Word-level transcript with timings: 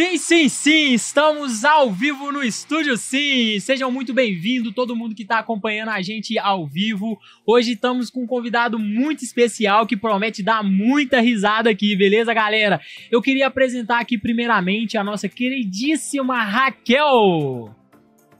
Sim, 0.00 0.16
sim, 0.16 0.48
sim, 0.48 0.94
estamos 0.94 1.62
ao 1.62 1.92
vivo 1.92 2.32
no 2.32 2.42
estúdio, 2.42 2.96
sim. 2.96 3.60
Sejam 3.60 3.92
muito 3.92 4.14
bem-vindos, 4.14 4.72
todo 4.74 4.96
mundo 4.96 5.14
que 5.14 5.20
está 5.20 5.38
acompanhando 5.38 5.90
a 5.90 6.00
gente 6.00 6.38
ao 6.38 6.66
vivo. 6.66 7.20
Hoje 7.44 7.72
estamos 7.72 8.08
com 8.08 8.22
um 8.22 8.26
convidado 8.26 8.78
muito 8.78 9.22
especial 9.22 9.86
que 9.86 9.98
promete 9.98 10.42
dar 10.42 10.64
muita 10.64 11.20
risada 11.20 11.68
aqui, 11.68 11.94
beleza, 11.94 12.32
galera? 12.32 12.80
Eu 13.10 13.20
queria 13.20 13.48
apresentar 13.48 14.00
aqui 14.00 14.16
primeiramente 14.16 14.96
a 14.96 15.04
nossa 15.04 15.28
queridíssima 15.28 16.44
Raquel. 16.44 17.76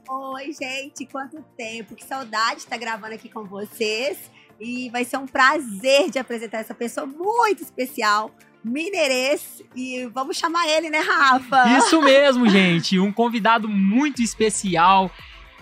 Oi, 0.09 0.51
gente, 0.59 1.05
quanto 1.05 1.43
tempo, 1.55 1.93
que 1.93 2.03
saudade 2.03 2.55
de 2.55 2.61
estar 2.61 2.77
gravando 2.77 3.13
aqui 3.13 3.29
com 3.29 3.43
vocês. 3.43 4.31
E 4.59 4.89
vai 4.89 5.05
ser 5.05 5.17
um 5.17 5.27
prazer 5.27 6.09
de 6.09 6.17
apresentar 6.17 6.57
essa 6.57 6.73
pessoa 6.73 7.05
muito 7.05 7.61
especial 7.61 8.31
mineirês 8.63 9.61
e 9.75 10.05
vamos 10.13 10.37
chamar 10.37 10.67
ele, 10.67 10.89
né, 10.89 10.99
Rafa? 10.99 11.77
Isso 11.77 12.01
mesmo, 12.01 12.49
gente. 12.49 12.99
Um 12.99 13.11
convidado 13.11 13.67
muito 13.67 14.21
especial. 14.21 15.11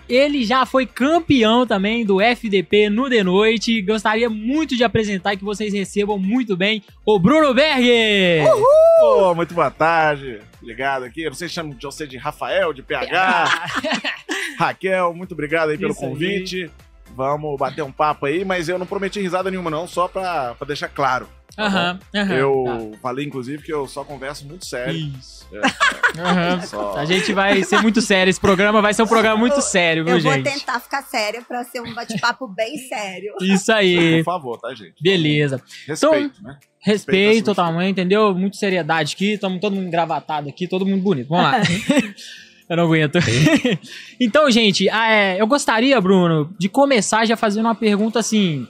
Ele 0.08 0.44
já 0.44 0.66
foi 0.66 0.86
campeão 0.86 1.64
também 1.64 2.04
do 2.04 2.20
FDP 2.20 2.90
no 2.90 3.08
The 3.08 3.22
Noite. 3.22 3.80
Gostaria 3.80 4.28
muito 4.28 4.76
de 4.76 4.82
apresentar 4.82 5.34
e 5.34 5.36
que 5.36 5.44
vocês 5.44 5.72
recebam 5.72 6.18
muito 6.18 6.56
bem 6.56 6.82
o 7.06 7.18
Bruno 7.18 7.54
Berger. 7.54 8.44
Uhul! 8.52 8.66
Oh, 9.02 9.34
muito 9.34 9.54
boa 9.54 9.70
tarde. 9.70 10.40
Obrigado 10.60 11.04
aqui. 11.04 11.22
Eu 11.22 11.30
não 11.30 11.36
sei 11.36 11.48
se 11.48 11.54
chama 11.54 11.74
de 11.74 11.86
você 11.86 12.06
de 12.08 12.16
Rafael, 12.16 12.72
de 12.72 12.82
PH. 12.82 13.68
Raquel, 14.58 15.14
muito 15.14 15.32
obrigado 15.32 15.70
aí 15.70 15.78
pelo 15.78 15.92
Isso 15.92 16.00
convite. 16.00 16.64
Aí. 16.64 16.70
Vamos 17.20 17.58
bater 17.58 17.82
um 17.82 17.92
papo 17.92 18.24
aí, 18.24 18.46
mas 18.46 18.66
eu 18.66 18.78
não 18.78 18.86
prometi 18.86 19.20
risada 19.20 19.50
nenhuma, 19.50 19.70
não, 19.70 19.86
só 19.86 20.08
pra, 20.08 20.54
pra 20.54 20.66
deixar 20.66 20.88
claro. 20.88 21.28
Tá 21.54 21.66
aham, 21.66 21.98
aham. 22.14 22.34
Eu 22.34 22.64
tá. 22.92 22.98
falei, 23.02 23.26
inclusive, 23.26 23.62
que 23.62 23.70
eu 23.70 23.86
só 23.86 24.02
converso 24.02 24.46
muito 24.46 24.64
sério. 24.64 24.94
Isso. 24.94 25.46
É, 25.52 26.56
é, 26.56 26.60
só... 26.64 26.96
A 26.96 27.04
gente 27.04 27.30
vai 27.34 27.62
ser 27.62 27.82
muito 27.82 28.00
sério. 28.00 28.30
Esse 28.30 28.40
programa 28.40 28.80
vai 28.80 28.94
ser 28.94 29.02
um 29.02 29.06
programa 29.06 29.36
muito 29.36 29.60
sério, 29.60 30.02
viu, 30.02 30.14
eu 30.14 30.20
gente? 30.20 30.38
Eu 30.38 30.44
vou 30.44 30.52
tentar 30.52 30.80
ficar 30.80 31.02
sério 31.02 31.44
pra 31.46 31.62
ser 31.62 31.80
um 31.82 31.92
bate-papo 31.92 32.48
bem 32.48 32.78
sério. 32.88 33.34
Isso 33.42 33.70
aí. 33.70 34.24
Por 34.24 34.32
favor, 34.32 34.58
tá, 34.58 34.72
gente? 34.74 34.94
Beleza. 35.02 35.62
Respeito, 35.86 36.16
então, 36.38 36.52
né? 36.52 36.58
Respeito, 36.80 37.54
tamanho, 37.54 37.90
entendeu? 37.90 38.34
Muita 38.34 38.56
seriedade 38.56 39.14
aqui, 39.14 39.34
estamos 39.34 39.60
todo 39.60 39.76
mundo 39.76 39.88
engravatado 39.88 40.48
aqui, 40.48 40.66
todo 40.66 40.86
mundo 40.86 41.02
bonito. 41.02 41.28
Vamos 41.28 41.44
lá. 41.44 41.60
Eu 42.70 42.76
não 42.76 42.84
aguento. 42.84 43.18
então, 44.20 44.48
gente, 44.48 44.88
ah, 44.90 45.10
é, 45.10 45.42
eu 45.42 45.46
gostaria, 45.48 46.00
Bruno, 46.00 46.54
de 46.56 46.68
começar 46.68 47.24
já 47.24 47.36
fazendo 47.36 47.64
uma 47.64 47.74
pergunta 47.74 48.20
assim. 48.20 48.64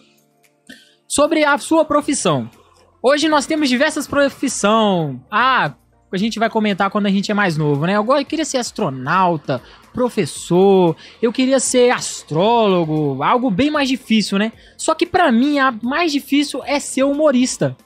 Sobre 1.06 1.44
a 1.44 1.58
sua 1.58 1.84
profissão. 1.84 2.48
Hoje 3.02 3.28
nós 3.28 3.44
temos 3.44 3.68
diversas 3.68 4.06
profissões. 4.06 5.18
Ah, 5.30 5.74
a 6.10 6.16
gente 6.16 6.38
vai 6.38 6.48
comentar 6.48 6.88
quando 6.88 7.06
a 7.06 7.10
gente 7.10 7.30
é 7.30 7.34
mais 7.34 7.58
novo, 7.58 7.84
né? 7.84 7.94
Eu 7.98 8.24
queria 8.24 8.44
ser 8.46 8.56
astronauta, 8.56 9.60
professor, 9.92 10.96
eu 11.20 11.30
queria 11.30 11.60
ser 11.60 11.90
astrólogo, 11.90 13.22
algo 13.22 13.50
bem 13.50 13.70
mais 13.70 13.86
difícil, 13.86 14.38
né? 14.38 14.50
Só 14.78 14.94
que 14.94 15.04
para 15.04 15.30
mim 15.30 15.58
a 15.58 15.72
mais 15.82 16.10
difícil 16.10 16.62
é 16.64 16.80
ser 16.80 17.04
humorista. 17.04 17.76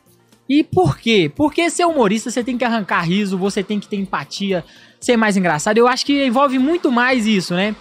E 0.48 0.62
por 0.62 0.98
quê? 0.98 1.32
Porque 1.34 1.70
ser 1.70 1.86
humorista 1.86 2.30
você 2.30 2.44
tem 2.44 2.56
que 2.56 2.64
arrancar 2.64 3.02
riso, 3.02 3.36
você 3.36 3.62
tem 3.62 3.80
que 3.80 3.88
ter 3.88 3.96
empatia, 3.96 4.64
ser 5.04 5.16
mais 5.16 5.36
engraçado. 5.36 5.78
Eu 5.78 5.86
acho 5.86 6.04
que 6.04 6.26
envolve 6.26 6.58
muito 6.58 6.90
mais 6.90 7.26
isso, 7.26 7.54
né? 7.54 7.74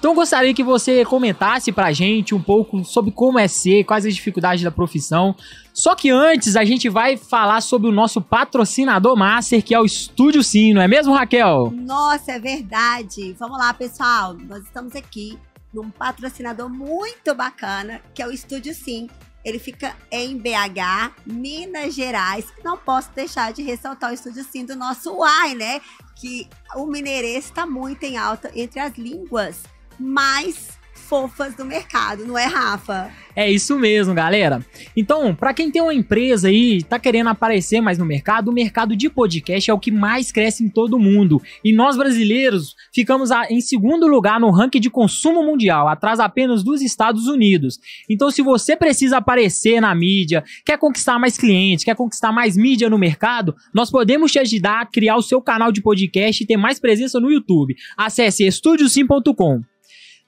Então 0.00 0.14
gostaria 0.14 0.54
que 0.54 0.64
você 0.64 1.04
comentasse 1.04 1.70
pra 1.70 1.92
gente 1.92 2.34
um 2.34 2.40
pouco 2.40 2.82
sobre 2.84 3.12
como 3.12 3.38
é 3.38 3.46
ser, 3.46 3.84
quais 3.84 4.06
as 4.06 4.14
dificuldades 4.14 4.64
da 4.64 4.70
profissão. 4.70 5.36
Só 5.74 5.94
que 5.94 6.08
antes 6.08 6.56
a 6.56 6.64
gente 6.64 6.88
vai 6.88 7.18
falar 7.18 7.60
sobre 7.60 7.86
o 7.86 7.92
nosso 7.92 8.18
patrocinador 8.22 9.14
master, 9.14 9.62
que 9.62 9.74
é 9.74 9.78
o 9.78 9.84
Estúdio 9.84 10.42
Sim, 10.42 10.72
não 10.72 10.80
é 10.80 10.88
mesmo, 10.88 11.12
Raquel? 11.12 11.70
Nossa, 11.76 12.32
é 12.32 12.38
verdade. 12.40 13.36
Vamos 13.38 13.58
lá, 13.58 13.74
pessoal. 13.74 14.34
Nós 14.48 14.64
estamos 14.64 14.96
aqui 14.96 15.38
num 15.72 15.90
patrocinador 15.90 16.70
muito 16.70 17.34
bacana, 17.34 18.00
que 18.14 18.22
é 18.22 18.26
o 18.26 18.32
Estúdio 18.32 18.74
Sim. 18.74 19.06
Ele 19.44 19.58
fica 19.58 19.94
em 20.10 20.36
BH, 20.36 21.12
Minas 21.26 21.94
Gerais. 21.94 22.46
Não 22.64 22.76
posso 22.76 23.10
deixar 23.14 23.52
de 23.52 23.62
ressaltar 23.62 24.10
o 24.10 24.14
Estúdio 24.14 24.44
Sim 24.44 24.64
do 24.64 24.76
nosso 24.76 25.14
UAI, 25.14 25.54
né? 25.54 25.80
Que 26.20 26.48
o 26.76 26.86
mineirês 26.86 27.46
está 27.46 27.64
muito 27.66 28.02
em 28.04 28.18
alta 28.18 28.50
entre 28.54 28.78
as 28.78 28.94
línguas 28.96 29.62
mais 29.98 30.79
fofas 31.10 31.56
do 31.56 31.64
mercado, 31.64 32.24
não 32.24 32.38
é, 32.38 32.46
Rafa? 32.46 33.10
É 33.34 33.50
isso 33.50 33.76
mesmo, 33.76 34.14
galera. 34.14 34.64
Então, 34.96 35.34
para 35.34 35.52
quem 35.52 35.68
tem 35.68 35.82
uma 35.82 35.92
empresa 35.92 36.46
aí, 36.46 36.84
tá 36.84 37.00
querendo 37.00 37.26
aparecer 37.26 37.80
mais 37.80 37.98
no 37.98 38.04
mercado, 38.04 38.48
o 38.48 38.54
mercado 38.54 38.94
de 38.94 39.10
podcast 39.10 39.68
é 39.68 39.74
o 39.74 39.78
que 39.78 39.90
mais 39.90 40.30
cresce 40.30 40.62
em 40.62 40.68
todo 40.68 40.94
o 40.94 41.00
mundo. 41.00 41.42
E 41.64 41.72
nós 41.72 41.96
brasileiros 41.96 42.76
ficamos 42.94 43.30
em 43.48 43.60
segundo 43.60 44.06
lugar 44.06 44.38
no 44.38 44.52
ranking 44.52 44.78
de 44.78 44.88
consumo 44.88 45.42
mundial, 45.42 45.88
atrás 45.88 46.20
apenas 46.20 46.62
dos 46.62 46.80
Estados 46.80 47.26
Unidos. 47.26 47.80
Então, 48.08 48.30
se 48.30 48.40
você 48.40 48.76
precisa 48.76 49.16
aparecer 49.16 49.80
na 49.80 49.92
mídia, 49.92 50.44
quer 50.64 50.78
conquistar 50.78 51.18
mais 51.18 51.36
clientes, 51.36 51.84
quer 51.84 51.96
conquistar 51.96 52.30
mais 52.30 52.56
mídia 52.56 52.88
no 52.88 52.98
mercado, 52.98 53.56
nós 53.74 53.90
podemos 53.90 54.30
te 54.30 54.38
ajudar 54.38 54.82
a 54.82 54.86
criar 54.86 55.16
o 55.16 55.22
seu 55.22 55.42
canal 55.42 55.72
de 55.72 55.82
podcast 55.82 56.40
e 56.40 56.46
ter 56.46 56.56
mais 56.56 56.78
presença 56.78 57.18
no 57.18 57.32
YouTube. 57.32 57.74
Acesse 57.96 58.46
estudiosim.com. 58.46 59.69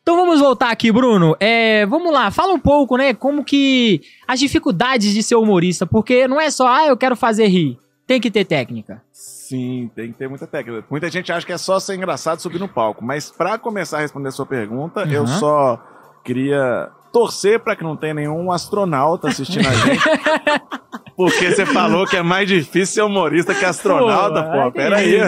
Então 0.03 0.17
vamos 0.17 0.41
voltar 0.41 0.71
aqui, 0.71 0.91
Bruno. 0.91 1.37
É, 1.39 1.87
vamos 1.87 2.13
lá, 2.13 2.31
fala 2.31 2.53
um 2.53 2.59
pouco, 2.59 2.97
né? 2.97 3.15
Como 3.15 3.45
que 3.45 4.03
as 4.27 4.41
dificuldades 4.41 5.15
de 5.15 5.23
ser 5.23 5.37
humorista, 5.37 5.87
porque 5.87 6.27
não 6.27 6.41
é 6.41 6.51
só, 6.51 6.67
ah, 6.67 6.87
eu 6.89 6.97
quero 6.97 7.15
fazer 7.15 7.47
rir. 7.47 7.79
Tem 8.05 8.21
que 8.21 8.31
ter 8.31 8.45
técnica. 8.45 9.01
Sim, 9.13 9.89
tem 9.95 10.11
que 10.11 10.19
ter 10.19 10.29
muita 10.29 10.47
técnica. 10.47 10.85
Muita 10.91 11.09
gente 11.09 11.31
acha 11.33 11.47
que 11.47 11.53
é 11.53 11.59
só 11.59 11.79
ser 11.79 11.95
engraçado 11.95 12.41
subir 12.41 12.59
no 12.59 12.69
palco, 12.69 13.05
mas 13.05 13.31
para 13.31 13.57
começar 13.59 13.99
a 13.99 14.01
responder 14.01 14.29
a 14.29 14.33
sua 14.33 14.45
pergunta, 14.45 15.05
uhum. 15.05 15.13
eu 15.13 15.27
só 15.27 15.81
queria 16.25 16.91
torcer 17.13 17.61
para 17.61 17.77
que 17.77 17.85
não 17.85 17.97
tenha 17.97 18.15
nenhum 18.15 18.51
astronauta 18.51 19.29
assistindo 19.29 19.69
a 19.69 19.73
gente. 19.73 20.03
Porque 21.15 21.51
você 21.51 21.67
falou 21.67 22.07
que 22.07 22.17
é 22.17 22.23
mais 22.23 22.49
difícil 22.49 22.95
ser 22.95 23.03
humorista 23.03 23.55
que 23.55 23.65
astronauta, 23.65 24.43
pô. 24.43 24.63
pô 24.63 24.73
pera 24.73 24.97
aí. 24.97 25.21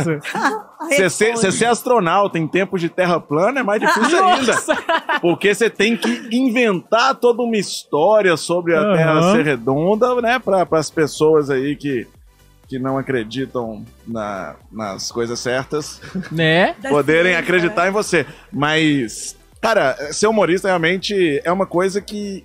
Você 0.89 1.11
ser, 1.11 1.37
ser, 1.37 1.67
astronauta 1.67 2.39
em 2.39 2.49
tempos 2.49 2.81
de 2.81 2.89
terra 2.89 3.21
plana 3.21 3.61
é 3.61 3.63
mais 3.63 3.81
difícil 3.81 4.25
ainda. 4.25 4.55
Porque 5.21 5.55
você 5.55 5.69
tem 5.71 5.97
que 5.97 6.29
inventar 6.33 7.15
toda 7.15 7.43
uma 7.43 7.57
história 7.57 8.37
sobre 8.37 8.75
a 8.75 8.83
uhum. 8.83 8.97
Terra 8.97 9.33
ser 9.33 9.45
redonda, 9.45 10.21
né? 10.21 10.39
Para 10.39 10.67
as 10.73 10.91
pessoas 10.91 11.51
aí 11.51 11.77
que, 11.77 12.07
que 12.67 12.79
não 12.79 12.99
acreditam 12.99 13.85
na, 14.07 14.57
nas 14.73 15.13
coisas 15.13 15.39
certas. 15.39 16.01
Né? 16.33 16.75
Poderem 16.89 17.37
acreditar 17.37 17.89
em 17.89 17.93
você. 17.93 18.27
Mas, 18.53 19.37
cara, 19.65 20.13
ser 20.13 20.27
humorista 20.27 20.69
realmente 20.69 21.41
é 21.43 21.51
uma 21.51 21.65
coisa 21.65 21.99
que 21.99 22.45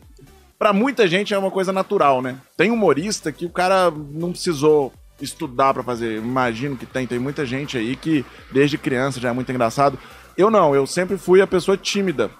para 0.58 0.72
muita 0.72 1.06
gente 1.06 1.34
é 1.34 1.38
uma 1.38 1.52
coisa 1.52 1.74
natural, 1.74 2.22
né? 2.22 2.40
Tem 2.56 2.72
humorista 2.72 3.30
que 3.30 3.46
o 3.46 3.50
cara 3.50 3.92
não 3.92 4.32
precisou 4.32 4.94
estudar 5.20 5.74
para 5.74 5.84
fazer. 5.84 6.18
Imagino 6.18 6.78
que 6.78 6.86
tem, 6.86 7.06
tem 7.06 7.20
muita 7.20 7.46
gente 7.46 7.78
aí 7.78 7.98
que 7.98 8.24
desde 8.54 8.78
criança 8.78 9.20
já 9.20 9.32
é 9.32 9.34
muito 9.34 9.52
engraçado. 9.52 10.00
Eu 10.38 10.50
não, 10.50 10.74
eu 10.74 10.88
sempre 10.88 11.18
fui 11.18 11.42
a 11.42 11.48
pessoa 11.48 11.76
tímida. 11.76 12.32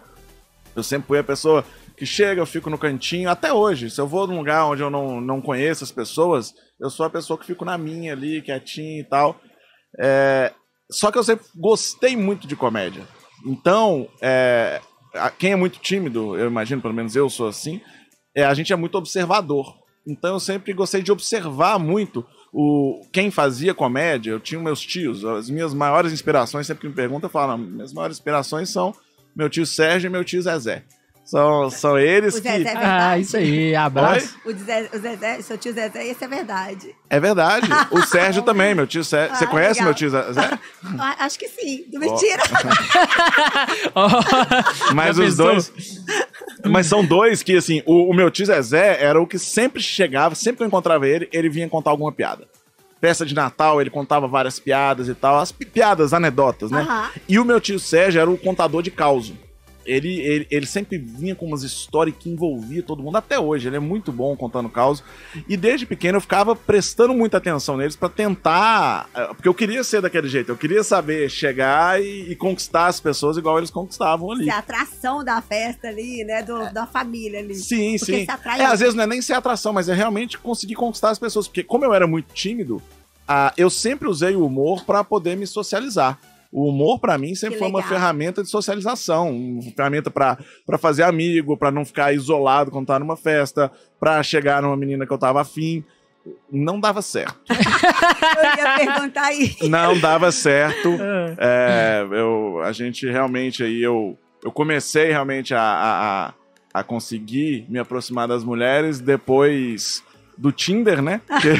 Eu 0.74 0.82
sempre 0.82 1.08
fui 1.08 1.20
a 1.20 1.26
pessoa 1.26 1.66
que 1.98 2.06
chega, 2.06 2.40
eu 2.40 2.46
fico 2.46 2.70
no 2.70 2.78
cantinho, 2.78 3.30
até 3.30 3.52
hoje. 3.52 3.90
Se 3.90 4.00
eu 4.00 4.08
vou 4.08 4.28
num 4.28 4.38
lugar 4.38 4.64
onde 4.64 4.82
eu 4.82 4.90
não, 4.90 5.20
não 5.20 5.42
conheço 5.42 5.84
as 5.84 5.92
pessoas, 5.92 6.54
eu 6.80 6.90
sou 6.90 7.06
a 7.06 7.10
pessoa 7.10 7.38
que 7.38 7.46
fico 7.46 7.66
na 7.66 7.78
minha 7.78 8.14
ali, 8.14 8.42
quietinho 8.42 9.02
e 9.02 9.04
tal. 9.04 9.42
É... 10.00 10.54
Só 10.90 11.12
que 11.12 11.18
eu 11.18 11.24
sempre 11.24 11.46
gostei 11.54 12.16
muito 12.16 12.48
de 12.48 12.56
comédia. 12.56 13.04
Então, 13.46 14.08
é... 14.22 14.82
quem 15.38 15.52
é 15.52 15.56
muito 15.56 15.80
tímido, 15.80 16.38
eu 16.38 16.48
imagino, 16.48 16.82
pelo 16.82 16.94
menos 16.94 17.16
eu 17.16 17.30
sou 17.30 17.48
assim, 17.48 17.82
é, 18.36 18.44
a 18.44 18.54
gente 18.54 18.72
é 18.72 18.76
muito 18.76 18.98
observador. 18.98 19.78
Então 20.06 20.34
eu 20.34 20.40
sempre 20.40 20.74
gostei 20.74 21.02
de 21.02 21.12
observar 21.12 21.78
muito 21.78 22.26
o 22.52 23.06
quem 23.12 23.30
fazia 23.30 23.74
comédia. 23.74 24.32
Eu 24.32 24.40
tinha 24.40 24.60
meus 24.60 24.82
tios, 24.82 25.24
as 25.24 25.50
minhas 25.50 25.74
maiores 25.74 26.12
inspirações, 26.12 26.66
sempre 26.66 26.82
que 26.82 26.88
me 26.88 26.94
perguntam, 26.94 27.28
eu 27.28 27.32
falo, 27.32 27.58
minhas 27.58 27.94
maiores 27.94 28.18
inspirações 28.18 28.70
são 28.70 28.94
meu 29.36 29.50
tio 29.50 29.66
Sérgio 29.66 30.08
e 30.08 30.12
meu 30.12 30.24
tio 30.24 30.42
Zezé. 30.42 30.84
São, 31.30 31.70
são 31.70 32.00
eles 32.00 32.34
o 32.34 32.42
Zezé 32.42 32.64
que. 32.64 32.68
É 32.70 32.86
ah, 32.86 33.20
isso 33.20 33.38
aí, 33.38 33.76
abraço. 33.76 34.36
O, 34.44 34.52
Zezé, 34.52 34.90
o 34.92 34.98
Zezé, 34.98 35.42
seu 35.44 35.60
tio 35.60 35.72
Zezé, 35.72 36.08
isso 36.08 36.24
é 36.24 36.28
verdade. 36.28 36.96
É 37.08 37.20
verdade. 37.20 37.68
O 37.92 38.02
Sérgio 38.02 38.42
também, 38.42 38.74
meu 38.74 38.88
tio 38.88 39.04
Sérgio. 39.04 39.36
Você 39.36 39.44
ah, 39.44 39.48
conhece 39.48 39.74
legal. 39.74 39.86
meu 39.86 39.94
tio 39.94 40.10
Zezé? 40.10 40.60
Ah, 40.98 41.26
acho 41.26 41.38
que 41.38 41.48
sim. 41.48 41.86
Não 41.94 42.00
mentira. 42.00 42.42
Oh. 43.94 44.94
Mas 44.94 45.20
os 45.20 45.36
dois. 45.36 45.72
Mas 46.66 46.88
são 46.88 47.06
dois 47.06 47.44
que, 47.44 47.58
assim, 47.58 47.84
o, 47.86 48.10
o 48.10 48.14
meu 48.14 48.32
tio 48.32 48.46
Zezé 48.46 48.98
era 49.00 49.22
o 49.22 49.28
que 49.28 49.38
sempre 49.38 49.82
chegava, 49.82 50.34
sempre 50.34 50.58
que 50.58 50.64
eu 50.64 50.68
encontrava 50.68 51.08
ele, 51.08 51.30
ele 51.32 51.50
vinha 51.50 51.70
contar 51.70 51.92
alguma 51.92 52.12
piada 52.12 52.48
festa 53.00 53.26
de 53.26 53.34
Natal, 53.34 53.80
ele 53.80 53.90
contava 53.90 54.28
várias 54.28 54.60
piadas 54.60 55.08
e 55.08 55.14
tal. 55.14 55.38
As 55.38 55.54
piadas, 55.54 56.14
anedotas, 56.14 56.70
né? 56.70 56.82
Uhum. 56.82 57.22
E 57.30 57.40
o 57.40 57.46
meu 57.46 57.62
tio 57.62 57.80
Sérgio 57.80 58.20
era 58.20 58.30
o 58.30 58.38
contador 58.38 58.82
de 58.82 58.92
causo. 58.92 59.38
Ele, 59.86 60.20
ele, 60.20 60.48
ele 60.52 60.66
sempre 60.66 60.98
vinha 60.98 61.36
com 61.36 61.46
umas 61.46 61.64
histórias 61.64 62.16
que 62.18 62.30
envolvia 62.30 62.84
todo 62.84 63.02
mundo, 63.02 63.18
até 63.18 63.40
hoje. 63.40 63.68
Ele 63.68 63.76
é 63.76 63.80
muito 63.80 64.12
bom 64.12 64.36
contando 64.36 64.70
caos. 64.70 65.04
E 65.48 65.58
desde 65.58 65.86
pequeno 65.86 66.18
eu 66.18 66.22
ficava 66.22 66.56
prestando 66.56 67.14
muita 67.14 67.38
atenção 67.38 67.78
neles 67.78 67.96
para 67.96 68.10
tentar. 68.10 69.10
eh, 69.14 69.28
Porque 69.28 69.48
eu 69.48 69.54
queria 69.54 69.84
ser 69.84 70.02
daquele 70.02 70.28
jeito, 70.28 70.50
eu 70.52 70.58
queria 70.58 70.84
saber 70.84 71.30
chegar 71.30 72.02
e, 72.02 72.32
e 72.32 72.36
conquistar 72.36 72.88
as 72.88 73.00
pessoas 73.00 73.38
igual 73.38 73.58
eles 73.58 73.70
conquistavam 73.70 74.32
ali. 74.32 74.46
Ser 74.46 74.52
a 74.52 74.60
atração 74.60 75.24
da 75.24 75.42
festa 75.42 75.88
ali, 75.88 76.24
né? 76.24 76.44
Do, 76.44 76.72
da 76.74 76.86
família 76.86 77.40
ali. 77.40 77.56
Sim, 77.56 77.98
Porque 77.98 78.26
sim. 78.26 78.28
É, 78.58 78.66
às 78.66 78.80
vezes 78.80 78.96
não 78.96 79.04
é 79.04 79.08
nem 79.08 79.22
ser 79.22 79.34
atração, 79.34 79.74
mas 79.74 79.90
é 79.90 79.94
realmente 79.94 80.38
conseguir 80.38 80.76
conquistar 80.76 81.10
as 81.10 81.20
pessoas. 81.20 81.48
Porque 81.48 81.64
como 81.64 81.86
eu 81.86 81.94
era 81.94 82.06
muito 82.06 82.34
tímido, 82.34 82.82
ah, 83.28 83.54
eu 83.56 83.70
sempre 83.70 84.08
usei 84.08 84.36
o 84.36 84.46
humor 84.46 84.84
para 84.86 85.04
poder 85.04 85.38
me 85.38 85.46
socializar. 85.46 86.18
O 86.52 86.68
humor, 86.70 87.00
pra 87.00 87.18
mim, 87.18 87.36
sempre 87.36 87.56
Que 87.56 87.60
foi 87.60 87.68
uma 87.70 87.84
ferramenta 87.84 88.42
de 88.42 88.50
socialização. 88.50 89.30
Uma 89.32 89.62
ferramenta 89.76 90.10
pra 90.10 90.38
pra 90.66 90.78
fazer 90.80 91.04
amigo, 91.04 91.56
pra 91.56 91.70
não 91.72 91.86
ficar 91.86 92.12
isolado 92.14 92.72
quando 92.72 92.88
tá 92.88 92.98
numa 92.98 93.16
festa, 93.16 93.72
pra 94.00 94.22
chegar 94.24 94.62
numa 94.62 94.76
menina 94.76 95.06
que 95.06 95.14
eu 95.14 95.18
tava 95.18 95.42
afim. 95.42 95.84
Não 96.52 96.80
dava 96.80 97.02
certo. 97.02 97.38
Eu 97.50 98.44
ia 98.58 98.76
perguntar 98.78 99.24
aí. 99.26 99.56
Não 99.70 99.98
dava 100.00 100.32
certo. 100.32 100.90
Ah, 101.00 101.36
É, 101.40 102.08
eu, 102.12 102.62
a 102.64 102.72
gente 102.72 103.08
realmente 103.10 103.64
aí, 103.64 103.82
eu, 103.82 104.18
eu 104.44 104.52
comecei 104.52 105.06
realmente 105.12 105.54
a, 105.56 105.62
a, 105.62 106.26
a- 106.28 106.34
a 106.74 106.84
conseguir 106.84 107.66
me 107.70 107.80
aproximar 107.80 108.28
das 108.28 108.44
mulheres 108.44 109.00
depois 109.00 110.04
do 110.38 110.52
Tinder, 110.52 111.02
né? 111.02 111.22
Que- 111.42 111.54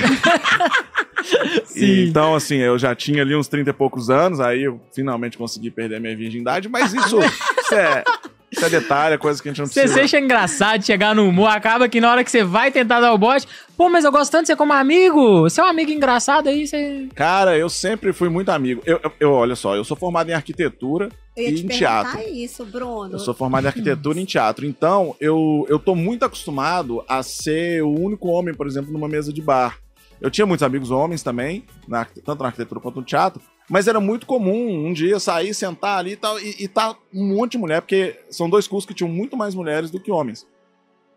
Sim. 1.66 2.06
então, 2.08 2.36
assim, 2.36 2.58
eu 2.58 2.78
já 2.78 2.94
tinha 2.96 3.22
ali 3.22 3.36
uns 3.36 3.48
30 3.48 3.70
e 3.70 3.74
poucos 3.74 4.10
anos, 4.10 4.40
aí 4.40 4.64
eu 4.64 4.80
finalmente 4.94 5.38
consegui 5.38 5.70
perder 5.72 6.00
minha 6.00 6.16
virgindade, 6.16 6.68
mas 6.70 6.94
isso, 6.94 7.18
isso, 7.62 7.74
é, 7.76 8.04
isso 8.52 8.66
é 8.66 8.70
detalhe, 8.70 9.16
é 9.16 9.18
coisa 9.18 9.42
que 9.42 9.48
a 9.50 9.52
gente 9.52 9.60
não 9.60 9.68
Você 9.68 9.82
precisa. 9.82 10.02
acha 10.04 10.20
engraçado 10.20 10.84
chegar 10.86 11.14
no 11.16 11.28
humor, 11.28 11.48
acaba 11.50 11.88
que 11.88 12.02
na 12.02 12.12
hora 12.12 12.24
que 12.24 12.32
você 12.32 12.44
vai 12.44 12.72
tentar 12.72 13.00
dar 13.00 13.14
o 13.14 13.18
bote, 13.18 13.48
pô, 13.78 13.90
mas 13.90 14.04
eu 14.04 14.12
gosto 14.12 14.32
tanto 14.32 14.42
de 14.44 14.48
você 14.48 14.56
como 14.56 14.74
amigo. 14.74 15.42
Você 15.42 15.62
é 15.62 15.64
um 15.64 15.68
amigo 15.68 15.92
engraçado 15.92 16.50
aí, 16.50 16.68
você. 16.68 17.08
Cara, 17.16 17.58
eu 17.58 17.70
sempre 17.70 18.12
fui 18.12 18.28
muito 18.30 18.50
amigo. 18.50 18.82
Eu, 18.86 19.00
eu- 19.04 19.12
eu- 19.20 19.32
olha 19.32 19.56
só, 19.56 19.76
eu 19.76 19.84
sou 19.84 19.96
formado 19.96 20.30
em 20.30 20.34
arquitetura, 20.34 21.10
Eu 21.38 21.44
ia 21.44 21.50
E 21.52 21.56
te 21.56 21.64
em 21.66 21.68
teatro. 21.70 22.20
isso, 22.34 22.66
Bruno. 22.66 23.14
Eu 23.14 23.20
sou 23.20 23.34
formado 23.34 23.64
em 23.64 23.68
arquitetura 23.68 24.20
e 24.20 24.24
em 24.24 24.26
teatro. 24.26 24.66
Então, 24.66 25.16
eu, 25.22 25.66
eu 25.70 25.80
tô 25.80 25.96
muito 25.96 26.26
acostumado 26.26 27.02
a 27.08 27.24
ser 27.24 27.82
o 27.84 27.90
único 27.98 28.28
homem, 28.28 28.54
por 28.54 28.68
exemplo, 28.68 28.92
numa 28.92 29.08
mesa 29.08 29.32
de 29.32 29.42
bar. 29.42 29.78
Eu 30.22 30.30
tinha 30.30 30.46
muitos 30.46 30.64
amigos 30.64 30.92
homens 30.92 31.24
também, 31.24 31.66
na 31.88 32.06
tanto 32.06 32.42
na 32.42 32.48
arquitetura 32.50 32.80
quanto 32.82 32.98
no 33.00 33.06
teatro, 33.06 33.42
mas 33.70 33.88
era 33.88 34.00
muito 34.00 34.26
comum 34.26 34.86
um 34.88 34.92
dia 34.94 35.20
sair, 35.20 35.54
sentar 35.54 36.00
ali 36.00 36.12
e 36.12 36.16
tal, 36.18 36.40
e, 36.40 36.56
e 36.60 36.68
tá 36.68 36.96
um 37.14 37.36
monte 37.36 37.54
de 37.54 37.58
mulher, 37.58 37.82
porque 37.82 38.20
são 38.30 38.50
dois 38.50 38.68
cursos 38.68 38.86
que 38.88 38.94
tinham 38.94 39.10
muito 39.10 39.38
mais 39.38 39.56
mulheres 39.56 39.90
do 39.90 40.00
que 40.00 40.12
homens. 40.12 40.46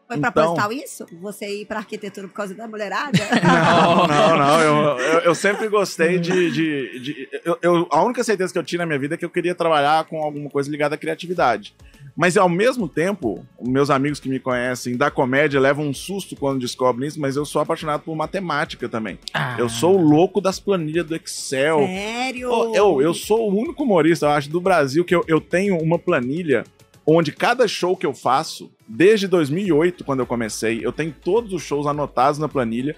Foi 0.06 0.18
então- 0.18 0.30
proposital 0.32 0.72
isso? 0.72 1.06
Você 1.22 1.62
ir 1.62 1.66
pra 1.66 1.78
arquitetura 1.78 2.28
por 2.28 2.34
causa 2.34 2.54
da 2.54 2.68
mulherada? 2.68 3.18
Não, 3.42 4.06
não, 4.06 4.36
não. 4.36 4.60
Eu, 4.60 4.98
eu, 4.98 5.18
eu 5.20 5.34
sempre 5.34 5.68
gostei 5.68 6.18
de. 6.18 6.50
de, 6.50 6.98
de- 7.00 7.28
eu, 7.44 7.56
eu- 7.62 7.88
a 7.90 8.02
única 8.04 8.22
certeza 8.22 8.52
que 8.52 8.58
eu 8.58 8.62
tinha 8.64 8.80
na 8.80 8.86
minha 8.86 8.98
vida 8.98 9.14
é 9.14 9.18
que 9.18 9.24
eu 9.24 9.30
queria 9.30 9.54
trabalhar 9.54 10.04
com 10.04 10.22
alguma 10.22 10.50
coisa 10.50 10.70
ligada 10.70 10.96
à 10.96 10.98
criatividade. 10.98 11.74
Mas 12.14 12.36
ao 12.36 12.48
mesmo 12.48 12.88
tempo, 12.88 13.44
meus 13.60 13.88
amigos 13.88 14.20
que 14.20 14.28
me 14.28 14.38
conhecem 14.38 14.96
da 14.96 15.10
comédia 15.10 15.58
levam 15.58 15.86
um 15.88 15.94
susto 15.94 16.36
quando 16.36 16.60
descobrem 16.60 17.08
isso, 17.08 17.20
mas 17.20 17.36
eu 17.36 17.44
sou 17.46 17.62
apaixonado 17.62 18.02
por 18.02 18.14
matemática 18.14 18.88
também. 18.88 19.18
Ah, 19.32 19.56
Eu 19.58 19.68
sou 19.68 19.98
o 19.98 20.02
louco 20.02 20.40
das 20.40 20.60
planilhas 20.60 21.06
do 21.06 21.16
Excel. 21.16 21.78
Sério? 21.86 22.50
Oh, 22.50 22.74
eu, 22.74 23.00
eu 23.00 23.14
sou 23.14 23.50
o 23.50 23.56
único 23.56 23.82
humorista, 23.82 24.26
eu 24.26 24.30
acho, 24.30 24.50
do 24.50 24.60
Brasil 24.60 25.04
que 25.04 25.14
eu, 25.14 25.24
eu 25.26 25.40
tenho 25.40 25.78
uma 25.78 25.98
planilha 25.98 26.64
onde 27.06 27.32
cada 27.32 27.66
show 27.66 27.96
que 27.96 28.06
eu 28.06 28.14
faço, 28.14 28.70
desde 28.86 29.26
2008, 29.26 30.04
quando 30.04 30.20
eu 30.20 30.26
comecei, 30.26 30.80
eu 30.84 30.92
tenho 30.92 31.12
todos 31.12 31.52
os 31.52 31.62
shows 31.62 31.86
anotados 31.86 32.38
na 32.38 32.48
planilha, 32.48 32.94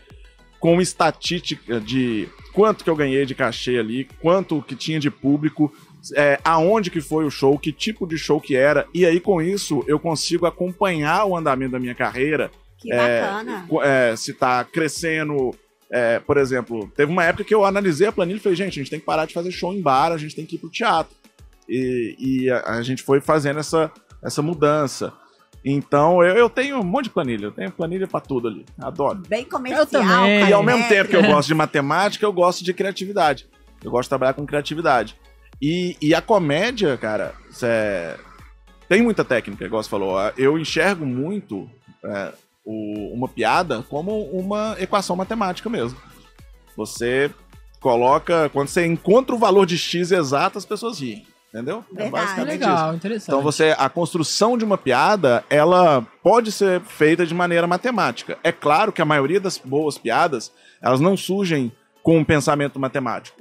com 0.60 0.80
estatística 0.80 1.80
de 1.80 2.28
quanto 2.52 2.84
que 2.84 2.90
eu 2.90 2.96
ganhei 2.96 3.26
de 3.26 3.34
cachê 3.34 3.78
ali, 3.78 4.08
quanto 4.20 4.62
que 4.62 4.74
tinha 4.74 4.98
de 4.98 5.10
público, 5.10 5.72
é, 6.14 6.38
aonde 6.44 6.90
que 6.90 7.00
foi 7.00 7.24
o 7.24 7.30
show, 7.30 7.58
que 7.58 7.72
tipo 7.72 8.06
de 8.06 8.18
show 8.18 8.40
que 8.40 8.56
era, 8.56 8.86
e 8.92 9.06
aí 9.06 9.20
com 9.20 9.40
isso 9.40 9.84
eu 9.86 9.98
consigo 9.98 10.46
acompanhar 10.46 11.24
o 11.24 11.36
andamento 11.36 11.72
da 11.72 11.78
minha 11.78 11.94
carreira 11.94 12.50
Que 12.78 12.92
é, 12.92 13.22
bacana. 13.22 13.66
é, 13.82 14.16
se 14.16 14.34
tá 14.34 14.64
crescendo. 14.64 15.50
é, 15.90 16.18
por 16.18 16.36
exemplo, 16.36 16.90
teve 16.96 17.10
uma 17.12 17.24
época 17.24 17.44
que 17.44 17.54
eu 17.54 17.64
analisei 17.64 18.06
a 18.06 18.12
planilha 18.12 18.36
e 18.38 18.40
falei, 18.40 18.56
gente, 18.56 18.78
a 18.78 18.82
gente 18.82 18.90
tem 18.90 19.00
que 19.00 19.06
parar 19.06 19.26
de 19.26 19.34
fazer 19.34 19.50
show 19.50 19.72
em 19.72 19.80
bar, 19.80 20.12
a 20.12 20.18
gente 20.18 20.34
tem 20.34 20.44
que 20.44 20.56
ir 20.56 20.58
pro 20.58 20.68
teatro. 20.70 21.14
E, 21.68 22.16
e 22.18 22.50
a, 22.50 22.60
a 22.78 22.82
gente 22.82 23.02
foi 23.02 23.20
fazendo 23.20 23.58
essa, 23.60 23.90
essa 24.22 24.42
mudança. 24.42 25.12
Então, 25.64 26.22
eu, 26.22 26.36
eu 26.36 26.50
tenho 26.50 26.78
um 26.78 26.84
monte 26.84 27.04
de 27.04 27.10
planilha, 27.10 27.46
eu 27.46 27.50
tenho 27.52 27.70
planilha 27.72 28.06
pra 28.06 28.20
tudo 28.20 28.48
ali. 28.48 28.66
Adoro. 28.78 29.22
Bem 29.26 29.44
comercial. 29.46 29.86
também. 29.86 30.46
E 30.48 30.52
ao 30.52 30.62
mesmo 30.62 30.82
canétrica. 30.82 31.04
tempo 31.04 31.10
que 31.10 31.16
eu 31.16 31.32
gosto 31.34 31.48
de 31.48 31.54
matemática, 31.54 32.26
eu 32.26 32.32
gosto 32.32 32.62
de 32.62 32.74
criatividade. 32.74 33.46
Eu 33.82 33.90
gosto 33.90 34.04
de 34.04 34.08
trabalhar 34.10 34.34
com 34.34 34.44
criatividade. 34.44 35.16
E, 35.60 35.96
e 36.00 36.14
a 36.14 36.20
comédia, 36.20 36.96
cara, 36.96 37.34
cê- 37.50 38.16
tem 38.88 39.02
muita 39.02 39.24
técnica, 39.24 39.64
igual 39.64 39.82
você 39.82 39.88
falou. 39.88 40.18
Eu 40.36 40.58
enxergo 40.58 41.06
muito 41.06 41.68
é, 42.04 42.32
o- 42.64 43.12
uma 43.14 43.28
piada 43.28 43.82
como 43.88 44.24
uma 44.30 44.76
equação 44.78 45.16
matemática 45.16 45.68
mesmo. 45.70 45.98
Você 46.76 47.30
coloca. 47.80 48.48
Quando 48.50 48.68
você 48.68 48.84
encontra 48.86 49.34
o 49.34 49.38
valor 49.38 49.64
de 49.66 49.78
X 49.78 50.10
exato, 50.12 50.58
as 50.58 50.64
pessoas 50.66 50.98
riem. 51.00 51.26
Entendeu? 51.48 51.84
É 51.92 52.02
Verdade. 52.02 52.10
basicamente 52.10 52.60
isso. 52.60 52.68
legal, 52.68 52.94
interessante. 52.94 53.28
Então 53.28 53.40
você, 53.42 53.76
a 53.78 53.88
construção 53.88 54.58
de 54.58 54.64
uma 54.64 54.76
piada, 54.76 55.44
ela 55.48 56.02
pode 56.20 56.50
ser 56.50 56.80
feita 56.80 57.24
de 57.24 57.32
maneira 57.32 57.64
matemática. 57.64 58.36
É 58.42 58.50
claro 58.50 58.90
que 58.90 59.00
a 59.00 59.04
maioria 59.04 59.38
das 59.38 59.56
boas 59.56 59.96
piadas, 59.96 60.50
elas 60.82 60.98
não 61.00 61.16
surgem 61.16 61.70
com 62.02 62.18
um 62.18 62.24
pensamento 62.24 62.80
matemático. 62.80 63.40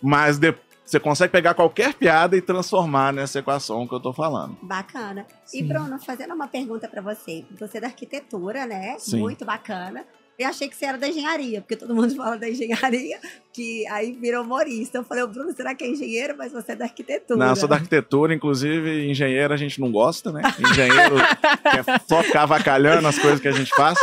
Mas 0.00 0.38
de- 0.38 0.54
você 0.88 0.98
consegue 0.98 1.30
pegar 1.30 1.52
qualquer 1.52 1.92
piada 1.92 2.34
e 2.34 2.40
transformar 2.40 3.12
nessa 3.12 3.40
equação 3.40 3.86
que 3.86 3.94
eu 3.94 4.00
tô 4.00 4.10
falando. 4.10 4.56
Bacana. 4.62 5.26
E, 5.46 5.58
Sim. 5.58 5.68
Bruno, 5.68 5.98
fazendo 5.98 6.32
uma 6.34 6.48
pergunta 6.48 6.88
pra 6.88 7.02
você. 7.02 7.44
Você 7.60 7.76
é 7.76 7.80
da 7.82 7.88
arquitetura, 7.88 8.64
né? 8.66 8.96
Sim. 8.98 9.20
Muito 9.20 9.44
bacana. 9.44 10.06
Eu 10.38 10.46
achei 10.48 10.68
que 10.68 10.76
você 10.76 10.84
era 10.86 10.96
da 10.96 11.08
engenharia, 11.08 11.60
porque 11.60 11.74
todo 11.74 11.92
mundo 11.94 12.14
fala 12.16 12.36
da 12.38 12.48
engenharia, 12.48 13.18
que 13.52 13.84
aí 13.88 14.12
virou 14.12 14.44
humorista. 14.44 14.98
Eu 14.98 15.04
falei, 15.04 15.24
o 15.24 15.28
Bruno, 15.28 15.50
será 15.52 15.74
que 15.74 15.82
é 15.82 15.88
engenheiro? 15.88 16.34
Mas 16.38 16.52
você 16.52 16.72
é 16.72 16.76
da 16.76 16.84
arquitetura. 16.84 17.38
Não, 17.40 17.48
eu 17.48 17.56
sou 17.56 17.68
da 17.68 17.74
arquitetura, 17.74 18.32
inclusive 18.32 19.10
engenheiro 19.10 19.52
a 19.52 19.56
gente 19.56 19.80
não 19.80 19.90
gosta, 19.90 20.30
né? 20.30 20.42
Engenheiro 20.60 21.16
quer 21.62 22.00
só 22.08 22.22
ficar 22.22 22.42
avacalhando 22.42 23.08
as 23.08 23.18
coisas 23.18 23.40
que 23.40 23.48
a 23.48 23.52
gente 23.52 23.74
faz. 23.74 23.98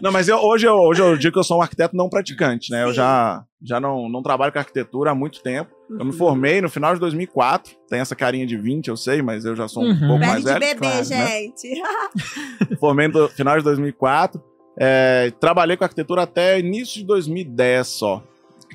Não, 0.00 0.12
mas 0.12 0.28
eu, 0.28 0.36
hoje, 0.38 0.66
eu, 0.66 0.74
hoje 0.74 1.02
eu 1.02 1.16
digo 1.16 1.32
que 1.32 1.38
eu 1.38 1.44
sou 1.44 1.58
um 1.58 1.62
arquiteto 1.62 1.96
não 1.96 2.08
praticante, 2.08 2.70
né? 2.70 2.84
Eu 2.84 2.88
Sim. 2.88 2.94
já, 2.94 3.44
já 3.60 3.80
não, 3.80 4.08
não 4.08 4.22
trabalho 4.22 4.52
com 4.52 4.58
arquitetura 4.58 5.10
há 5.10 5.14
muito 5.14 5.42
tempo. 5.42 5.70
Eu 5.90 5.98
me 6.04 6.04
Uhum. 6.04 6.12
formei 6.12 6.60
no 6.62 6.70
final 6.70 6.94
de 6.94 7.00
2004. 7.00 7.74
Tem 7.88 8.00
essa 8.00 8.14
carinha 8.16 8.46
de 8.46 8.56
20, 8.56 8.88
eu 8.88 8.96
sei, 8.96 9.20
mas 9.20 9.44
eu 9.44 9.54
já 9.54 9.66
sou 9.68 9.82
um 9.82 9.88
Uhum. 9.88 9.98
pouco 10.08 10.26
mais 10.26 10.38
de 10.38 10.44
velho. 10.44 10.60
bebê, 10.60 10.76
claro, 10.78 11.08
né? 11.08 11.26
gente. 11.26 11.82
Formei 12.80 13.08
no 13.08 13.28
final 13.28 13.58
de 13.58 13.64
2004. 13.64 14.42
É, 14.78 15.32
trabalhei 15.40 15.76
com 15.76 15.84
arquitetura 15.84 16.22
até 16.22 16.58
início 16.58 17.00
de 17.00 17.06
2010 17.06 17.86
só. 17.86 18.22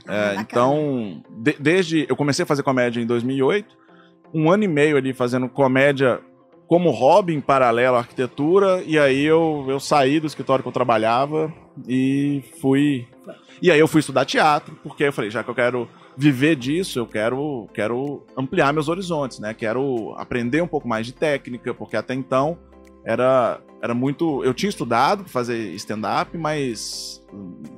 É, 0.08 0.36
Bacana. 0.36 0.42
então, 0.42 1.24
de- 1.30 1.58
desde. 1.60 2.06
Eu 2.08 2.16
comecei 2.16 2.44
a 2.44 2.46
fazer 2.46 2.64
comédia 2.64 3.02
em 3.02 3.06
2008. 3.06 3.76
Um 4.34 4.52
ano 4.52 4.64
e 4.64 4.68
meio 4.68 4.96
ali 4.98 5.14
fazendo 5.14 5.50
comédia 5.50 6.20
como 6.68 6.92
hobby 6.92 7.34
em 7.34 7.42
paralelo 7.42 7.96
à 7.96 8.00
arquitetura. 8.00 8.84
E 8.86 8.98
aí 9.00 9.24
eu, 9.24 9.66
eu 9.68 9.80
saí 9.80 10.20
do 10.20 10.28
escritório 10.28 10.62
que 10.64 10.68
eu 10.68 10.74
trabalhava 10.74 11.52
e 11.88 12.44
fui. 12.62 13.08
E 13.62 13.72
aí 13.72 13.80
eu 13.80 13.88
fui 13.88 14.00
estudar 14.00 14.26
teatro, 14.26 14.78
porque 14.84 15.06
eu 15.06 15.14
falei, 15.14 15.32
já 15.32 15.44
que 15.44 15.50
eu 15.50 15.56
quero 15.56 15.90
viver 16.16 16.56
disso, 16.56 17.00
eu 17.00 17.08
quero, 17.08 17.68
quero 17.74 18.24
ampliar 18.38 18.72
meus 18.74 18.88
horizontes, 18.90 19.40
né? 19.40 19.54
Quero 19.54 20.14
aprender 20.18 20.62
um 20.62 20.68
pouco 20.68 20.88
mais 20.88 21.06
de 21.06 21.14
técnica, 21.14 21.74
porque 21.74 21.96
até 21.98 22.14
então 22.14 22.58
era, 23.08 23.62
era 23.82 23.94
muito. 23.94 24.44
Eu 24.44 24.54
tinha 24.54 24.70
estudado 24.70 25.24
pra 25.24 25.32
fazer 25.32 25.74
stand-up, 25.76 26.38
mas 26.38 27.24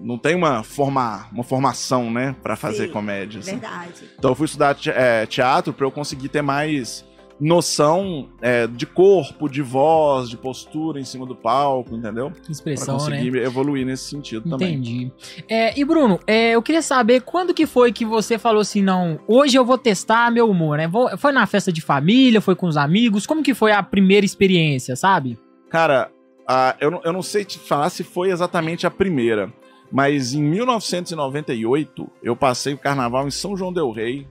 não 0.02 0.18
tem 0.18 0.36
uma, 0.36 0.64
forma, 0.64 1.28
uma 1.32 1.44
formação, 1.44 2.12
né, 2.12 2.36
Pra 2.42 2.56
fazer 2.56 2.88
Sim, 2.88 2.94
comédia. 2.94 3.40
assim. 3.40 3.52
Verdade. 3.52 4.10
Então 4.18 4.32
eu 4.32 4.36
fui 4.36 4.46
estudar 4.46 4.76
é, 4.88 5.26
teatro 5.28 5.72
pra 5.72 5.86
eu 5.86 5.92
conseguir 5.92 6.30
ter 6.30 6.42
mais 6.42 7.06
noção 7.40 8.28
é, 8.42 8.68
de 8.68 8.86
corpo, 8.86 9.48
de 9.50 9.62
voz, 9.62 10.30
de 10.30 10.36
postura 10.38 11.00
em 11.00 11.06
cima 11.06 11.26
do 11.26 11.36
palco, 11.36 11.96
entendeu? 11.96 12.32
Pra 12.32 12.52
Expressão, 12.52 12.98
né? 12.98 13.04
conseguir 13.18 13.36
evoluir 13.38 13.86
nesse 13.86 14.10
sentido 14.10 14.50
também. 14.50 14.74
Entendi. 14.74 15.12
É, 15.48 15.80
e 15.80 15.86
Bruno, 15.86 16.20
é, 16.28 16.52
eu 16.52 16.62
queria 16.62 16.82
saber 16.82 17.22
quando 17.22 17.54
que 17.54 17.66
foi 17.66 17.92
que 17.94 18.04
você 18.06 18.38
falou 18.38 18.62
assim, 18.62 18.82
não, 18.82 19.20
hoje 19.28 19.58
eu 19.58 19.64
vou 19.64 19.78
testar 19.78 20.32
meu 20.32 20.50
humor, 20.50 20.78
né? 20.78 20.88
Vou- 20.88 21.18
foi 21.18 21.32
na 21.32 21.46
festa 21.48 21.72
de 21.72 21.82
família, 21.82 22.42
foi 22.42 22.56
com 22.56 22.68
os 22.68 22.76
amigos? 22.78 23.26
Como 23.26 23.42
que 23.44 23.54
foi 23.54 23.72
a 23.72 23.82
primeira 23.82 24.26
experiência, 24.26 24.96
sabe? 24.96 25.38
Cara, 25.70 26.12
a- 26.48 26.76
eu, 26.80 26.92
não, 26.92 27.02
eu 27.04 27.14
não 27.14 27.22
sei 27.22 27.46
te 27.46 27.58
falar 27.58 27.90
se 27.90 28.04
foi 28.04 28.32
exatamente 28.32 28.86
a 28.86 28.92
primeira, 28.92 29.52
mas 29.92 30.34
em 30.34 30.42
1998 30.44 32.10
eu 32.22 32.36
passei 32.36 32.74
o 32.74 32.78
carnaval 32.78 33.28
em 33.28 33.32
São 33.32 33.56
João 33.56 33.72
del 33.74 33.92
Rei, 33.92 34.28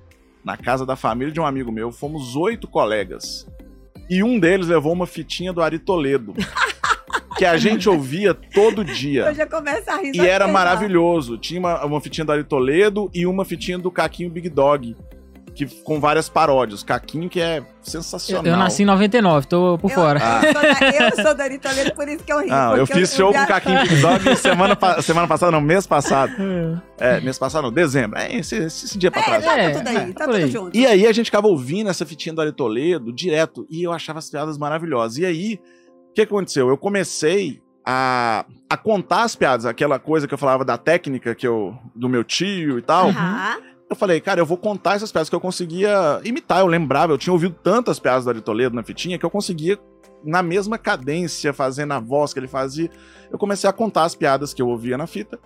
na 0.49 0.57
casa 0.57 0.87
da 0.87 0.97
família 0.97 1.31
de 1.31 1.39
um 1.39 1.45
amigo 1.45 1.71
meu. 1.71 1.93
Fomos 1.93 2.35
oito 2.35 2.67
colegas. 2.67 3.47
E 4.09 4.23
um 4.23 4.41
deles 4.41 4.67
levou 4.67 4.95
uma 4.95 5.07
fitinha 5.07 5.53
do 5.53 5.61
Ari 5.61 5.79
Toledo. 5.79 6.35
que 7.37 7.45
a 7.45 7.59
gente 7.59 7.87
ouvia 7.87 8.33
todo 8.33 8.83
dia. 8.83 9.27
Eu 9.27 9.35
já 9.35 9.47
começo 9.47 9.91
a 9.91 9.97
rir. 9.99 10.17
E 10.17 10.27
era 10.27 10.49
maravilhoso. 10.49 11.37
Tinha 11.37 11.61
uma, 11.61 11.85
uma 11.85 12.01
fitinha 12.01 12.25
do 12.25 12.33
Ari 12.33 12.45
Toledo 12.45 13.11
e 13.15 13.27
uma 13.27 13.45
fitinha 13.45 13.79
do 13.79 13.91
Caquinho 13.91 14.31
Big 14.31 14.49
Dog. 14.49 14.97
Que, 15.59 15.67
com 15.83 15.99
várias 15.99 16.29
paródias. 16.29 16.85
Caquinho, 16.85 17.29
que 17.29 17.41
é 17.41 17.65
sensacional. 17.83 18.45
Eu, 18.47 18.53
eu 18.53 18.57
nasci 18.57 18.85
em 18.85 18.87
99, 18.87 19.49
tô 19.49 19.77
por 19.77 19.91
eu, 19.91 19.95
fora. 19.97 20.21
Eu, 20.21 20.53
sou 20.53 20.63
da, 20.63 21.07
eu 21.17 21.25
sou 21.25 21.35
da 21.35 21.43
Ari 21.45 21.59
Toledo, 21.59 21.95
por 21.97 22.09
isso 22.09 22.23
que 22.23 22.33
eu 22.33 22.39
ri. 22.41 22.47
Não, 22.49 22.77
eu 22.77 22.87
fiz 22.87 23.13
show 23.13 23.33
com 23.33 23.43
o 23.43 23.47
Caquinho 23.47 23.83
Big 23.83 23.97
Dog 24.01 24.37
semana, 24.39 24.79
semana 25.03 25.27
passada, 25.27 25.51
não, 25.51 25.61
mês 25.61 25.85
passado. 25.85 26.33
É, 27.01 27.21
mês 27.21 27.39
passado 27.39 27.63
não, 27.63 27.73
dezembro. 27.73 28.19
É, 28.19 28.37
esse, 28.37 28.57
esse, 28.57 28.87
esse 28.87 28.99
dia 28.99 29.09
pra 29.11 29.21
É, 29.21 29.25
trás. 29.25 29.45
já 29.45 29.57
É, 29.57 29.71
tá 29.71 29.79
tudo 29.79 29.89
aí, 29.89 29.97
é, 29.97 30.13
tá 30.13 30.25
tudo 30.27 30.37
aí. 30.37 30.51
junto. 30.51 30.77
E 30.77 30.87
aí 30.87 31.07
a 31.07 31.13
gente 31.13 31.27
ficava 31.27 31.47
ouvindo 31.47 31.89
essa 31.91 32.05
fitinha 32.07 32.35
do 32.35 32.41
Ari 32.41 32.53
Toledo 32.53 33.13
direto 33.13 33.67
e 33.71 33.83
eu 33.85 33.93
achava 33.93 34.19
as 34.21 34.29
piadas 34.31 34.59
maravilhosas. 34.59 35.19
E 35.19 35.25
aí, 35.27 35.61
o 36.11 36.15
que 36.15 36.23
aconteceu? 36.23 36.69
Eu 36.69 36.77
comecei 36.77 37.61
a, 37.85 38.45
a 38.69 38.77
contar 38.77 39.23
as 39.23 39.35
piadas, 39.37 39.65
aquela 39.65 39.99
coisa 39.99 40.27
que 40.27 40.35
eu 40.35 40.39
falava 40.39 40.65
da 40.65 40.77
técnica 40.77 41.35
que 41.37 41.47
eu, 41.47 41.77
do 41.95 42.09
meu 42.09 42.23
tio 42.25 42.79
e 42.79 42.83
tal. 42.83 43.09
Aham. 43.09 43.59
Eu 43.91 43.97
falei, 43.97 44.21
cara, 44.21 44.41
eu 44.41 44.47
vou 44.47 44.59
contar 44.59 44.97
essas 44.97 45.11
piadas 45.11 45.31
que 45.31 45.35
eu 45.35 45.41
conseguia 45.41 46.21
imitar, 46.23 46.61
eu 46.61 46.67
lembrava, 46.67 47.13
eu 47.13 47.19
tinha 47.19 47.33
ouvido 47.33 47.57
tantas 47.63 47.99
piadas 47.99 48.25
do 48.25 48.31
Ari 48.31 48.41
Toledo 48.43 48.77
na 48.77 48.83
fitinha 48.83 49.19
que 49.19 49.25
eu 49.25 49.31
conseguia, 49.31 49.79
na 50.23 50.43
mesma 50.43 50.77
cadência, 50.77 51.53
fazendo 51.55 51.93
a 51.93 52.01
voz 52.01 52.35
que 52.35 52.39
ele 52.39 52.49
fazia, 52.49 52.91
eu 53.31 53.39
comecei 53.39 53.69
a 53.69 53.73
contar 53.73 54.05
as 54.05 54.15
piadas 54.15 54.53
que 54.53 54.61
eu 54.61 54.69
ouvia 54.69 54.99
na 54.99 55.07
fita. 55.07 55.39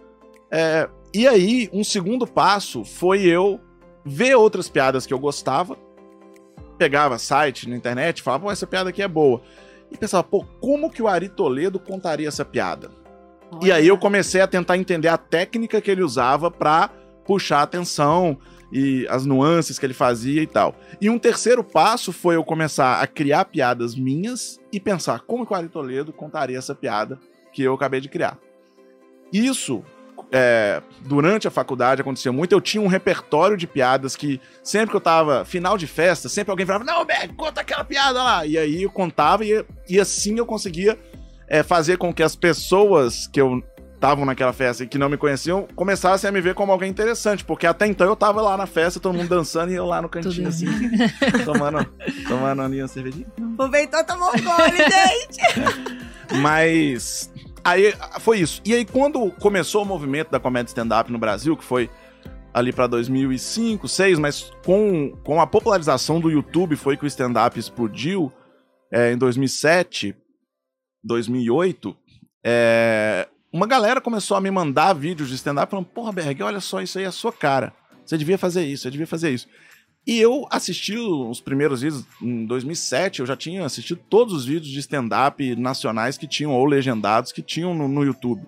É, 0.50 0.88
e 1.14 1.28
aí, 1.28 1.70
um 1.72 1.84
segundo 1.84 2.26
passo 2.26 2.84
foi 2.84 3.22
eu 3.22 3.60
ver 4.04 4.34
outras 4.34 4.68
piadas 4.68 5.06
que 5.06 5.14
eu 5.14 5.18
gostava, 5.18 5.76
pegava 6.76 7.18
site 7.18 7.68
na 7.68 7.76
internet 7.76 8.22
falava, 8.22 8.44
pô, 8.44 8.50
essa 8.50 8.66
piada 8.66 8.90
aqui 8.90 9.02
é 9.02 9.08
boa. 9.08 9.40
E 9.90 9.96
pensava, 9.96 10.24
pô, 10.24 10.44
como 10.60 10.90
que 10.90 11.02
o 11.02 11.06
Ari 11.06 11.28
Toledo 11.28 11.78
contaria 11.78 12.26
essa 12.26 12.44
piada? 12.44 12.90
E 13.60 13.70
aí 13.70 13.86
eu 13.86 13.98
comecei 13.98 14.40
a 14.40 14.46
tentar 14.48 14.78
entender 14.78 15.08
a 15.08 15.18
técnica 15.18 15.80
que 15.80 15.90
ele 15.90 16.02
usava 16.02 16.50
pra 16.50 16.90
puxar 17.24 17.60
a 17.60 17.62
atenção 17.62 18.38
e 18.72 19.06
as 19.08 19.26
nuances 19.26 19.78
que 19.78 19.84
ele 19.84 19.94
fazia 19.94 20.42
e 20.42 20.46
tal. 20.46 20.74
E 21.00 21.10
um 21.10 21.18
terceiro 21.18 21.62
passo 21.62 22.12
foi 22.12 22.36
eu 22.36 22.44
começar 22.44 23.00
a 23.00 23.06
criar 23.06 23.44
piadas 23.44 23.94
minhas 23.94 24.58
e 24.72 24.80
pensar 24.80 25.20
como 25.20 25.46
que 25.46 25.52
o 25.52 25.56
Ari 25.56 25.68
Toledo 25.68 26.12
contaria 26.12 26.56
essa 26.56 26.74
piada 26.74 27.18
que 27.52 27.62
eu 27.62 27.74
acabei 27.74 28.00
de 28.00 28.08
criar. 28.08 28.38
Isso, 29.30 29.84
é, 30.30 30.82
durante 31.00 31.46
a 31.46 31.50
faculdade 31.50 32.00
acontecia 32.00 32.32
muito. 32.32 32.52
Eu 32.52 32.60
tinha 32.60 32.82
um 32.82 32.86
repertório 32.86 33.56
de 33.56 33.66
piadas 33.66 34.16
que 34.16 34.40
sempre 34.62 34.90
que 34.90 34.96
eu 34.96 35.00
tava 35.00 35.44
final 35.44 35.76
de 35.76 35.86
festa, 35.86 36.28
sempre 36.28 36.50
alguém 36.50 36.64
falava, 36.64 36.84
não, 36.84 37.04
Beck, 37.04 37.34
conta 37.34 37.60
aquela 37.60 37.84
piada 37.84 38.22
lá. 38.22 38.46
E 38.46 38.56
aí 38.56 38.82
eu 38.82 38.90
contava 38.90 39.44
e, 39.44 39.64
e 39.88 40.00
assim 40.00 40.38
eu 40.38 40.46
conseguia 40.46 40.98
é, 41.46 41.62
fazer 41.62 41.98
com 41.98 42.14
que 42.14 42.22
as 42.22 42.34
pessoas 42.34 43.26
que 43.26 43.38
eu 43.38 43.62
estavam 44.02 44.24
naquela 44.24 44.52
festa 44.52 44.82
e 44.82 44.86
que 44.88 44.98
não 44.98 45.08
me 45.08 45.16
conheciam 45.16 45.68
começassem 45.76 46.28
a 46.28 46.32
me 46.32 46.40
ver 46.40 46.54
como 46.54 46.72
alguém 46.72 46.90
interessante, 46.90 47.44
porque 47.44 47.68
até 47.68 47.86
então 47.86 48.04
eu 48.04 48.16
tava 48.16 48.42
lá 48.42 48.56
na 48.56 48.66
festa, 48.66 48.98
todo 48.98 49.14
mundo 49.14 49.28
dançando 49.28 49.70
e 49.70 49.76
eu 49.76 49.86
lá 49.86 50.02
no 50.02 50.08
cantinho 50.08 50.48
assim, 50.48 50.66
tomando, 51.46 51.86
tomando 52.26 52.62
ali 52.62 52.82
uma 52.82 52.88
cervejinha. 52.88 53.28
Aproveitou, 53.54 54.04
tomou 54.04 54.30
um 54.30 54.42
gole, 54.42 54.78
gente. 54.90 56.40
Mas 56.40 57.30
aí 57.62 57.94
foi 58.18 58.40
isso. 58.40 58.60
E 58.64 58.74
aí 58.74 58.84
quando 58.84 59.30
começou 59.38 59.84
o 59.84 59.86
movimento 59.86 60.32
da 60.32 60.40
comédia 60.40 60.70
stand-up 60.70 61.12
no 61.12 61.18
Brasil, 61.18 61.56
que 61.56 61.64
foi 61.64 61.88
ali 62.52 62.72
pra 62.72 62.88
2005, 62.88 63.82
2006, 63.82 64.18
mas 64.18 64.52
com, 64.64 65.16
com 65.22 65.40
a 65.40 65.46
popularização 65.46 66.18
do 66.18 66.28
YouTube 66.28 66.74
foi 66.74 66.96
que 66.96 67.04
o 67.04 67.06
stand-up 67.06 67.56
explodiu 67.56 68.32
é, 68.90 69.12
em 69.12 69.16
2007, 69.16 70.16
2008, 71.04 71.96
é, 72.44 73.28
uma 73.52 73.66
galera 73.66 74.00
começou 74.00 74.36
a 74.36 74.40
me 74.40 74.50
mandar 74.50 74.92
vídeos 74.94 75.28
de 75.28 75.34
stand-up 75.34 75.70
falando, 75.70 75.86
porra, 75.86 76.12
Berg, 76.12 76.42
olha 76.42 76.60
só, 76.60 76.80
isso 76.80 76.98
aí 76.98 77.04
é 77.04 77.08
a 77.08 77.12
sua 77.12 77.32
cara. 77.32 77.72
Você 78.04 78.16
devia 78.16 78.38
fazer 78.38 78.64
isso, 78.64 78.82
você 78.84 78.90
devia 78.90 79.06
fazer 79.06 79.30
isso. 79.30 79.46
E 80.04 80.18
eu 80.18 80.46
assisti 80.50 80.96
os 80.96 81.40
primeiros 81.40 81.82
vídeos 81.82 82.04
em 82.20 82.44
2007, 82.46 83.20
eu 83.20 83.26
já 83.26 83.36
tinha 83.36 83.64
assistido 83.64 84.00
todos 84.10 84.34
os 84.34 84.44
vídeos 84.44 84.66
de 84.72 84.78
stand-up 84.80 85.54
nacionais 85.54 86.18
que 86.18 86.26
tinham, 86.26 86.52
ou 86.52 86.64
legendados, 86.64 87.30
que 87.30 87.40
tinham 87.42 87.72
no, 87.74 87.86
no 87.86 88.02
YouTube. 88.02 88.42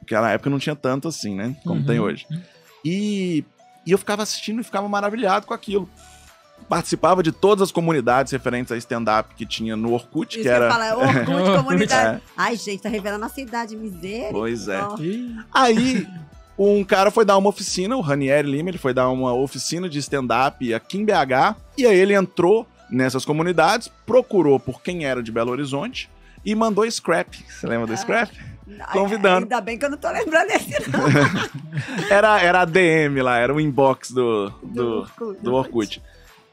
Porque 0.00 0.14
na 0.14 0.32
época 0.32 0.50
não 0.50 0.58
tinha 0.58 0.74
tanto 0.74 1.06
assim, 1.06 1.34
né? 1.36 1.56
Como 1.62 1.80
Uhum. 1.80 1.86
tem 1.86 2.00
hoje. 2.00 2.26
E, 2.84 3.44
e 3.86 3.92
eu 3.92 3.98
ficava 3.98 4.22
assistindo 4.24 4.60
e 4.60 4.64
ficava 4.64 4.88
maravilhado 4.88 5.46
com 5.46 5.54
aquilo. 5.54 5.88
Participava 6.68 7.22
de 7.22 7.32
todas 7.32 7.62
as 7.62 7.72
comunidades 7.72 8.30
referentes 8.32 8.70
a 8.70 8.76
stand-up 8.76 9.34
que 9.34 9.46
tinha 9.46 9.74
no 9.74 9.92
Orkut, 9.92 10.34
Isso 10.34 10.42
que 10.42 10.48
era. 10.48 10.66
eu 10.66 10.70
falo, 10.70 10.82
é 10.82 10.94
orgulho 11.18 11.44
de 11.44 11.56
comunidade. 11.56 12.18
É. 12.18 12.20
Ai, 12.36 12.56
gente, 12.56 12.82
tá 12.82 12.88
revelando 12.88 13.24
a 13.24 13.28
cidade, 13.28 13.74
miséria. 13.76 14.28
Pois 14.30 14.68
é. 14.68 14.80
Aí, 15.52 16.06
um 16.58 16.84
cara 16.84 17.10
foi 17.10 17.24
dar 17.24 17.36
uma 17.36 17.48
oficina, 17.48 17.96
o 17.96 18.00
Ranieri 18.00 18.50
Lima, 18.50 18.68
ele 18.68 18.78
foi 18.78 18.92
dar 18.92 19.08
uma 19.08 19.32
oficina 19.32 19.88
de 19.88 19.98
stand-up 19.98 20.74
aqui 20.74 20.98
em 20.98 21.04
BH, 21.04 21.56
e 21.76 21.86
aí 21.86 21.96
ele 21.96 22.14
entrou 22.14 22.66
nessas 22.90 23.24
comunidades, 23.24 23.88
procurou 24.06 24.58
por 24.58 24.82
quem 24.82 25.04
era 25.04 25.22
de 25.22 25.30
Belo 25.32 25.50
Horizonte 25.50 26.10
e 26.44 26.54
mandou 26.54 26.88
scrap. 26.90 27.36
Você 27.48 27.66
lembra 27.66 27.86
do 27.86 27.96
scrap? 27.96 28.30
ai, 28.80 28.92
Convidando. 28.92 29.44
Ainda 29.44 29.60
bem 29.60 29.78
que 29.78 29.84
eu 29.84 29.90
não 29.90 29.98
tô 29.98 30.10
lembrando 30.10 30.48
desse 30.48 30.74
não. 30.90 31.00
Era, 32.10 32.40
era 32.40 32.60
a 32.62 32.64
DM 32.64 33.20
lá, 33.22 33.38
era 33.38 33.52
o 33.54 33.60
inbox 33.60 34.10
do, 34.10 34.50
do, 34.62 34.98
Orkut. 35.00 35.40
do 35.42 35.54
Orkut. 35.54 36.02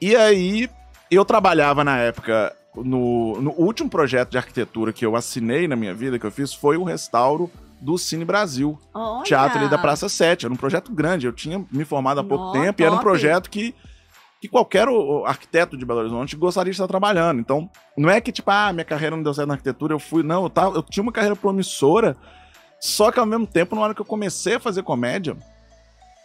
E 0.02 0.16
aí, 0.16 0.70
eu 1.10 1.24
trabalhava 1.24 1.84
na 1.84 1.98
época, 1.98 2.56
no, 2.76 3.42
no 3.42 3.52
último 3.52 3.90
projeto 3.90 4.32
de 4.32 4.38
arquitetura 4.38 4.92
que 4.92 5.06
eu 5.06 5.16
assinei 5.16 5.68
na 5.68 5.76
minha 5.76 5.94
vida, 5.94 6.20
que 6.20 6.26
eu 6.26 6.32
fiz, 6.32 6.54
foi 6.54 6.78
o 6.78 6.84
restauro 6.84 7.50
do 7.80 7.98
Cine 7.98 8.26
Brasil. 8.26 8.80
Olha. 8.94 9.24
teatro 9.24 9.60
ali 9.60 9.70
da 9.70 9.78
Praça 9.78 10.10
7. 10.10 10.46
Era 10.46 10.54
um 10.54 10.58
projeto 10.58 10.92
grande. 10.92 11.28
Eu 11.28 11.34
tinha 11.34 11.64
me 11.72 11.86
formado 11.86 12.20
há 12.20 12.24
pouco 12.24 12.52
tempo 12.52 12.82
e 12.82 12.84
era 12.84 12.92
um 12.92 12.98
top. 12.98 13.06
projeto 13.06 13.50
que, 13.50 13.76
que 14.42 14.48
qualquer 14.48 14.88
arquiteto 15.26 15.78
de 15.78 15.86
Belo 15.86 16.00
Horizonte 16.00 16.36
gostaria 16.36 16.72
de 16.72 16.76
estar 16.76 16.88
trabalhando. 16.88 17.40
Então, 17.40 17.70
não 17.98 18.10
é 18.10 18.20
que, 18.20 18.32
tipo, 18.32 18.50
ah, 18.50 18.74
minha 18.74 18.86
carreira 18.86 19.16
não 19.16 19.24
deu 19.24 19.34
certo 19.34 19.48
na 19.48 19.54
arquitetura, 19.54 19.94
eu 19.94 20.00
fui. 20.00 20.24
Não, 20.24 20.44
eu, 20.44 20.50
tava, 20.50 20.76
eu 20.76 20.84
tinha 20.84 21.04
uma 21.04 21.12
carreira 21.12 21.36
promissora, 21.36 22.18
só 22.80 23.12
que 23.12 23.20
ao 23.20 23.26
mesmo 23.26 23.46
tempo, 23.46 23.76
na 23.76 23.82
hora 23.82 23.94
que 23.94 24.02
eu 24.02 24.06
comecei 24.06 24.56
a 24.56 24.60
fazer 24.60 24.84
comédia, 24.84 25.38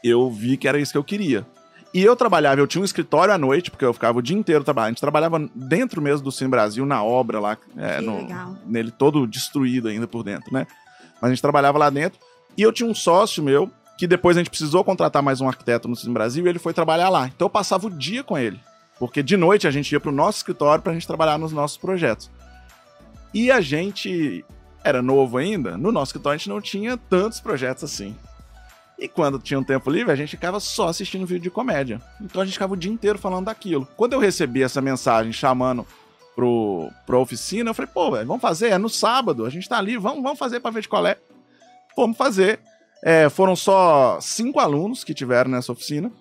eu 0.02 0.30
vi 0.30 0.56
que 0.56 0.66
era 0.66 0.78
isso 0.78 0.92
que 0.92 0.98
eu 0.98 1.04
queria. 1.04 1.46
E 1.92 2.02
eu 2.04 2.14
trabalhava, 2.14 2.60
eu 2.60 2.66
tinha 2.68 2.80
um 2.80 2.84
escritório 2.84 3.34
à 3.34 3.38
noite, 3.38 3.70
porque 3.70 3.84
eu 3.84 3.92
ficava 3.92 4.18
o 4.18 4.22
dia 4.22 4.36
inteiro 4.36 4.62
trabalhando. 4.62 4.88
A 4.88 4.92
gente 4.92 5.00
trabalhava 5.00 5.48
dentro 5.54 6.00
mesmo 6.00 6.22
do 6.24 6.30
Cine 6.30 6.48
Brasil, 6.50 6.86
na 6.86 7.02
obra 7.02 7.40
lá, 7.40 7.58
é, 7.76 8.00
no- 8.00 8.26
nele 8.64 8.90
todo 8.92 9.26
destruído 9.26 9.88
ainda 9.88 10.06
por 10.06 10.22
dentro, 10.22 10.52
né? 10.52 10.66
Mas 11.20 11.30
a 11.30 11.34
gente 11.34 11.42
trabalhava 11.42 11.78
lá 11.78 11.90
dentro. 11.90 12.20
E 12.56 12.62
eu 12.62 12.72
tinha 12.72 12.88
um 12.88 12.94
sócio 12.94 13.42
meu, 13.42 13.68
que 13.98 14.06
depois 14.06 14.36
a 14.36 14.40
gente 14.40 14.50
precisou 14.50 14.84
contratar 14.84 15.20
mais 15.22 15.40
um 15.40 15.48
arquiteto 15.48 15.88
no 15.88 15.96
Cine 15.96 16.14
Brasil, 16.14 16.46
e 16.46 16.48
ele 16.48 16.58
foi 16.60 16.72
trabalhar 16.72 17.08
lá. 17.08 17.26
Então 17.26 17.46
eu 17.46 17.50
passava 17.50 17.86
o 17.88 17.90
dia 17.90 18.22
com 18.22 18.38
ele. 18.38 18.60
Porque 18.98 19.22
de 19.22 19.36
noite 19.36 19.66
a 19.66 19.70
gente 19.70 19.90
ia 19.90 19.98
pro 19.98 20.12
nosso 20.12 20.38
escritório 20.38 20.82
pra 20.82 20.92
gente 20.92 21.06
trabalhar 21.06 21.38
nos 21.38 21.50
nossos 21.52 21.76
projetos. 21.76 22.30
E 23.34 23.50
a 23.50 23.60
gente 23.60 24.44
era 24.84 25.02
novo 25.02 25.38
ainda, 25.38 25.76
no 25.76 25.90
nosso 25.90 26.10
escritório 26.10 26.36
a 26.36 26.38
gente 26.38 26.48
não 26.48 26.60
tinha 26.60 26.96
tantos 26.96 27.40
projetos 27.40 27.82
assim. 27.84 28.16
E 29.00 29.08
quando 29.08 29.38
tinha 29.38 29.58
um 29.58 29.64
tempo 29.64 29.90
livre, 29.90 30.12
a 30.12 30.16
gente 30.16 30.32
ficava 30.32 30.60
só 30.60 30.88
assistindo 30.88 31.24
vídeo 31.24 31.44
de 31.44 31.50
comédia. 31.50 32.02
Então 32.20 32.42
a 32.42 32.44
gente 32.44 32.52
ficava 32.52 32.74
o 32.74 32.76
dia 32.76 32.92
inteiro 32.92 33.18
falando 33.18 33.46
daquilo. 33.46 33.88
Quando 33.96 34.12
eu 34.12 34.18
recebi 34.18 34.62
essa 34.62 34.82
mensagem 34.82 35.32
chamando 35.32 35.86
pro, 36.36 36.90
pro 37.06 37.18
oficina, 37.18 37.70
eu 37.70 37.74
falei, 37.74 37.90
pô, 37.92 38.10
velho, 38.10 38.26
vamos 38.26 38.42
fazer, 38.42 38.68
é 38.68 38.78
no 38.78 38.90
sábado, 38.90 39.46
a 39.46 39.50
gente 39.50 39.66
tá 39.66 39.78
ali, 39.78 39.96
vamos, 39.96 40.22
vamos 40.22 40.38
fazer 40.38 40.60
pra 40.60 40.70
ver 40.70 40.82
de 40.82 40.88
qual 40.88 41.06
é. 41.06 41.16
Vamos 41.96 42.16
fazer. 42.16 42.60
É, 43.02 43.30
foram 43.30 43.56
só 43.56 44.18
cinco 44.20 44.60
alunos 44.60 45.02
que 45.02 45.14
tiveram 45.14 45.50
nessa 45.50 45.72
oficina. 45.72 46.12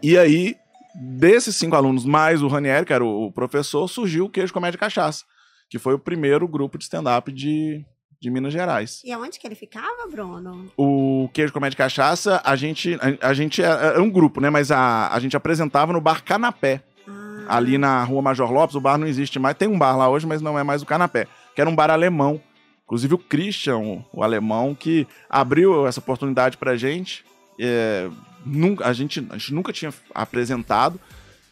E 0.00 0.16
aí, 0.16 0.56
desses 0.94 1.56
cinco 1.56 1.74
alunos, 1.74 2.04
mais 2.04 2.42
o 2.42 2.48
Ranieri, 2.48 2.86
que 2.86 2.92
era 2.92 3.04
o, 3.04 3.32
professor, 3.32 3.88
surgiu 3.88 4.26
o 4.26 4.30
Queijo 4.30 4.52
Comédia 4.52 4.78
Cachaça, 4.78 5.24
que 5.68 5.80
foi 5.80 5.94
o 5.94 5.98
primeiro 5.98 6.46
grupo 6.46 6.78
de 6.78 6.84
stand-up 6.84 7.32
de, 7.32 7.84
de 8.20 8.30
Minas 8.30 8.52
Gerais. 8.52 9.00
E 9.04 9.12
aonde 9.12 9.38
que 9.38 9.46
ele 9.46 9.54
ficava, 9.54 10.06
Bruno? 10.10 10.70
O 10.76 11.28
Queijo 11.32 11.52
Comédia 11.52 11.76
Cachaça, 11.76 12.40
a 12.44 12.56
gente, 12.56 12.98
a, 13.20 13.28
a 13.28 13.34
gente 13.34 13.62
era 13.62 13.74
era 13.86 14.02
um 14.02 14.10
grupo, 14.10 14.40
né? 14.40 14.50
Mas 14.50 14.70
a, 14.70 15.08
a 15.12 15.18
gente 15.20 15.36
apresentava 15.36 15.92
no 15.92 16.00
bar 16.00 16.24
Canapé, 16.24 16.82
Ah, 17.06 17.56
ali 17.56 17.78
na 17.78 18.02
rua 18.02 18.20
Major 18.22 18.50
Lopes. 18.52 18.74
O 18.74 18.80
bar 18.80 18.98
não 18.98 19.06
existe 19.06 19.38
mais. 19.38 19.56
Tem 19.56 19.68
um 19.68 19.78
bar 19.78 19.96
lá 19.96 20.08
hoje, 20.08 20.26
mas 20.26 20.42
não 20.42 20.58
é 20.58 20.62
mais 20.64 20.82
o 20.82 20.86
Canapé, 20.86 21.26
que 21.54 21.60
era 21.60 21.70
um 21.70 21.74
bar 21.76 21.90
alemão. 21.90 22.40
Inclusive 22.84 23.14
o 23.14 23.18
Christian, 23.18 23.76
o, 23.78 24.04
o 24.12 24.22
alemão, 24.22 24.74
que 24.74 25.06
abriu 25.28 25.86
essa 25.86 26.00
oportunidade 26.00 26.56
pra 26.56 26.76
gente. 26.76 27.24
É, 27.60 28.08
nunca, 28.44 28.86
a, 28.86 28.92
gente, 28.92 29.24
a 29.30 29.36
gente 29.36 29.52
nunca 29.54 29.72
tinha 29.72 29.92
apresentado. 30.14 30.98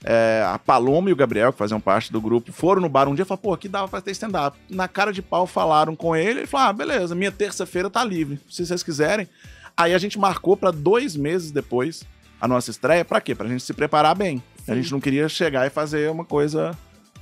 É, 0.08 0.44
a 0.46 0.56
Paloma 0.56 1.10
e 1.10 1.12
o 1.12 1.16
Gabriel, 1.16 1.52
que 1.52 1.58
faziam 1.58 1.80
parte 1.80 2.12
do 2.12 2.20
grupo, 2.20 2.52
foram 2.52 2.80
no 2.80 2.88
bar 2.88 3.08
um 3.08 3.14
dia 3.14 3.24
e 3.24 3.26
falaram, 3.26 3.42
pô, 3.42 3.52
aqui 3.52 3.68
dava 3.68 3.88
pra 3.88 4.00
ter 4.00 4.12
stand-up. 4.12 4.56
Na 4.70 4.86
cara 4.86 5.12
de 5.12 5.20
pau 5.20 5.48
falaram 5.48 5.96
com 5.96 6.14
ele, 6.14 6.40
ele 6.40 6.46
falou, 6.46 6.68
ah, 6.68 6.72
beleza, 6.72 7.12
minha 7.16 7.32
terça-feira 7.32 7.90
tá 7.90 8.04
livre, 8.04 8.38
se 8.48 8.64
vocês 8.64 8.84
quiserem. 8.84 9.28
Aí 9.76 9.92
a 9.92 9.98
gente 9.98 10.16
marcou 10.16 10.56
pra 10.56 10.70
dois 10.70 11.16
meses 11.16 11.50
depois 11.50 12.04
a 12.40 12.46
nossa 12.46 12.70
estreia, 12.70 13.04
pra 13.04 13.20
quê? 13.20 13.34
Pra 13.34 13.48
gente 13.48 13.64
se 13.64 13.74
preparar 13.74 14.14
bem. 14.14 14.40
A 14.60 14.74
Sim. 14.74 14.74
gente 14.76 14.92
não 14.92 15.00
queria 15.00 15.28
chegar 15.28 15.66
e 15.66 15.70
fazer 15.70 16.08
uma 16.10 16.24
coisa 16.24 16.70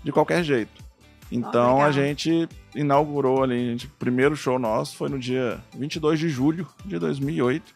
de 0.03 0.13
qualquer 0.13 0.45
jeito. 0.45 0.85
Então 1.33 1.77
legal. 1.77 1.89
a 1.89 1.91
gente 1.91 2.47
inaugurou 2.75 3.43
ali, 3.43 3.55
a 3.55 3.71
gente- 3.73 3.87
o 3.87 3.91
primeiro 3.99 4.37
show 4.37 4.59
nosso 4.59 4.95
foi 4.97 5.09
no 5.09 5.19
dia 5.19 5.59
22 5.77 6.19
de 6.21 6.29
julho 6.29 6.69
de 6.85 6.99
2008. 6.99 7.75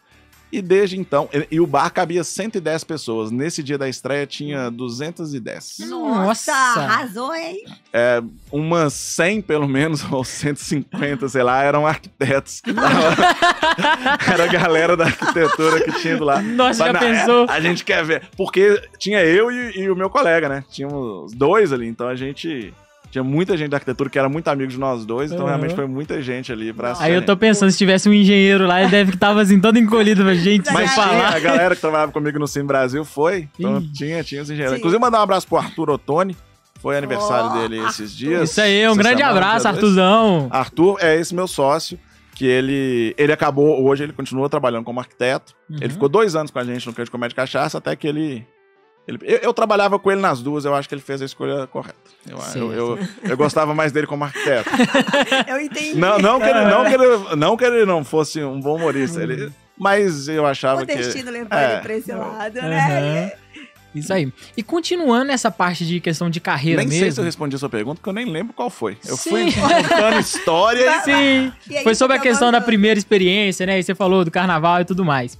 E 0.51 0.61
desde 0.63 0.97
então, 0.99 1.29
e, 1.31 1.47
e 1.51 1.59
o 1.59 1.67
bar 1.67 1.91
cabia 1.91 2.23
110 2.23 2.83
pessoas. 2.83 3.29
Nesse 3.29 3.61
dia 3.61 3.77
da 3.77 3.87
estreia 3.87 4.25
tinha 4.25 4.69
210. 4.71 5.77
Nossa, 5.87 5.91
Nossa. 5.91 6.51
arrasou, 6.81 7.35
hein? 7.35 7.63
Umas 8.51 8.93
100 8.93 9.41
pelo 9.43 9.67
menos, 9.67 10.03
ou 10.11 10.23
150, 10.23 11.29
sei 11.29 11.43
lá, 11.43 11.61
eram 11.63 11.85
arquitetos. 11.85 12.61
que 12.61 12.73
tavam- 12.73 12.89
Era 14.33 14.43
a 14.45 14.47
galera 14.47 14.97
da 14.97 15.05
arquitetura 15.05 15.81
que 15.83 15.91
tinha 16.01 16.17
do 16.17 16.23
lá. 16.25 16.41
Nossa, 16.41 16.85
já 16.85 16.93
Mas, 16.93 17.01
pensou? 17.03 17.45
A 17.49 17.59
gente 17.59 17.83
quer 17.83 18.03
ver. 18.03 18.23
Porque 18.35 18.81
tinha 18.97 19.23
eu 19.23 19.51
e, 19.51 19.79
e 19.81 19.89
o 19.89 19.95
meu 19.95 20.09
colega, 20.09 20.49
né? 20.49 20.63
Tínhamos 20.71 21.31
dois 21.33 21.71
ali, 21.71 21.87
então 21.87 22.07
a 22.07 22.15
gente. 22.15 22.73
Tinha 23.11 23.23
muita 23.23 23.57
gente 23.57 23.69
da 23.71 23.77
arquitetura 23.77 24.07
que 24.09 24.19
era 24.19 24.29
muito 24.29 24.47
amigo 24.49 24.69
de 24.71 24.77
nós 24.79 25.03
dois, 25.05 25.31
então 25.31 25.45
Aham. 25.45 25.55
realmente 25.55 25.75
foi 25.75 25.87
muita 25.87 26.21
gente 26.21 26.51
ali 26.51 26.71
pra. 26.71 26.93
Aí 26.99 27.13
eu 27.13 27.25
tô 27.25 27.35
pensando, 27.35 27.71
se 27.71 27.77
tivesse 27.77 28.07
um 28.07 28.13
engenheiro 28.13 28.67
lá, 28.67 28.81
ele 28.81 28.91
deve 28.91 29.11
que 29.13 29.17
tava 29.17 29.41
assim, 29.41 29.59
todo 29.59 29.79
encolhido, 29.79 30.23
mas 30.23 30.39
gente, 30.39 30.71
Mas 30.71 30.93
tinha, 30.93 31.05
falar. 31.05 31.35
a 31.35 31.39
galera 31.39 31.75
que 31.75 31.81
trabalhava 31.81 32.11
comigo 32.11 32.37
no 32.37 32.47
Sim 32.47 32.63
Brasil 32.65 33.03
foi. 33.03 33.49
Então 33.57 33.79
Ih. 33.79 33.91
tinha, 33.91 34.23
tinha 34.23 34.41
os 34.43 34.49
engenheiros. 34.49 34.73
Sim. 34.75 34.79
Inclusive, 34.79 35.01
mandar 35.01 35.19
um 35.19 35.23
abraço 35.23 35.47
pro 35.47 35.57
Arthur 35.57 35.89
Ottoni. 35.89 36.37
Foi 36.81 36.97
aniversário 36.97 37.49
Oh, 37.51 37.57
dele 37.59 37.77
esses 37.87 38.11
Arthur. 38.11 38.15
dias. 38.15 38.49
Isso 38.51 38.61
aí, 38.61 38.87
um 38.87 38.95
grande 38.95 39.17
semana, 39.17 39.31
abraço. 39.37 39.67
Artuzão. 39.67 40.47
Arthur 40.49 40.97
é 41.01 41.19
esse 41.19 41.35
meu 41.35 41.45
sócio, 41.47 41.99
que 42.35 42.45
ele, 42.45 43.13
ele 43.17 43.33
acabou, 43.33 43.83
hoje 43.85 44.03
ele 44.03 44.13
continua 44.13 44.47
trabalhando 44.47 44.85
como 44.85 44.99
arquiteto. 44.99 45.53
Ele 45.69 45.85
Uhum. 45.85 45.89
ficou 45.89 46.07
dois 46.07 46.35
anos 46.37 46.51
com 46.51 46.59
a 46.59 46.63
gente 46.63 46.85
no 46.87 46.93
Canto 46.93 47.05
de 47.05 47.11
Comédia 47.11 47.35
Cachaça, 47.35 47.79
até 47.79 47.95
que 47.97 48.07
ele... 48.07 48.45
ele 49.07 49.19
eu, 49.23 49.37
eu 49.37 49.53
trabalhava 49.53 49.97
com 49.97 50.11
ele 50.11 50.21
nas 50.21 50.41
duas, 50.41 50.65
eu 50.65 50.73
acho 50.75 50.87
que 50.87 50.95
ele 50.95 51.01
fez 51.01 51.21
a 51.21 51.25
escolha 51.25 51.65
correta. 51.67 51.95
Eu, 52.27 52.37
eu, 52.55 52.73
eu, 52.73 52.99
eu 53.23 53.37
gostava 53.37 53.73
mais 53.73 53.91
dele 53.91 54.05
como 54.05 54.23
arquiteto. 54.23 54.69
Eu 55.47 55.59
entendi. 55.59 55.97
Não, 55.97 56.19
não, 56.19 56.39
que 56.39 56.45
ele, 56.45 56.65
não, 56.65 56.83
que 56.85 56.93
ele, 56.93 57.35
não 57.35 57.57
que 57.57 57.63
ele 57.65 57.85
não 57.85 58.03
fosse 58.03 58.43
um 58.43 58.59
bom 58.59 58.75
humorista, 58.75 59.17
Uhum. 59.17 59.23
ele, 59.23 59.51
mas 59.77 60.27
eu 60.27 60.45
achava 60.45 60.83
o 60.83 60.85
que... 60.85 60.95
destino 60.95 61.31
levou 61.31 61.57
é. 61.57 61.73
ele 61.73 61.81
pra 61.81 61.95
esse 61.95 62.11
lado, 62.11 62.61
né? 62.61 63.23
Aham. 63.25 63.31
Isso 63.95 64.13
aí. 64.13 64.31
E 64.55 64.61
continuando 64.61 65.25
nessa 65.25 65.49
parte 65.49 65.85
de 65.85 65.99
questão 65.99 66.29
de 66.29 66.39
carreira 66.39 66.81
Nem 66.81 66.89
sei 66.91 66.99
mesmo. 67.01 67.13
se 67.13 67.21
eu 67.21 67.25
respondi 67.25 67.55
a 67.55 67.59
sua 67.59 67.69
pergunta, 67.69 67.95
porque 67.95 68.09
eu 68.09 68.13
nem 68.13 68.25
lembro 68.25 68.53
qual 68.53 68.69
foi. 68.69 68.95
Eu 69.07 69.17
Sim. 69.17 69.29
fui 69.31 69.51
contando 69.51 70.19
história 70.21 70.85
e... 70.85 71.01
Sim. 71.01 71.53
E 71.69 71.77
aí 71.77 71.83
Foi 71.83 71.95
sobre 71.95 72.15
a 72.15 72.19
fica 72.19 72.29
questão 72.29 72.51
da 72.51 72.61
primeira 72.61 72.99
experiência, 72.99 73.65
né? 73.65 73.79
E 73.79 73.83
você 73.83 73.95
falou 73.95 74.23
do 74.23 74.29
carnaval 74.29 74.81
e 74.81 74.85
tudo 74.85 75.03
mais. 75.03 75.39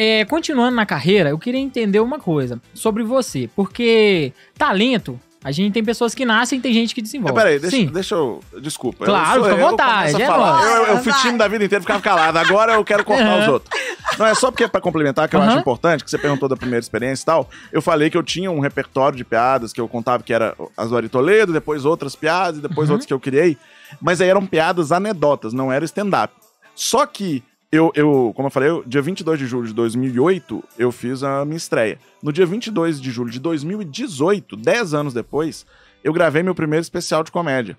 É, 0.00 0.24
continuando 0.24 0.76
na 0.76 0.86
carreira, 0.86 1.30
eu 1.30 1.38
queria 1.38 1.60
entender 1.60 1.98
uma 1.98 2.20
coisa 2.20 2.60
sobre 2.72 3.02
você. 3.02 3.50
Porque 3.56 4.32
talento, 4.56 5.18
a 5.42 5.50
gente 5.50 5.72
tem 5.72 5.82
pessoas 5.82 6.14
que 6.14 6.24
nascem 6.24 6.60
e 6.60 6.62
tem 6.62 6.72
gente 6.72 6.94
que 6.94 7.00
É, 7.00 7.02
desenvolve. 7.02 7.34
peraí, 7.34 7.58
deixa, 7.58 7.76
Sim. 7.76 7.86
deixa 7.86 8.14
eu. 8.14 8.40
Desculpa. 8.62 9.04
Claro, 9.04 9.40
eu, 9.40 9.44
fica 9.44 9.56
à 9.56 9.58
eu 9.58 9.70
vontade, 9.70 10.22
é 10.22 10.26
falar. 10.26 10.52
nóis. 10.52 10.66
Eu, 10.88 10.94
eu 10.94 11.02
fui 11.02 11.12
tímido 11.14 11.38
da 11.38 11.48
vida 11.48 11.64
inteira, 11.64 11.82
ficava 11.82 12.00
calado. 12.00 12.38
Agora 12.38 12.74
eu 12.74 12.84
quero 12.84 13.04
cortar 13.04 13.24
Aham. 13.26 13.40
os 13.42 13.48
outros. 13.48 13.80
Não, 14.16 14.26
é 14.26 14.34
só 14.36 14.50
porque 14.52 14.68
pra 14.68 14.80
complementar, 14.80 15.28
que 15.28 15.34
eu 15.34 15.40
Aham. 15.40 15.48
acho 15.50 15.58
importante, 15.58 16.04
que 16.04 16.10
você 16.10 16.18
perguntou 16.18 16.48
da 16.48 16.56
primeira 16.56 16.80
experiência 16.80 17.24
e 17.24 17.26
tal. 17.26 17.50
Eu 17.72 17.82
falei 17.82 18.08
que 18.08 18.16
eu 18.16 18.22
tinha 18.22 18.50
um 18.52 18.60
repertório 18.60 19.16
de 19.18 19.24
piadas 19.24 19.72
que 19.72 19.80
eu 19.80 19.88
contava 19.88 20.22
que 20.22 20.32
era 20.32 20.54
as 20.76 20.90
do 20.90 20.96
Ari 20.96 21.08
Toledo, 21.08 21.52
depois 21.52 21.84
outras 21.84 22.14
piadas, 22.14 22.58
e 22.58 22.62
depois 22.62 22.88
Uhum. 22.88 22.94
outras 22.94 23.06
que 23.06 23.12
eu 23.12 23.18
criei. 23.20 23.56
Mas 24.00 24.20
aí 24.20 24.28
eram 24.28 24.46
piadas 24.46 24.92
anedotas, 24.92 25.52
não 25.52 25.72
era 25.72 25.84
stand-up. 25.84 26.32
Só 26.74 27.04
que 27.06 27.42
eu, 27.70 27.92
eu, 27.94 28.32
como 28.34 28.46
eu 28.46 28.50
falei, 28.50 28.70
eu, 28.70 28.82
dia 28.84 29.02
22 29.02 29.38
de 29.38 29.46
julho 29.46 29.66
de 29.66 29.74
2008, 29.74 30.64
eu 30.78 30.90
fiz 30.90 31.22
a 31.22 31.44
minha 31.44 31.56
estreia. 31.56 31.98
No 32.22 32.32
dia 32.32 32.46
22 32.46 33.00
de 33.00 33.10
julho 33.10 33.30
de 33.30 33.38
2018, 33.38 34.56
10 34.56 34.94
anos 34.94 35.12
depois, 35.12 35.66
eu 36.02 36.12
gravei 36.12 36.42
meu 36.42 36.54
primeiro 36.54 36.82
especial 36.82 37.22
de 37.22 37.30
comédia. 37.30 37.76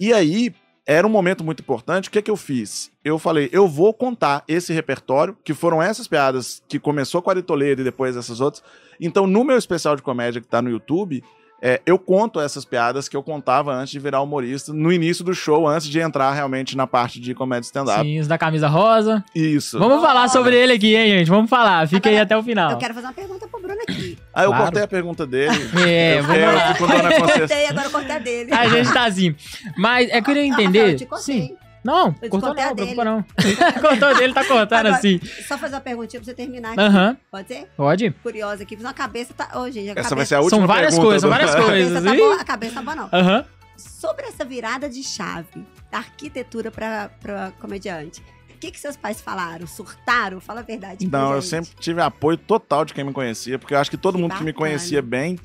E 0.00 0.12
aí, 0.12 0.54
era 0.86 1.06
um 1.06 1.10
momento 1.10 1.44
muito 1.44 1.60
importante. 1.60 2.08
O 2.08 2.12
que, 2.12 2.22
que 2.22 2.30
eu 2.30 2.36
fiz? 2.36 2.90
Eu 3.04 3.18
falei, 3.18 3.50
eu 3.52 3.66
vou 3.66 3.92
contar 3.92 4.44
esse 4.46 4.72
repertório, 4.72 5.36
que 5.44 5.52
foram 5.52 5.82
essas 5.82 6.06
piadas 6.06 6.62
que 6.68 6.78
começou 6.78 7.20
com 7.20 7.28
a 7.28 7.32
Ari 7.32 7.42
Toledo 7.42 7.82
e 7.82 7.84
depois 7.84 8.16
essas 8.16 8.40
outras. 8.40 8.62
Então, 9.00 9.26
no 9.26 9.44
meu 9.44 9.58
especial 9.58 9.96
de 9.96 10.02
comédia 10.02 10.40
que 10.40 10.46
tá 10.46 10.62
no 10.62 10.70
YouTube, 10.70 11.22
é, 11.68 11.80
eu 11.84 11.98
conto 11.98 12.38
essas 12.40 12.64
piadas 12.64 13.08
que 13.08 13.16
eu 13.16 13.22
contava 13.24 13.72
antes 13.74 13.90
de 13.90 13.98
virar 13.98 14.20
humorista, 14.20 14.72
no 14.72 14.92
início 14.92 15.24
do 15.24 15.34
show, 15.34 15.66
antes 15.66 15.88
de 15.88 15.98
entrar 15.98 16.32
realmente 16.32 16.76
na 16.76 16.86
parte 16.86 17.18
de 17.18 17.34
comédia 17.34 17.66
stand-up. 17.66 18.02
Sim, 18.02 18.20
os 18.20 18.28
da 18.28 18.38
camisa 18.38 18.68
rosa. 18.68 19.24
Isso. 19.34 19.76
Vamos 19.78 20.00
falar 20.00 20.28
sobre 20.28 20.54
ele 20.56 20.74
aqui, 20.74 20.94
hein, 20.94 21.08
gente? 21.18 21.28
Vamos 21.28 21.50
falar. 21.50 21.88
Fica 21.88 22.08
aí 22.08 22.14
Agora, 22.14 22.24
até 22.24 22.36
o 22.36 22.42
final. 22.44 22.70
Eu 22.70 22.78
quero 22.78 22.94
fazer 22.94 23.06
uma 23.08 23.12
pergunta 23.12 23.48
pro 23.48 23.60
Bruno 23.60 23.80
aqui. 23.82 24.16
Aí 24.32 24.44
eu 24.44 24.50
Claro. 24.50 24.62
cortei 24.64 24.82
a 24.84 24.88
pergunta 24.88 25.26
dele. 25.26 25.56
É, 25.86 26.18
eu 26.18 26.24
vamos 26.24 26.54
lá. 26.54 26.74
com 26.76 26.86
dona 26.86 27.02
consciência. 27.18 27.38
Cortei, 27.48 27.66
agora 27.66 27.86
eu 27.86 27.90
cortei 27.90 28.12
a 28.16 28.18
dele. 28.20 28.52
A 28.54 28.68
gente 28.68 28.92
tá 28.92 29.04
assim. 29.06 29.34
Mas 29.76 30.08
é 30.10 30.12
que 30.12 30.18
eu 30.18 30.22
queria 30.34 30.42
Ah, 30.44 30.46
Rafael, 30.50 30.68
entender. 30.68 30.92
eu 30.92 30.96
te 30.96 31.06
cortei. 31.06 31.34
Sim. 31.34 31.56
Não, 31.86 32.12
te 32.12 32.28
cortou 32.28 32.50
a 32.50 32.54
não, 32.54 32.74
dele. 32.74 32.94
preocupa 32.94 33.04
não. 33.04 33.24
cortou 33.80 34.14
dele, 34.16 34.34
tá 34.34 34.44
cortando 34.44 34.72
Agora- 34.86 34.96
assim. 34.96 35.20
Só 35.46 35.56
fazer 35.56 35.74
uma 35.76 35.80
perguntinha 35.80 36.20
pra 36.20 36.24
você 36.26 36.34
terminar 36.34 36.70
aqui. 36.72 36.80
Aham, 36.80 37.16
Pode 37.30 37.48
ser? 37.48 37.68
pode. 37.76 38.10
Curiosa 38.22 38.62
aqui. 38.64 38.76
Uma 38.76 38.92
cabeça. 38.92 39.32
Tá... 39.32 39.58
Ô, 39.58 39.70
gente, 39.70 39.88
a 39.88 39.92
Essa 39.92 39.94
cabeça... 39.94 40.14
vai 40.16 40.26
ser 40.26 40.34
a 40.34 40.40
última 40.40 40.58
São 40.60 40.66
várias 40.66 40.90
pergunta 40.94 41.06
coisas, 41.06 41.20
são 41.22 41.30
várias 41.30 41.50
a 41.54 41.62
coisas. 41.62 41.92
cabeça 41.92 42.04
tá 42.04 42.14
boa, 42.16 42.40
a 42.40 42.44
cabeça 42.44 42.74
tá 42.74 42.82
boa, 42.82 42.96
não. 42.96 43.08
Aham. 43.12 43.44
Sobre 43.76 44.26
essa 44.26 44.44
virada 44.44 44.88
de 44.88 45.02
chave 45.02 45.66
da 45.90 45.98
arquitetura 45.98 46.70
pra, 46.70 47.10
pra 47.20 47.52
comediante, 47.60 48.22
o 48.54 48.58
que, 48.58 48.70
que 48.70 48.80
seus 48.80 48.96
pais 48.96 49.20
falaram? 49.20 49.66
Surtaram? 49.66 50.40
Fala 50.40 50.60
a 50.60 50.62
verdade. 50.62 51.06
Não, 51.06 51.34
eu 51.34 51.42
sempre 51.42 51.70
tive 51.78 52.00
apoio 52.00 52.38
total 52.38 52.84
de 52.86 52.94
quem 52.94 53.04
me 53.04 53.12
conhecia, 53.12 53.58
porque 53.58 53.74
eu 53.74 53.78
acho 53.78 53.90
que 53.90 53.96
todo 53.98 54.14
Que 54.14 54.20
mundo 54.22 54.34
que 54.34 54.42
me 54.44 54.52
bacana. 54.52 54.70
conhecia 54.70 55.02
bem 55.02 55.38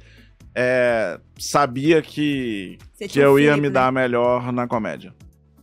é, 0.56 1.19
sabia 1.38 2.01
que, 2.01 2.77
que 3.10 3.19
eu 3.19 3.38
ia 3.39 3.56
me 3.56 3.63
né? 3.63 3.69
dar 3.69 3.91
melhor 3.91 4.51
na 4.51 4.67
comédia. 4.67 5.13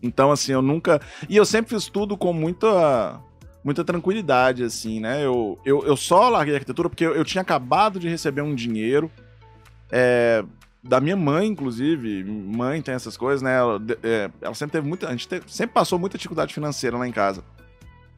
Então, 0.02 0.30
assim, 0.30 0.52
eu 0.52 0.62
nunca. 0.62 1.00
E 1.28 1.36
eu 1.36 1.44
sempre 1.44 1.74
fiz 1.74 1.86
tudo 1.86 2.16
com 2.16 2.32
muita. 2.32 3.20
Muita 3.64 3.84
tranquilidade, 3.84 4.62
assim, 4.62 5.00
né? 5.00 5.24
Eu, 5.24 5.58
eu, 5.64 5.84
eu 5.84 5.96
só 5.96 6.28
larguei 6.28 6.54
a 6.54 6.56
arquitetura 6.56 6.88
porque 6.88 7.04
eu, 7.04 7.14
eu 7.14 7.24
tinha 7.24 7.42
acabado 7.42 7.98
de 7.98 8.08
receber 8.08 8.40
um 8.40 8.54
dinheiro 8.54 9.10
é, 9.90 10.44
da 10.82 11.00
minha 11.00 11.16
mãe, 11.16 11.48
inclusive. 11.48 12.24
Mãe 12.24 12.80
tem 12.80 12.94
essas 12.94 13.16
coisas, 13.16 13.42
né? 13.42 13.56
Ela, 13.56 13.82
é, 14.02 14.30
ela 14.40 14.54
sempre 14.54 14.72
teve 14.72 14.86
muita. 14.88 15.08
A 15.08 15.10
gente 15.10 15.28
teve- 15.28 15.44
sempre 15.48 15.74
passou 15.74 15.98
muita 15.98 16.16
dificuldade 16.16 16.54
financeira 16.54 16.96
lá 16.96 17.06
em 17.06 17.12
casa. 17.12 17.42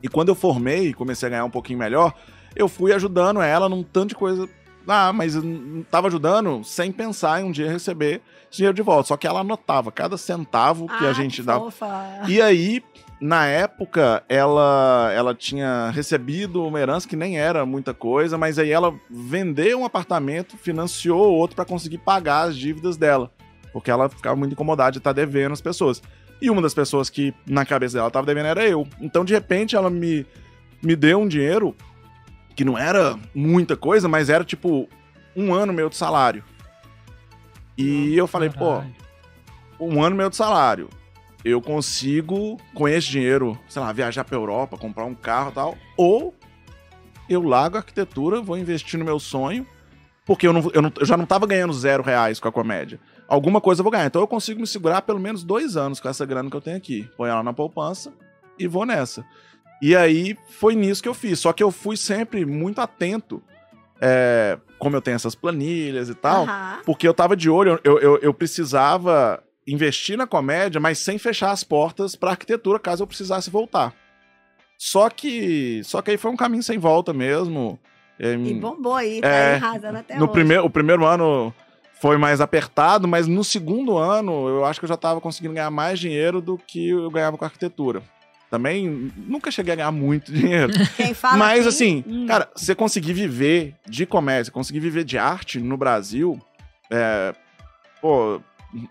E 0.02 0.08
quando 0.08 0.28
eu 0.28 0.34
formei 0.34 0.88
e 0.88 0.94
comecei 0.94 1.26
a 1.26 1.30
ganhar 1.30 1.44
um 1.44 1.50
pouquinho 1.50 1.78
melhor, 1.78 2.14
eu 2.54 2.68
fui 2.68 2.92
ajudando 2.92 3.40
ela 3.40 3.68
num 3.68 3.82
tanto 3.82 4.10
de 4.10 4.14
coisa. 4.14 4.48
Ah, 4.86 5.12
mas 5.12 5.34
eu 5.34 5.42
tava 5.90 6.08
ajudando 6.08 6.62
sem 6.64 6.92
pensar 6.92 7.40
em 7.40 7.44
um 7.44 7.50
dia 7.50 7.70
receber 7.70 8.20
dinheiro 8.50 8.74
de 8.74 8.82
volta. 8.82 9.08
Só 9.08 9.16
que 9.16 9.26
ela 9.26 9.40
anotava 9.40 9.90
cada 9.92 10.16
centavo 10.16 10.86
que 10.86 11.04
Ah, 11.06 11.10
a 11.10 11.12
gente 11.12 11.42
dava. 11.42 11.70
fofa. 11.70 12.22
E 12.28 12.40
aí, 12.42 12.82
na 13.20 13.46
época, 13.46 14.22
ela, 14.28 15.10
ela 15.14 15.34
tinha 15.34 15.90
recebido 15.90 16.64
uma 16.64 16.80
herança 16.80 17.06
que 17.08 17.16
nem 17.16 17.38
era 17.38 17.64
muita 17.64 17.92
coisa, 17.94 18.36
mas 18.36 18.58
aí 18.58 18.70
ela 18.70 18.94
vendeu 19.08 19.80
um 19.80 19.84
apartamento, 19.84 20.56
financiou 20.56 21.32
outro 21.32 21.54
para 21.56 21.64
conseguir 21.64 21.98
pagar 21.98 22.48
as 22.48 22.56
dívidas 22.56 22.96
dela. 22.96 23.30
Porque 23.72 23.90
ela 23.90 24.08
ficava 24.08 24.34
muito 24.34 24.52
incomodada 24.52 24.92
de 24.92 24.98
estar 24.98 25.12
devendo 25.12 25.52
as 25.52 25.60
pessoas. 25.60 26.02
E 26.42 26.50
uma 26.50 26.62
das 26.62 26.74
pessoas 26.74 27.08
que 27.10 27.32
na 27.46 27.64
cabeça 27.64 27.96
dela 27.98 28.08
estava 28.08 28.26
devendo 28.26 28.46
era 28.46 28.66
eu. 28.66 28.86
Então, 29.00 29.24
de 29.24 29.32
repente, 29.34 29.76
ela 29.76 29.90
me, 29.90 30.26
me 30.82 30.96
deu 30.96 31.20
um 31.20 31.28
dinheiro 31.28 31.76
que 32.56 32.64
não 32.64 32.76
era 32.76 33.16
muita 33.34 33.76
coisa, 33.76 34.08
mas 34.08 34.28
era 34.28 34.42
tipo 34.42 34.88
um 35.36 35.54
ano 35.54 35.72
meu 35.72 35.88
de 35.88 35.96
salário. 35.96 36.42
E 37.80 38.16
eu 38.16 38.26
falei, 38.26 38.50
pô, 38.50 38.82
um 39.78 40.02
ano 40.02 40.16
meu 40.16 40.28
de 40.30 40.36
salário. 40.36 40.88
Eu 41.44 41.60
consigo, 41.62 42.58
com 42.74 42.86
esse 42.86 43.08
dinheiro, 43.08 43.58
sei 43.68 43.80
lá, 43.80 43.92
viajar 43.92 44.24
pra 44.24 44.36
Europa, 44.36 44.76
comprar 44.76 45.04
um 45.06 45.14
carro 45.14 45.50
e 45.50 45.54
tal. 45.54 45.78
Ou 45.96 46.34
eu 47.28 47.42
largo 47.42 47.76
a 47.76 47.80
arquitetura, 47.80 48.42
vou 48.42 48.58
investir 48.58 48.98
no 48.98 49.04
meu 49.04 49.18
sonho, 49.18 49.66
porque 50.26 50.46
eu, 50.46 50.52
não, 50.52 50.70
eu, 50.74 50.82
não- 50.82 50.92
eu 50.98 51.06
já 51.06 51.16
não 51.16 51.24
tava 51.24 51.46
ganhando 51.46 51.72
zero 51.72 52.02
reais 52.02 52.38
com 52.38 52.46
a 52.48 52.52
comédia. 52.52 53.00
Alguma 53.26 53.60
coisa 53.60 53.80
eu 53.80 53.84
vou 53.84 53.90
ganhar. 53.92 54.06
Então 54.06 54.20
eu 54.20 54.26
consigo 54.28 54.60
me 54.60 54.66
segurar 54.66 55.02
pelo 55.02 55.18
menos 55.20 55.42
dois 55.42 55.76
anos 55.76 55.98
com 56.00 56.08
essa 56.08 56.26
grana 56.26 56.50
que 56.50 56.56
eu 56.56 56.60
tenho 56.60 56.76
aqui. 56.76 57.08
Põe 57.16 57.30
ela 57.30 57.42
na 57.42 57.52
poupança 57.52 58.12
e 58.58 58.66
vou 58.66 58.84
nessa. 58.84 59.24
E 59.80 59.96
aí 59.96 60.36
foi 60.58 60.74
nisso 60.74 61.02
que 61.02 61.08
eu 61.08 61.14
fiz. 61.14 61.38
Só 61.38 61.52
que 61.54 61.62
eu 61.62 61.70
fui 61.70 61.96
sempre 61.96 62.44
muito 62.44 62.80
atento, 62.82 63.42
é, 64.00 64.58
como 64.80 64.96
eu 64.96 65.00
tenho 65.02 65.14
essas 65.14 65.34
planilhas 65.36 66.08
e 66.08 66.14
tal. 66.14 66.46
Porque 66.84 67.06
eu 67.06 67.14
tava 67.14 67.36
de 67.36 67.48
olho, 67.48 67.78
eu, 67.84 67.98
eu, 68.00 68.18
eu 68.18 68.34
precisava 68.34 69.40
investir 69.66 70.16
na 70.18 70.26
comédia, 70.26 70.80
mas 70.80 70.98
sem 70.98 71.18
fechar 71.18 71.52
as 71.52 71.62
portas 71.62 72.16
pra 72.16 72.30
arquitetura, 72.30 72.78
caso 72.80 73.04
eu 73.04 73.06
precisasse 73.06 73.48
voltar. 73.50 73.94
Só 74.78 75.08
que. 75.10 75.82
Só 75.84 76.00
que 76.02 76.10
aí 76.10 76.16
foi 76.16 76.30
um 76.30 76.36
caminho 76.36 76.62
sem 76.62 76.78
volta 76.78 77.12
mesmo. 77.12 77.78
É, 78.18 78.32
E 78.34 78.54
bombou 78.54 78.94
aí, 78.96 79.20
tá 79.20 79.28
É, 79.28 79.56
arrasando 79.56 79.98
até 79.98 80.16
no 80.16 80.24
hoje. 80.24 80.32
primeiro, 80.32 80.64
o 80.64 80.70
primeiro 80.70 81.04
ano 81.06 81.54
foi 82.00 82.16
mais 82.16 82.40
apertado, 82.40 83.06
mas 83.06 83.26
no 83.26 83.44
segundo 83.44 83.96
ano 83.98 84.48
eu 84.48 84.64
acho 84.64 84.80
que 84.80 84.84
eu 84.84 84.88
já 84.88 84.96
tava 84.96 85.20
conseguindo 85.20 85.54
ganhar 85.54 85.70
mais 85.70 85.98
dinheiro 86.00 86.40
do 86.40 86.56
que 86.58 86.88
eu 86.90 87.10
ganhava 87.10 87.36
com 87.38 87.44
arquitetura. 87.44 88.02
Também 88.50 89.10
nunca 89.16 89.50
cheguei 89.50 89.72
a 89.72 89.76
ganhar 89.76 89.92
muito 89.92 90.32
dinheiro. 90.32 90.72
Quem 90.96 91.14
fala 91.14 91.36
Mas 91.36 91.66
assim, 91.66 92.02
hum, 92.06 92.26
cara, 92.26 92.48
você 92.54 92.74
conseguir 92.74 93.12
viver 93.12 93.74
de 93.88 94.04
comédia, 94.06 94.50
conseguir 94.52 94.80
viver 94.80 95.04
de 95.04 95.16
arte 95.16 95.60
no 95.60 95.76
Brasil, 95.76 96.38
é, 96.90 97.32
pô, 98.02 98.40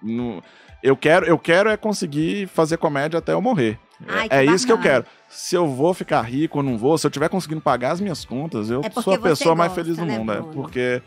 no- 0.01 0.41
eu 0.81 0.95
quero, 0.95 1.25
eu 1.25 1.37
quero 1.37 1.69
é 1.69 1.75
conseguir 1.75 2.47
fazer 2.47 2.77
comédia 2.77 3.17
até 3.19 3.33
eu 3.33 3.41
morrer. 3.41 3.77
Ai, 4.07 4.27
é 4.29 4.45
que 4.45 4.51
isso 4.53 4.65
que 4.65 4.71
eu 4.71 4.77
bacana. 4.77 5.01
quero. 5.03 5.05
Se 5.27 5.55
eu 5.55 5.67
vou 5.67 5.93
ficar 5.93 6.21
rico 6.21 6.59
ou 6.59 6.63
não 6.63 6.77
vou, 6.77 6.97
se 6.97 7.05
eu 7.05 7.11
tiver 7.11 7.27
conseguindo 7.27 7.59
pagar 7.59 7.91
as 7.91 7.99
minhas 7.99 8.23
contas, 8.23 8.69
eu 8.69 8.79
É 8.79 8.83
porque 8.89 9.01
sou 9.01 9.13
a 9.13 9.19
pessoa 9.19 9.53
mais 9.55 9.71
gosta, 9.71 9.83
feliz 9.83 9.97
do 9.97 10.05
né, 10.05 10.17
mundo. 10.17 10.31
É 10.31 10.37
Bruno? 10.37 10.53
porque 10.53 11.01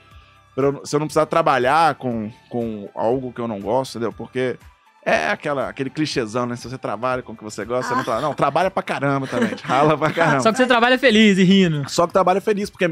pra 0.55 0.67
eu- 0.67 0.85
se 0.85 0.95
eu 0.95 1.01
não 1.01 1.07
precisar 1.07 1.25
trabalhar 1.25 1.95
com, 1.95 2.31
com 2.51 2.91
algo 2.95 3.33
que 3.33 3.41
eu 3.41 3.49
não 3.49 3.61
gosto, 3.61 3.97
entendeu? 3.97 4.13
Porque 4.13 4.59
é 5.05 5.29
aquela, 5.29 5.69
aquele 5.69 5.91
clichêzão, 5.91 6.47
né? 6.47 6.55
Se 6.57 6.69
você 6.69 6.79
trabalha 6.79 7.23
com 7.23 7.33
o 7.33 7.37
que 7.37 7.43
você 7.43 7.65
gosta, 7.65 7.89
você 7.89 7.95
não 7.97 8.05
trabalha. 8.05 8.27
Não, 8.27 8.35
trabalha 8.35 8.71
pra 8.71 8.83
caramba 8.83 9.27
também. 9.27 9.51
Rala 9.63 9.99
pra 9.99 10.11
caramba. 10.15 10.41
Só 10.43 10.51
que 10.53 10.59
você 10.59 10.67
trabalha 10.67 10.99
feliz 10.99 11.39
e 11.39 11.43
rindo. 11.45 11.89
Só 11.91 12.07
que 12.07 12.13
trabalho 12.13 12.39
é 12.39 12.41
feliz, 12.41 12.71
porque 12.71 12.89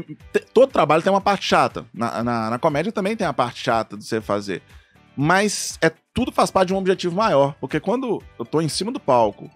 todo 0.53 0.71
trabalho 0.71 1.01
tem 1.01 1.11
uma 1.11 1.21
parte 1.21 1.45
chata. 1.45 1.85
Na, 1.93 2.21
na, 2.23 2.49
na 2.49 2.59
comédia 2.59 2.91
também 2.91 3.15
tem 3.15 3.25
a 3.25 3.31
parte 3.33 3.63
chata 3.63 3.95
de 3.97 4.03
você 4.03 4.19
fazer. 4.19 4.61
Mas 5.15 5.77
é 5.81 5.91
tudo 6.13 6.31
faz 6.31 6.51
parte 6.51 6.67
de 6.69 6.73
um 6.73 6.77
objetivo 6.77 7.15
maior. 7.15 7.55
Porque 7.59 7.79
quando 7.79 8.21
eu 8.37 8.45
tô 8.45 8.61
em 8.61 8.69
cima 8.69 8.91
do 8.91 8.99
palco, 8.99 9.49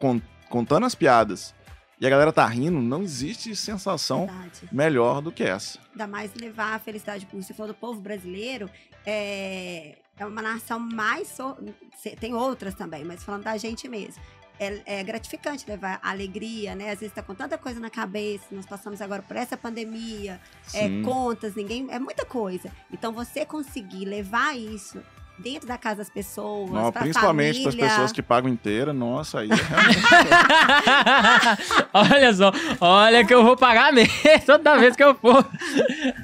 con- 0.00 0.20
contando 0.48 0.86
as 0.86 0.94
piadas, 0.94 1.54
e 2.00 2.06
a 2.06 2.10
galera 2.10 2.32
tá 2.32 2.46
rindo, 2.46 2.80
não 2.80 3.02
existe 3.02 3.54
sensação 3.56 4.26
Verdade. 4.26 4.68
melhor 4.70 5.20
do 5.20 5.32
que 5.32 5.42
essa. 5.42 5.78
Ainda 5.92 6.06
mais 6.06 6.32
levar 6.34 6.74
a 6.74 6.78
felicidade 6.78 7.26
pro 7.26 7.42
você 7.42 7.52
falou 7.52 7.72
do 7.72 7.76
povo 7.78 8.00
brasileiro, 8.00 8.70
é, 9.04 9.96
é 10.18 10.26
uma 10.26 10.42
nação 10.42 10.78
mais. 10.78 11.28
so- 11.28 11.56
Tem 12.20 12.34
outras 12.34 12.74
também, 12.74 13.04
mas 13.04 13.22
falando 13.24 13.44
da 13.44 13.56
gente 13.56 13.88
mesmo. 13.88 14.22
É, 14.60 14.82
é 15.00 15.04
gratificante 15.04 15.64
levar 15.68 16.00
alegria, 16.02 16.74
né? 16.74 16.90
Às 16.90 16.98
vezes 16.98 17.14
tá 17.14 17.22
com 17.22 17.32
tanta 17.32 17.56
coisa 17.56 17.78
na 17.78 17.88
cabeça, 17.88 18.46
nós 18.50 18.66
passamos 18.66 19.00
agora 19.00 19.22
por 19.22 19.36
essa 19.36 19.56
pandemia, 19.56 20.40
é, 20.74 20.88
contas, 21.04 21.54
ninguém. 21.54 21.86
É 21.90 21.98
muita 22.00 22.24
coisa. 22.26 22.68
Então 22.92 23.12
você 23.12 23.46
conseguir 23.46 24.04
levar 24.04 24.56
isso 24.58 25.00
dentro 25.38 25.68
da 25.68 25.78
casa 25.78 25.98
das 25.98 26.10
pessoas, 26.10 26.70
Não, 26.70 26.90
pra 26.90 27.02
principalmente 27.02 27.60
para 27.60 27.68
as 27.70 27.74
pessoas 27.74 28.12
que 28.12 28.20
pagam 28.22 28.50
inteira, 28.50 28.92
nossa, 28.92 29.40
aí 29.40 29.48
é 29.50 29.54
realmente. 29.54 29.98
olha 31.94 32.32
só, 32.34 32.52
olha 32.80 33.24
que 33.24 33.32
eu 33.32 33.42
vou 33.44 33.56
pagar 33.56 33.92
mesmo 33.92 34.12
toda 34.44 34.76
vez 34.78 34.96
que 34.96 35.04
eu 35.04 35.14
for. 35.14 35.44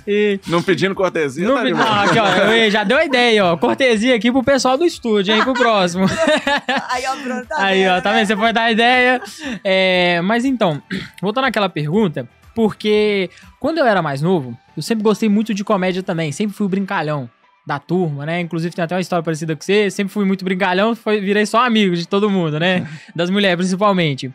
E 0.07 0.41
não 0.47 0.63
pedindo 0.63 0.95
cortesia, 0.95 1.47
não 1.47 1.55
tá. 1.55 1.85
Ah, 1.85 2.03
aqui, 2.05 2.19
ó, 2.19 2.27
eu- 2.53 2.71
já 2.71 2.85
deu 2.85 2.99
a 2.99 3.05
ideia, 3.05 3.45
ó. 3.45 3.57
Cortesia 3.57 4.15
aqui 4.15 4.31
pro 4.33 4.43
pessoal 4.43 4.77
do 4.77 4.85
estúdio, 4.85 5.35
hein, 5.35 5.43
pro 5.43 5.55
próximo. 5.55 6.07
Aí, 6.91 7.05
ó, 7.07 7.17
Bruno, 7.17 7.47
tá 7.47 7.57
Aí, 7.59 7.87
ó, 7.87 7.95
vendo, 7.95 8.03
tá 8.03 8.11
né? 8.11 8.17
vendo? 8.19 8.27
Você 8.27 8.37
pode 8.37 8.53
dar 8.53 8.71
ideia. 8.73 9.21
É, 9.63 10.21
mas 10.23 10.45
então, 10.45 10.83
voltando 11.23 11.45
àquela 11.45 11.69
pergunta, 11.69 12.29
porque 12.55 13.31
quando 13.61 13.79
eu 13.79 13.87
era 13.87 14.03
mais 14.03 14.21
novo, 14.23 14.57
eu 14.77 14.83
sempre 14.83 15.05
gostei 15.05 15.29
muito 15.29 15.55
de 15.55 15.63
comédia 15.65 16.03
também, 16.03 16.33
sempre 16.33 16.57
fui 16.57 16.67
o 16.67 16.69
brincalhão 16.69 17.29
da 17.67 17.79
turma, 17.79 18.27
né? 18.27 18.41
Inclusive 18.41 18.75
tem 18.75 18.85
até 18.85 18.95
uma 18.95 19.01
história 19.01 19.23
parecida 19.23 19.57
com 19.57 19.63
você, 19.63 19.91
sempre 19.91 20.13
fui 20.13 20.25
muito 20.25 20.45
brincalhão, 20.45 20.95
foi, 20.95 21.21
virei 21.21 21.47
só 21.47 21.65
amigo 21.65 21.97
de 21.97 22.07
todo 22.07 22.31
mundo, 22.31 22.59
né? 22.61 22.87
Das 23.15 23.31
mulheres 23.31 23.57
principalmente. 23.57 24.33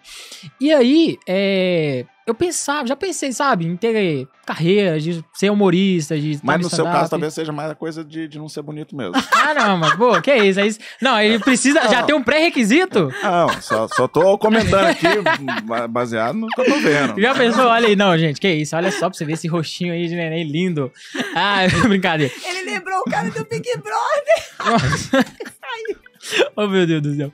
E 0.59 0.71
aí, 0.71 1.17
é, 1.27 2.05
eu 2.29 2.33
pensava, 2.35 2.87
já 2.87 2.95
pensei, 2.95 3.31
sabe, 3.31 3.65
em 3.65 3.75
ter 3.75 4.27
carreira, 4.45 4.99
de 4.99 5.23
ser 5.33 5.49
humorista, 5.51 6.17
de 6.19 6.39
Mas 6.43 6.61
no 6.61 6.69
seu 6.69 6.85
caso, 6.85 7.09
talvez 7.09 7.33
seja 7.33 7.51
mais 7.51 7.71
a 7.71 7.75
coisa 7.75 8.03
de, 8.03 8.27
de 8.27 8.37
não 8.37 8.47
ser 8.49 8.61
bonito 8.61 8.95
mesmo. 8.95 9.13
Ah, 9.49 9.53
não, 9.53 9.77
mas, 9.77 9.95
pô, 9.95 10.21
que 10.21 10.33
isso? 10.35 10.59
Aí, 10.59 10.75
não, 11.01 11.19
ele 11.19 11.39
precisa, 11.39 11.81
já 11.89 12.01
Não. 12.01 12.05
tem 12.05 12.15
um 12.15 12.21
pré-requisito? 12.21 13.11
Não, 13.23 13.49
só, 13.61 13.87
só 13.87 14.07
tô 14.07 14.37
comentando 14.37 14.85
aqui 14.85 15.07
ba- 15.63 15.87
baseado 15.87 16.35
no 16.35 16.47
que 16.47 16.61
eu 16.61 16.65
tô 16.65 16.75
vendo. 16.79 17.19
Já 17.19 17.33
pensou? 17.33 17.65
Olha 17.65 17.87
aí, 17.87 17.95
não, 17.95 18.15
gente, 18.17 18.39
que 18.39 18.47
isso? 18.51 18.75
Olha 18.75 18.91
só 18.91 19.09
pra 19.09 19.17
você 19.17 19.25
ver 19.25 19.33
esse 19.33 19.47
rostinho 19.47 19.91
aí 19.93 20.07
de 20.07 20.15
neném 20.15 20.43
lindo. 20.43 20.91
Ah, 21.35 21.61
brincadeira. 21.87 22.31
Ele 22.45 22.69
lembrou 22.69 22.99
o 22.99 23.09
cara 23.09 23.29
do 23.31 23.43
Big 23.45 23.67
Brother. 23.77 25.25
Oh, 26.55 26.67
meu 26.67 26.85
Deus 26.85 27.01
do 27.01 27.15
céu. 27.15 27.31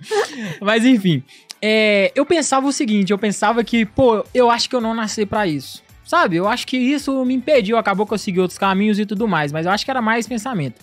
Mas 0.61 0.85
enfim, 0.85 1.23
é, 1.67 2.11
eu 2.13 2.23
pensava 2.27 2.67
o 2.67 2.71
seguinte, 2.71 3.11
eu 3.11 3.17
pensava 3.17 3.63
que, 3.63 3.87
pô, 3.87 4.23
eu 4.35 4.51
acho 4.51 4.69
que 4.69 4.75
eu 4.75 4.81
não 4.81 4.93
nasci 4.93 5.25
pra 5.25 5.47
isso. 5.47 5.83
Sabe? 6.03 6.35
Eu 6.35 6.47
acho 6.47 6.67
que 6.67 6.77
isso 6.77 7.25
me 7.25 7.33
impediu, 7.33 7.75
acabou 7.75 8.05
que 8.05 8.13
eu 8.13 8.17
segui 8.19 8.39
outros 8.39 8.59
caminhos 8.59 8.99
e 8.99 9.05
tudo 9.07 9.27
mais, 9.27 9.51
mas 9.51 9.65
eu 9.65 9.71
acho 9.71 9.83
que 9.83 9.89
era 9.89 10.03
mais 10.03 10.27
pensamento. 10.27 10.79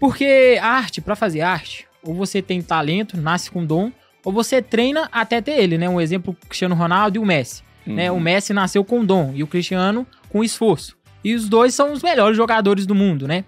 Porque 0.00 0.58
arte, 0.60 1.00
pra 1.00 1.14
fazer 1.14 1.42
arte, 1.42 1.86
ou 2.02 2.12
você 2.12 2.42
tem 2.42 2.60
talento, 2.60 3.16
nasce 3.16 3.48
com 3.48 3.64
dom, 3.64 3.92
ou 4.24 4.32
você 4.32 4.60
treina 4.60 5.08
até 5.12 5.40
ter 5.40 5.52
ele, 5.52 5.78
né? 5.78 5.88
Um 5.88 6.00
exemplo, 6.00 6.36
o 6.42 6.46
Cristiano 6.48 6.74
Ronaldo 6.74 7.16
e 7.16 7.20
o 7.20 7.24
Messi. 7.24 7.62
né? 7.94 8.10
O 8.10 8.18
Messi 8.18 8.52
nasceu 8.52 8.84
com 8.84 9.04
dom 9.04 9.30
e 9.36 9.44
o 9.44 9.46
Cristiano 9.46 10.04
com 10.28 10.42
esforço. 10.42 10.96
E 11.22 11.32
os 11.36 11.48
dois 11.48 11.72
são 11.72 11.92
os 11.92 12.02
melhores 12.02 12.36
jogadores 12.36 12.84
do 12.84 12.94
mundo, 12.96 13.28
né? 13.28 13.44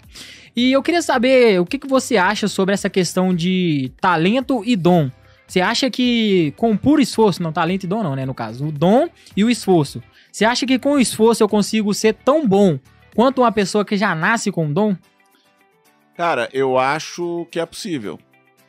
E 0.54 0.70
eu 0.70 0.82
queria 0.82 1.02
saber 1.02 1.60
o 1.60 1.66
que, 1.66 1.78
que 1.78 1.88
você 1.88 2.16
acha 2.16 2.46
sobre 2.46 2.72
essa 2.72 2.88
questão 2.88 3.34
de 3.34 3.90
talento 4.00 4.62
e 4.64 4.76
dom. 4.76 5.10
Você 5.50 5.60
acha 5.60 5.90
que 5.90 6.54
com 6.56 6.76
puro 6.76 7.02
esforço, 7.02 7.42
não 7.42 7.50
talento 7.52 7.82
e 7.82 7.88
dom 7.88 8.04
não, 8.04 8.14
né, 8.14 8.24
no 8.24 8.32
caso, 8.32 8.68
o 8.68 8.70
dom 8.70 9.08
e 9.36 9.42
o 9.42 9.50
esforço. 9.50 10.00
Você 10.30 10.44
acha 10.44 10.64
que 10.64 10.78
com 10.78 10.92
o 10.92 11.00
esforço 11.00 11.42
eu 11.42 11.48
consigo 11.48 11.92
ser 11.92 12.14
tão 12.14 12.46
bom 12.46 12.78
quanto 13.16 13.40
uma 13.40 13.50
pessoa 13.50 13.84
que 13.84 13.96
já 13.96 14.14
nasce 14.14 14.52
com 14.52 14.72
dom? 14.72 14.94
Cara, 16.16 16.48
eu 16.52 16.78
acho 16.78 17.48
que 17.50 17.58
é 17.58 17.66
possível. 17.66 18.16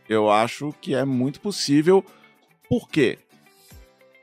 Eu 0.10 0.32
acho 0.32 0.74
que 0.82 0.96
é 0.96 1.06
muito 1.06 1.40
possível. 1.40 2.04
Por 2.68 2.90
quê? 2.90 3.20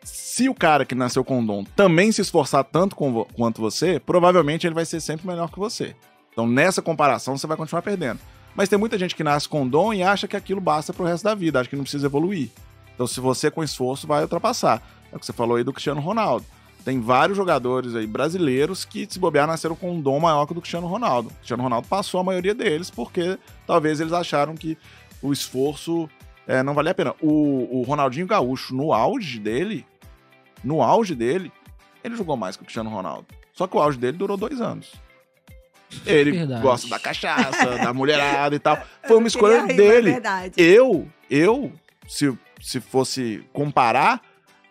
Se 0.03 0.49
o 0.49 0.55
cara 0.55 0.85
que 0.85 0.97
nasceu 0.97 1.23
com 1.23 1.45
dom 1.47 1.63
também 1.63 2.11
se 2.11 2.23
esforçar 2.23 2.65
tanto 2.65 2.97
vo- 2.97 3.29
quanto 3.35 3.61
você, 3.61 4.01
provavelmente 4.01 4.67
ele 4.67 4.75
vai 4.75 4.85
ser 4.85 4.99
sempre 5.01 5.29
melhor 5.29 5.49
que 5.49 5.61
você. 5.61 5.95
Então, 6.33 6.45
nessa 6.45 6.83
comparação, 6.83 7.39
você 7.39 7.47
vai 7.47 7.57
continuar 7.57 7.83
perdendo. 7.83 8.19
Mas 8.55 8.69
tem 8.69 8.79
muita 8.79 8.99
gente 8.99 9.15
que 9.15 9.23
nasce 9.23 9.49
com 9.49 9.69
dom 9.69 9.93
e 9.93 10.03
acha 10.03 10.27
que 10.27 10.37
aquilo 10.37 10.61
basta 10.61 10.93
pro 10.93 11.05
resto 11.05 11.25
da 11.25 11.35
vida, 11.35 11.61
acha 11.61 11.71
que 11.71 11.77
não 11.77 11.85
precisa 11.85 12.07
evoluir. 12.07 12.51
Então, 12.95 13.07
se 13.07 13.21
você 13.21 13.51
com 13.51 13.63
esforço 13.63 14.07
vai 14.07 14.23
ultrapassar. 14.23 14.83
É 15.13 15.17
o 15.17 15.19
que 15.19 15.25
você 15.25 15.33
falou 15.33 15.57
aí 15.57 15.65
do 15.65 15.73
Cristiano 15.73 16.01
Ronaldo. 16.01 16.45
Tem 16.85 17.01
vários 17.01 17.37
jogadores 17.37 17.95
aí 17.95 18.07
brasileiros 18.07 18.85
que, 18.85 19.07
se 19.09 19.19
bobear, 19.19 19.47
nasceram 19.47 19.77
com 19.77 19.93
um 19.93 20.01
dom 20.01 20.19
maior 20.21 20.47
que 20.47 20.53
o 20.53 20.55
do 20.55 20.61
Cristiano 20.61 20.87
Ronaldo. 20.87 21.29
O 21.29 21.35
Cristiano 21.35 21.63
Ronaldo 21.63 21.87
passou 21.87 22.21
a 22.21 22.25
maioria 22.25 22.55
deles 22.55 22.91
porque 22.91 23.39
talvez 23.67 24.01
eles 24.01 24.13
acharam 24.13 24.55
que 24.55 24.77
o 25.23 25.33
esforço 25.33 26.09
é, 26.47 26.63
não 26.63 26.75
valia 26.75 26.93
a 26.93 26.95
pena. 26.95 27.15
O, 27.21 27.81
o 27.81 27.83
Ronaldinho 27.83 28.27
Gaúcho, 28.27 28.75
no 28.75 28.93
auge 28.93 29.39
dele, 29.39 29.85
no 30.65 30.83
auge 30.83 31.15
dele, 31.15 31.53
ele 32.03 32.17
jogou 32.17 32.37
mais 32.37 32.57
que 32.57 32.63
o 32.63 32.65
Cristiano 32.65 32.91
Ronaldo. 32.91 33.27
Só 33.53 33.67
que 33.67 33.77
o 33.77 33.81
auge 33.81 33.99
dele 33.99 34.17
durou 34.17 34.37
dois 34.37 34.61
anos. 34.61 34.93
Ele 36.05 36.33
Verdade. 36.33 36.63
gosta 36.63 36.89
da 36.89 36.99
cachaça, 36.99 37.67
da 37.79 37.93
mulherada 37.93 38.55
e 38.55 38.59
tal. 38.59 38.79
Foi 39.07 39.17
uma 39.17 39.29
escolha 39.29 39.63
rir, 39.63 39.73
é 39.73 39.75
dele. 39.75 40.11
verdade. 40.13 40.53
Eu, 40.57 41.09
eu, 41.31 41.73
se, 42.07 42.37
se 42.61 42.81
fosse 42.81 43.43
comparar, 43.53 44.21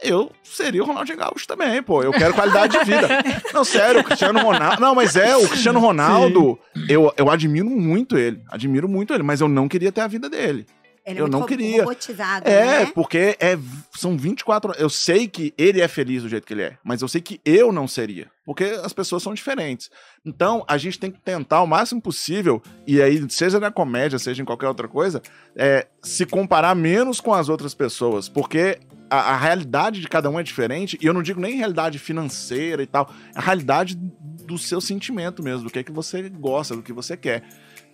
eu 0.02 0.32
seria 0.44 0.84
o 0.84 0.86
Ronaldinho 0.86 1.18
Gaúcho 1.18 1.48
também, 1.48 1.82
pô. 1.82 2.04
Eu 2.04 2.12
quero 2.12 2.34
qualidade 2.34 2.78
de 2.78 2.86
vida. 2.86 3.08
Não, 3.54 3.64
sério, 3.64 4.02
o 4.02 4.04
Cristiano 4.04 4.40
Ronaldo. 4.40 4.80
Não, 4.80 4.94
mas 4.94 5.16
é, 5.16 5.36
o 5.36 5.48
Cristiano 5.48 5.80
Ronaldo, 5.80 6.60
eu, 6.88 7.12
eu 7.18 7.30
admiro 7.30 7.70
muito 7.70 8.18
ele. 8.18 8.42
Admiro 8.50 8.88
muito 8.88 9.14
ele, 9.14 9.24
mas 9.24 9.42
eu 9.42 9.48
não 9.48 9.68
queria 9.68 9.92
ter 9.92 10.02
a 10.02 10.08
vida 10.08 10.30
dele. 10.30 10.66
Ele 11.08 11.20
é 11.20 11.22
eu 11.22 11.28
não 11.30 11.46
queria. 11.46 11.84
robotizado, 11.84 12.46
É, 12.50 12.80
né? 12.84 12.92
porque 12.94 13.38
é, 13.40 13.58
são 13.96 14.18
24 14.18 14.72
horas. 14.72 14.82
Eu 14.82 14.90
sei 14.90 15.26
que 15.26 15.54
ele 15.58 15.80
é 15.80 15.88
feliz 15.88 16.22
do 16.22 16.28
jeito 16.28 16.46
que 16.46 16.54
ele 16.54 16.64
é, 16.64 16.78
mas 16.84 17.02
eu 17.02 17.08
sei 17.08 17.22
que 17.22 17.40
eu 17.46 17.72
não 17.72 17.88
seria. 17.88 18.30
Porque 18.46 18.66
as 18.66 18.92
pessoas 18.92 19.24
são 19.24 19.34
diferentes. 19.34 19.90
Então, 20.26 20.66
a 20.68 20.78
gente 20.78 21.00
tem 21.00 21.10
que 21.10 21.20
tentar 21.22 21.62
o 21.62 21.68
máximo 21.68 22.02
possível, 22.02 22.62
e 22.86 23.02
aí, 23.02 23.26
seja 23.30 23.58
na 23.58 23.72
comédia, 23.72 24.20
seja 24.20 24.42
em 24.42 24.46
qualquer 24.46 24.68
outra 24.68 24.88
coisa, 24.90 25.22
é, 25.56 25.88
se 26.02 26.26
comparar 26.26 26.76
menos 26.76 27.22
com 27.22 27.34
as 27.34 27.48
outras 27.48 27.74
pessoas. 27.74 28.28
Porque 28.28 28.78
a, 29.10 29.34
a 29.34 29.38
realidade 29.38 30.02
de 30.02 30.08
cada 30.10 30.30
um 30.30 30.38
é 30.38 30.44
diferente, 30.44 30.98
e 31.02 31.06
eu 31.06 31.14
não 31.14 31.24
digo 31.24 31.40
nem 31.40 31.56
realidade 31.56 32.00
financeira 32.00 32.84
e 32.84 32.86
tal, 32.86 33.10
a 33.34 33.40
realidade 33.40 33.96
do 33.96 34.58
seu 34.58 34.82
sentimento 34.82 35.42
mesmo, 35.42 35.64
do 35.64 35.70
que 35.70 35.80
é 35.80 35.84
que 35.84 35.92
você 35.92 36.28
gosta, 36.30 36.76
do 36.76 36.84
que 36.84 36.92
você 36.92 37.16
quer. 37.16 37.44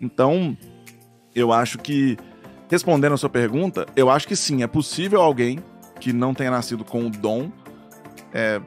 Então, 0.01 0.57
eu 1.35 1.51
acho 1.51 1.77
que 1.77 2.17
respondendo 2.69 3.13
a 3.13 3.17
sua 3.17 3.29
pergunta, 3.29 3.85
eu 3.95 4.09
acho 4.09 4.27
que 4.27 4.35
sim, 4.35 4.63
é 4.63 4.67
possível 4.67 5.21
alguém 5.21 5.59
que 5.99 6.11
não 6.11 6.33
tenha 6.33 6.51
nascido 6.51 6.83
com 6.83 7.05
o 7.05 7.09
dom 7.09 7.51
é, 8.33 8.61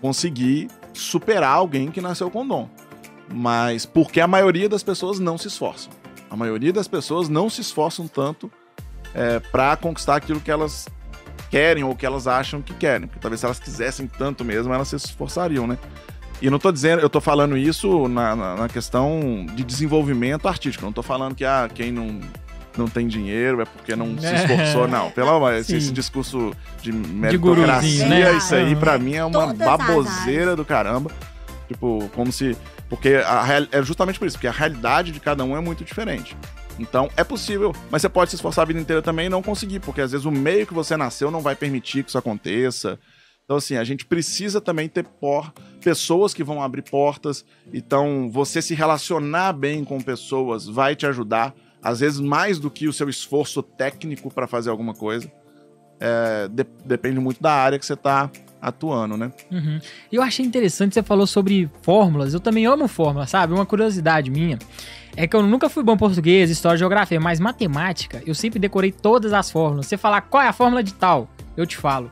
conseguir 0.00 0.68
superar 0.92 1.54
alguém 1.54 1.90
que 1.90 2.00
nasceu 2.00 2.30
com 2.30 2.46
dom. 2.46 2.68
Mas 3.32 3.86
porque 3.86 4.20
a 4.20 4.26
maioria 4.26 4.68
das 4.68 4.82
pessoas 4.82 5.18
não 5.18 5.36
se 5.38 5.48
esforçam. 5.48 5.92
A 6.30 6.36
maioria 6.36 6.72
das 6.72 6.88
pessoas 6.88 7.28
não 7.28 7.50
se 7.50 7.60
esforçam 7.60 8.06
tanto 8.06 8.50
é, 9.14 9.38
para 9.38 9.76
conquistar 9.76 10.16
aquilo 10.16 10.40
que 10.40 10.50
elas 10.50 10.88
querem 11.50 11.84
ou 11.84 11.94
que 11.94 12.06
elas 12.06 12.26
acham 12.26 12.62
que 12.62 12.72
querem. 12.74 13.06
Porque 13.06 13.20
talvez 13.20 13.40
se 13.40 13.46
elas 13.46 13.60
quisessem 13.60 14.06
tanto 14.06 14.44
mesmo, 14.44 14.72
elas 14.72 14.88
se 14.88 14.96
esforçariam, 14.96 15.66
né? 15.66 15.78
E 16.40 16.50
não 16.50 16.58
tô 16.58 16.72
dizendo, 16.72 17.00
eu 17.00 17.08
tô 17.08 17.20
falando 17.20 17.56
isso 17.56 18.08
na, 18.08 18.34
na, 18.34 18.56
na 18.56 18.68
questão 18.68 19.46
de 19.54 19.62
desenvolvimento 19.62 20.48
artístico. 20.48 20.84
Não 20.84 20.92
tô 20.92 21.02
falando 21.02 21.34
que 21.34 21.44
ah, 21.44 21.70
quem 21.72 21.92
não, 21.92 22.18
não 22.78 22.88
tem 22.88 23.06
dinheiro 23.06 23.60
é 23.60 23.64
porque 23.64 23.94
não 23.94 24.18
se 24.18 24.34
esforçou, 24.34 24.88
não. 24.88 25.10
Pelo 25.10 25.30
amor, 25.30 25.54
esse, 25.54 25.76
esse 25.76 25.92
discurso 25.92 26.52
de 26.80 26.92
meritocracia, 26.92 28.06
né? 28.06 28.36
isso 28.36 28.54
aí 28.54 28.74
pra 28.76 28.98
mim 28.98 29.14
é 29.14 29.24
uma 29.24 29.48
Todas 29.48 29.60
as 29.60 29.66
baboseira 29.66 30.56
do 30.56 30.64
caramba. 30.64 31.10
Tipo, 31.68 32.10
como 32.14 32.30
se. 32.32 32.56
Porque 32.88 33.14
a 33.24 33.42
real- 33.42 33.66
é 33.72 33.82
justamente 33.82 34.18
por 34.18 34.26
isso, 34.26 34.36
porque 34.36 34.46
a 34.48 34.52
realidade 34.52 35.12
de 35.12 35.20
cada 35.20 35.44
um 35.44 35.56
é 35.56 35.60
muito 35.60 35.84
diferente. 35.84 36.36
Então, 36.78 37.10
é 37.16 37.24
possível, 37.24 37.74
mas 37.90 38.02
você 38.02 38.08
pode 38.08 38.30
se 38.30 38.36
esforçar 38.36 38.62
a 38.62 38.66
vida 38.66 38.80
inteira 38.80 39.02
também 39.02 39.26
e 39.26 39.28
não 39.28 39.42
conseguir, 39.42 39.80
porque 39.80 40.00
às 40.00 40.12
vezes 40.12 40.26
o 40.26 40.30
meio 40.32 40.66
que 40.66 40.74
você 40.74 40.96
nasceu 40.96 41.30
não 41.30 41.40
vai 41.40 41.54
permitir 41.54 42.02
que 42.02 42.08
isso 42.10 42.18
aconteça. 42.18 42.98
Então, 43.44 43.56
assim, 43.56 43.76
a 43.76 43.84
gente 43.84 44.06
precisa 44.06 44.60
também 44.60 44.88
ter 44.88 45.04
por, 45.04 45.52
pessoas 45.82 46.32
que 46.32 46.44
vão 46.44 46.62
abrir 46.62 46.82
portas. 46.82 47.44
Então, 47.72 48.30
você 48.30 48.62
se 48.62 48.74
relacionar 48.74 49.52
bem 49.52 49.84
com 49.84 50.00
pessoas 50.00 50.66
vai 50.66 50.94
te 50.96 51.06
ajudar, 51.06 51.54
às 51.82 52.00
vezes 52.00 52.20
mais 52.20 52.58
do 52.58 52.70
que 52.70 52.86
o 52.88 52.92
seu 52.92 53.08
esforço 53.08 53.62
técnico 53.62 54.32
para 54.32 54.46
fazer 54.46 54.70
alguma 54.70 54.94
coisa. 54.94 55.30
É, 56.00 56.48
de- 56.48 56.66
depende 56.84 57.20
muito 57.20 57.40
da 57.40 57.52
área 57.52 57.78
que 57.78 57.86
você 57.86 57.92
está 57.94 58.28
atuando, 58.60 59.16
né? 59.16 59.30
Uhum. 59.50 59.78
Eu 60.10 60.20
achei 60.22 60.44
interessante, 60.44 60.94
você 60.94 61.02
falou 61.02 61.26
sobre 61.26 61.70
fórmulas. 61.82 62.34
Eu 62.34 62.40
também 62.40 62.66
amo 62.66 62.88
fórmulas, 62.88 63.30
sabe? 63.30 63.52
Uma 63.52 63.64
curiosidade 63.66 64.30
minha 64.30 64.58
é 65.16 65.26
que 65.26 65.36
eu 65.36 65.42
nunca 65.42 65.68
fui 65.68 65.82
bom 65.84 65.94
em 65.94 65.98
português, 65.98 66.50
história, 66.50 66.76
geografia, 66.78 67.20
mas 67.20 67.38
matemática, 67.38 68.20
eu 68.26 68.34
sempre 68.34 68.58
decorei 68.58 68.90
todas 68.90 69.32
as 69.32 69.50
fórmulas. 69.50 69.86
Você 69.86 69.96
falar 69.96 70.22
qual 70.22 70.42
é 70.42 70.48
a 70.48 70.52
fórmula 70.52 70.82
de 70.82 70.92
tal, 70.94 71.28
eu 71.56 71.66
te 71.66 71.76
falo. 71.76 72.10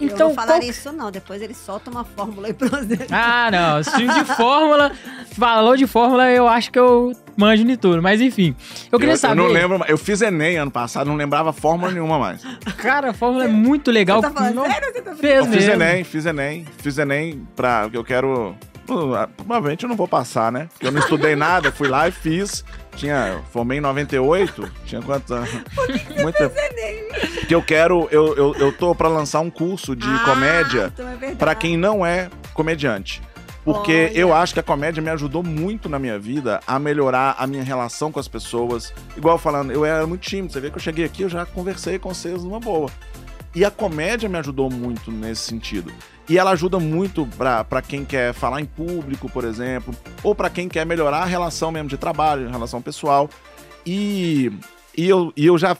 Eu 0.00 0.06
Então, 0.06 0.18
não 0.18 0.26
vou 0.26 0.34
falar 0.34 0.58
qual- 0.58 0.62
isso 0.68 0.92
não, 0.92 1.10
depois 1.10 1.40
ele 1.42 1.54
solta 1.54 1.90
uma 1.90 2.04
fórmula 2.04 2.48
aí 2.48 2.54
pra 2.54 2.68
você. 2.68 2.98
Ah, 3.10 3.48
não. 3.50 3.82
Se 3.82 4.06
de 4.06 4.24
fórmula, 4.34 4.92
falou 5.38 5.76
de 5.76 5.86
fórmula, 5.86 6.30
eu 6.30 6.46
acho 6.46 6.70
que 6.70 6.78
eu 6.78 7.12
manjo 7.36 7.64
de 7.64 7.76
tudo. 7.76 8.02
Mas 8.02 8.20
enfim, 8.20 8.54
eu 8.92 8.98
queria 8.98 9.16
saber. 9.16 9.34
não 9.36 9.46
lembro, 9.46 9.80
eu 9.88 9.96
fiz 9.98 10.20
Enem 10.22 10.56
ano 10.58 10.70
passado, 10.70 11.06
não 11.08 11.16
lembrava 11.16 11.52
fórmula 11.52 11.90
nenhuma 11.92 12.18
mais. 12.18 12.42
Cara, 12.78 13.10
a 13.10 13.14
fórmula 13.14 13.44
é 13.44 13.48
muito 13.48 13.90
legal. 13.90 14.20
Você 14.20 14.28
tá 14.28 14.34
falando 14.34 14.54
Não 14.54 14.66
sério 14.70 14.92
você 14.92 15.02
tá 15.02 15.14
fez 15.14 15.34
Eu 15.38 15.44
fiz 15.46 15.66
mesmo. 15.66 15.82
Enem, 15.82 16.04
fiz 16.04 16.26
Enem, 16.26 16.66
fiz 16.78 16.98
Enem 16.98 17.46
pra. 17.56 17.88
que 17.90 17.96
eu 17.96 18.04
quero. 18.04 18.54
Provavelmente 19.36 19.82
eu 19.84 19.88
não 19.88 19.96
vou 19.96 20.06
passar, 20.06 20.52
né? 20.52 20.68
Porque 20.72 20.86
eu 20.86 20.92
não 20.92 21.00
estudei 21.00 21.34
nada, 21.34 21.72
fui 21.72 21.88
lá 21.88 22.06
e 22.08 22.12
fiz. 22.12 22.64
Tinha. 22.96 23.40
Formei 23.52 23.78
em 23.78 23.80
98. 23.80 24.72
Tinha 24.84 25.02
quantos 25.02 25.30
anos? 25.30 25.50
Tempo. 26.36 26.54
Que 27.46 27.54
eu 27.54 27.62
quero. 27.62 28.08
Eu, 28.10 28.34
eu, 28.36 28.54
eu 28.56 28.72
tô 28.72 28.94
pra 28.94 29.08
lançar 29.08 29.40
um 29.40 29.50
curso 29.50 29.94
de 29.94 30.08
Ah, 30.08 30.22
comédia 30.24 30.92
então 30.92 31.08
é 31.22 31.34
pra 31.34 31.54
quem 31.54 31.76
não 31.76 32.04
é 32.04 32.28
comediante. 32.54 33.22
Porque 33.64 34.10
Olha. 34.10 34.18
eu 34.18 34.32
acho 34.32 34.54
que 34.54 34.60
a 34.60 34.62
comédia 34.62 35.02
me 35.02 35.10
ajudou 35.10 35.42
muito 35.42 35.88
na 35.88 35.98
minha 35.98 36.18
vida 36.18 36.60
a 36.66 36.78
melhorar 36.78 37.34
a 37.36 37.46
minha 37.48 37.64
relação 37.64 38.12
com 38.12 38.20
as 38.20 38.28
pessoas. 38.28 38.92
Igual 39.16 39.38
falando, 39.38 39.72
eu 39.72 39.84
era 39.84 40.06
muito 40.06 40.20
tímido. 40.22 40.52
Você 40.52 40.60
vê 40.60 40.70
que 40.70 40.76
eu 40.76 40.80
cheguei 40.82 41.04
aqui, 41.04 41.22
eu 41.22 41.28
já 41.28 41.44
conversei 41.44 41.98
com 41.98 42.12
vocês 42.14 42.44
numa 42.44 42.60
boa. 42.60 42.88
E 43.54 43.64
a 43.64 43.70
comédia 43.70 44.28
me 44.28 44.38
ajudou 44.38 44.70
muito 44.70 45.10
nesse 45.10 45.42
sentido. 45.42 45.92
E 46.28 46.38
ela 46.38 46.50
ajuda 46.50 46.80
muito 46.80 47.28
pra 47.38 47.80
quem 47.80 48.04
quer 48.04 48.34
falar 48.34 48.60
em 48.60 48.64
público, 48.64 49.30
por 49.30 49.44
exemplo, 49.44 49.94
ou 50.24 50.34
pra 50.34 50.50
quem 50.50 50.68
quer 50.68 50.84
melhorar 50.84 51.18
a 51.18 51.24
relação 51.24 51.70
mesmo 51.70 51.88
de 51.88 51.96
trabalho, 51.96 52.50
relação 52.50 52.82
pessoal. 52.82 53.30
E, 53.86 54.50
e, 54.96 55.08
eu, 55.08 55.32
e 55.36 55.46
eu 55.46 55.56
já 55.56 55.76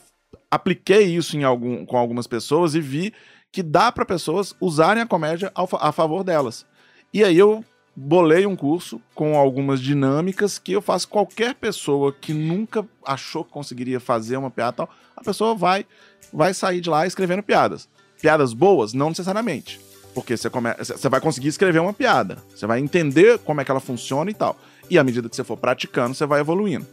apliquei 0.48 1.04
isso 1.16 1.36
em 1.36 1.42
algum, 1.42 1.84
com 1.84 1.96
algumas 1.96 2.28
pessoas 2.28 2.76
e 2.76 2.80
vi 2.80 3.12
que 3.50 3.62
dá 3.62 3.90
pra 3.90 4.04
pessoas 4.04 4.54
usarem 4.60 5.02
a 5.02 5.06
comédia 5.06 5.50
ao 5.52 5.68
a 5.80 5.90
favor 5.90 6.22
delas. 6.22 6.64
E 7.12 7.24
aí 7.24 7.36
eu 7.36 7.64
bolei 7.96 8.46
um 8.46 8.54
curso 8.54 9.00
com 9.14 9.36
algumas 9.36 9.80
dinâmicas 9.80 10.58
que 10.58 10.72
eu 10.72 10.82
faço 10.82 11.08
qualquer 11.08 11.54
pessoa 11.54 12.12
que 12.12 12.34
nunca 12.34 12.86
achou 13.04 13.42
que 13.42 13.50
conseguiria 13.50 13.98
fazer 13.98 14.36
uma 14.36 14.50
piada 14.50 14.72
tal, 14.76 14.90
a 15.16 15.24
pessoa 15.24 15.54
vai 15.54 15.86
vai 16.32 16.52
sair 16.52 16.80
de 16.80 16.90
lá 16.90 17.06
escrevendo 17.06 17.42
piadas. 17.42 17.88
Piadas 18.20 18.52
boas, 18.52 18.92
não 18.92 19.08
necessariamente. 19.08 19.80
Porque 20.16 20.34
você, 20.34 20.48
come... 20.48 20.70
você 20.78 21.10
vai 21.10 21.20
conseguir 21.20 21.48
escrever 21.48 21.78
uma 21.78 21.92
piada. 21.92 22.38
Você 22.54 22.66
vai 22.66 22.80
entender 22.80 23.38
como 23.40 23.60
é 23.60 23.64
que 23.66 23.70
ela 23.70 23.80
funciona 23.80 24.30
e 24.30 24.34
tal. 24.34 24.58
E 24.88 24.98
à 24.98 25.04
medida 25.04 25.28
que 25.28 25.36
você 25.36 25.44
for 25.44 25.58
praticando, 25.58 26.14
você 26.14 26.24
vai 26.24 26.40
evoluindo. 26.40 26.86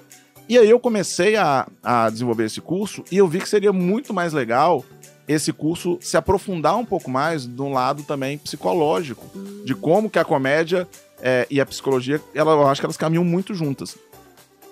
E 0.49 0.57
aí 0.57 0.69
eu 0.69 0.77
comecei 0.77 1.37
a, 1.37 1.65
a 1.81 2.09
desenvolver 2.09 2.43
esse 2.43 2.59
curso 2.59 3.01
e 3.09 3.17
eu 3.17 3.25
vi 3.25 3.39
que 3.39 3.47
seria 3.47 3.71
muito 3.71 4.13
mais 4.13 4.33
legal 4.33 4.83
esse 5.25 5.53
curso 5.53 5.97
se 6.01 6.17
aprofundar 6.17 6.75
um 6.75 6.83
pouco 6.83 7.09
mais 7.09 7.47
de 7.47 7.61
um 7.61 7.71
lado 7.71 8.03
também 8.03 8.37
psicológico, 8.37 9.25
de 9.63 9.73
como 9.73 10.09
que 10.09 10.19
a 10.19 10.25
comédia 10.25 10.85
é, 11.21 11.47
e 11.49 11.61
a 11.61 11.65
psicologia, 11.65 12.21
ela, 12.35 12.51
eu 12.51 12.67
acho 12.67 12.81
que 12.81 12.85
elas 12.85 12.97
caminham 12.97 13.23
muito 13.23 13.53
juntas. 13.53 13.97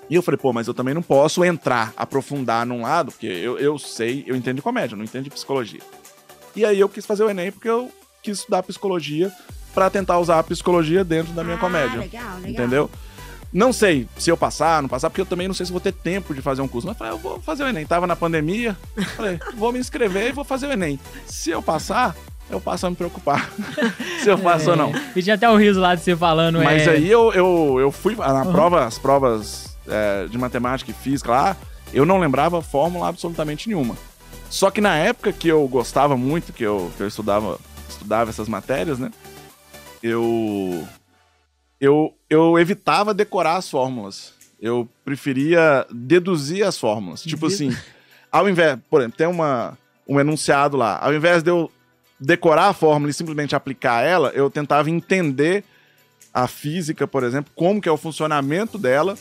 E 0.10 0.16
eu 0.16 0.22
falei, 0.22 0.38
pô, 0.38 0.52
mas 0.52 0.68
eu 0.68 0.74
também 0.74 0.94
não 0.94 1.02
posso 1.02 1.46
entrar, 1.46 1.94
aprofundar 1.96 2.66
num 2.66 2.82
lado, 2.82 3.14
porque 3.14 3.28
eu, 3.28 3.58
eu 3.58 3.80
sei, 3.80 4.26
eu 4.28 4.36
entendo 4.36 4.58
de 4.58 4.62
comédia, 4.62 4.98
não 4.98 5.06
entendo 5.06 5.24
de 5.24 5.30
psicologia. 5.30 5.80
E 6.54 6.66
aí 6.66 6.78
eu 6.78 6.90
quis 6.90 7.06
fazer 7.06 7.24
o 7.24 7.30
Enem 7.30 7.50
porque 7.50 7.70
eu 7.70 7.90
quis 8.22 8.40
estudar 8.40 8.64
psicologia 8.64 9.32
pra 9.74 9.90
tentar 9.90 10.20
usar 10.20 10.40
a 10.40 10.44
psicologia 10.44 11.04
dentro 11.04 11.34
da 11.34 11.44
minha 11.44 11.56
ah, 11.56 11.60
comédia. 11.60 12.00
Legal, 12.00 12.36
legal. 12.36 12.52
Entendeu? 12.52 12.90
Não 13.54 13.74
sei 13.74 14.08
se 14.18 14.30
eu 14.30 14.38
passar, 14.38 14.82
não 14.82 14.88
passar, 14.88 15.10
porque 15.10 15.22
eu 15.22 15.26
também 15.26 15.48
não 15.48 15.54
sei 15.54 15.66
se 15.66 15.72
vou 15.72 15.82
ter 15.82 15.92
tempo 15.92 16.34
de 16.34 16.42
fazer 16.42 16.62
um 16.62 16.68
curso. 16.68 16.88
Mas 16.88 16.96
eu 16.96 17.00
falei, 17.00 17.14
eu 17.14 17.18
vou 17.18 17.42
fazer 17.42 17.64
o 17.64 17.68
Enem. 17.68 17.86
Tava 17.86 18.08
na 18.08 18.16
pandemia, 18.16 18.78
falei, 19.18 19.40
vou 19.58 19.74
me 19.74 19.80
inscrever 19.80 20.30
e 20.30 20.32
vou 20.32 20.46
fazer 20.46 20.68
o 20.68 20.72
Enem. 20.72 20.98
Se 21.26 21.50
eu 21.50 21.62
passar, 21.62 22.16
eu 22.50 22.62
passo 22.62 22.88
a 22.88 22.90
me 22.90 22.96
preocupar 22.96 23.50
se 24.24 24.30
eu 24.30 24.38
passo 24.40 24.72
ou 24.72 24.76
não. 24.78 24.94
E 25.16 25.22
tinha 25.22 25.36
até 25.36 25.50
o 25.50 25.58
riso 25.58 25.82
lá 25.82 25.96
de 25.96 26.02
você 26.02 26.16
falando. 26.16 26.64
Mas 26.64 26.88
é... 26.88 26.92
aí 26.92 27.12
eu, 27.12 27.34
eu, 27.34 27.78
eu 27.80 27.92
fui 27.92 28.16
na 28.16 28.44
Uhum. 28.46 28.52
prova, 28.54 28.86
as 28.86 28.98
provas 28.98 29.78
é, 29.88 30.28
de 30.28 30.38
matemática 30.38 30.92
e 30.92 30.94
física 30.94 31.32
lá, 31.32 31.58
eu 31.94 32.06
não 32.06 32.20
lembrava 32.20 32.62
fórmula 32.62 33.10
absolutamente 33.10 33.68
nenhuma. 33.68 33.96
Só 34.50 34.70
que 34.70 34.80
na 34.82 34.96
época 34.98 35.32
que 35.34 35.48
eu 35.48 35.66
gostava 35.68 36.16
muito, 36.16 36.54
que 36.54 36.64
eu, 36.64 36.92
que 36.96 37.04
eu 37.04 37.08
estudava, 37.08 37.58
estudava 37.92 38.30
essas 38.30 38.48
matérias, 38.48 39.00
né? 39.00 39.12
Eu, 40.02 40.88
eu, 41.80 42.14
eu 42.30 42.60
evitava 42.60 43.14
decorar 43.14 43.58
as 43.58 43.70
fórmulas. 43.70 44.34
Eu 44.60 44.88
preferia 45.04 45.86
deduzir 45.92 46.66
as 46.66 46.78
fórmulas. 46.78 47.22
Tipo 47.22 47.48
assim, 47.48 47.76
ao 48.32 48.48
invés, 48.48 48.78
por 48.90 49.02
exemplo, 49.02 49.18
tem 49.18 49.28
uma, 49.28 49.78
um 50.08 50.20
enunciado 50.20 50.78
lá. 50.78 51.00
Ao 51.00 51.14
invés 51.14 51.44
de 51.44 51.50
eu 51.50 51.72
decorar 52.20 52.68
a 52.68 52.74
fórmula 52.74 53.10
e 53.10 53.14
simplesmente 53.14 53.56
aplicar 53.56 54.04
ela, 54.04 54.30
eu 54.30 54.50
tentava 54.50 54.90
entender 54.90 55.64
a 56.34 56.48
física, 56.48 57.08
por 57.08 57.24
exemplo, 57.24 57.52
como 57.56 57.82
que 57.82 57.90
é 57.90 57.92
o 57.92 57.98
funcionamento 57.98 58.78
dela. 58.78 59.18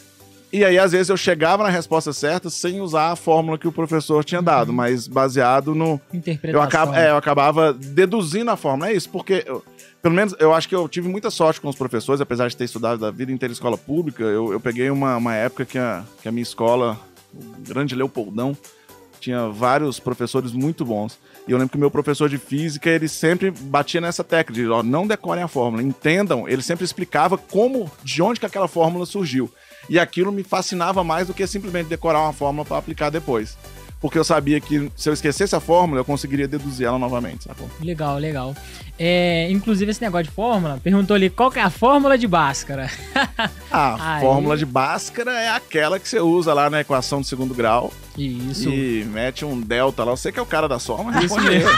E 0.53 0.65
aí, 0.65 0.77
às 0.79 0.91
vezes, 0.91 1.09
eu 1.09 1.17
chegava 1.17 1.63
na 1.63 1.69
resposta 1.69 2.13
certa 2.13 2.51
sem 2.51 2.81
usar 2.81 3.13
a 3.13 3.17
fórmula 3.17 3.57
que 3.57 3.69
o 3.69 3.73
professor 3.73 4.25
tinha 4.25 4.43
dado, 4.43 4.73
mas 4.73 5.07
baseado 5.07 5.75
no. 5.77 6.01
Interpretação. 6.13 6.59
Eu, 6.97 7.01
é, 7.09 7.11
eu 7.13 7.17
acabava 7.17 7.73
deduzindo 7.73 8.51
a 8.51 8.57
fórmula. 8.57 8.91
É 8.91 8.95
isso, 8.95 9.09
porque, 9.11 9.45
eu- 9.47 9.63
pelo 10.03 10.15
menos, 10.15 10.35
eu 10.41 10.53
acho 10.53 10.69
que 10.69 10.75
eu 10.75 10.89
tive 10.89 11.09
muita 11.09 11.31
sorte 11.31 11.61
com 11.61 11.69
os 11.69 11.77
professores, 11.77 12.21
apesar 12.21 12.49
de 12.49 12.57
ter 12.57 12.65
estudado 12.65 13.07
a 13.07 13.11
vida 13.13 13.31
inteira 13.31 13.53
em 13.53 13.55
escola 13.55 13.79
pública. 13.79 14.25
Eu, 14.25 14.53
eu 14.53 14.59
peguei 14.59 14.91
uma, 14.91 15.17
uma 15.19 15.35
época 15.35 15.65
que 15.65 15.79
a, 15.79 16.03
que 16.21 16.29
a 16.29 16.33
minha 16.33 16.43
escola, 16.43 16.99
o 17.33 17.61
grande 17.69 17.95
Leopoldão, 17.95 18.57
tinha 19.21 19.47
vários 19.49 20.01
professores 20.01 20.51
muito 20.51 20.85
bons. 20.85 21.17
E 21.47 21.53
eu 21.53 21.59
lembro 21.59 21.71
que 21.71 21.77
o 21.77 21.81
meu 21.81 21.91
professor 21.93 22.29
de 22.29 22.39
física, 22.39 22.91
ele 22.91 23.07
sempre 23.07 23.51
batia 23.53 24.01
nessa 24.01 24.25
técnica 24.25 24.53
de, 24.65 24.69
ó, 24.69 24.83
não 24.83 25.07
decorem 25.07 25.45
a 25.45 25.49
fórmula, 25.49 25.81
entendam. 25.83 26.49
Ele 26.49 26.63
sempre 26.63 26.85
explicava 26.85 27.39
como, 27.39 27.89
de 28.03 28.21
onde 28.21 28.41
que 28.41 28.47
aquela 28.47 28.67
fórmula 28.67 29.07
surgiu. 29.07 29.49
E 29.90 29.98
aquilo 29.98 30.31
me 30.31 30.44
fascinava 30.44 31.03
mais 31.03 31.26
do 31.26 31.35
que 31.35 31.44
simplesmente 31.48 31.88
decorar 31.88 32.20
uma 32.20 32.33
fórmula 32.33 32.64
para 32.64 32.79
aplicar 32.79 33.11
depois. 33.11 33.59
Porque 34.01 34.19
eu 34.19 34.25
sabia 34.25 34.59
que 34.61 34.91
se 34.97 35.11
eu 35.11 35.13
esquecesse 35.13 35.55
a 35.55 35.61
fórmula, 35.61 36.01
eu 36.01 36.05
conseguiria 36.07 36.49
deduzir 36.49 36.87
ela 36.87 36.99
novamente, 36.99 37.45
sacou? 37.45 37.69
Legal, 37.83 38.17
legal. 38.17 38.57
É, 38.99 39.47
inclusive, 39.51 39.91
esse 39.91 40.01
negócio 40.01 40.25
de 40.25 40.31
fórmula, 40.31 40.81
perguntou 40.83 41.15
ali 41.15 41.29
qual 41.29 41.51
que 41.51 41.59
é 41.59 41.63
a 41.63 41.69
fórmula 41.69 42.17
de 42.17 42.27
Bhaskara. 42.27 42.91
A 43.71 44.15
Aí- 44.17 44.23
fórmula 44.23 44.57
de 44.57 44.65
Bhaskara 44.65 45.33
é 45.33 45.51
aquela 45.51 45.99
que 46.01 46.09
você 46.09 46.19
usa 46.19 46.55
lá 46.55 46.71
na 46.71 46.81
equação 46.81 47.21
de 47.21 47.27
segundo 47.27 47.53
grau 47.55 47.93
Isso. 48.17 48.71
e 48.71 49.05
mete 49.05 49.45
um 49.45 49.61
delta 49.61 50.03
lá. 50.03 50.13
Você 50.13 50.33
que 50.33 50.39
é 50.39 50.43
o 50.43 50.47
cara 50.47 50.67
da 50.67 50.79
soma, 50.79 51.11
Isso 51.23 51.35
responde 51.37 51.49
mesmo. 51.51 51.71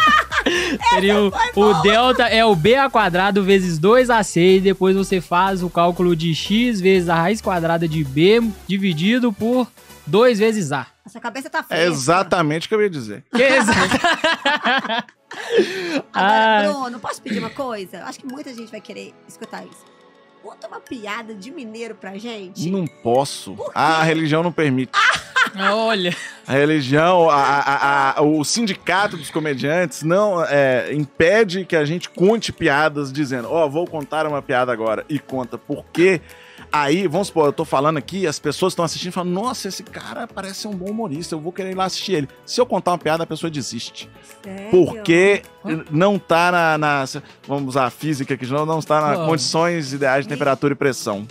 Seria 0.91 1.21
o, 1.21 1.33
o 1.57 1.75
delta 1.83 2.25
é 2.25 2.45
o 2.45 2.55
b 2.55 2.75
a 2.77 2.89
quadrado 2.91 3.43
vezes 3.45 3.79
2ac, 3.81 4.61
depois 4.61 4.97
você 4.97 5.21
faz 5.21 5.63
o 5.63 5.71
cálculo 5.71 6.15
de 6.17 6.35
x 6.35 6.81
vezes 6.81 7.09
a 7.09 7.15
raiz 7.15 7.41
quadrada 7.41 7.87
de 7.89 8.03
b 8.03 8.43
dividido 8.67 9.33
por 9.33 9.69
2 10.07 10.39
vezes 10.39 10.73
a. 10.73 10.87
A 11.05 11.09
sua 11.09 11.21
cabeça 11.21 11.51
tá 11.51 11.59
É 11.59 11.63
fresca. 11.63 11.85
exatamente 11.87 12.67
o 12.67 12.69
que 12.69 12.75
eu 12.75 12.83
ia 12.83 12.91
dizer. 12.91 13.25
Que 13.35 13.43
Agora, 16.13 16.15
Ah. 16.15 16.63
Bruno, 16.69 17.01
posso 17.01 17.23
pedir 17.23 17.39
uma 17.39 17.51
coisa? 17.51 18.05
Acho 18.05 18.21
que 18.21 18.27
muita 18.27 18.53
gente 18.55 18.71
vai 18.71 18.81
querer 18.81 19.15
escutar 19.27 19.65
isso. 19.65 19.85
Conta 20.43 20.67
uma 20.67 20.81
piada 20.81 21.35
de 21.35 21.51
mineiro 21.51 21.95
pra 21.95 22.17
gente. 22.19 22.69
Não 22.71 22.87
posso. 22.87 23.57
A 23.75 24.03
religião 24.03 24.43
não 24.43 24.53
permite. 24.53 24.93
Olha, 25.71 26.15
A 26.47 26.53
religião, 26.53 27.31
a- 27.31 27.61
a- 27.61 28.19
a- 28.19 28.23
o 28.23 28.43
sindicato 28.45 29.17
dos 29.17 29.31
comediantes 29.31 30.03
não 30.03 30.43
é, 30.45 30.93
impede 30.93 31.65
que 31.65 31.77
a 31.77 31.85
gente 31.85 32.09
conte 32.11 32.53
piadas 32.53 33.13
dizendo, 33.13 33.49
ó, 33.51 33.69
vou 33.69 33.87
contar 33.87 34.27
uma 34.27 34.43
piada 34.43 34.73
agora. 34.73 35.05
E 35.09 35.19
conta. 35.19 35.57
Porque 35.59 36.21
Aí, 36.75 37.07
vamos 37.07 37.27
supor, 37.29 37.47
eu 37.47 37.53
tô 37.53 37.67
falando 37.67 37.99
aqui, 37.99 38.27
as 38.27 38.39
pessoas 38.39 38.73
estão 38.73 38.83
assistindo 38.83 39.11
e 39.11 39.13
falam, 39.13 39.31
nossa, 39.31 39.69
esse 39.69 39.83
cara 39.83 40.27
parece 40.27 40.67
um 40.67 40.71
bom 40.73 40.87
humorista, 40.91 41.35
eu 41.35 41.41
vou 41.41 41.53
querer 41.53 41.73
ir 41.73 41.75
lá 41.75 41.85
assistir 41.85 42.13
ele. 42.15 42.29
Se 42.47 42.59
eu 42.61 42.65
contar 42.65 42.93
uma 42.93 42.99
piada, 42.99 43.25
a 43.25 43.27
pessoa 43.27 43.51
desiste. 43.51 44.09
Sério? 44.43 44.71
Porque 44.71 45.43
não 45.91 46.19
tá 46.19 46.51
na, 46.51 46.79
na- 46.79 47.05
Vamos 47.47 47.69
usar 47.69 47.85
a 47.85 47.91
física 47.91 48.33
aqui 48.35 48.47
de 48.47 48.53
novo, 48.53 48.65
não 48.65 48.79
está 48.79 49.01
nas 49.03 49.19
condições 49.27 49.93
ideais 49.93 50.25
de 50.25 50.31
temperatura 50.33 50.73
e 50.73 50.77
pressão 50.77 51.27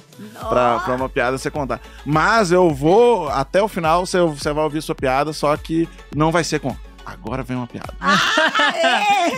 pra 0.48 0.96
uma 0.96 1.10
piada 1.10 1.38
você 1.40 1.50
contar. 1.50 1.82
Mas 2.06 2.52
eu 2.52 2.70
vou, 2.70 3.28
até 3.30 3.64
o 3.64 3.68
final, 3.68 4.06
você, 4.06 4.22
você 4.22 4.54
vai 4.54 4.64
ouvir 4.64 4.82
sua 4.84 4.94
piada, 4.96 5.34
só 5.34 5.58
que 5.58 5.90
não 6.16 6.32
vai 6.32 6.44
ser 6.44 6.60
com. 6.60 6.76
Agora 7.06 7.44
vem 7.44 7.58
uma 7.58 7.68
piada. 7.68 7.94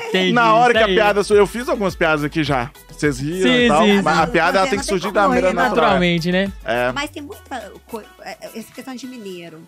Entendi, 0.08 0.34
Na 0.34 0.54
hora 0.54 0.73
que 0.73 0.80
a 0.80 0.86
aí. 0.86 0.93
piada 0.95 1.23
sua. 1.23 1.38
Eu 1.38 1.47
fiz 1.47 1.67
algumas 1.69 1.95
piadas 1.95 2.23
aqui 2.23 2.43
já. 2.43 2.69
Vocês 2.89 3.19
riram 3.19 3.41
Sim, 3.52 3.65
e 3.65 3.67
tal. 3.67 3.84
sim, 3.84 4.02
mas 4.02 4.15
sim. 4.17 4.23
a 4.23 4.28
piada 4.28 4.58
ela 4.60 4.67
tem 4.67 4.71
que 4.71 4.76
Não 4.78 4.84
tem 4.84 4.89
surgir 4.89 5.04
como 5.06 5.13
da 5.13 5.28
maneira 5.28 5.54
natural. 5.54 5.69
Naturalmente, 5.86 6.32
né? 6.32 6.52
É, 6.63 6.91
Mas 6.91 7.10
tem 7.10 7.23
muita 7.23 7.71
coisa. 7.88 8.08
Essa 8.23 8.71
questão 8.73 8.95
de 8.95 9.08
mineiro. 9.08 9.62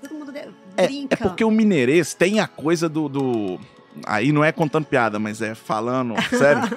Todo 0.00 0.14
mundo 0.14 0.32
de- 0.32 0.40
é, 0.76 0.86
brinca. 0.86 1.14
é 1.14 1.16
porque 1.16 1.44
o 1.44 1.50
mineirês 1.50 2.12
tem 2.12 2.40
a 2.40 2.46
coisa 2.46 2.88
do, 2.88 3.08
do- 3.08 3.60
Aí 4.06 4.32
não 4.32 4.42
é 4.44 4.50
contando 4.50 4.84
piada, 4.84 5.18
mas 5.18 5.40
é 5.40 5.54
falando 5.54 6.14
sério. 6.36 6.76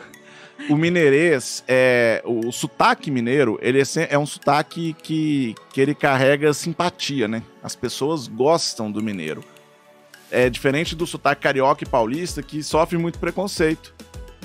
o 0.70 0.76
mineirês, 0.78 1.64
é, 1.68 2.22
o, 2.24 2.52
sotaque 2.52 3.10
mineiro, 3.12 3.58
ele 3.62 3.82
é, 3.82 3.86
se- 3.86 4.08
é 4.10 4.18
um 4.18 4.26
sotaque 4.26 4.96
que, 5.02 5.56
que 5.74 5.82
ele 5.82 5.96
carrega 5.96 6.54
simpatia, 6.54 7.28
né? 7.28 7.42
As 7.64 7.76
pessoas 7.76 8.28
gostam 8.28 8.92
do 8.92 9.02
mineiro. 9.02 9.44
É 10.32 10.50
diferente 10.50 10.96
do 10.96 11.06
sotaque 11.06 11.42
carioca 11.42 11.84
e 11.84 11.88
paulista, 11.88 12.42
que 12.42 12.62
sofre 12.64 12.98
muito 12.98 13.20
preconceito. 13.20 13.94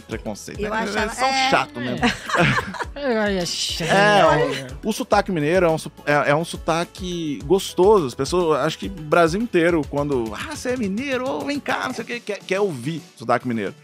Preconceito. 0.07 0.61
Eu 0.61 0.71
né? 0.71 0.79
achava- 0.79 1.03
Eles 1.03 1.15
são 1.15 1.29
é. 1.29 1.51
chato 1.51 1.81
mesmo. 1.81 2.01
É, 3.03 4.67
O 4.85 4.93
sotaque 4.93 5.33
mineiro 5.33 5.65
é 5.65 5.71
um, 5.71 5.77
é, 6.05 6.31
é 6.31 6.35
um 6.35 6.45
sotaque 6.45 7.39
gostoso. 7.45 8.07
As 8.07 8.15
pessoas, 8.15 8.61
acho 8.61 8.79
que 8.79 8.87
o 8.87 8.91
Brasil 8.91 9.41
inteiro, 9.41 9.81
quando. 9.89 10.33
Ah, 10.35 10.55
você 10.55 10.71
é 10.71 10.77
mineiro, 10.77 11.27
ô, 11.27 11.41
vem 11.41 11.59
cá, 11.59 11.87
não 11.87 11.95
sei 11.95 12.05
o 12.05 12.07
que, 12.07 12.21
quer, 12.21 12.41
quer 12.41 12.61
ouvir 12.61 13.01
sotaque 13.17 13.49
mineiro. 13.49 13.75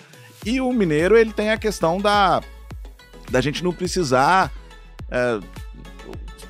E 0.45 0.61
o 0.61 0.71
mineiro, 0.71 1.17
ele 1.17 1.33
tem 1.33 1.51
a 1.51 1.57
questão 1.57 1.99
da, 1.99 2.43
da 3.31 3.41
gente 3.41 3.65
não 3.65 3.73
precisar 3.73 4.53
é, 5.11 5.41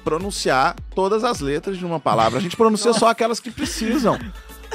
pronunciar 0.03 0.75
todas 0.95 1.23
as 1.23 1.41
letras 1.41 1.79
de 1.79 1.85
uma 1.85 2.01
palavra. 2.01 2.39
A 2.39 2.43
gente 2.43 2.57
pronuncia 2.57 2.93
só 2.93 3.09
aquelas 3.09 3.39
que 3.39 3.51
precisam. 3.51 4.19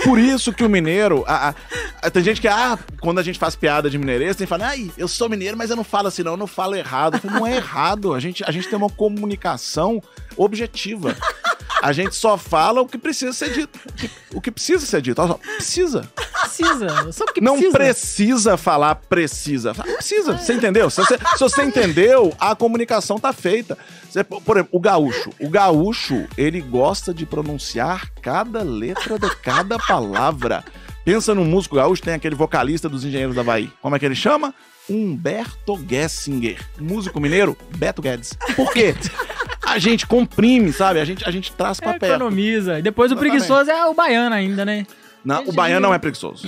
Por 0.03 0.17
isso 0.19 0.51
que 0.53 0.63
o 0.63 0.69
mineiro. 0.69 1.23
a- 1.27 1.49
a- 1.49 1.55
a- 2.01 2.09
tem 2.09 2.23
gente 2.23 2.41
que, 2.41 2.47
ah, 2.47 2.77
quando 2.99 3.19
a 3.19 3.23
gente 3.23 3.37
faz 3.39 3.55
piada 3.55 3.89
de 3.89 3.97
mineirês, 3.97 4.35
tem 4.35 4.45
que 4.45 4.49
falar, 4.49 4.67
ai, 4.69 4.91
eu 4.97 5.07
sou 5.07 5.29
mineiro, 5.29 5.55
mas 5.57 5.69
eu 5.69 5.75
não 5.75 5.83
falo 5.83 6.07
assim, 6.07 6.23
não, 6.23 6.33
eu 6.33 6.37
não 6.37 6.47
falo 6.47 6.75
errado. 6.75 7.19
Falo, 7.19 7.35
não 7.35 7.47
é 7.47 7.55
errado. 7.57 8.13
A 8.13 8.19
gente, 8.19 8.43
a 8.43 8.51
gente 8.51 8.67
tem 8.67 8.77
uma 8.77 8.89
comunicação 8.89 10.01
objetiva. 10.37 11.15
A 11.81 11.91
gente 11.91 12.15
só 12.15 12.37
fala 12.37 12.81
o 12.81 12.87
que 12.87 12.97
precisa 12.97 13.33
ser 13.33 13.51
dito. 13.53 13.79
O 14.33 14.39
que, 14.39 14.51
precisa 14.51 14.85
ser 14.85 15.01
dito. 15.01 15.19
Olha 15.21 15.29
só, 15.31 15.37
precisa. 15.37 16.11
Precisa. 16.41 17.11
Só 17.11 17.25
porque 17.25 17.41
Não 17.41 17.55
precisa. 17.55 17.77
precisa 17.77 18.57
falar 18.57 18.95
precisa. 18.95 19.73
Precisa, 19.73 20.37
você 20.37 20.53
entendeu? 20.53 20.89
Se 20.89 20.97
você, 21.01 21.17
se 21.17 21.39
você 21.39 21.63
entendeu, 21.63 22.33
a 22.39 22.55
comunicação 22.55 23.17
tá 23.17 23.33
feita. 23.33 23.77
Você- 24.09 24.23
por 24.23 24.57
exemplo, 24.57 24.69
o 24.71 24.79
gaúcho. 24.79 25.31
O 25.39 25.49
gaúcho, 25.49 26.27
ele 26.37 26.61
gosta 26.61 27.13
de 27.13 27.25
pronunciar 27.25 28.09
cada 28.21 28.61
letra 28.63 29.17
de 29.17 29.35
cada 29.37 29.77
palavra. 29.79 30.63
Pensa 31.03 31.33
no 31.33 31.43
músico 31.43 31.75
gaúcho, 31.77 32.03
tem 32.03 32.13
aquele 32.13 32.35
vocalista 32.35 32.87
dos 32.87 33.03
Engenheiros 33.03 33.35
da 33.35 33.41
Havaí. 33.41 33.71
Como 33.81 33.95
é 33.95 33.99
que 33.99 34.05
ele 34.05 34.13
chama? 34.15 34.53
Humberto 34.89 35.79
Gessinger. 35.89 36.59
Músico 36.79 37.19
mineiro, 37.19 37.57
Beto 37.77 38.01
Guedes. 38.01 38.33
Por 38.55 38.71
quê? 38.71 38.93
A 39.73 39.79
gente 39.79 40.05
comprime, 40.05 40.71
sabe? 40.73 40.99
A 40.99 41.05
gente, 41.05 41.27
a 41.27 41.31
gente 41.31 41.51
traz 41.53 41.79
pra 41.79 41.91
É, 41.91 41.99
perto. 41.99 42.15
economiza. 42.15 42.79
E 42.79 42.81
depois 42.81 43.11
o 43.11 43.15
Exatamente. 43.15 43.31
preguiçoso 43.45 43.71
é 43.71 43.85
o 43.85 43.93
baiano 43.93 44.35
ainda, 44.35 44.65
né? 44.65 44.85
Não, 45.23 45.43
o 45.47 45.51
baiano 45.51 45.87
não 45.87 45.93
é 45.93 45.97
preguiçoso. 45.99 46.47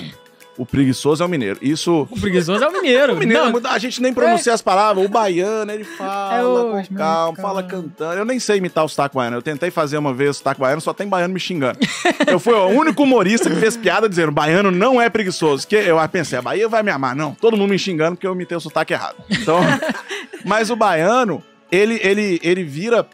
O 0.56 0.68
preguiçoso 0.68 1.24
é 1.24 1.26
o 1.26 1.30
mineiro. 1.30 1.58
Isso 1.64 2.08
O 2.12 2.20
preguiçoso 2.20 2.64
é 2.64 2.68
o 2.68 2.72
mineiro. 2.72 3.14
O 3.16 3.18
mineiro, 3.18 3.50
Não, 3.50 3.58
é 3.72 3.74
a 3.74 3.78
gente 3.80 4.00
nem 4.02 4.14
pronuncia 4.14 4.54
as 4.54 4.62
palavras. 4.62 5.04
O 5.04 5.10
baiano, 5.10 5.72
ele 5.72 5.84
fala 5.84 6.36
É 6.38 6.44
hoje, 6.44 6.90
com 6.90 6.96
calma, 6.96 7.36
fala 7.42 7.64
cantando. 7.64 8.14
Eu 8.20 8.26
nem 8.26 8.40
sei 8.40 8.58
imitar 8.58 8.86
o 8.86 8.88
sotaque 8.88 9.16
baiano. 9.16 9.38
Eu 9.38 9.42
tentei 9.42 9.72
fazer 9.72 9.98
uma 9.98 10.14
vez 10.14 10.30
o 10.30 10.34
sotaque 10.36 10.60
baiano, 10.62 10.80
só 10.80 10.94
tem 10.94 11.08
baiano 11.08 11.34
me 11.34 11.40
xingando. 11.40 11.80
eu 12.28 12.40
fui 12.40 12.54
o 12.54 12.68
único 12.68 13.02
humorista 13.02 13.50
que 13.50 13.56
fez 13.56 13.76
piada 13.76 14.08
dizendo 14.08 14.32
baiano 14.32 14.70
não 14.70 15.02
é 15.02 15.10
preguiçoso. 15.10 15.68
Que 15.68 15.76
eu 15.76 15.98
pensei, 16.10 16.38
a 16.38 16.42
Bahia 16.42 16.70
vai 16.70 16.84
me 16.84 16.92
amar. 16.92 17.16
Não, 17.16 17.34
todo 17.34 17.58
mundo 17.58 17.72
me 17.72 17.80
xingando 17.80 18.16
porque 18.16 18.28
eu 18.28 18.34
imitei 18.34 18.56
o 18.56 18.62
sotaque 18.62 18.94
errado. 18.94 19.16
Então, 19.32 19.60
mas 20.46 20.70
o 20.70 20.76
baiano, 20.76 21.44
ele, 21.74 22.00
ele, 22.04 22.40
ele 22.44 22.64
vira... 22.64 23.08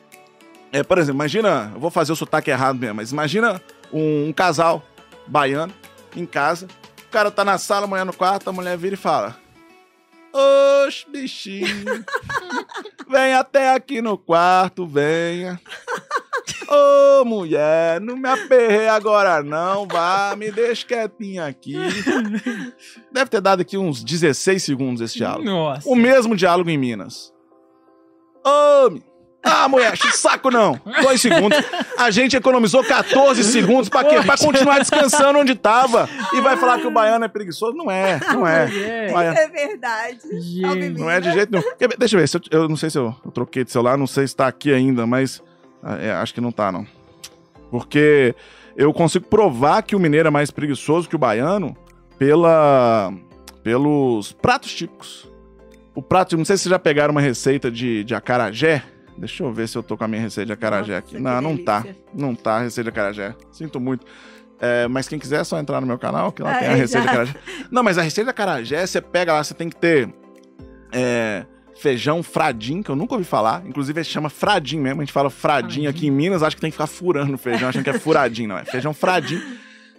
É, 0.71 0.83
por 0.83 0.97
exemplo, 0.97 1.15
imagina, 1.17 1.71
eu 1.73 1.79
vou 1.79 1.89
fazer 1.89 2.11
o 2.11 2.15
sotaque 2.15 2.51
errado 2.51 2.77
mesmo, 2.77 2.95
mas 2.95 3.11
imagina 3.11 3.61
um, 3.91 4.27
um 4.27 4.33
casal 4.33 4.83
baiano 5.25 5.73
em 6.15 6.25
casa, 6.25 6.67
o 7.07 7.09
cara 7.09 7.31
tá 7.31 7.43
na 7.43 7.57
sala, 7.57 7.85
amanhã 7.85 8.05
no 8.05 8.13
quarto, 8.13 8.49
a 8.49 8.53
mulher 8.53 8.77
vira 8.77 8.93
e 8.93 8.97
fala: 8.97 9.35
Oxe, 10.85 11.05
bichinho, 11.09 11.67
vem 13.09 13.33
até 13.33 13.73
aqui 13.73 14.01
no 14.01 14.17
quarto, 14.17 14.85
venha. 14.85 15.59
Ô, 16.69 17.25
mulher, 17.25 17.99
não 17.99 18.15
me 18.15 18.29
aperrei 18.29 18.87
agora 18.87 19.41
não, 19.41 19.87
vá, 19.87 20.35
me 20.37 20.51
deixa 20.51 20.85
quietinha 20.85 21.47
aqui. 21.47 21.73
Deve 23.11 23.29
ter 23.29 23.41
dado 23.41 23.61
aqui 23.61 23.75
uns 23.75 24.03
16 24.03 24.63
segundos 24.63 25.01
esse 25.01 25.17
diálogo. 25.17 25.45
Nossa. 25.45 25.89
O 25.89 25.95
mesmo 25.95 26.35
diálogo 26.35 26.69
em 26.69 26.77
Minas. 26.77 27.33
Ah, 29.41 29.67
mulher, 29.69 29.95
saco 29.97 30.51
não. 30.51 30.79
Dois 31.01 31.21
segundos. 31.21 31.57
A 31.97 32.11
gente 32.11 32.35
economizou 32.35 32.83
14 32.83 33.41
segundos 33.45 33.87
pra 33.87 34.03
quê? 34.03 34.21
Pra 34.21 34.37
continuar 34.37 34.79
descansando 34.79 35.39
onde 35.39 35.55
tava. 35.55 36.09
E 36.33 36.41
vai 36.41 36.57
falar 36.57 36.79
que 36.79 36.87
o 36.87 36.91
baiano 36.91 37.23
é 37.23 37.27
preguiçoso? 37.29 37.73
Não 37.75 37.89
é, 37.89 38.19
não 38.33 38.45
é. 38.45 39.11
Baiano- 39.11 39.37
É 39.37 39.47
verdade. 39.47 40.19
Gente. 40.41 40.99
Não 40.99 41.09
é 41.09 41.21
de 41.21 41.31
jeito 41.31 41.51
nenhum. 41.51 41.63
Deixa 41.97 42.15
eu 42.15 42.19
ver, 42.19 42.27
se 42.27 42.35
eu, 42.37 42.41
eu 42.51 42.67
não 42.69 42.75
sei 42.75 42.89
se 42.89 42.97
eu, 42.97 43.15
eu 43.25 43.31
troquei 43.31 43.63
de 43.63 43.71
celular, 43.71 43.97
não 43.97 44.07
sei 44.07 44.27
se 44.27 44.35
tá 44.35 44.45
aqui 44.47 44.73
ainda, 44.73 45.07
mas 45.07 45.41
ah, 45.81 45.95
é, 45.97 46.11
acho 46.11 46.33
que 46.33 46.41
não 46.41 46.51
tá, 46.51 46.69
não. 46.69 46.85
Porque 47.71 48.35
eu 48.75 48.91
consigo 48.93 49.25
provar 49.25 49.83
que 49.83 49.95
o 49.95 49.99
mineiro 49.99 50.27
é 50.27 50.31
mais 50.31 50.51
preguiçoso 50.51 51.07
que 51.07 51.15
o 51.15 51.19
baiano 51.19 51.77
pela, 52.17 53.13
pelos 53.63 54.33
pratos 54.33 54.73
típicos. 54.73 55.28
O 55.99 56.01
prato, 56.01 56.37
não 56.37 56.45
sei 56.45 56.55
se 56.55 56.63
vocês 56.63 56.71
já 56.71 56.79
pegaram 56.79 57.11
uma 57.11 57.19
receita 57.19 57.69
de, 57.69 58.05
de 58.05 58.15
acarajé. 58.15 58.81
Deixa 59.17 59.43
eu 59.43 59.51
ver 59.51 59.67
se 59.67 59.77
eu 59.77 59.83
tô 59.83 59.97
com 59.97 60.05
a 60.05 60.07
minha 60.07 60.21
receita 60.21 60.45
de 60.45 60.53
acarajé 60.53 60.93
Nossa, 60.93 61.05
aqui. 61.05 61.19
Não, 61.19 61.41
não 61.41 61.57
tá. 61.57 61.85
Não 62.13 62.33
tá 62.33 62.55
a 62.55 62.59
receita 62.61 62.89
de 62.89 62.97
acarajé. 62.97 63.35
Sinto 63.51 63.81
muito. 63.81 64.05
É, 64.61 64.87
mas 64.87 65.09
quem 65.09 65.19
quiser 65.19 65.41
é 65.41 65.43
só 65.43 65.59
entrar 65.59 65.81
no 65.81 65.87
meu 65.87 65.99
canal, 65.99 66.31
que 66.31 66.41
lá 66.41 66.57
tem 66.57 66.69
a 66.69 66.73
receita 66.73 67.01
de 67.01 67.09
acarajé. 67.09 67.35
Não, 67.69 67.83
mas 67.83 67.97
a 67.97 68.01
receita 68.01 68.27
de 68.27 68.29
acarajé, 68.29 68.87
você 68.87 69.01
pega 69.01 69.33
lá, 69.33 69.43
você 69.43 69.53
tem 69.53 69.67
que 69.67 69.75
ter 69.75 70.09
é, 70.93 71.45
feijão 71.75 72.23
fradim, 72.23 72.81
que 72.81 72.89
eu 72.89 72.95
nunca 72.95 73.15
ouvi 73.15 73.25
falar. 73.25 73.61
Inclusive, 73.67 74.01
chama 74.05 74.29
fradim 74.29 74.79
mesmo. 74.79 75.01
A 75.01 75.03
gente 75.03 75.11
fala 75.11 75.29
fradim 75.29 75.85
aqui 75.85 76.07
em 76.07 76.11
Minas, 76.11 76.41
acho 76.41 76.55
que 76.55 76.61
tem 76.61 76.71
que 76.71 76.75
ficar 76.77 76.87
furando 76.87 77.33
o 77.33 77.37
feijão, 77.37 77.67
achando 77.67 77.83
que 77.83 77.89
é 77.89 77.99
furadinho, 77.99 78.47
não. 78.47 78.57
É 78.57 78.63
feijão 78.63 78.93
fradim. 78.93 79.41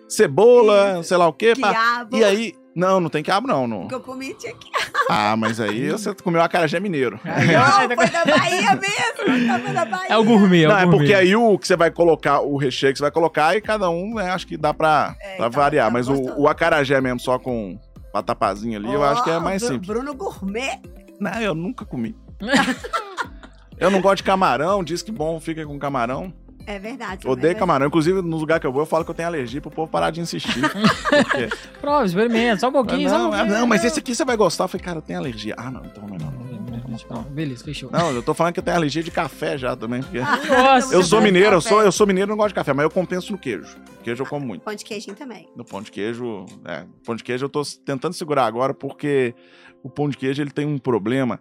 Cebola, 0.09 1.03
sei 1.03 1.19
lá 1.19 1.29
o 1.29 1.33
quê. 1.35 1.53
pá. 1.61 2.09
E 2.11 2.25
aí... 2.25 2.55
Não, 2.75 3.01
não 3.01 3.09
tem 3.11 3.23
quiabo, 3.23 3.49
não. 3.49 3.67
não. 3.67 3.89
que 3.89 3.95
eu 3.95 4.01
comi 4.01 4.33
tinha 4.35 4.55
que. 4.55 4.71
Ah, 5.09 5.37
mas 5.37 5.59
aí 5.61 5.91
você 5.91 6.15
comeu 6.15 6.41
acarajé 6.41 6.79
mineiro. 6.79 7.19
Aí, 7.27 7.49
Não, 7.49 7.97
foi 7.97 8.09
da 8.11 8.25
Bahia 8.25 8.75
mesmo. 8.77 9.47
Tava 9.49 9.73
da 9.73 9.85
Bahia. 9.85 10.09
É 10.13 10.17
o 10.17 10.25
gourmet, 10.25 10.63
é 10.63 10.67
o 10.67 10.71
Não, 10.71 10.79
é 10.79 10.83
gourmet. 10.85 10.99
porque 10.99 11.15
aí 11.15 11.35
o 11.35 11.59
que 11.59 11.67
você 11.67 11.77
vai 11.77 11.91
colocar, 11.91 12.41
o 12.41 12.57
recheio 12.57 12.93
que 12.93 12.99
você 12.99 13.03
vai 13.05 13.11
colocar, 13.11 13.57
e 13.57 13.61
cada 13.61 13.91
um, 13.91 14.15
né, 14.15 14.31
acho 14.31 14.47
que 14.47 14.57
dá 14.57 14.73
pra, 14.73 15.17
É, 15.21 15.37
pra 15.37 15.51
tá- 15.51 15.59
variar. 15.61 15.87
tá 15.89 15.93
mas 15.93 16.09
o, 16.09 16.15
o 16.41 16.47
acarajé 16.49 17.01
mesmo, 17.01 17.19
só 17.19 17.39
com 17.41 17.77
patapazinho 18.13 18.79
ali, 18.79 18.93
eu 18.93 19.03
acho 19.03 19.25
que 19.25 19.31
é 19.31 19.39
mais 19.41 19.63
simples. 19.63 19.87
Bruno 19.89 20.15
Gourmet. 20.15 20.81
Não, 21.19 21.41
eu 21.41 21.55
nunca 21.55 21.85
comi. 21.85 22.17
eu 23.79 23.91
não 23.91 24.01
gosto 24.01 24.19
de 24.19 24.23
camarão, 24.25 24.83
diz 24.85 25.03
que 25.03 25.11
bom 25.13 25.41
fica 25.41 25.67
com 25.67 25.79
camarão. 25.79 26.33
É 26.67 26.79
verdade. 26.79 27.27
Odeio 27.27 27.53
é 27.53 27.55
camarão. 27.55 27.87
Inclusive, 27.87 28.23
nos 28.23 28.41
lugares 28.41 28.61
que 28.61 28.67
eu 28.67 28.73
vou, 28.73 28.83
eu 28.83 28.87
falo 28.87 29.05
que 29.05 29.11
eu 29.11 29.15
tenho 29.15 29.29
alergia 29.29 29.61
pro 29.61 29.71
povo 29.71 29.91
parar 29.91 30.11
de 30.11 30.21
insistir. 30.21 30.61
Porque, 31.11 31.49
Prova, 31.81 32.05
experimenta, 32.05 32.61
só 32.61 32.69
um 32.69 32.73
pouquinho, 32.73 33.09
só 33.09 33.17
um 33.17 33.19
não, 33.19 33.35
é, 33.35 33.39
pouquinho. 33.39 33.59
não, 33.59 33.67
mas 33.67 33.85
esse 33.85 33.99
aqui 33.99 34.15
você 34.15 34.25
vai 34.25 34.37
gostar. 34.37 34.65
Eu 34.65 34.69
falei, 34.69 34.85
cara, 34.85 34.99
eu 34.99 35.03
tenho 35.03 35.19
alergia. 35.19 35.55
Ah, 35.57 35.71
não, 35.71 35.85
então 35.85 36.07
não, 36.07 36.17
não, 36.17 36.31
não. 36.31 36.51
Não, 37.09 37.23
Beleza, 37.23 37.65
fechou. 37.65 37.91
Não, 37.91 38.11
eu 38.13 38.23
tô 38.23 38.35
falando 38.35 38.53
que 38.53 38.61
eu 38.61 38.65
tenho 38.65 38.77
alergia 38.77 39.03
de 39.03 39.11
café 39.11 39.57
já 39.57 39.75
também. 39.77 40.03
Porque... 40.03 40.21
Nossa, 40.21 40.95
Eu 40.95 41.03
sou 41.03 41.21
mineiro, 41.21 41.57
eu 41.57 41.61
sou, 41.61 41.83
eu 41.83 41.93
sou 41.93 42.07
mineiro 42.07 42.29
e 42.29 42.31
não 42.31 42.37
gosto 42.37 42.49
de 42.49 42.55
café, 42.55 42.73
mas 42.73 42.85
eu 42.85 42.91
compenso 42.91 43.33
no 43.33 43.39
queijo. 43.39 43.77
Queijo 44.03 44.23
eu 44.23 44.27
como 44.27 44.47
muito. 44.47 44.63
Pão 44.63 44.75
de 44.75 44.85
queijinho 44.85 45.17
também. 45.17 45.49
No 45.57 45.65
pão 45.65 45.83
de 45.83 45.91
queijo, 45.91 46.47
é, 46.65 46.85
pão 47.05 47.15
de 47.15 47.23
queijo 47.23 47.45
eu 47.45 47.49
tô 47.49 47.63
tentando 47.85 48.13
segurar 48.13 48.47
agora 48.47 48.75
porque 48.75 49.35
o 49.83 49.89
pão 49.89 50.09
de 50.09 50.17
queijo 50.17 50.43
ele 50.43 50.51
tem 50.51 50.67
um 50.67 50.79
problema 50.79 51.41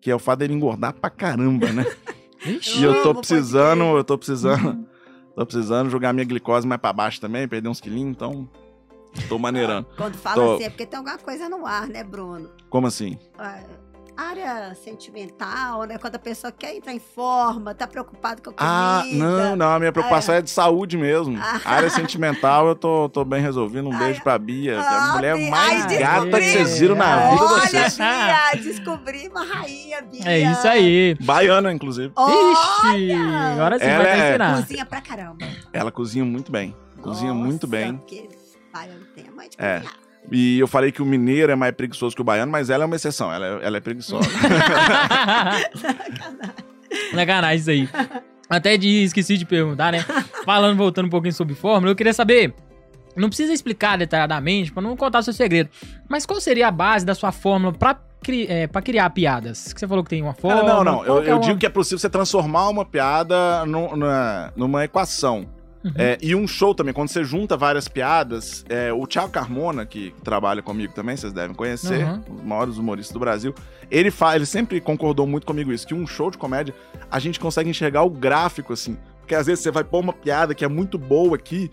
que 0.00 0.10
é 0.10 0.14
o 0.14 0.18
fato 0.18 0.38
dele 0.40 0.54
engordar 0.54 0.94
pra 0.94 1.10
caramba, 1.10 1.70
né? 1.72 1.84
Ixi. 2.44 2.80
E 2.80 2.84
eu 2.84 3.02
tô 3.02 3.14
precisando, 3.14 3.84
eu 3.96 4.04
tô 4.04 4.16
precisando, 4.18 4.86
tô 5.36 5.44
precisando 5.46 5.90
jogar 5.90 6.12
minha 6.12 6.24
glicose 6.24 6.66
mais 6.66 6.80
pra 6.80 6.92
baixo 6.92 7.20
também, 7.20 7.46
perder 7.46 7.68
uns 7.68 7.80
quilinhos, 7.80 8.10
então 8.10 8.48
tô 9.28 9.38
maneirando. 9.38 9.86
Quando 9.96 10.14
fala 10.16 10.34
Tô- 10.36 10.54
assim 10.54 10.64
é 10.64 10.70
porque 10.70 10.86
tem 10.86 10.98
alguma 10.98 11.18
coisa 11.18 11.48
no 11.48 11.66
ar, 11.66 11.86
né, 11.88 12.02
Bruno? 12.04 12.50
Como 12.68 12.86
assim? 12.86 13.18
Ah, 13.38 13.60
área 14.22 14.74
sentimental, 14.74 15.84
né? 15.84 15.98
Quando 15.98 16.16
a 16.16 16.18
pessoa 16.18 16.52
quer 16.52 16.74
entrar 16.76 16.92
em 16.92 16.98
forma, 16.98 17.74
tá 17.74 17.86
preocupado 17.86 18.42
com 18.42 18.50
a 18.50 18.54
Ah, 18.58 19.02
comida. 19.02 19.24
não, 19.24 19.56
não, 19.56 19.70
a 19.72 19.78
minha 19.78 19.92
preocupação 19.92 20.34
é 20.34 20.42
de 20.42 20.50
saúde 20.50 20.96
mesmo. 20.96 21.38
Ah. 21.40 21.60
Área 21.64 21.90
sentimental 21.90 22.68
eu 22.68 22.74
tô, 22.74 23.08
tô 23.08 23.24
bem 23.24 23.40
resolvido. 23.42 23.88
Um 23.88 23.96
beijo 23.98 24.22
pra 24.22 24.38
Bia, 24.38 24.74
que 24.74 24.78
é 24.78 24.82
a 24.82 25.04
Ah, 25.10 25.12
mulher 25.14 25.36
mais 25.50 25.86
Ai, 25.86 25.98
gata 25.98 26.38
que 26.40 26.50
vocês 26.52 26.78
viram 26.78 26.94
na 26.96 27.16
vida 27.30 27.36
de 27.36 27.52
Olha, 27.52 27.60
vocês. 27.66 27.96
Bia, 27.98 28.62
descobri 28.62 29.28
uma 29.28 29.44
rainha, 29.44 30.02
Bia. 30.02 30.22
É 30.24 30.38
isso 30.40 30.68
aí. 30.68 31.16
Baiana, 31.22 31.72
inclusive. 31.72 32.12
Ixi, 32.16 33.12
agora 33.52 33.78
sim 33.78 33.84
Ela 33.84 34.04
vai 34.04 34.20
é- 34.20 34.28
ensinar. 34.30 34.56
Cozinha 34.62 34.86
pra 34.86 35.00
caramba. 35.00 35.46
Ela 35.72 35.90
cozinha 35.90 36.24
muito 36.24 36.50
bem. 36.52 36.76
Cozinha 37.00 37.32
Nossa, 37.32 37.44
muito 37.46 37.66
bem. 37.66 37.96
Porque 37.96 38.28
baiano 38.72 39.04
tem 39.14 39.26
a 39.26 39.32
mãe 39.32 39.48
de 39.48 39.56
É. 39.58 39.80
cozinhar. 39.80 40.09
E 40.30 40.58
eu 40.60 40.66
falei 40.68 40.92
que 40.92 41.02
o 41.02 41.06
mineiro 41.06 41.50
é 41.50 41.56
mais 41.56 41.74
preguiçoso 41.74 42.14
que 42.14 42.22
o 42.22 42.24
baiano, 42.24 42.50
mas 42.52 42.70
ela 42.70 42.84
é 42.84 42.86
uma 42.86 42.94
exceção. 42.96 43.32
Ela 43.32 43.46
é, 43.46 43.66
ela 43.66 43.76
é 43.76 43.80
preguiçosa. 43.80 44.28
Sacanagem 47.14 47.56
isso 47.58 47.70
aí. 47.70 47.88
Até 48.48 48.76
de, 48.76 49.04
esqueci 49.04 49.36
de 49.36 49.44
perguntar, 49.44 49.92
né? 49.92 50.04
Falando, 50.44 50.76
voltando 50.76 51.06
um 51.06 51.10
pouquinho 51.10 51.32
sobre 51.34 51.54
fórmula, 51.54 51.92
eu 51.92 51.96
queria 51.96 52.12
saber. 52.12 52.52
Não 53.16 53.28
precisa 53.28 53.52
explicar 53.52 53.98
detalhadamente 53.98 54.72
pra 54.72 54.82
não 54.82 54.96
contar 54.96 55.22
seu 55.22 55.32
segredo. 55.32 55.68
Mas 56.08 56.24
qual 56.26 56.40
seria 56.40 56.68
a 56.68 56.70
base 56.70 57.04
da 57.04 57.14
sua 57.14 57.32
fórmula 57.32 57.72
pra, 57.72 57.96
cri- 58.22 58.46
é, 58.48 58.66
pra 58.66 58.80
criar 58.82 59.10
piadas? 59.10 59.72
Que 59.72 59.80
você 59.80 59.86
falou 59.86 60.02
que 60.04 60.10
tem 60.10 60.22
uma 60.22 60.32
fórmula. 60.34 60.62
não, 60.66 60.84
não. 60.84 61.04
qual 61.04 61.18
Eu, 61.18 61.22
é 61.24 61.30
eu 61.30 61.36
uma- 61.36 61.42
digo 61.44 61.58
que 61.58 61.66
é 61.66 61.68
possível 61.68 61.98
você 61.98 62.08
transformar 62.08 62.68
uma 62.68 62.84
piada 62.84 63.64
nu- 63.66 63.96
na- 63.96 64.52
numa 64.56 64.84
equação. 64.84 65.46
Uhum. 65.82 65.92
É, 65.96 66.18
e 66.20 66.34
um 66.34 66.46
show 66.46 66.74
também, 66.74 66.92
quando 66.92 67.08
você 67.08 67.24
junta 67.24 67.56
várias 67.56 67.88
piadas, 67.88 68.64
é, 68.68 68.92
o 68.92 69.06
Thiago 69.06 69.30
Carmona, 69.30 69.86
que 69.86 70.12
trabalha 70.22 70.60
comigo 70.60 70.92
também, 70.92 71.16
vocês 71.16 71.32
devem 71.32 71.54
conhecer, 71.56 72.04
Uhum. 72.04 72.14
um 72.28 72.34
dos 72.34 72.44
maiores 72.44 72.76
humoristas 72.76 73.14
do 73.14 73.18
Brasil, 73.20 73.54
ele, 73.90 74.10
fa 74.10 74.36
ele 74.36 74.44
sempre 74.46 74.80
concordou 74.80 75.26
muito 75.26 75.46
comigo 75.46 75.72
isso, 75.72 75.86
que 75.86 75.94
um 75.94 76.06
show 76.06 76.30
de 76.30 76.36
comédia, 76.36 76.74
a 77.10 77.18
gente 77.18 77.40
consegue 77.40 77.70
enxergar 77.70 78.02
o 78.02 78.10
gráfico, 78.10 78.72
assim. 78.74 78.96
Porque 79.20 79.34
às 79.34 79.46
vezes 79.46 79.62
você 79.62 79.70
vai 79.70 79.82
pôr 79.84 80.00
uma 80.00 80.12
piada 80.12 80.54
que 80.54 80.64
é 80.64 80.68
muito 80.68 80.98
boa 80.98 81.34
aqui, 81.36 81.70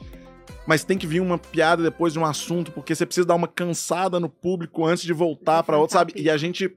mas 0.65 0.83
tem 0.83 0.97
que 0.97 1.07
vir 1.07 1.19
uma 1.21 1.37
piada 1.37 1.83
depois 1.83 2.13
de 2.13 2.19
um 2.19 2.25
assunto, 2.25 2.71
porque 2.71 2.95
você 2.95 3.05
precisa 3.05 3.27
dar 3.27 3.35
uma 3.35 3.47
cansada 3.47 4.19
no 4.19 4.29
público 4.29 4.85
antes 4.85 5.03
de 5.03 5.11
voltar 5.13 5.63
pra 5.63 5.77
outro, 5.77 5.93
sabe? 5.93 6.13
E 6.15 6.29
a 6.29 6.37
gente 6.37 6.71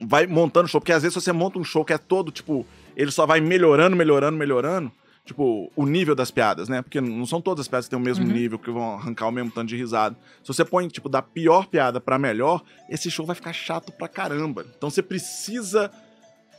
vai 0.00 0.26
montando 0.26 0.68
show, 0.68 0.80
porque 0.80 0.92
às 0.92 1.02
vezes 1.02 1.14
você 1.14 1.32
monta 1.32 1.58
um 1.58 1.64
show 1.64 1.84
que 1.84 1.92
é 1.92 1.98
todo, 1.98 2.30
tipo, 2.30 2.66
ele 2.96 3.10
só 3.10 3.26
vai 3.26 3.40
melhorando, 3.40 3.96
melhorando, 3.96 4.36
melhorando, 4.36 4.90
tipo, 5.24 5.70
o 5.74 5.86
nível 5.86 6.14
das 6.14 6.30
piadas, 6.30 6.68
né? 6.68 6.82
Porque 6.82 7.00
não 7.00 7.24
são 7.26 7.40
todas 7.40 7.62
as 7.62 7.68
piadas 7.68 7.86
que 7.86 7.90
têm 7.90 7.98
o 7.98 8.02
mesmo 8.02 8.24
Uhum. 8.26 8.30
nível, 8.32 8.58
que 8.58 8.70
vão 8.70 8.94
arrancar 8.94 9.26
o 9.26 9.32
mesmo 9.32 9.50
tanto 9.50 9.68
de 9.68 9.76
risada. 9.76 10.14
Se 10.42 10.48
você 10.48 10.64
põe, 10.64 10.86
tipo, 10.88 11.08
da 11.08 11.22
pior 11.22 11.66
piada 11.66 12.00
pra 12.00 12.18
melhor, 12.18 12.62
esse 12.90 13.10
show 13.10 13.24
vai 13.24 13.34
ficar 13.34 13.52
chato 13.52 13.90
pra 13.92 14.06
caramba. 14.08 14.66
Então 14.76 14.90
você 14.90 15.02
precisa 15.02 15.90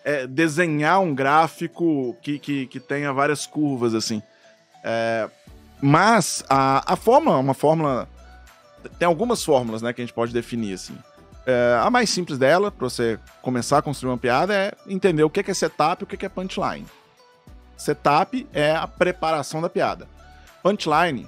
é, 0.04 0.26
desenhar 0.28 1.00
um 1.00 1.14
gráfico 1.14 2.16
que, 2.22 2.40
que, 2.40 2.66
que 2.68 2.80
tenha 2.80 3.14
várias 3.14 3.46
curvas, 3.46 3.94
assim. 3.94 4.22
É, 4.84 5.30
mas 5.82 6.44
a, 6.50 6.94
a 6.94 6.96
fórmula, 6.96 7.38
uma 7.38 7.54
fórmula. 7.54 8.08
Tem 9.00 9.08
algumas 9.08 9.44
fórmulas, 9.44 9.82
né, 9.82 9.92
que 9.94 10.02
a 10.02 10.06
gente 10.06 10.14
pode 10.14 10.32
definir, 10.34 10.74
assim. 10.74 10.96
É, 11.46 11.80
a 11.82 11.90
mais 11.92 12.10
simples 12.10 12.38
dela, 12.40 12.72
pra 12.72 12.88
você 12.90 13.20
começar 13.42 13.78
a 13.78 13.82
construir 13.82 14.12
uma 14.12 14.18
piada, 14.18 14.54
é 14.56 14.74
entender 14.88 15.24
o 15.24 15.30
que 15.30 15.44
que 15.44 15.52
é 15.52 15.54
setup 15.54 16.02
e 16.02 16.04
o 16.04 16.08
que 16.08 16.18
que 16.18 16.26
é 16.26 16.30
punchline. 16.30 16.86
Setup 17.78 18.48
é 18.54 18.72
a 18.76 18.88
preparação 18.88 19.62
da 19.62 19.70
piada. 19.70 20.08
Punchline, 20.64 21.28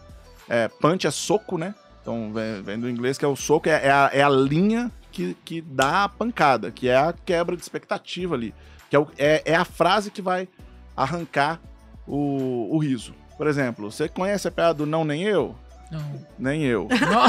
é, 0.50 0.68
punch 0.68 1.06
é 1.06 1.12
soco, 1.12 1.58
né? 1.58 1.76
Então 2.02 2.32
vem, 2.34 2.62
vem 2.64 2.80
do 2.80 2.90
inglês 2.90 3.18
que 3.18 3.26
é 3.26 3.28
o 3.28 3.36
soco, 3.36 3.68
é, 3.70 3.86
é 3.88 3.92
a, 3.92 4.10
é 4.14 4.22
a 4.24 4.30
linha 4.30 4.92
que, 5.12 5.36
que 5.46 5.62
dá 5.62 6.06
a 6.06 6.10
pancada, 6.10 6.72
que 6.72 6.88
é 6.88 6.96
a 6.96 7.14
quebra 7.14 7.56
de 7.56 7.62
expectativa 7.62 8.36
ali. 8.36 8.54
Que 8.90 8.96
é, 8.96 9.00
o- 9.00 9.08
é, 9.18 9.42
é 9.46 9.56
a 9.56 9.66
frase 9.66 10.10
que 10.10 10.22
vai 10.22 10.48
arrancar 10.96 11.60
o, 12.08 12.70
o 12.76 12.78
riso. 12.80 13.14
Por 13.38 13.46
exemplo, 13.48 13.92
você 13.92 14.08
conhece 14.08 14.48
a 14.48 14.52
piada 14.52 14.74
do 14.76 14.86
não 14.86 15.04
nem 15.06 15.24
eu? 15.24 15.56
Não. 15.92 16.22
Nem 16.40 16.64
eu. 16.64 16.88
Não. 17.02 17.28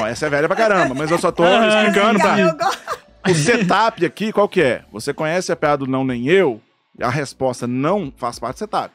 Não, 0.00 0.04
essa 0.06 0.26
é 0.26 0.30
velha 0.30 0.48
pra 0.48 0.56
caramba, 0.56 0.94
mas 0.94 1.10
eu 1.12 1.18
só 1.18 1.30
tô 1.30 1.44
Ah, 1.46 1.84
explicando 1.84 2.18
pra. 2.18 3.30
O 3.30 3.34
setup 3.34 4.04
aqui, 4.04 4.32
qual 4.32 4.48
que 4.48 4.60
é? 4.60 4.82
Você 4.92 5.14
conhece 5.14 5.52
a 5.52 5.56
piada 5.56 5.78
do 5.78 5.86
não 5.86 6.04
nem 6.04 6.26
eu? 6.28 6.60
A 7.00 7.10
resposta 7.10 7.66
não 7.66 8.12
faz 8.16 8.38
parte 8.38 8.56
do 8.56 8.58
setup. 8.60 8.94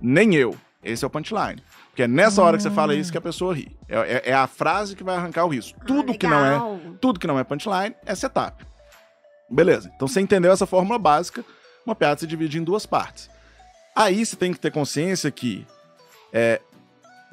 Nem 0.00 0.34
eu. 0.34 0.56
Esse 0.82 1.04
é 1.04 1.06
o 1.06 1.10
punchline. 1.10 1.62
Porque 1.88 2.04
é 2.04 2.08
nessa 2.08 2.42
hora 2.42 2.56
que 2.56 2.62
você 2.62 2.70
fala 2.70 2.94
isso 2.94 3.10
que 3.12 3.18
a 3.18 3.20
pessoa 3.20 3.54
ri. 3.54 3.76
É, 3.88 3.98
é- 3.98 4.30
é 4.30 4.32
a 4.32 4.46
frase 4.46 4.94
que 4.96 5.02
vai 5.04 5.16
arrancar 5.16 5.44
o 5.44 5.48
riso. 5.48 5.74
Tudo 5.86 6.12
Ah, 6.12 6.16
que 6.16 6.26
não 6.26 6.44
é 6.44 6.80
tudo 7.00 7.18
que 7.20 7.26
não 7.26 7.38
é 7.38 7.44
punchline 7.44 7.94
é 8.06 8.14
setup. 8.14 8.64
Beleza. 9.50 9.90
Então 9.94 10.06
você 10.08 10.20
entendeu 10.20 10.52
essa 10.52 10.64
fórmula 10.66 10.98
básica, 10.98 11.44
uma 11.84 11.94
piada 11.94 12.20
se 12.20 12.26
divide 12.26 12.58
em 12.58 12.64
duas 12.64 12.86
partes. 12.86 13.28
Aí 13.96 14.24
você 14.24 14.36
tem 14.36 14.52
que 14.52 14.60
ter 14.60 14.70
consciência 14.70 15.30
que 15.30 15.66
é, 16.32 16.60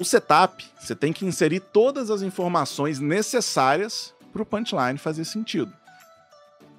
o 0.00 0.04
setup, 0.04 0.64
você 0.78 0.94
tem 0.94 1.12
que 1.12 1.24
inserir 1.24 1.60
todas 1.60 2.10
as 2.10 2.20
informações 2.22 2.98
necessárias 2.98 4.12
para 4.32 4.42
o 4.42 4.46
punchline 4.46 4.98
fazer 4.98 5.24
sentido. 5.24 5.72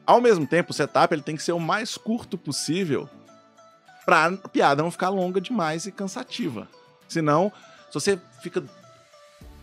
Ao 0.05 0.19
mesmo 0.19 0.45
tempo, 0.45 0.71
o 0.71 0.73
setup 0.73 1.13
ele 1.13 1.21
tem 1.21 1.35
que 1.35 1.43
ser 1.43 1.53
o 1.53 1.59
mais 1.59 1.97
curto 1.97 2.37
possível 2.37 3.09
para 4.09 4.25
a 4.25 4.49
piada 4.49 4.81
não 4.81 4.89
ficar 4.89 5.09
longa 5.09 5.39
demais 5.39 5.85
e 5.85 5.91
cansativa. 5.91 6.67
Senão, 7.07 7.51
se 7.89 7.93
você 7.93 8.19
fica 8.41 8.63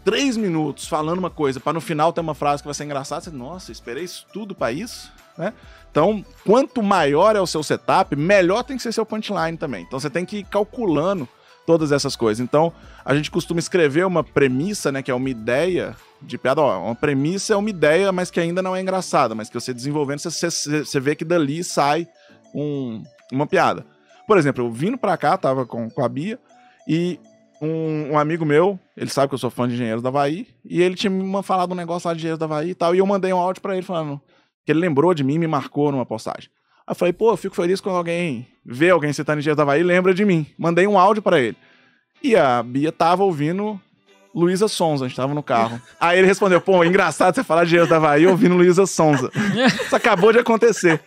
três 0.04 0.36
minutos 0.36 0.86
falando 0.86 1.18
uma 1.18 1.30
coisa 1.30 1.58
para 1.58 1.72
no 1.72 1.80
final 1.80 2.12
ter 2.12 2.20
uma 2.20 2.34
frase 2.34 2.62
que 2.62 2.68
vai 2.68 2.74
ser 2.74 2.84
engraçada, 2.84 3.22
você, 3.22 3.30
nossa, 3.30 3.72
esperei 3.72 4.04
isso 4.04 4.24
tudo 4.32 4.54
para 4.54 4.70
isso, 4.70 5.10
né? 5.36 5.52
Então, 5.90 6.24
quanto 6.44 6.80
maior 6.80 7.34
é 7.34 7.40
o 7.40 7.46
seu 7.46 7.60
setup, 7.62 8.14
melhor 8.14 8.62
tem 8.62 8.76
que 8.76 8.82
ser 8.84 8.92
seu 8.92 9.04
punchline 9.04 9.56
também. 9.56 9.82
Então, 9.82 9.98
você 9.98 10.08
tem 10.08 10.24
que 10.24 10.38
ir 10.38 10.44
calculando 10.44 11.28
todas 11.66 11.90
essas 11.90 12.14
coisas. 12.14 12.40
Então, 12.40 12.72
a 13.04 13.16
gente 13.16 13.32
costuma 13.32 13.58
escrever 13.58 14.06
uma 14.06 14.22
premissa, 14.22 14.92
né, 14.92 15.02
que 15.02 15.10
é 15.10 15.14
uma 15.14 15.28
ideia 15.28 15.96
de 16.22 16.38
piada. 16.38 16.60
Ó, 16.60 16.84
uma 16.84 16.94
premissa 16.94 17.54
é 17.54 17.56
uma 17.56 17.70
ideia, 17.70 18.12
mas 18.12 18.30
que 18.30 18.38
ainda 18.38 18.62
não 18.62 18.76
é 18.76 18.80
engraçada, 18.80 19.34
mas 19.34 19.48
que 19.48 19.54
você 19.58 19.74
desenvolvendo, 19.74 20.20
você, 20.20 20.30
você, 20.50 20.84
você 20.84 21.00
vê 21.00 21.16
que 21.16 21.24
dali 21.24 21.64
sai 21.64 22.06
um- 22.54 23.02
uma 23.32 23.46
piada. 23.46 23.84
Por 24.26 24.38
exemplo, 24.38 24.64
eu 24.64 24.70
vindo 24.70 24.98
pra 24.98 25.16
cá, 25.16 25.36
tava 25.36 25.64
com, 25.64 25.88
com 25.88 26.04
a 26.04 26.08
Bia, 26.08 26.38
e 26.88 27.18
um, 27.60 28.12
um 28.12 28.18
amigo 28.18 28.44
meu, 28.44 28.78
ele 28.96 29.10
sabe 29.10 29.28
que 29.28 29.34
eu 29.34 29.38
sou 29.38 29.50
fã 29.50 29.68
de 29.68 29.74
Engenheiros 29.74 30.02
da 30.02 30.08
Havaí, 30.08 30.46
e 30.64 30.82
ele 30.82 30.94
tinha 30.94 31.10
me 31.10 31.42
falado 31.42 31.72
um 31.72 31.76
negócio 31.76 32.08
lá 32.08 32.14
de 32.14 32.20
Engenheiros 32.20 32.38
da 32.38 32.46
Havaí 32.46 32.70
e 32.70 32.74
tal, 32.74 32.94
e 32.94 32.98
eu 32.98 33.06
mandei 33.06 33.32
um 33.32 33.38
áudio 33.38 33.62
pra 33.62 33.74
ele 33.74 33.84
falando 33.84 34.20
que 34.64 34.72
ele 34.72 34.80
lembrou 34.80 35.14
de 35.14 35.22
mim 35.22 35.38
me 35.38 35.46
marcou 35.46 35.92
numa 35.92 36.04
postagem. 36.04 36.50
Aí 36.86 36.92
eu 36.92 36.94
falei, 36.96 37.12
pô, 37.12 37.30
eu 37.30 37.36
fico 37.36 37.54
feliz 37.54 37.80
quando 37.80 37.96
alguém 37.96 38.46
vê 38.64 38.90
alguém 38.90 39.12
citando 39.12 39.38
Engenheiros 39.38 39.56
da 39.56 39.62
Havaí 39.62 39.80
e 39.80 39.84
lembra 39.84 40.12
de 40.12 40.24
mim. 40.24 40.44
Mandei 40.58 40.86
um 40.86 40.98
áudio 40.98 41.22
pra 41.22 41.40
ele. 41.40 41.56
E 42.22 42.34
a 42.34 42.62
Bia 42.62 42.90
tava 42.90 43.22
ouvindo 43.22 43.80
Luísa 44.34 44.66
Sonza, 44.68 45.04
a 45.04 45.08
gente 45.08 45.16
tava 45.16 45.32
no 45.32 45.42
carro. 45.42 45.80
Aí 46.00 46.18
ele 46.18 46.26
respondeu, 46.26 46.60
pô, 46.60 46.84
engraçado 46.84 47.34
você 47.34 47.44
falar 47.44 47.62
de 47.62 47.68
Engenheiros 47.68 47.88
da 47.88 47.96
Havaí 47.96 48.26
ouvindo 48.26 48.56
Luísa 48.56 48.86
Sonza. 48.86 49.30
Isso 49.84 49.94
acabou 49.94 50.32
de 50.32 50.40
acontecer. 50.40 51.00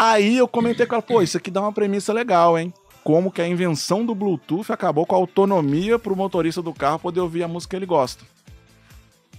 Aí 0.00 0.36
eu 0.36 0.46
comentei 0.46 0.86
com 0.86 0.94
ela, 0.94 1.02
pô, 1.02 1.20
isso 1.20 1.36
aqui 1.36 1.50
dá 1.50 1.60
uma 1.60 1.72
premissa 1.72 2.12
legal, 2.12 2.56
hein? 2.56 2.72
Como 3.02 3.32
que 3.32 3.42
a 3.42 3.48
invenção 3.48 4.06
do 4.06 4.14
Bluetooth 4.14 4.70
acabou 4.70 5.04
com 5.04 5.16
a 5.16 5.18
autonomia 5.18 5.98
pro 5.98 6.14
motorista 6.14 6.62
do 6.62 6.72
carro 6.72 7.00
poder 7.00 7.18
ouvir 7.18 7.42
a 7.42 7.48
música 7.48 7.70
que 7.70 7.76
ele 7.76 7.86
gosta. 7.86 8.24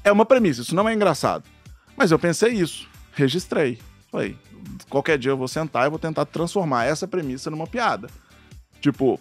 É 0.03 0.11
uma 0.11 0.25
premissa, 0.25 0.61
isso 0.61 0.75
não 0.75 0.89
é 0.89 0.93
engraçado. 0.93 1.45
Mas 1.95 2.11
eu 2.11 2.19
pensei 2.19 2.51
isso, 2.51 2.89
registrei. 3.13 3.79
Falei, 4.11 4.35
qualquer 4.89 5.17
dia 5.17 5.31
eu 5.31 5.37
vou 5.37 5.47
sentar 5.47 5.87
e 5.87 5.89
vou 5.89 5.99
tentar 5.99 6.25
transformar 6.25 6.83
essa 6.83 7.07
premissa 7.07 7.49
numa 7.49 7.65
piada. 7.65 8.09
Tipo, 8.81 9.17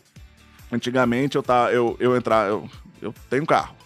antigamente 0.73 1.37
eu 1.37 1.43
tá, 1.43 1.73
eu, 1.73 1.97
eu 2.01 2.17
entrar, 2.17 2.49
eu, 2.49 2.69
eu 3.01 3.15
tenho 3.31 3.47
carro. 3.47 3.77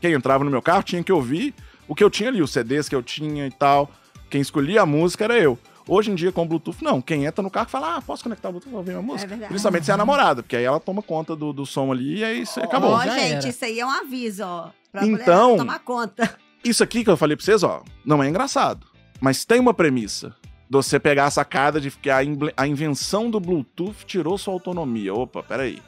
Quem 0.00 0.14
entrava 0.14 0.44
no 0.44 0.50
meu 0.50 0.62
carro 0.62 0.82
tinha 0.82 1.04
que 1.04 1.12
ouvir 1.12 1.54
o 1.86 1.94
que 1.94 2.02
eu 2.02 2.08
tinha 2.08 2.30
ali, 2.30 2.40
os 2.40 2.52
CDs 2.52 2.88
que 2.88 2.94
eu 2.94 3.02
tinha 3.02 3.46
e 3.46 3.50
tal. 3.50 3.90
Quem 4.30 4.40
escolhia 4.40 4.80
a 4.80 4.86
música 4.86 5.24
era 5.24 5.38
eu. 5.38 5.58
Hoje 5.88 6.10
em 6.10 6.14
dia, 6.14 6.30
com 6.30 6.42
o 6.42 6.46
Bluetooth, 6.46 6.82
não. 6.82 7.00
Quem 7.00 7.24
entra 7.24 7.42
no 7.42 7.50
carro 7.50 7.68
fala, 7.68 7.96
ah, 7.96 8.02
posso 8.02 8.22
conectar 8.22 8.48
o 8.48 8.52
Bluetooth 8.52 8.70
pra 8.70 8.78
ouvir 8.78 8.90
minha 8.92 9.02
música? 9.02 9.26
verdade. 9.28 9.48
Principalmente 9.48 9.84
se 9.84 9.90
é 9.90 9.94
a 9.94 9.96
namorada, 9.96 10.42
porque 10.42 10.56
aí 10.56 10.64
ela 10.64 10.78
toma 10.80 11.02
conta 11.02 11.34
do, 11.34 11.52
do 11.52 11.64
som 11.66 11.90
ali 11.90 12.18
e 12.18 12.24
aí 12.24 12.42
isso 12.42 12.60
acabou. 12.60 12.90
Ó, 12.90 13.02
gente, 13.02 13.18
era. 13.34 13.48
isso 13.48 13.64
aí 13.64 13.80
é 13.80 13.86
um 13.86 13.90
aviso, 13.90 14.44
ó. 14.44 14.68
Pra 14.92 15.06
Então- 15.06 15.56
tomar 15.56 15.78
conta. 15.80 16.36
Isso 16.62 16.82
aqui 16.82 17.02
que 17.02 17.08
eu 17.08 17.16
falei 17.16 17.34
pra 17.36 17.44
vocês, 17.46 17.62
ó, 17.62 17.82
não 18.04 18.22
é 18.22 18.28
engraçado. 18.28 18.86
Mas 19.18 19.46
tem 19.46 19.58
uma 19.58 19.72
premissa. 19.72 20.28
De 20.68 20.76
você 20.76 21.00
pegar 21.00 21.24
a 21.24 21.30
sacada 21.30 21.80
de 21.80 21.90
que 21.90 22.10
a, 22.10 22.18
a 22.56 22.66
invenção 22.66 23.30
do 23.30 23.40
Bluetooth 23.40 24.04
tirou 24.04 24.36
sua 24.36 24.52
autonomia. 24.52 25.14
Opa, 25.14 25.42
peraí. 25.42 25.80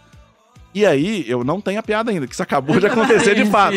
E 0.74 0.86
aí, 0.86 1.24
eu 1.28 1.45
não 1.45 1.61
tenho 1.61 1.78
a 1.78 1.82
piada 1.82 2.11
ainda, 2.11 2.26
que 2.26 2.32
isso 2.32 2.43
acabou 2.43 2.80
de 2.80 2.86
acontecer 2.88 3.34
de 3.34 3.45
fato. 3.51 3.76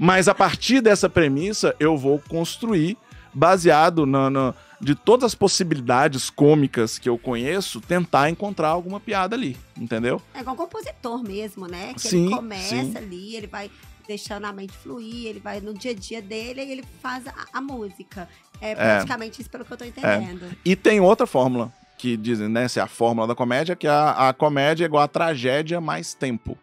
Mas 0.00 0.26
a 0.26 0.34
partir 0.34 0.80
dessa 0.80 1.08
premissa, 1.08 1.76
eu 1.78 1.96
vou 1.96 2.20
construir, 2.28 2.98
baseado 3.32 4.04
na, 4.04 4.28
na- 4.28 4.54
de 4.82 4.96
todas 4.96 5.26
as 5.26 5.34
possibilidades 5.34 6.28
cômicas 6.28 6.98
que 6.98 7.08
eu 7.08 7.16
conheço, 7.16 7.80
tentar 7.80 8.28
encontrar 8.28 8.68
alguma 8.68 8.98
piada 8.98 9.36
ali, 9.36 9.56
entendeu? 9.76 10.20
É 10.34 10.40
igual 10.40 10.56
compositor 10.56 11.22
mesmo, 11.22 11.68
né? 11.68 11.94
Que 11.94 12.00
Sim, 12.00 12.26
ele 12.26 12.34
começa 12.34 12.66
sim. 12.68 12.96
ali, 12.96 13.36
ele 13.36 13.46
vai 13.46 13.70
deixando 14.08 14.44
a 14.44 14.52
mente 14.52 14.72
fluir, 14.72 15.26
ele 15.28 15.38
vai 15.38 15.60
no 15.60 15.72
dia 15.72 15.92
a 15.92 15.94
dia 15.94 16.20
dele 16.20 16.64
e 16.64 16.72
ele 16.72 16.84
faz 17.00 17.24
a, 17.28 17.32
a 17.52 17.60
música. 17.60 18.28
É 18.60 18.74
praticamente 18.74 19.40
isso 19.40 19.50
pelo 19.50 19.64
que 19.64 19.72
eu 19.72 19.76
tô 19.76 19.84
entendendo. 19.84 20.50
E 20.64 20.74
tem 20.74 21.00
outra 21.00 21.26
fórmula 21.26 21.72
que 21.96 22.16
dizem, 22.16 22.48
né, 22.48 22.66
se 22.66 22.80
é 22.80 22.82
a 22.82 22.88
fórmula 22.88 23.28
da 23.28 23.34
comédia, 23.36 23.76
que 23.76 23.86
a, 23.86 24.28
a 24.28 24.32
comédia 24.32 24.84
é 24.84 24.86
igual 24.86 25.04
a 25.04 25.08
tragédia 25.08 25.80
mais 25.80 26.12
tempo. 26.12 26.58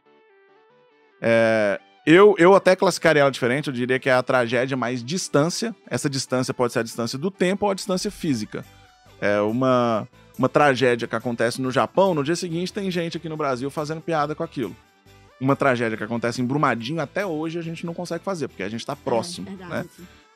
É, 1.22 1.80
eu, 2.14 2.36
eu 2.38 2.56
até 2.56 2.76
classificaria 2.76 3.22
ela 3.22 3.32
diferente, 3.32 3.68
eu 3.68 3.74
diria 3.74 4.00
que 4.00 4.10
é 4.10 4.14
a 4.14 4.24
tragédia 4.24 4.76
mais 4.78 5.04
distância. 5.04 5.76
Essa 5.90 6.10
distância 6.10 6.54
pode 6.54 6.74
ser 6.74 6.80
a 6.80 6.84
distância 6.84 7.18
do 7.18 7.30
tempo 7.30 7.66
ou 7.66 7.72
a 7.72 7.76
distância 7.76 8.10
física. 8.10 8.66
É 9.22 9.40
uma, 9.42 10.08
uma 10.38 10.48
tragédia 10.50 11.08
que 11.08 11.16
acontece 11.16 11.62
no 11.62 11.72
Japão, 11.72 12.14
no 12.14 12.24
dia 12.24 12.36
seguinte 12.36 12.72
tem 12.74 12.90
gente 12.90 13.18
aqui 13.18 13.28
no 13.30 13.36
Brasil 13.38 13.70
fazendo 13.70 14.02
piada 14.02 14.34
com 14.34 14.44
aquilo. 14.44 14.76
Uma 15.40 15.56
tragédia 15.56 15.98
que 15.98 16.04
acontece 16.04 16.42
em 16.42 16.46
Brumadinho, 16.46 17.02
até 17.02 17.26
hoje 17.26 17.60
a 17.60 17.62
gente 17.62 17.86
não 17.86 17.94
consegue 17.94 18.24
fazer, 18.24 18.48
porque 18.48 18.64
a 18.64 18.70
gente 18.70 18.86
tá 18.86 18.96
próximo, 18.96 19.48
É, 19.62 19.66
né? 19.66 19.86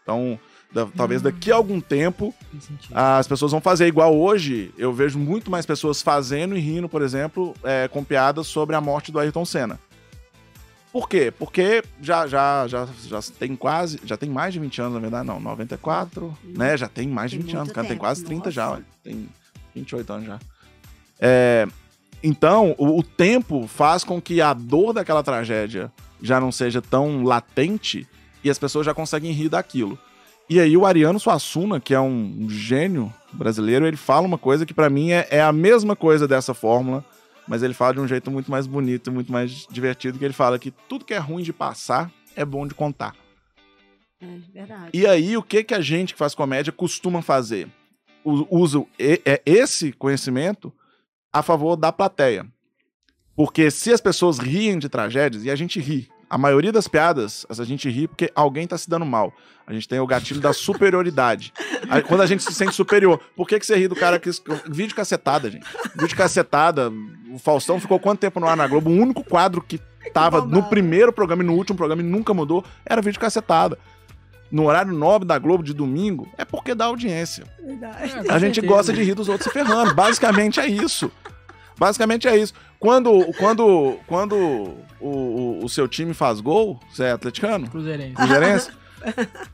Então, 0.01 0.37
da- 0.71 0.85
talvez 0.85 1.21
Hum. 1.21 1.25
daqui 1.25 1.51
a 1.51 1.55
algum 1.55 1.79
tempo 1.79 2.33
as 2.93 3.27
pessoas 3.27 3.51
vão 3.51 3.61
fazer 3.61 3.87
igual 3.87 4.15
hoje. 4.17 4.71
Eu 4.77 4.91
vejo 4.93 5.17
muito 5.19 5.49
mais 5.49 5.65
pessoas 5.65 6.01
fazendo 6.01 6.55
e 6.57 6.59
rindo, 6.59 6.87
por 6.89 7.01
exemplo, 7.01 7.53
é, 7.63 7.87
com 7.87 8.03
piadas 8.03 8.47
sobre 8.47 8.75
a 8.75 8.81
morte 8.81 9.11
do 9.11 9.19
Ayrton 9.19 9.45
Senna. 9.45 9.79
Por 10.93 11.09
quê? 11.09 11.33
Porque 11.35 11.83
já, 11.99 12.27
já, 12.27 12.67
já, 12.67 12.87
já 13.07 13.19
tem 13.39 13.55
quase, 13.55 13.99
já 14.05 14.15
tem 14.15 14.29
mais 14.29 14.53
de 14.53 14.59
20 14.59 14.79
anos, 14.79 14.93
na 14.93 14.99
verdade, 14.99 15.27
não, 15.27 15.39
94, 15.39 16.37
né? 16.43 16.77
Já 16.77 16.87
tem 16.87 17.07
mais 17.07 17.31
de 17.31 17.37
Tem 17.37 17.47
20 17.47 17.55
anos, 17.57 17.73
cara, 17.73 17.87
tem 17.87 17.97
quase 17.97 18.23
30 18.23 18.51
já, 18.51 18.65
nossa. 18.65 18.75
olha, 18.75 18.85
tem 19.03 19.27
28 19.73 20.13
anos 20.13 20.27
já. 20.27 20.39
É, 21.19 21.67
então, 22.21 22.75
o, 22.77 22.99
o 22.99 23.03
tempo 23.03 23.65
faz 23.65 24.03
com 24.03 24.21
que 24.21 24.39
a 24.39 24.53
dor 24.53 24.93
daquela 24.93 25.23
tragédia 25.23 25.91
já 26.21 26.39
não 26.39 26.51
seja 26.51 26.79
tão 26.79 27.23
latente 27.23 28.07
e 28.43 28.49
as 28.51 28.59
pessoas 28.59 28.85
já 28.85 28.93
conseguem 28.93 29.31
rir 29.31 29.49
daquilo. 29.49 29.97
E 30.47 30.59
aí 30.59 30.77
o 30.77 30.85
Ariano 30.85 31.19
Suassuna, 31.19 31.79
que 31.79 31.95
é 31.95 31.99
um 31.99 32.47
gênio 32.47 33.11
brasileiro, 33.31 33.87
ele 33.87 33.97
fala 33.97 34.27
uma 34.27 34.37
coisa 34.37 34.63
que 34.63 34.75
pra 34.75 34.91
mim 34.91 35.11
é, 35.11 35.27
é 35.31 35.41
a 35.41 35.51
mesma 35.51 35.95
coisa 35.95 36.27
dessa 36.27 36.53
fórmula, 36.53 37.03
mas 37.47 37.63
ele 37.63 37.73
fala 37.73 37.93
de 37.93 37.99
um 37.99 38.07
jeito 38.07 38.31
muito 38.31 38.49
mais 38.49 38.67
bonito, 38.67 39.11
muito 39.11 39.31
mais 39.31 39.67
divertido, 39.69 40.17
que 40.17 40.25
ele 40.25 40.33
fala 40.33 40.57
que 40.57 40.71
tudo 40.71 41.05
que 41.05 41.13
é 41.13 41.17
ruim 41.17 41.43
de 41.43 41.53
passar 41.53 42.11
é 42.35 42.45
bom 42.45 42.65
de 42.67 42.73
contar. 42.73 43.15
É 44.21 44.37
verdade. 44.53 44.89
E 44.93 45.05
aí, 45.05 45.35
o 45.35 45.43
que, 45.43 45.63
que 45.63 45.73
a 45.73 45.81
gente 45.81 46.13
que 46.13 46.19
faz 46.19 46.33
comédia 46.33 46.71
costuma 46.71 47.21
fazer? 47.21 47.67
Usa 48.23 48.85
é 48.97 49.41
esse 49.45 49.91
conhecimento 49.91 50.73
a 51.31 51.41
favor 51.41 51.75
da 51.75 51.91
plateia. 51.91 52.45
Porque 53.35 53.69
se 53.69 53.91
as 53.91 53.99
pessoas 53.99 54.37
riem 54.37 54.79
de 54.79 54.87
tragédias, 54.87 55.43
e 55.43 55.51
a 55.51 55.55
gente 55.55 55.79
ri, 55.79 56.09
a 56.33 56.37
maioria 56.39 56.71
das 56.71 56.87
piadas, 56.87 57.45
a 57.47 57.63
gente 57.63 57.87
ri 57.87 58.07
porque 58.07 58.31
alguém 58.33 58.65
tá 58.65 58.75
se 58.75 58.89
dando 58.89 59.05
mal. 59.05 59.31
A 59.67 59.71
gente 59.71 59.87
tem 59.87 59.99
o 59.99 60.07
gatilho 60.07 60.41
da 60.41 60.51
superioridade. 60.51 61.53
Aí, 61.87 62.01
quando 62.01 62.21
a 62.21 62.25
gente 62.25 62.41
se 62.41 62.51
sente 62.51 62.73
superior. 62.73 63.19
Por 63.35 63.47
que, 63.47 63.59
que 63.59 63.65
você 63.67 63.77
ri 63.77 63.87
do 63.87 63.95
cara 63.95 64.17
que. 64.19 64.31
Vídeo 64.67 64.95
cacetada, 64.95 65.47
gente. 65.51 65.63
Vídeo 65.95 66.17
cacetada. 66.17 66.91
O 67.31 67.37
Faustão 67.37 67.79
ficou 67.79 67.99
quanto 67.99 68.19
tempo 68.19 68.39
no 68.39 68.47
ar 68.47 68.57
na 68.57 68.67
Globo? 68.67 68.89
O 68.89 68.93
único 68.93 69.23
quadro 69.23 69.61
que 69.61 69.79
tava 70.11 70.41
no 70.41 70.47
bombado. 70.47 70.69
primeiro 70.69 71.13
programa 71.13 71.43
e 71.43 71.45
no 71.45 71.53
último 71.53 71.77
programa 71.77 72.01
e 72.01 72.05
nunca 72.05 72.33
mudou 72.33 72.65
era 72.83 72.99
vídeo 72.99 73.19
cacetada. 73.19 73.77
No 74.51 74.65
horário 74.65 74.91
nobre 74.91 75.27
da 75.27 75.37
Globo 75.37 75.63
de 75.63 75.73
domingo, 75.73 76.27
é 76.35 76.43
porque 76.43 76.73
dá 76.73 76.85
audiência. 76.85 77.45
Verdade. 77.63 78.27
É, 78.27 78.33
A 78.33 78.39
gente 78.39 78.59
gosta 78.59 78.91
de 78.91 79.03
rir 79.03 79.13
dos 79.13 79.29
outros 79.29 79.45
se 79.45 79.53
ferrando. 79.53 79.93
Basicamente 79.93 80.59
é 80.59 80.65
isso. 80.65 81.11
Basicamente 81.77 82.27
é 82.27 82.37
isso. 82.37 82.53
Quando, 82.79 83.25
quando, 83.37 83.97
quando 84.07 84.35
o, 84.99 85.07
o, 85.07 85.59
o 85.63 85.69
seu 85.69 85.87
time 85.87 86.13
faz 86.13 86.41
gol, 86.41 86.79
você 86.91 87.05
é 87.05 87.11
atleticano? 87.11 87.69
Cruzeirense. 87.69 88.15
Cruzeirense? 88.15 88.71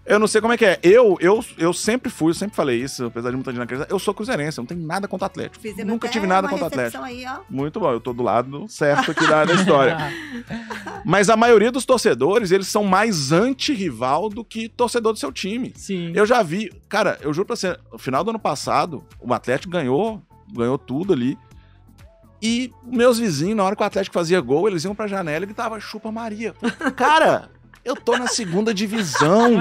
Eu 0.05 0.19
não 0.19 0.27
sei 0.27 0.41
como 0.41 0.53
é 0.53 0.57
que 0.57 0.65
é. 0.65 0.79
Eu, 0.83 1.17
eu, 1.19 1.43
eu 1.57 1.73
sempre 1.73 2.11
fui, 2.11 2.29
eu 2.31 2.35
sempre 2.35 2.55
falei 2.55 2.81
isso, 2.81 3.05
apesar 3.05 3.29
de 3.29 3.35
muita 3.35 3.51
gente 3.51 3.61
acreditar. 3.61 3.91
Eu 3.91 3.99
sou 3.99 4.13
cruzeirense, 4.13 4.57
eu 4.57 4.61
não 4.61 4.67
tenho 4.67 4.81
nada 4.81 5.07
contra 5.07 5.25
Atlético. 5.25 5.61
Fizemos 5.61 5.91
Nunca 5.91 6.07
tive 6.07 6.27
nada 6.27 6.47
contra 6.47 6.67
Atlético. 6.67 7.03
recepção 7.03 7.31
Aí, 7.31 7.39
ó. 7.39 7.43
Muito 7.49 7.79
bom, 7.79 7.91
eu 7.91 7.99
tô 7.99 8.13
do 8.13 8.23
lado 8.23 8.67
certo 8.67 9.11
aqui 9.11 9.27
da, 9.27 9.45
da 9.45 9.53
história. 9.53 9.97
Mas 11.05 11.29
a 11.29 11.37
maioria 11.37 11.71
dos 11.71 11.85
torcedores, 11.85 12.51
eles 12.51 12.67
são 12.67 12.83
mais 12.83 13.31
anti-rival 13.31 14.29
do 14.29 14.43
que 14.43 14.69
torcedor 14.69 15.13
do 15.13 15.19
seu 15.19 15.31
time. 15.31 15.73
Sim. 15.75 16.11
Eu 16.15 16.25
já 16.25 16.41
vi, 16.43 16.71
cara, 16.87 17.17
eu 17.21 17.33
juro 17.33 17.45
pra 17.45 17.55
você, 17.55 17.77
no 17.91 17.97
final 17.97 18.23
do 18.23 18.29
ano 18.29 18.39
passado, 18.39 19.03
o 19.19 19.33
Atlético 19.33 19.71
ganhou, 19.71 20.21
ganhou 20.53 20.77
tudo 20.77 21.13
ali. 21.13 21.37
E 22.41 22.71
meus 22.85 23.19
vizinhos, 23.19 23.57
na 23.57 23.63
hora 23.63 23.75
que 23.75 23.81
o 23.81 23.85
Atlético 23.85 24.13
fazia 24.13 24.39
gol, 24.39 24.67
eles 24.67 24.83
iam 24.85 24.95
pra 24.95 25.07
janela 25.07 25.43
e 25.43 25.47
gritavam, 25.47 25.79
chupa 25.79 26.11
Maria. 26.11 26.53
Cara, 26.95 27.49
eu 27.83 27.95
tô 27.95 28.17
na 28.17 28.27
segunda 28.27 28.73
divisão. 28.73 29.59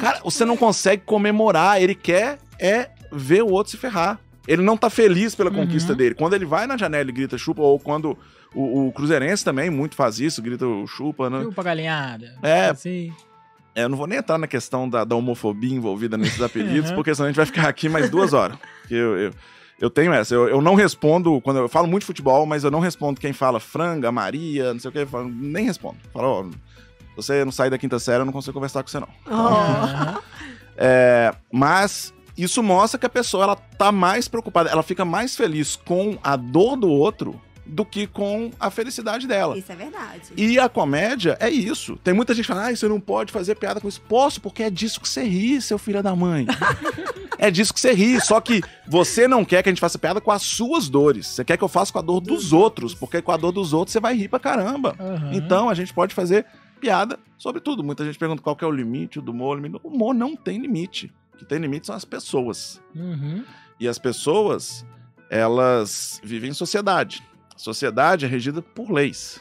Cara, 0.00 0.20
você 0.22 0.44
não 0.44 0.56
consegue 0.56 1.02
comemorar, 1.04 1.80
ele 1.80 1.94
quer 1.94 2.38
é 2.58 2.90
ver 3.12 3.42
o 3.42 3.48
outro 3.50 3.70
se 3.70 3.76
ferrar. 3.76 4.18
Ele 4.48 4.62
não 4.62 4.76
tá 4.76 4.88
feliz 4.90 5.34
pela 5.34 5.50
Uhum. 5.50 5.56
conquista 5.56 5.94
dele. 5.94 6.14
Quando 6.14 6.34
ele 6.34 6.44
vai 6.46 6.66
na 6.66 6.76
janela 6.76 7.08
e 7.08 7.12
grita 7.12 7.36
chupa, 7.38 7.62
ou 7.62 7.78
quando 7.78 8.16
o, 8.54 8.88
o 8.88 8.92
Cruzeirense 8.92 9.44
também 9.44 9.70
muito 9.70 9.94
faz 9.94 10.18
isso, 10.18 10.42
grita 10.42 10.64
chupa, 10.88 11.28
né? 11.30 11.42
Chupa 11.42 11.62
galinhada. 11.62 12.34
É, 12.42 12.74
Sim. 12.74 13.12
é, 13.74 13.84
eu 13.84 13.88
não 13.88 13.96
vou 13.98 14.06
nem 14.06 14.18
entrar 14.18 14.38
na 14.38 14.46
questão 14.46 14.88
da, 14.88 15.04
da 15.04 15.14
homofobia 15.14 15.74
envolvida 15.74 16.16
nesses 16.16 16.40
apelidos, 16.42 16.90
Uhum. 16.90 16.96
porque 16.96 17.14
senão 17.14 17.26
a 17.26 17.30
gente 17.30 17.36
vai 17.36 17.46
ficar 17.46 17.68
aqui 17.68 17.88
mais 17.88 18.08
duas 18.10 18.32
horas. 18.32 18.58
Eu, 18.90 19.16
eu, 19.16 19.32
eu 19.80 19.90
tenho 19.90 20.12
essa. 20.12 20.34
Eu, 20.34 20.48
eu 20.48 20.60
não 20.60 20.74
respondo, 20.74 21.40
quando 21.40 21.56
eu 21.58 21.68
falo 21.68 21.88
muito 21.88 22.02
de 22.02 22.06
futebol, 22.06 22.46
mas 22.46 22.62
eu 22.64 22.70
não 22.70 22.80
respondo 22.80 23.20
quem 23.20 23.32
fala 23.32 23.58
franga, 23.58 24.12
Maria, 24.12 24.72
não 24.72 24.80
sei 24.80 24.88
o 24.90 24.92
que, 24.92 24.98
eu 25.00 25.06
falo- 25.06 25.28
nem 25.28 25.64
respondo. 25.64 25.96
Falo, 26.12 26.26
ó, 26.28 26.46
você 27.16 27.44
não 27.44 27.52
sair 27.52 27.70
da 27.70 27.78
quinta 27.78 27.98
série, 27.98 28.20
eu 28.20 28.24
não 28.24 28.32
consigo 28.32 28.54
conversar 28.54 28.82
com 28.82 28.88
você, 28.88 29.00
não. 29.00 29.08
Oh. 29.26 29.32
Aham. 29.32 30.20
É, 30.82 31.34
mas 31.52 32.14
isso 32.38 32.62
mostra 32.62 32.98
que 32.98 33.04
a 33.04 33.10
pessoa 33.10 33.44
ela 33.44 33.54
tá 33.56 33.92
mais 33.92 34.28
preocupada, 34.28 34.70
ela 34.70 34.82
fica 34.82 35.04
mais 35.04 35.36
feliz 35.36 35.76
com 35.76 36.16
a 36.24 36.36
dor 36.36 36.74
do 36.74 36.88
outro 36.88 37.38
do 37.64 37.84
que 37.84 38.06
com 38.06 38.50
a 38.58 38.70
felicidade 38.70 39.26
dela. 39.26 39.56
Isso 39.56 39.70
é 39.70 39.76
verdade. 39.76 40.32
E 40.36 40.58
a 40.58 40.68
comédia 40.68 41.36
é 41.40 41.48
isso. 41.48 41.96
Tem 42.02 42.12
muita 42.12 42.34
gente 42.34 42.46
que 42.46 42.52
fala, 42.52 42.68
ah, 42.68 42.74
você 42.74 42.88
não 42.88 43.00
pode 43.00 43.32
fazer 43.32 43.54
piada 43.54 43.80
com 43.80 43.88
isso. 43.88 44.00
Posso, 44.02 44.40
porque 44.40 44.62
é 44.62 44.70
disso 44.70 45.00
que 45.00 45.08
você 45.08 45.22
ri, 45.22 45.60
seu 45.60 45.78
filho 45.78 46.02
da 46.02 46.14
mãe. 46.16 46.46
é 47.38 47.50
disso 47.50 47.72
que 47.72 47.80
você 47.80 47.92
ri. 47.92 48.20
Só 48.20 48.40
que 48.40 48.60
você 48.86 49.28
não 49.28 49.44
quer 49.44 49.62
que 49.62 49.68
a 49.68 49.72
gente 49.72 49.80
faça 49.80 49.98
piada 49.98 50.20
com 50.20 50.30
as 50.30 50.42
suas 50.42 50.88
dores. 50.88 51.26
Você 51.26 51.44
quer 51.44 51.56
que 51.56 51.64
eu 51.64 51.68
faça 51.68 51.92
com 51.92 51.98
a 51.98 52.02
dor 52.02 52.20
dos 52.20 52.52
outros. 52.52 52.94
Porque 52.94 53.22
com 53.22 53.32
a 53.32 53.36
dor 53.36 53.52
dos 53.52 53.72
outros 53.72 53.92
você 53.92 54.00
vai 54.00 54.16
rir 54.16 54.28
pra 54.28 54.38
caramba. 54.38 54.96
Aham. 54.98 55.30
Então 55.32 55.68
a 55.68 55.74
gente 55.74 55.94
pode 55.94 56.14
fazer 56.14 56.46
piada 56.80 57.18
sobre 57.38 57.60
tudo. 57.60 57.84
Muita 57.84 58.04
gente 58.04 58.18
pergunta 58.18 58.42
qual 58.42 58.56
que 58.56 58.64
é 58.64 58.66
o 58.66 58.72
limite 58.72 59.20
do 59.20 59.30
humor. 59.30 59.60
O 59.82 59.88
humor 59.88 60.14
não 60.14 60.34
tem 60.34 60.58
limite. 60.58 61.12
O 61.34 61.36
que 61.36 61.44
tem 61.44 61.58
limite 61.58 61.86
são 61.86 61.94
as 61.94 62.04
pessoas. 62.04 62.80
Uhum. 62.94 63.44
E 63.78 63.86
as 63.86 63.98
pessoas, 63.98 64.84
elas 65.30 66.20
vivem 66.22 66.50
em 66.50 66.54
sociedade. 66.54 67.22
Sociedade 67.60 68.24
é 68.24 68.28
regida 68.28 68.60
por 68.62 68.90
leis. 68.90 69.40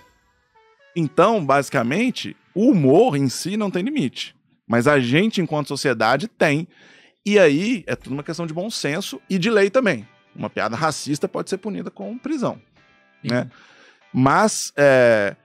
Então, 0.95 1.43
basicamente, 1.45 2.35
o 2.53 2.69
humor 2.71 3.15
em 3.15 3.29
si 3.29 3.55
não 3.55 3.69
tem 3.71 3.83
limite. 3.83 4.35
Mas 4.67 4.87
a 4.87 4.99
gente, 4.99 5.41
enquanto 5.41 5.67
sociedade, 5.67 6.27
tem. 6.27 6.67
E 7.25 7.37
aí 7.39 7.83
é 7.87 7.95
tudo 7.95 8.13
uma 8.13 8.23
questão 8.23 8.45
de 8.47 8.53
bom 8.53 8.69
senso 8.69 9.21
e 9.29 9.37
de 9.37 9.49
lei 9.49 9.69
também. 9.69 10.07
Uma 10.35 10.49
piada 10.49 10.75
racista 10.75 11.27
pode 11.27 11.49
ser 11.49 11.57
punida 11.57 11.89
com 11.89 12.17
prisão. 12.17 12.61
Né? 13.23 13.49
Mas 14.13 14.71
é, 14.77 15.35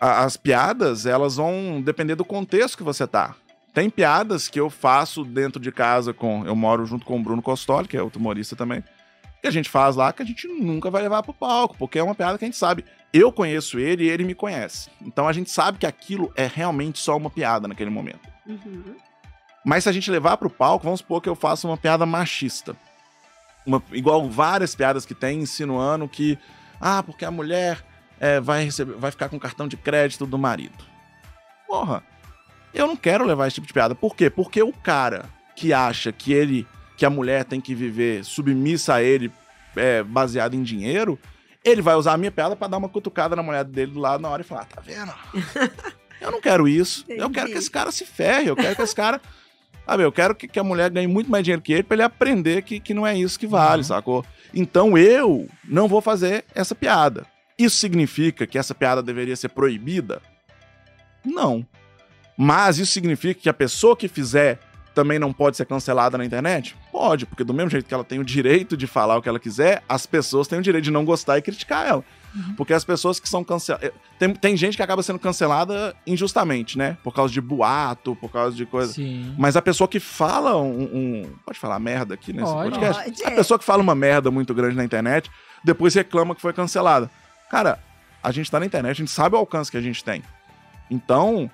a- 0.00 0.24
as 0.24 0.36
piadas, 0.36 1.06
elas 1.06 1.36
vão 1.36 1.80
depender 1.82 2.14
do 2.14 2.24
contexto 2.24 2.76
que 2.76 2.82
você 2.82 3.06
tá. 3.06 3.34
Tem 3.72 3.88
piadas 3.88 4.48
que 4.48 4.60
eu 4.60 4.68
faço 4.68 5.24
dentro 5.24 5.60
de 5.60 5.72
casa 5.72 6.12
com. 6.12 6.44
Eu 6.46 6.54
moro 6.54 6.84
junto 6.84 7.06
com 7.06 7.18
o 7.18 7.22
Bruno 7.22 7.40
Costoli, 7.40 7.88
que 7.88 7.96
é 7.96 8.02
outro 8.02 8.20
humorista 8.20 8.54
também. 8.54 8.84
Que 9.42 9.48
a 9.48 9.50
gente 9.50 9.68
faz 9.68 9.96
lá 9.96 10.12
que 10.12 10.22
a 10.22 10.24
gente 10.24 10.46
nunca 10.46 10.88
vai 10.88 11.02
levar 11.02 11.22
pro 11.22 11.34
palco, 11.34 11.76
porque 11.76 11.98
é 11.98 12.02
uma 12.02 12.14
piada 12.14 12.38
que 12.38 12.44
a 12.44 12.48
gente 12.48 12.56
sabe. 12.56 12.84
Eu 13.12 13.30
conheço 13.32 13.78
ele 13.78 14.04
e 14.04 14.08
ele 14.08 14.24
me 14.24 14.34
conhece. 14.34 14.88
Então 15.02 15.26
a 15.26 15.32
gente 15.32 15.50
sabe 15.50 15.78
que 15.78 15.86
aquilo 15.86 16.32
é 16.36 16.46
realmente 16.46 17.00
só 17.00 17.16
uma 17.16 17.28
piada 17.28 17.66
naquele 17.66 17.90
momento. 17.90 18.20
Uhum. 18.46 18.94
Mas 19.64 19.84
se 19.84 19.90
a 19.90 19.92
gente 19.92 20.10
levar 20.10 20.36
pro 20.36 20.48
palco, 20.48 20.84
vamos 20.84 21.00
supor 21.00 21.20
que 21.20 21.28
eu 21.28 21.34
faça 21.34 21.66
uma 21.66 21.76
piada 21.76 22.06
machista. 22.06 22.76
Uma- 23.66 23.82
igual 23.92 24.28
várias 24.28 24.74
piadas 24.74 25.04
que 25.04 25.14
tem 25.14 25.40
insinuando 25.40 26.08
que, 26.08 26.38
ah, 26.80 27.02
porque 27.02 27.24
a 27.24 27.30
mulher 27.30 27.84
é, 28.20 28.40
vai, 28.40 28.64
receber, 28.64 28.94
vai 28.94 29.10
ficar 29.10 29.28
com 29.28 29.38
cartão 29.38 29.66
de 29.66 29.76
crédito 29.76 30.24
do 30.26 30.38
marido. 30.38 30.84
Porra, 31.66 32.02
eu 32.72 32.86
não 32.86 32.96
quero 32.96 33.24
levar 33.24 33.48
esse 33.48 33.54
tipo 33.54 33.66
de 33.66 33.72
piada. 33.72 33.94
Por 33.94 34.14
quê? 34.14 34.30
Porque 34.30 34.62
o 34.62 34.72
cara 34.72 35.28
que 35.56 35.72
acha 35.72 36.12
que 36.12 36.32
ele, 36.32 36.66
que 36.96 37.04
a 37.06 37.10
mulher 37.10 37.44
tem 37.44 37.60
que 37.60 37.74
viver 37.74 38.24
submissa 38.24 38.94
a 38.94 39.02
ele, 39.02 39.30
é, 39.76 40.02
baseado 40.02 40.54
em 40.54 40.62
dinheiro, 40.62 41.18
ele 41.64 41.80
vai 41.82 41.94
usar 41.94 42.12
a 42.12 42.16
minha 42.16 42.30
piada 42.30 42.54
pra 42.56 42.68
dar 42.68 42.76
uma 42.76 42.88
cutucada 42.88 43.34
na 43.36 43.42
mulher 43.42 43.64
dele 43.64 43.92
do 43.92 44.00
lado 44.00 44.20
na 44.20 44.28
hora 44.28 44.42
e 44.42 44.44
falar, 44.44 44.64
tá 44.66 44.80
vendo? 44.80 45.12
Eu 46.20 46.30
não 46.30 46.40
quero 46.40 46.68
isso. 46.68 47.04
Eu 47.08 47.28
quero 47.30 47.50
que 47.50 47.58
esse 47.58 47.70
cara 47.70 47.90
se 47.90 48.04
ferre. 48.06 48.48
Eu 48.48 48.54
quero 48.54 48.76
que 48.76 48.82
esse 48.82 48.94
cara. 48.94 49.20
Sabe, 49.84 50.04
eu 50.04 50.12
quero 50.12 50.32
que, 50.36 50.46
que 50.46 50.60
a 50.60 50.62
mulher 50.62 50.88
ganhe 50.88 51.08
muito 51.08 51.28
mais 51.28 51.42
dinheiro 51.42 51.60
que 51.60 51.72
ele 51.72 51.82
pra 51.82 51.96
ele 51.96 52.02
aprender 52.04 52.62
que, 52.62 52.78
que 52.78 52.94
não 52.94 53.04
é 53.04 53.18
isso 53.18 53.36
que 53.36 53.48
vale, 53.48 53.78
Uhum. 53.82 53.88
sacou? 53.88 54.24
Então 54.54 54.96
eu 54.96 55.48
não 55.64 55.88
vou 55.88 56.00
fazer 56.00 56.44
essa 56.54 56.72
piada. 56.76 57.26
Isso 57.58 57.76
significa 57.78 58.46
que 58.46 58.56
essa 58.56 58.72
piada 58.72 59.02
deveria 59.02 59.34
ser 59.34 59.48
proibida? 59.48 60.22
Não. 61.24 61.66
Mas 62.36 62.78
isso 62.78 62.92
significa 62.92 63.40
que 63.40 63.48
a 63.48 63.54
pessoa 63.54 63.96
que 63.96 64.06
fizer 64.06 64.60
também 64.94 65.18
não 65.18 65.32
pode 65.32 65.56
ser 65.56 65.64
cancelada 65.66 66.16
na 66.18 66.24
internet? 66.24 66.76
Pode, 66.90 67.26
porque 67.26 67.42
do 67.44 67.52
mesmo 67.54 67.70
jeito 67.70 67.86
que 67.86 67.94
ela 67.94 68.04
tem 68.04 68.18
o 68.18 68.24
direito 68.24 68.76
de 68.76 68.86
falar 68.86 69.16
o 69.16 69.22
que 69.22 69.28
ela 69.28 69.38
quiser, 69.40 69.82
as 69.88 70.06
pessoas 70.06 70.46
têm 70.48 70.58
o 70.58 70.62
direito 70.62 70.84
de 70.84 70.90
não 70.90 71.04
gostar 71.04 71.38
e 71.38 71.42
criticar 71.42 71.86
ela. 71.86 72.04
Uhum. 72.34 72.54
Porque 72.54 72.72
as 72.72 72.84
pessoas 72.84 73.20
que 73.20 73.28
são 73.28 73.44
canceladas. 73.44 73.90
Tem, 74.18 74.32
tem 74.34 74.56
gente 74.56 74.76
que 74.76 74.82
acaba 74.82 75.02
sendo 75.02 75.18
cancelada 75.18 75.94
injustamente, 76.06 76.78
né? 76.78 76.96
Por 77.04 77.12
causa 77.12 77.32
de 77.32 77.40
boato, 77.40 78.16
por 78.16 78.30
causa 78.30 78.56
de 78.56 78.64
coisa. 78.64 78.92
Sim. 78.94 79.34
Mas 79.38 79.54
a 79.56 79.60
pessoa 79.62 79.86
que 79.86 80.00
fala 80.00 80.56
um, 80.56 80.82
um- 80.82 81.32
Pode 81.44 81.58
falar 81.58 81.78
merda 81.78 82.14
aqui 82.14 82.32
nesse 82.32 82.50
Pode. 82.50 82.70
podcast? 82.70 83.04
Pode. 83.04 83.24
A 83.24 83.30
pessoa 83.32 83.58
que 83.58 83.64
fala 83.64 83.82
uma 83.82 83.94
merda 83.94 84.30
muito 84.30 84.54
grande 84.54 84.76
na 84.76 84.84
internet, 84.84 85.30
depois 85.62 85.94
reclama 85.94 86.34
que 86.34 86.40
foi 86.40 86.52
cancelada. 86.54 87.10
Cara, 87.50 87.78
a 88.22 88.30
gente 88.30 88.50
tá 88.50 88.58
na 88.58 88.64
internet, 88.66 88.92
a 88.92 88.94
gente 88.94 89.10
sabe 89.10 89.34
o 89.36 89.38
alcance 89.38 89.70
que 89.70 89.76
a 89.76 89.80
gente 89.82 90.02
tem. 90.02 90.22
Então, 90.90 91.50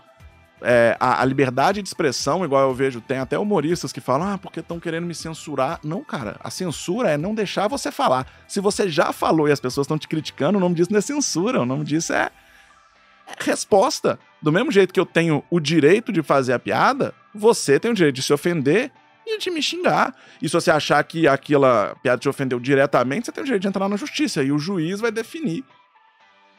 é, 0.63 0.97
a, 0.99 1.23
a 1.23 1.25
liberdade 1.25 1.83
de 1.83 1.89
expressão, 1.89 2.45
igual 2.45 2.69
eu 2.69 2.75
vejo, 2.75 3.01
tem 3.01 3.19
até 3.19 3.39
humoristas 3.39 3.93
que 3.93 4.01
falam, 4.01 4.35
ah, 4.35 4.39
porque 4.39 4.61
estão 4.61 4.81
querendo 4.81 5.07
me 5.07 5.15
censurar. 5.15 5.81
Não, 5.83 6.03
cara, 6.03 6.37
a 6.41 6.51
censura 6.51 7.11
é 7.11 7.17
não 7.17 7.35
deixar 7.35 7.69
você 7.69 7.91
falar. 7.91 8.27
Se 8.47 8.61
você 8.61 8.89
já 8.89 9.13
falou 9.13 9.49
e 9.49 9.53
as 9.53 9.61
pessoas 9.61 9.85
estão 9.85 9.99
te 9.99 10.09
criticando, 10.09 10.59
o 10.59 10.61
nome 10.61 10.75
disso 10.75 10.91
não 10.91 10.99
é 10.99 11.03
censura, 11.03 11.61
o 11.61 11.67
nome 11.67 11.85
disso 11.85 12.13
é, 12.13 12.31
é 13.27 13.45
resposta. 13.45 14.19
Do 14.41 14.53
mesmo 14.53 14.71
jeito 14.71 14.93
que 14.93 15.01
eu 15.01 15.07
tenho 15.07 15.45
o 15.51 15.61
direito 15.61 16.13
de 16.13 16.23
fazer 16.23 16.53
a 16.53 16.59
piada, 16.59 17.15
você 17.35 17.79
tem 17.79 17.91
o 17.91 17.95
direito 17.95 18.17
de 18.17 18.23
se 18.23 18.33
ofender 18.33 18.91
e 19.27 19.39
de 19.39 19.51
me 19.51 19.63
xingar. 19.63 20.15
E 20.41 20.49
se 20.49 20.55
você 20.55 20.71
achar 20.71 21.03
que 21.05 21.29
aquela 21.29 21.95
piada 22.03 22.19
te 22.19 22.29
ofendeu 22.29 22.59
diretamente, 22.59 23.27
você 23.27 23.33
tem 23.33 23.43
o 23.43 23.45
direito 23.45 23.63
de 23.63 23.69
entrar 23.69 23.89
na 23.89 23.97
justiça. 23.97 24.43
E 24.43 24.51
o 24.51 24.59
juiz 24.59 25.01
vai 25.01 25.11
definir 25.11 25.65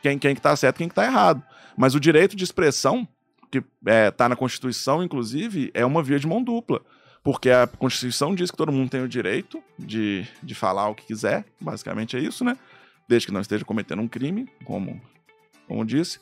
quem, 0.01 0.17
quem 0.17 0.35
que 0.35 0.41
tá 0.41 0.55
certo 0.55 0.77
quem 0.77 0.87
que 0.87 0.95
tá 0.95 1.05
errado. 1.05 1.43
Mas 1.77 1.95
o 1.95 1.99
direito 1.99 2.35
de 2.35 2.43
expressão, 2.43 3.07
que 3.49 3.63
é, 3.85 4.11
tá 4.11 4.29
na 4.29 4.35
Constituição, 4.35 5.03
inclusive, 5.03 5.71
é 5.73 5.85
uma 5.85 6.03
via 6.03 6.19
de 6.19 6.27
mão 6.27 6.43
dupla. 6.43 6.81
Porque 7.23 7.49
a 7.49 7.67
Constituição 7.67 8.33
diz 8.33 8.49
que 8.49 8.57
todo 8.57 8.71
mundo 8.71 8.89
tem 8.89 9.03
o 9.03 9.07
direito 9.07 9.61
de, 9.77 10.25
de 10.41 10.55
falar 10.55 10.87
o 10.89 10.95
que 10.95 11.05
quiser, 11.05 11.45
basicamente 11.59 12.15
é 12.15 12.19
isso, 12.19 12.45
né? 12.45 12.57
Desde 13.07 13.27
que 13.27 13.33
não 13.33 13.41
esteja 13.41 13.65
cometendo 13.65 14.01
um 14.01 14.07
crime, 14.07 14.47
como, 14.63 15.01
como 15.67 15.85
disse. 15.85 16.19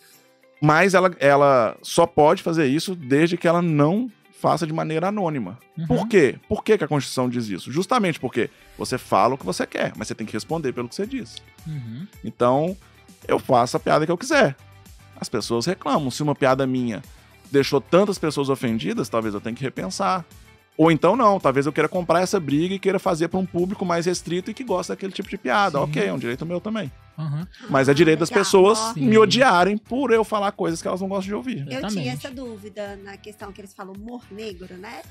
Mas 0.61 0.93
ela, 0.93 1.11
ela 1.19 1.77
só 1.83 2.07
pode 2.07 2.41
fazer 2.41 2.65
isso 2.65 2.95
desde 2.95 3.37
que 3.37 3.47
ela 3.47 3.61
não 3.61 4.11
faça 4.39 4.65
de 4.65 4.73
maneira 4.73 5.07
anônima. 5.07 5.59
Uhum. 5.77 5.87
Por 5.87 6.07
quê? 6.07 6.39
Por 6.47 6.63
que, 6.63 6.77
que 6.77 6.83
a 6.83 6.87
Constituição 6.87 7.29
diz 7.29 7.47
isso? 7.47 7.71
Justamente 7.71 8.19
porque 8.19 8.49
você 8.77 8.97
fala 8.97 9.35
o 9.35 9.37
que 9.37 9.45
você 9.45 9.65
quer, 9.65 9.93
mas 9.95 10.07
você 10.07 10.15
tem 10.15 10.25
que 10.25 10.33
responder 10.33 10.73
pelo 10.73 10.87
que 10.87 10.95
você 10.95 11.05
diz. 11.05 11.37
Uhum. 11.65 12.07
Então, 12.23 12.77
eu 13.27 13.37
faço 13.37 13.77
a 13.77 13.79
piada 13.79 14.05
que 14.05 14.11
eu 14.11 14.17
quiser. 14.17 14.55
As 15.19 15.29
pessoas 15.29 15.65
reclamam. 15.65 16.09
Se 16.11 16.23
uma 16.23 16.35
piada 16.35 16.65
minha 16.65 17.01
deixou 17.51 17.81
tantas 17.81 18.17
pessoas 18.17 18.49
ofendidas, 18.49 19.09
talvez 19.09 19.33
eu 19.33 19.41
tenha 19.41 19.55
que 19.55 19.63
repensar. 19.63 20.25
Ou 20.77 20.91
então 20.91 21.15
não, 21.15 21.39
talvez 21.39 21.65
eu 21.65 21.73
queira 21.73 21.89
comprar 21.89 22.21
essa 22.21 22.39
briga 22.39 22.75
e 22.75 22.79
queira 22.79 22.99
fazer 22.99 23.29
para 23.29 23.39
um 23.39 23.45
público 23.45 23.83
mais 23.83 24.05
restrito 24.05 24.51
e 24.51 24.53
que 24.53 24.63
gosta 24.63 24.93
daquele 24.93 25.11
tipo 25.11 25.27
de 25.27 25.37
piada. 25.37 25.79
Sim. 25.79 25.83
Ok, 25.83 26.05
é 26.05 26.13
um 26.13 26.19
direito 26.19 26.45
meu 26.45 26.61
também. 26.61 26.91
Uhum. 27.17 27.47
Mas 27.67 27.89
é 27.89 27.95
direito 27.95 28.19
das 28.19 28.29
pessoas 28.29 28.77
Ó. 28.79 28.93
me 28.93 29.13
Sim. 29.13 29.17
odiarem 29.17 29.75
por 29.75 30.11
eu 30.11 30.23
falar 30.23 30.51
coisas 30.51 30.79
que 30.79 30.87
elas 30.87 31.01
não 31.01 31.07
gostam 31.07 31.29
de 31.29 31.33
ouvir. 31.33 31.61
Eu 31.61 31.79
Exatamente. 31.79 31.93
tinha 31.93 32.13
essa 32.13 32.29
dúvida 32.29 32.95
na 32.97 33.17
questão 33.17 33.51
que 33.51 33.59
eles 33.59 33.73
falam 33.73 33.93
humor 33.93 34.21
negro, 34.29 34.75
né? 34.77 35.01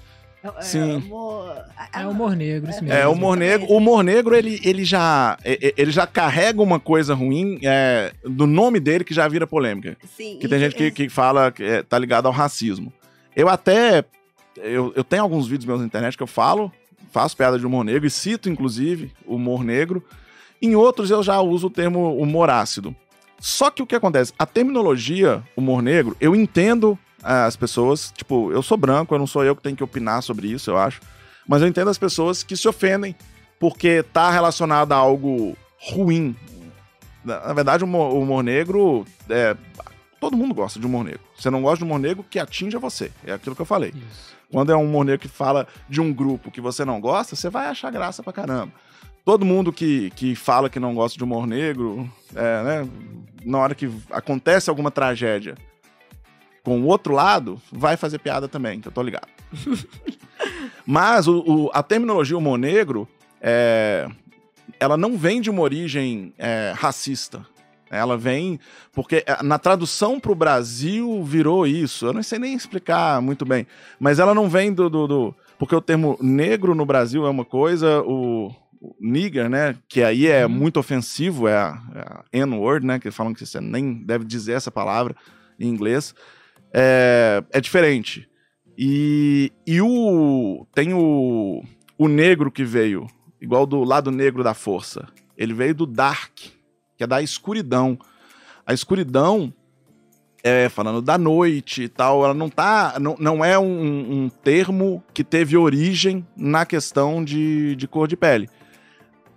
É, 0.59 0.63
Sim. 0.63 0.97
humor- 0.97 1.65
É 1.93 2.07
humor 2.07 2.37
negro, 2.37 2.71
isso 2.71 2.83
mesmo. 2.85 2.99
É, 2.99 3.07
o 3.07 3.13
humor 3.13 3.37
negro, 3.37 3.67
o 3.71 3.77
humor 3.77 4.03
negro 4.03 4.35
ele, 4.35 4.61
ele, 4.65 4.85
já, 4.85 5.39
ele 5.45 5.91
já 5.91 6.07
carrega 6.07 6.61
uma 6.63 6.79
coisa 6.81 7.15
ruim 7.15 7.59
é, 7.63 8.13
do 8.25 8.47
nome 8.47 8.79
dele 8.81 9.05
que 9.05 9.15
já 9.15 9.27
vira 9.29 9.47
polêmica. 9.47 9.97
Sim, 10.17 10.39
Que 10.41 10.49
tem 10.49 10.59
gente 10.59 10.75
que, 10.77 10.91
que 10.91 11.09
fala 11.09 11.51
que 11.51 11.63
é, 11.63 11.83
tá 11.83 11.99
ligado 11.99 12.27
ao 12.27 12.33
racismo. 12.33 12.93
Eu 13.35 13.49
até. 13.49 14.05
Eu, 14.57 14.93
eu 14.97 15.05
tenho 15.05 15.23
alguns 15.23 15.47
vídeos 15.47 15.67
meus 15.67 15.81
na 15.81 15.87
internet 15.87 16.17
que 16.17 16.23
eu 16.23 16.27
falo, 16.27 16.73
faço 17.13 17.37
piada 17.37 17.59
de 17.59 17.67
humor 17.67 17.85
negro 17.85 18.07
e 18.07 18.11
cito, 18.11 18.49
inclusive, 18.49 19.13
o 19.27 19.37
humor 19.37 19.63
negro. 19.63 20.03
Em 20.63 20.75
outros 20.75 21.11
eu 21.11 21.23
já 21.23 21.39
uso 21.41 21.67
o 21.67 21.71
termo 21.71 22.17
humor 22.17 22.49
ácido. 22.49 22.97
Só 23.39 23.71
que 23.71 23.83
o 23.83 23.87
que 23.87 23.95
acontece? 23.95 24.33
A 24.39 24.47
terminologia 24.47 25.43
humor 25.55 25.83
negro, 25.83 26.17
eu 26.19 26.35
entendo 26.35 26.99
as 27.23 27.57
pessoas, 27.57 28.13
tipo, 28.17 28.53
eu 28.53 28.63
sou 28.63 28.77
branco, 28.77 29.15
eu 29.15 29.19
não 29.19 29.27
sou 29.27 29.45
eu 29.45 29.57
que 29.57 29.63
tenho 29.63 29.77
que 29.77 29.85
opinar 29.85 30.23
sobre 30.23 30.49
isso, 30.49 30.71
eu 30.71 30.79
acho. 30.79 31.01
Mas 31.47 31.63
eu 31.63 31.69
entendo 31.69 31.91
as 31.91 31.99
pessoas 31.99 32.43
que 32.43 32.57
se 32.57 32.69
ofendem 32.69 33.15
porque 33.59 34.03
tá 34.03 34.31
relacionado 34.31 34.93
a 34.93 34.97
algo 34.97 35.57
ruim. 35.79 36.37
Na, 37.25 37.53
verdade, 37.53 37.85
o 37.85 37.87
humor 37.87 38.43
negro 38.43 39.05
é, 39.29 39.57
todo 40.21 40.37
mundo 40.37 40.55
gosta 40.55 40.79
de 40.79 40.87
humor 40.87 41.05
negro. 41.05 41.21
Você 41.37 41.51
não 41.51 41.63
gosta 41.63 41.79
de 41.79 41.85
humor 41.85 41.99
negro 41.99 42.25
que 42.29 42.39
atinja 42.39 42.79
você. 42.79 43.11
É 43.25 43.33
aquilo 43.33 43.57
que 43.57 43.63
eu 43.63 43.67
falei. 43.67 43.91
Isso. 43.91 44.37
Quando 44.51 44.71
é 44.71 44.77
um 44.77 44.85
humor 44.85 45.05
negro 45.05 45.21
que 45.21 45.29
fala 45.29 45.67
de 45.89 46.01
um 46.01 46.13
grupo 46.13 46.51
que 46.51 46.61
você 46.61 46.85
não 46.85 47.01
gosta, 47.01 47.35
você 47.35 47.51
vai 47.51 47.67
achar 47.67 47.91
graça 47.91 48.23
pra 48.23 48.33
caramba. 48.33 48.73
Todo 49.25 49.45
mundo 49.45 49.73
que, 49.73 50.11
que 50.11 50.37
fala 50.37 50.71
que 50.71 50.79
não 50.79 50.95
gosta 50.95 51.19
de 51.19 51.25
humor 51.25 51.49
negro, 51.49 52.09
é, 52.35 52.63
né, 52.63 52.89
na 53.45 53.59
hora 53.59 53.75
que 53.75 53.91
acontece 54.11 54.71
alguma 54.71 54.91
tragédia 54.91 55.57
com 56.67 56.81
o 56.81 56.87
outro 56.87 57.15
lado, 57.15 57.63
vai 57.71 57.97
fazer 57.97 58.19
piada 58.19 58.49
também, 58.49 58.81
que 58.81 58.89
eu 58.89 58.93
tô 58.93 59.01
ligado. 59.01 59.29
Mas 60.85 61.27
o, 61.29 61.39
o- 61.47 61.71
a 61.73 61.81
terminologia 61.81 62.37
humor 62.37 62.59
negro, 62.59 63.09
é, 63.41 64.09
ela 64.81 64.97
não 64.97 65.17
vem 65.17 65.41
de 65.41 65.49
uma 65.49 65.63
origem 65.63 66.35
é, 66.37 66.73
racista. 66.77 67.47
Ela 67.89 68.17
vem 68.19 68.59
porque 68.93 69.23
é, 69.27 69.43
na 69.45 69.61
tradução 69.61 70.19
para 70.19 70.33
o 70.33 70.35
Brasil 70.35 71.23
virou 71.23 71.67
isso. 71.69 72.07
Eu 72.07 72.13
não 72.13 72.23
sei 72.23 72.39
nem 72.41 72.53
explicar 72.55 73.23
muito 73.23 73.45
bem. 73.45 73.65
Mas 73.99 74.19
ela 74.19 74.35
não 74.35 74.49
vem 74.49 74.73
do. 74.73 74.91
do- 74.91 75.07
do- 75.07 75.35
porque 75.59 75.75
o 75.75 75.81
termo 75.81 76.19
negro 76.21 76.75
no 76.75 76.85
Brasil 76.85 77.25
é 77.27 77.31
uma 77.31 77.45
coisa, 77.45 78.03
o, 78.03 78.53
nigger, 79.01 79.49
né? 79.49 79.77
Que 79.89 80.03
aí 80.03 80.27
é 80.27 80.45
Uhum. 80.45 80.53
muito 80.53 80.79
ofensivo, 80.81 81.47
é 81.49 81.57
a, 81.57 81.81
é 81.95 82.01
a 82.01 82.25
N-word, 82.45 82.85
né? 82.85 82.99
Que 82.99 83.11
falam 83.13 83.33
que 83.33 83.47
você 83.47 83.61
nem 83.61 83.95
deve 83.95 84.25
dizer 84.25 84.53
essa 84.55 84.71
palavra 84.71 85.15
em 85.59 85.69
inglês. 85.69 86.13
É, 86.79 87.43
é 87.53 87.61
diferente. 87.61 88.29
E, 88.77 89.51
e 89.67 89.81
o. 89.81 90.67
Tem 90.75 90.93
o. 90.93 91.63
O 91.99 92.09
negro 92.09 92.53
que 92.53 92.63
veio, 92.63 93.07
igual 93.41 93.65
do 93.65 93.83
lado 93.83 94.11
negro 94.11 94.45
da 94.45 94.53
força. 94.53 95.09
Ele 95.35 95.55
veio 95.55 95.75
do 95.75 95.87
Dark, 95.87 96.35
que 96.95 97.03
é 97.03 97.07
da 97.07 97.23
escuridão. 97.23 97.99
A 98.67 98.75
escuridão, 98.75 99.51
é, 100.45 100.69
falando 100.69 101.01
da 101.01 101.17
noite 101.17 101.85
e 101.85 101.89
tal, 101.89 102.23
ela 102.23 102.35
não 102.35 102.51
tá. 102.51 102.99
Não, 103.01 103.17
não 103.19 103.43
é 103.43 103.59
um, 103.59 104.25
um 104.25 104.29
termo 104.29 105.03
que 105.15 105.25
teve 105.25 105.57
origem 105.57 106.27
na 106.37 106.67
questão 106.67 107.25
de, 107.25 107.75
de 107.77 107.89
cor 107.89 108.07
de 108.07 108.19
pele. 108.19 108.51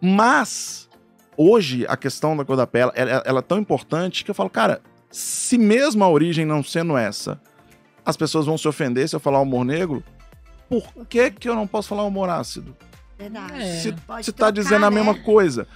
Mas, 0.02 0.90
hoje, 1.38 1.86
a 1.88 1.96
questão 1.96 2.36
da 2.36 2.44
cor 2.44 2.58
da 2.58 2.68
pele, 2.68 2.92
ela, 2.94 3.24
ela 3.26 3.40
é 3.40 3.44
tão 3.44 3.58
importante 3.58 4.26
que 4.26 4.32
eu 4.32 4.36
falo, 4.36 4.50
cara, 4.50 4.82
se 5.10 5.58
mesmo 5.58 6.04
a 6.04 6.10
origem 6.10 6.46
não 6.46 6.64
sendo 6.64 6.98
essa, 6.98 7.42
as 8.06 8.16
pessoas 8.16 8.46
vão 8.46 8.58
se 8.58 8.68
ofender 8.68 9.08
se 9.08 9.16
eu 9.16 9.20
falar 9.20 9.40
humor 9.40 9.66
negro, 9.66 10.04
por 10.68 11.06
que, 11.08 11.32
que 11.32 11.50
eu 11.50 11.56
não 11.56 11.68
posso 11.68 11.90
falar 11.90 12.04
humor 12.04 12.30
ácido? 12.30 12.76
Verdade. 13.18 13.62
É. 13.62 13.80
Se, 13.80 13.92
Pode 13.92 14.26
se 14.26 14.32
tá 14.32 14.52
dizendo 14.52 14.86
a 14.86 14.92
né? 14.92 14.96
mesma 14.96 15.16
coisa. 15.16 15.68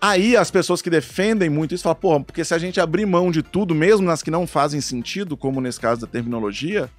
Aí 0.00 0.36
as 0.36 0.50
pessoas 0.50 0.82
que 0.82 0.90
defendem 0.90 1.48
muito 1.48 1.74
isso 1.74 1.84
falam, 1.84 1.96
porra, 1.96 2.20
porque 2.20 2.44
se 2.44 2.54
a 2.54 2.58
gente 2.58 2.80
abrir 2.80 3.06
mão 3.06 3.30
de 3.30 3.42
tudo, 3.42 3.74
mesmo 3.74 4.06
nas 4.06 4.22
que 4.22 4.30
não 4.30 4.46
fazem 4.46 4.80
sentido, 4.80 5.36
como 5.36 5.60
nesse 5.60 5.80
caso 5.80 6.00
da 6.00 6.06
terminologia, 6.06 6.90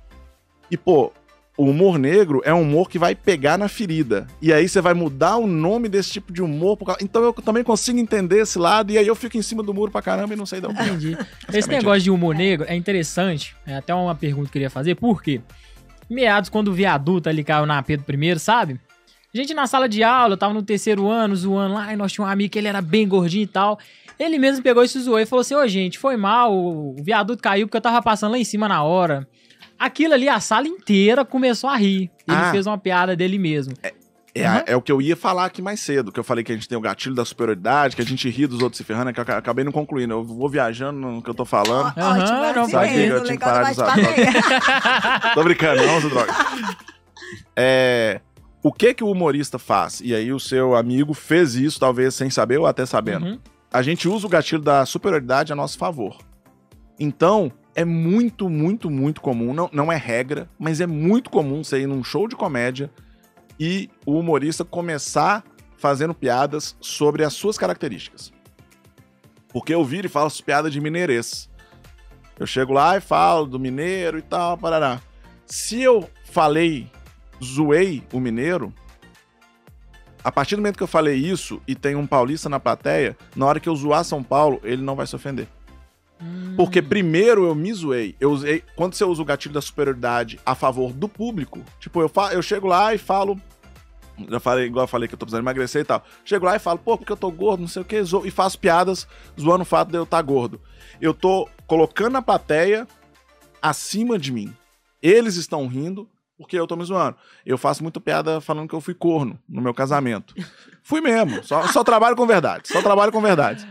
e 0.69 0.77
pô, 0.77 1.11
o 1.57 1.65
humor 1.65 1.97
negro 1.97 2.39
é 2.45 2.53
um 2.53 2.61
humor 2.61 2.87
que 2.89 2.99
vai 2.99 3.15
pegar 3.15 3.57
na 3.57 3.67
ferida. 3.67 4.27
E 4.41 4.53
aí 4.53 4.69
você 4.69 4.79
vai 4.79 4.93
mudar 4.93 5.37
o 5.37 5.47
nome 5.47 5.89
desse 5.89 6.11
tipo 6.11 6.31
de 6.31 6.41
humor. 6.41 6.77
por 6.77 6.85
causa- 6.85 7.03
Então 7.03 7.23
eu 7.23 7.33
também 7.33 7.63
consigo 7.63 7.97
entender 7.97 8.41
esse 8.41 8.59
lado, 8.59 8.91
e 8.91 8.97
aí 8.97 9.07
eu 9.07 9.15
fico 9.15 9.37
em 9.37 9.41
cima 9.41 9.63
do 9.63 9.73
muro 9.73 9.91
pra 9.91 10.01
caramba 10.01 10.33
e 10.33 10.37
não 10.37 10.45
sei 10.45 10.61
da 10.61 10.69
onde. 10.69 10.81
Entendi. 10.81 11.17
Esse 11.51 11.67
negócio 11.67 12.01
de 12.03 12.11
humor 12.11 12.35
negro 12.35 12.65
é 12.69 12.75
interessante. 12.75 13.55
É 13.65 13.75
até 13.75 13.93
uma 13.95 14.13
pergunta 14.13 14.43
que 14.45 14.49
eu 14.49 14.53
queria 14.53 14.69
fazer. 14.69 14.95
Por 14.95 15.21
quê? 15.23 15.41
Meados, 16.09 16.49
quando 16.49 16.67
o 16.69 16.73
viaduto 16.73 17.27
ali 17.27 17.43
caiu 17.43 17.65
na 17.65 17.81
Pedro 17.81 18.05
I, 18.23 18.39
sabe? 18.39 18.79
A 19.33 19.37
gente 19.37 19.53
na 19.53 19.67
sala 19.67 19.89
de 19.89 20.03
aula, 20.03 20.33
eu 20.33 20.37
tava 20.37 20.53
no 20.53 20.63
terceiro 20.63 21.09
ano, 21.09 21.35
zoando 21.35 21.73
lá, 21.73 21.91
e 21.91 21.95
nós 21.97 22.11
tínhamos 22.13 22.29
um 22.29 22.33
amigo 22.33 22.51
que 22.51 22.57
ele 22.59 22.67
era 22.67 22.81
bem 22.81 23.07
gordinho 23.07 23.43
e 23.43 23.47
tal. 23.47 23.77
Ele 24.17 24.39
mesmo 24.39 24.63
pegou 24.63 24.83
e 24.83 24.87
se 24.87 24.99
zoou 25.01 25.19
e 25.19 25.25
falou 25.25 25.41
assim: 25.41 25.53
Ô, 25.53 25.67
gente, 25.67 25.99
foi 25.99 26.15
mal, 26.17 26.55
o 26.57 26.95
viaduto 27.03 27.41
caiu 27.43 27.67
porque 27.67 27.77
eu 27.77 27.81
tava 27.81 28.01
passando 28.01 28.31
lá 28.31 28.37
em 28.37 28.43
cima 28.43 28.67
na 28.67 28.81
hora. 28.83 29.27
Aquilo 29.79 30.13
ali, 30.13 30.27
a 30.27 30.39
sala 30.39 30.67
inteira 30.67 31.23
começou 31.25 31.69
a 31.69 31.75
rir. 31.75 32.09
Ele 32.27 32.37
Ah. 32.37 32.51
fez 32.51 32.65
uma 32.67 32.77
piada 32.77 33.15
dele 33.15 33.37
mesmo. 33.37 33.73
É, 33.83 33.93
Uhum. 34.47 34.61
é 34.67 34.75
o 34.75 34.81
que 34.83 34.91
eu 34.91 35.01
ia 35.01 35.15
falar 35.15 35.45
aqui 35.45 35.63
mais 35.63 35.79
cedo, 35.79 36.11
que 36.11 36.19
eu 36.19 36.23
falei 36.23 36.43
que 36.43 36.51
a 36.51 36.55
gente 36.55 36.67
tem 36.69 36.77
o 36.77 36.81
gatilho 36.81 37.15
da 37.15 37.25
superioridade, 37.25 37.95
que 37.95 38.01
a 38.03 38.05
gente 38.05 38.29
ri 38.29 38.45
dos 38.45 38.61
outros 38.61 38.77
se 38.77 38.83
ferrando, 38.83 39.09
é 39.09 39.13
que 39.13 39.19
eu 39.19 39.23
aca- 39.23 39.37
acabei 39.37 39.65
não 39.65 39.71
concluindo. 39.71 40.13
Eu 40.13 40.23
vou 40.23 40.47
viajando 40.47 40.99
no 40.99 41.21
que 41.23 41.29
eu 41.29 41.33
tô 41.33 41.43
falando. 41.43 41.87
Ótimo, 41.87 42.37
não, 42.53 42.61
assim 42.61 42.71
sabe 42.71 42.89
que 42.89 42.95
mesmo, 42.97 43.15
eu 43.15 43.23
tinha 43.23 43.37
que 43.37 43.45
legal 43.45 43.63
parar 43.63 43.69
de 43.71 43.75
do 43.75 43.81
usar 43.81 43.95
bate-papo. 43.95 45.33
Tô 45.33 45.43
brincando, 45.43 45.85
não 45.87 45.97
usa 45.97 46.09
droga. 46.09 46.33
É, 47.55 48.21
o 48.61 48.71
que 48.71 48.93
que 48.93 49.03
o 49.03 49.09
humorista 49.11 49.57
faz? 49.57 50.01
E 50.01 50.13
aí 50.13 50.31
o 50.31 50.39
seu 50.39 50.75
amigo 50.75 51.13
fez 51.13 51.55
isso, 51.55 51.79
talvez 51.79 52.13
sem 52.13 52.29
saber 52.29 52.59
ou 52.59 52.67
até 52.67 52.85
sabendo. 52.85 53.25
Uhum. 53.25 53.39
A 53.71 53.81
gente 53.81 54.07
usa 54.07 54.25
o 54.25 54.29
gatilho 54.29 54.61
da 54.61 54.85
superioridade 54.85 55.51
a 55.51 55.55
nosso 55.55 55.77
favor. 55.77 56.17
Então, 56.99 57.51
é 57.77 57.85
muito, 57.85 58.49
muito, 58.49 58.89
muito 58.89 59.21
comum. 59.21 59.53
Não, 59.53 59.69
não 59.71 59.91
é 59.91 59.95
regra, 59.95 60.49
mas 60.57 60.81
é 60.81 60.87
muito 60.87 61.29
comum 61.29 61.63
você 61.63 61.81
ir 61.81 61.85
num 61.85 62.03
show 62.03 62.27
de 62.27 62.35
comédia 62.35 62.89
e 63.59 63.87
o 64.03 64.17
humorista 64.17 64.65
começar 64.65 65.43
fazendo 65.77 66.15
piadas 66.15 66.75
sobre 66.81 67.23
as 67.23 67.33
suas 67.33 67.55
características. 67.55 68.33
Porque 69.49 69.75
eu 69.75 69.85
viro 69.85 70.07
e 70.07 70.09
falo 70.09 70.31
piadas 70.43 70.73
de 70.73 70.81
mineirês. 70.81 71.51
Eu 72.39 72.47
chego 72.47 72.73
lá 72.73 72.97
e 72.97 73.01
falo 73.01 73.45
do 73.45 73.59
mineiro 73.59 74.17
e 74.17 74.23
tal, 74.23 74.57
parará. 74.57 74.99
Se 75.45 75.79
eu 75.79 76.09
falei, 76.25 76.89
zoei 77.43 78.03
o 78.11 78.19
mineiro, 78.19 78.73
a 80.23 80.31
partir 80.31 80.55
do 80.55 80.63
momento 80.63 80.77
que 80.77 80.83
eu 80.83 80.87
falei 80.87 81.15
isso 81.15 81.61
e 81.67 81.75
tem 81.75 81.95
um 81.95 82.07
paulista 82.07 82.49
na 82.49 82.59
plateia, 82.59 83.15
na 83.35 83.45
hora 83.45 83.59
que 83.59 83.69
eu 83.69 83.75
zoar 83.75 84.03
São 84.03 84.23
Paulo, 84.23 84.59
ele 84.63 84.81
não 84.81 84.95
vai 84.95 85.05
se 85.05 85.15
ofender. 85.15 85.47
Porque 86.55 86.81
primeiro 86.81 87.45
eu 87.45 87.53
me 87.53 87.71
zoei. 87.73 88.15
Eu 88.19 88.31
usei. 88.31 88.63
Quando 88.75 88.95
você 88.95 89.03
usa 89.03 89.21
o 89.21 89.25
gatilho 89.25 89.53
da 89.53 89.61
superioridade 89.61 90.39
a 90.45 90.55
favor 90.55 90.91
do 90.91 91.07
público, 91.07 91.63
tipo, 91.79 92.01
eu, 92.01 92.09
fa, 92.09 92.33
eu 92.33 92.41
chego 92.41 92.67
lá 92.67 92.93
e 92.93 92.97
falo. 92.97 93.39
Já 94.27 94.39
falei, 94.39 94.65
igual 94.65 94.85
eu 94.85 94.87
falei 94.87 95.07
que 95.07 95.13
eu 95.13 95.17
tô 95.17 95.27
precisando 95.27 95.43
emagrecer 95.43 95.83
e 95.83 95.85
tal. 95.85 96.03
Chego 96.25 96.45
lá 96.45 96.55
e 96.55 96.59
falo, 96.59 96.79
pô, 96.79 96.97
porque 96.97 97.11
eu 97.11 97.17
tô 97.17 97.29
gordo, 97.29 97.61
não 97.61 97.67
sei 97.67 97.83
o 97.83 97.85
que, 97.85 98.01
e 98.25 98.31
faço 98.31 98.57
piadas 98.57 99.07
zoando 99.39 99.61
o 99.61 99.65
fato 99.65 99.89
de 99.91 99.97
eu 99.97 100.03
estar 100.03 100.17
tá 100.17 100.23
gordo. 100.23 100.59
Eu 100.99 101.13
tô 101.13 101.47
colocando 101.67 102.15
a 102.17 102.21
plateia 102.21 102.87
acima 103.61 104.17
de 104.17 104.31
mim. 104.31 104.51
Eles 105.03 105.35
estão 105.35 105.67
rindo 105.67 106.09
porque 106.35 106.57
eu 106.57 106.65
tô 106.65 106.75
me 106.75 106.83
zoando. 106.83 107.15
Eu 107.45 107.59
faço 107.59 107.83
muita 107.83 107.99
piada 107.99 108.41
falando 108.41 108.67
que 108.67 108.73
eu 108.73 108.81
fui 108.81 108.95
corno 108.95 109.39
no 109.47 109.61
meu 109.61 109.73
casamento. 109.73 110.33
Fui 110.81 110.99
mesmo. 110.99 111.43
Só, 111.43 111.67
só 111.67 111.83
trabalho 111.83 112.15
com 112.15 112.25
verdade. 112.25 112.69
Só 112.69 112.81
trabalho 112.81 113.11
com 113.11 113.21
verdade. 113.21 113.67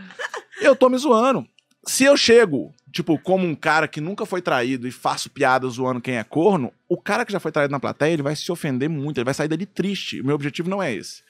Eu 0.61 0.75
tô 0.75 0.87
me 0.87 0.97
zoando 0.97 1.45
se 1.87 2.03
eu 2.03 2.17
chego, 2.17 2.73
tipo, 2.91 3.17
como 3.17 3.47
um 3.47 3.55
cara 3.55 3.87
que 3.87 4.01
nunca 4.01 4.25
foi 4.25 4.41
traído 4.41 4.87
e 4.87 4.91
faço 4.91 5.29
piada 5.29 5.67
zoando 5.67 6.01
quem 6.01 6.17
é 6.17 6.23
corno, 6.23 6.71
o 6.87 6.97
cara 6.97 7.25
que 7.25 7.31
já 7.31 7.39
foi 7.39 7.51
traído 7.51 7.71
na 7.71 7.79
plateia, 7.79 8.11
ele 8.11 8.21
vai 8.21 8.35
se 8.35 8.51
ofender 8.51 8.89
muito, 8.89 9.17
ele 9.17 9.25
vai 9.25 9.33
sair 9.33 9.47
dali 9.47 9.65
triste. 9.65 10.19
O 10.19 10.25
meu 10.25 10.35
objetivo 10.35 10.69
não 10.69 10.83
é 10.83 10.93
esse. 10.93 11.25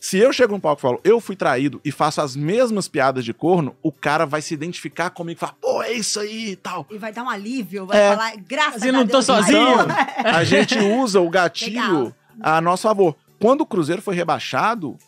Se 0.00 0.18
eu 0.18 0.32
chego 0.32 0.54
no 0.54 0.60
palco 0.60 0.80
e 0.80 0.82
falo, 0.82 1.00
eu 1.04 1.20
fui 1.20 1.36
traído 1.36 1.80
e 1.84 1.92
faço 1.92 2.20
as 2.20 2.34
mesmas 2.34 2.88
piadas 2.88 3.24
de 3.24 3.32
corno, 3.32 3.76
o 3.80 3.92
cara 3.92 4.26
vai 4.26 4.42
se 4.42 4.52
identificar 4.52 5.10
comigo 5.10 5.38
e 5.38 5.40
falar, 5.40 5.54
pô, 5.60 5.80
é 5.80 5.92
isso 5.92 6.18
aí 6.18 6.50
e 6.50 6.56
tal. 6.56 6.84
E 6.90 6.98
vai 6.98 7.12
dar 7.12 7.22
um 7.22 7.30
alívio, 7.30 7.86
vai 7.86 8.00
é. 8.00 8.10
falar, 8.10 8.36
graças 8.36 8.82
a 8.82 8.84
Deus. 8.84 8.94
não 8.94 9.06
tô 9.06 9.22
sozinho. 9.22 9.76
a 10.24 10.42
gente 10.42 10.76
usa 10.76 11.20
o 11.20 11.30
gatilho 11.30 11.76
Legal. 11.80 12.14
a 12.40 12.60
nosso 12.60 12.82
favor. 12.82 13.14
Quando 13.38 13.60
o 13.60 13.66
Cruzeiro 13.66 14.02
foi 14.02 14.16
rebaixado, 14.16 14.98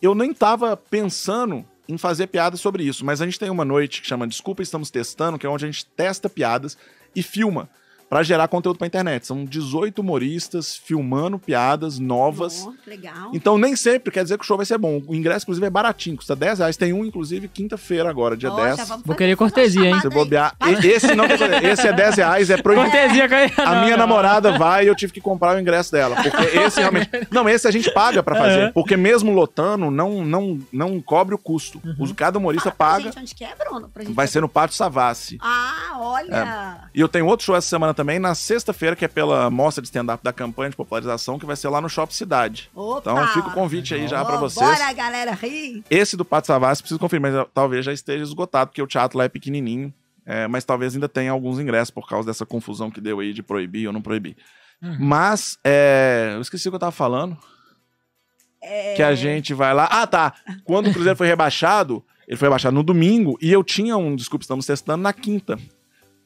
eu 0.00 0.14
nem 0.14 0.32
tava 0.32 0.74
pensando 0.74 1.62
em 1.90 1.98
fazer 1.98 2.28
piadas 2.28 2.60
sobre 2.60 2.82
isso, 2.84 3.04
mas 3.04 3.20
a 3.20 3.24
gente 3.24 3.38
tem 3.38 3.50
uma 3.50 3.64
noite 3.64 4.00
que 4.00 4.06
chama 4.06 4.26
Desculpa, 4.26 4.62
estamos 4.62 4.90
testando, 4.90 5.38
que 5.38 5.46
é 5.46 5.48
onde 5.48 5.64
a 5.64 5.70
gente 5.70 5.84
testa 5.84 6.28
piadas 6.28 6.76
e 7.14 7.22
filma 7.22 7.68
para 8.10 8.24
gerar 8.24 8.48
conteúdo 8.48 8.76
para 8.76 8.88
internet. 8.88 9.24
São 9.24 9.44
18 9.44 10.00
humoristas 10.00 10.76
filmando 10.76 11.38
piadas 11.38 12.00
novas. 12.00 12.66
Oh, 12.66 12.74
legal. 12.84 13.30
Então 13.32 13.56
nem 13.56 13.76
sempre 13.76 14.10
quer 14.10 14.24
dizer 14.24 14.36
que 14.36 14.42
o 14.42 14.46
show 14.46 14.56
vai 14.56 14.66
ser 14.66 14.78
bom. 14.78 15.00
O 15.06 15.14
ingresso, 15.14 15.44
inclusive, 15.44 15.64
é 15.64 15.70
baratinho, 15.70 16.16
custa 16.16 16.34
10 16.34 16.58
reais. 16.58 16.76
Tem 16.76 16.92
um, 16.92 17.04
inclusive, 17.04 17.46
quinta-feira 17.46 18.10
agora, 18.10 18.36
dia 18.36 18.52
oh, 18.52 18.56
10. 18.56 18.88
Vou 19.06 19.14
querer 19.14 19.36
cortesia, 19.36 19.88
hein? 19.88 20.00
Você 20.00 20.08
bobear. 20.08 20.56
Esse 20.82 21.14
não 21.14 21.26
Esse 21.62 21.86
é 21.86 21.92
10 21.92 22.16
reais, 22.16 22.50
é 22.50 22.60
proibido. 22.60 22.90
Cortesia, 22.90 23.28
A 23.64 23.84
minha 23.84 23.96
namorada 23.96 24.58
vai 24.58 24.86
e 24.86 24.88
eu 24.88 24.94
tive 24.96 25.12
que 25.12 25.20
comprar 25.20 25.56
o 25.56 25.60
ingresso 25.60 25.92
dela. 25.92 26.16
Porque 26.16 26.28
esse 26.58 26.80
realmente. 26.80 27.08
Não, 27.30 27.48
esse 27.48 27.68
a 27.68 27.70
gente 27.70 27.92
paga 27.92 28.24
para 28.24 28.34
fazer. 28.34 28.60
É. 28.60 28.72
Porque 28.72 28.96
mesmo 28.96 29.30
lotando, 29.30 29.88
não, 29.88 30.24
não, 30.24 30.58
não 30.72 31.00
cobre 31.00 31.36
o 31.36 31.38
custo. 31.38 31.80
Uhum. 31.84 32.12
Cada 32.12 32.40
humorista 32.40 32.70
ah, 32.70 32.72
paga. 32.72 33.04
Gente, 33.04 33.20
onde 33.20 33.34
que 33.36 33.44
é, 33.44 33.54
Bruno? 33.54 33.88
vai 34.08 34.26
ser 34.26 34.40
no 34.40 34.48
Pátio 34.48 34.76
Savassi. 34.76 35.38
Ah, 35.40 35.96
olha. 36.00 36.80
É. 36.84 36.88
E 36.92 37.00
eu 37.00 37.08
tenho 37.08 37.26
outro 37.26 37.46
show 37.46 37.54
essa 37.54 37.68
semana 37.68 37.94
também 38.00 38.18
na 38.18 38.34
sexta-feira, 38.34 38.96
que 38.96 39.04
é 39.04 39.08
pela 39.08 39.50
mostra 39.50 39.82
de 39.82 39.88
stand-up 39.88 40.24
da 40.24 40.32
campanha 40.32 40.70
de 40.70 40.76
popularização, 40.76 41.38
que 41.38 41.44
vai 41.44 41.54
ser 41.54 41.68
lá 41.68 41.82
no 41.82 41.88
Shopping 41.88 42.14
Cidade. 42.14 42.70
Opa! 42.74 43.10
Então 43.10 43.28
fica 43.28 43.48
o 43.48 43.52
convite 43.52 43.94
aí 43.94 44.08
já 44.08 44.24
para 44.24 44.38
vocês. 44.38 44.66
Bora, 44.66 44.90
galera, 44.94 45.32
rir! 45.32 45.84
Esse 45.90 46.16
do 46.16 46.24
Pato 46.24 46.46
Savassi, 46.46 46.80
preciso 46.80 46.98
confirmar, 46.98 47.30
mas 47.30 47.46
talvez 47.52 47.84
já 47.84 47.92
esteja 47.92 48.24
esgotado, 48.24 48.70
porque 48.70 48.80
o 48.80 48.86
teatro 48.86 49.18
lá 49.18 49.24
é 49.24 49.28
pequenininho. 49.28 49.92
É, 50.24 50.48
mas 50.48 50.64
talvez 50.64 50.94
ainda 50.94 51.10
tenha 51.10 51.30
alguns 51.30 51.58
ingressos 51.58 51.90
por 51.90 52.08
causa 52.08 52.26
dessa 52.26 52.46
confusão 52.46 52.90
que 52.90 53.02
deu 53.02 53.20
aí 53.20 53.34
de 53.34 53.42
proibir 53.42 53.86
ou 53.86 53.92
não 53.92 54.00
proibir. 54.00 54.34
Uhum. 54.80 54.96
Mas, 54.98 55.58
é, 55.62 56.32
eu 56.36 56.40
esqueci 56.40 56.68
o 56.68 56.72
que 56.72 56.76
eu 56.76 56.80
tava 56.80 56.92
falando. 56.92 57.36
É... 58.62 58.94
Que 58.94 59.02
a 59.02 59.14
gente 59.14 59.52
vai 59.52 59.74
lá. 59.74 59.84
Ah, 59.90 60.06
tá. 60.06 60.34
Quando 60.64 60.88
o 60.88 60.92
Cruzeiro 60.92 61.18
foi 61.18 61.26
rebaixado, 61.26 62.02
ele 62.26 62.38
foi 62.38 62.46
rebaixado 62.46 62.74
no 62.74 62.82
domingo 62.82 63.36
e 63.42 63.52
eu 63.52 63.62
tinha 63.62 63.96
um, 63.98 64.16
desculpa, 64.16 64.42
estamos 64.42 64.64
testando 64.64 65.02
na 65.02 65.12
quinta. 65.12 65.58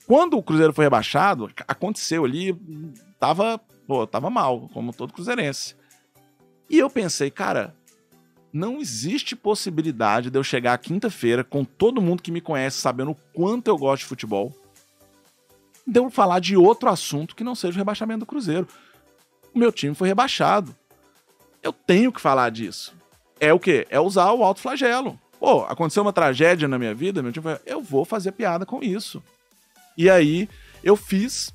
Quando 0.07 0.37
o 0.37 0.43
Cruzeiro 0.43 0.73
foi 0.73 0.85
rebaixado, 0.85 1.51
aconteceu 1.67 2.25
ali, 2.25 2.55
tava, 3.19 3.59
pô, 3.87 4.07
tava 4.07 4.29
mal, 4.29 4.69
como 4.73 4.93
todo 4.93 5.13
cruzeirense. 5.13 5.75
E 6.69 6.79
eu 6.79 6.91
pensei, 6.91 7.31
cara, 7.31 7.75
não 8.53 8.79
existe 8.81 9.35
possibilidade 9.35 10.31
de 10.31 10.39
eu 10.39 10.45
chegar 10.45 10.77
quinta-feira 10.79 11.43
com 11.43 11.65
todo 11.65 12.03
mundo 12.03 12.23
que 12.23 12.31
me 12.31 12.41
conhece 12.41 12.79
sabendo 12.79 13.13
o 13.13 13.17
quanto 13.33 13.69
eu 13.69 13.79
gosto 13.79 14.03
de 14.03 14.09
futebol, 14.09 14.55
de 15.87 15.99
eu 15.99 16.11
falar 16.11 16.39
de 16.39 16.57
outro 16.57 16.89
assunto 16.89 17.35
que 17.35 17.45
não 17.45 17.55
seja 17.55 17.75
o 17.75 17.79
rebaixamento 17.79 18.21
do 18.21 18.27
Cruzeiro. 18.27 18.69
O 19.55 19.59
meu 19.59 19.73
time 19.73 19.95
foi 19.95 20.09
rebaixado. 20.09 20.75
Eu 21.63 21.73
tenho 21.73 22.13
que 22.13 22.21
falar 22.21 22.51
disso. 22.51 22.95
É 23.41 23.53
o 23.53 23.59
quê? 23.59 23.87
É 23.91 23.99
usar 23.99 24.33
o 24.33 24.45
alto 24.45 24.61
flagelo. 24.61 25.19
Pô, 25.41 25.65
aconteceu 25.65 26.03
uma 26.03 26.13
tragédia 26.13 26.69
na 26.69 26.79
minha 26.79 26.95
vida, 26.95 27.23
meu 27.23 27.33
time 27.33 27.43
foi, 27.43 27.59
eu 27.67 27.83
vou 27.83 28.05
fazer 28.05 28.33
piada 28.33 28.65
com 28.65 28.83
isso. 28.83 29.23
E 29.97 30.11
aí 30.11 30.49
eu 30.83 30.97
fiz. 30.97 31.53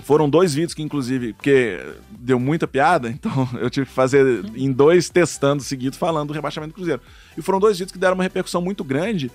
Foram 0.00 0.28
dois 0.28 0.52
vídeos 0.52 0.74
que, 0.74 0.82
inclusive, 0.82 1.32
porque 1.32 1.80
deu 2.10 2.38
muita 2.38 2.66
piada, 2.66 3.08
então 3.10 3.48
eu 3.58 3.70
tive 3.70 3.86
que 3.86 3.92
fazer 3.92 4.44
em 4.54 4.70
dois 4.70 5.08
testando 5.08 5.62
seguido 5.62 5.96
falando 5.96 6.28
do 6.28 6.34
rebaixamento 6.34 6.72
do 6.72 6.76
Cruzeiro. 6.76 7.00
E 7.36 7.42
foram 7.42 7.58
dois 7.58 7.78
vídeos 7.78 7.92
que 7.92 7.98
deram 7.98 8.14
uma 8.14 8.22
repercussão 8.22 8.60
muito 8.60 8.84
grande, 8.84 9.30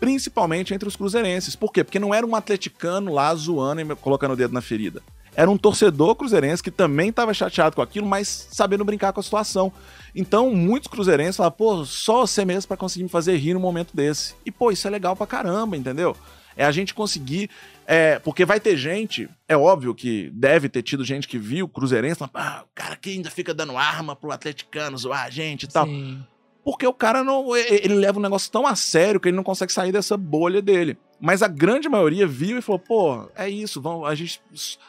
principalmente 0.00 0.74
entre 0.74 0.88
os 0.88 0.96
cruzeirenses. 0.96 1.54
Por 1.54 1.72
quê? 1.72 1.84
Porque 1.84 2.00
não 2.00 2.12
era 2.12 2.26
um 2.26 2.34
atleticano 2.34 3.12
lá 3.12 3.32
zoando 3.34 3.80
e 3.80 3.96
colocando 3.96 4.32
o 4.32 4.36
dedo 4.36 4.52
na 4.52 4.60
ferida. 4.60 5.00
Era 5.34 5.48
um 5.48 5.56
torcedor 5.56 6.16
cruzeirense 6.16 6.62
que 6.62 6.70
também 6.72 7.10
estava 7.10 7.32
chateado 7.32 7.76
com 7.76 7.82
aquilo, 7.82 8.06
mas 8.06 8.48
sabendo 8.50 8.84
brincar 8.84 9.12
com 9.12 9.20
a 9.20 9.22
situação. 9.22 9.72
Então, 10.14 10.50
muitos 10.50 10.88
cruzeirenses 10.88 11.36
falaram, 11.36 11.56
pô, 11.56 11.84
só 11.84 12.26
você 12.26 12.44
mesmo 12.44 12.66
para 12.66 12.76
conseguir 12.76 13.04
me 13.04 13.08
fazer 13.08 13.36
rir 13.36 13.54
num 13.54 13.60
momento 13.60 13.94
desse. 13.94 14.34
E, 14.44 14.50
pô, 14.50 14.72
isso 14.72 14.88
é 14.88 14.90
legal 14.90 15.14
pra 15.14 15.26
caramba, 15.26 15.76
entendeu? 15.76 16.16
É 16.60 16.64
a 16.66 16.70
gente 16.70 16.92
conseguir. 16.92 17.48
É, 17.86 18.18
porque 18.18 18.44
vai 18.44 18.60
ter 18.60 18.76
gente, 18.76 19.26
é 19.48 19.56
óbvio 19.56 19.94
que 19.94 20.30
deve 20.34 20.68
ter 20.68 20.82
tido 20.82 21.02
gente 21.02 21.26
que 21.26 21.38
viu 21.38 21.64
o 21.64 21.68
Cruzeirense, 21.68 22.22
ah, 22.34 22.64
o 22.64 22.68
cara 22.74 22.96
que 22.96 23.10
ainda 23.10 23.30
fica 23.30 23.54
dando 23.54 23.78
arma 23.78 24.14
pro 24.14 24.30
atleticano 24.30 24.96
zoar 24.98 25.24
a 25.24 25.30
gente 25.30 25.62
e 25.62 25.68
tal. 25.68 25.86
Sim. 25.86 26.22
Porque 26.62 26.86
o 26.86 26.92
cara 26.92 27.24
não. 27.24 27.56
Ele 27.56 27.94
leva 27.94 28.18
um 28.18 28.22
negócio 28.22 28.52
tão 28.52 28.66
a 28.66 28.76
sério 28.76 29.18
que 29.18 29.28
ele 29.28 29.36
não 29.36 29.42
consegue 29.42 29.72
sair 29.72 29.90
dessa 29.90 30.18
bolha 30.18 30.60
dele. 30.60 30.98
Mas 31.18 31.42
a 31.42 31.48
grande 31.48 31.88
maioria 31.88 32.26
viu 32.26 32.58
e 32.58 32.62
falou: 32.62 32.78
pô, 32.78 33.28
é 33.34 33.48
isso, 33.48 33.80
vamos, 33.80 34.06
a, 34.06 34.14
gente, 34.14 34.42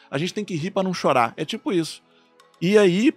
a 0.10 0.18
gente 0.18 0.34
tem 0.34 0.44
que 0.44 0.56
rir 0.56 0.72
para 0.72 0.84
não 0.84 0.94
chorar. 0.94 1.34
É 1.38 1.46
tipo 1.46 1.72
isso. 1.72 2.04
E 2.62 2.78
aí, 2.78 3.14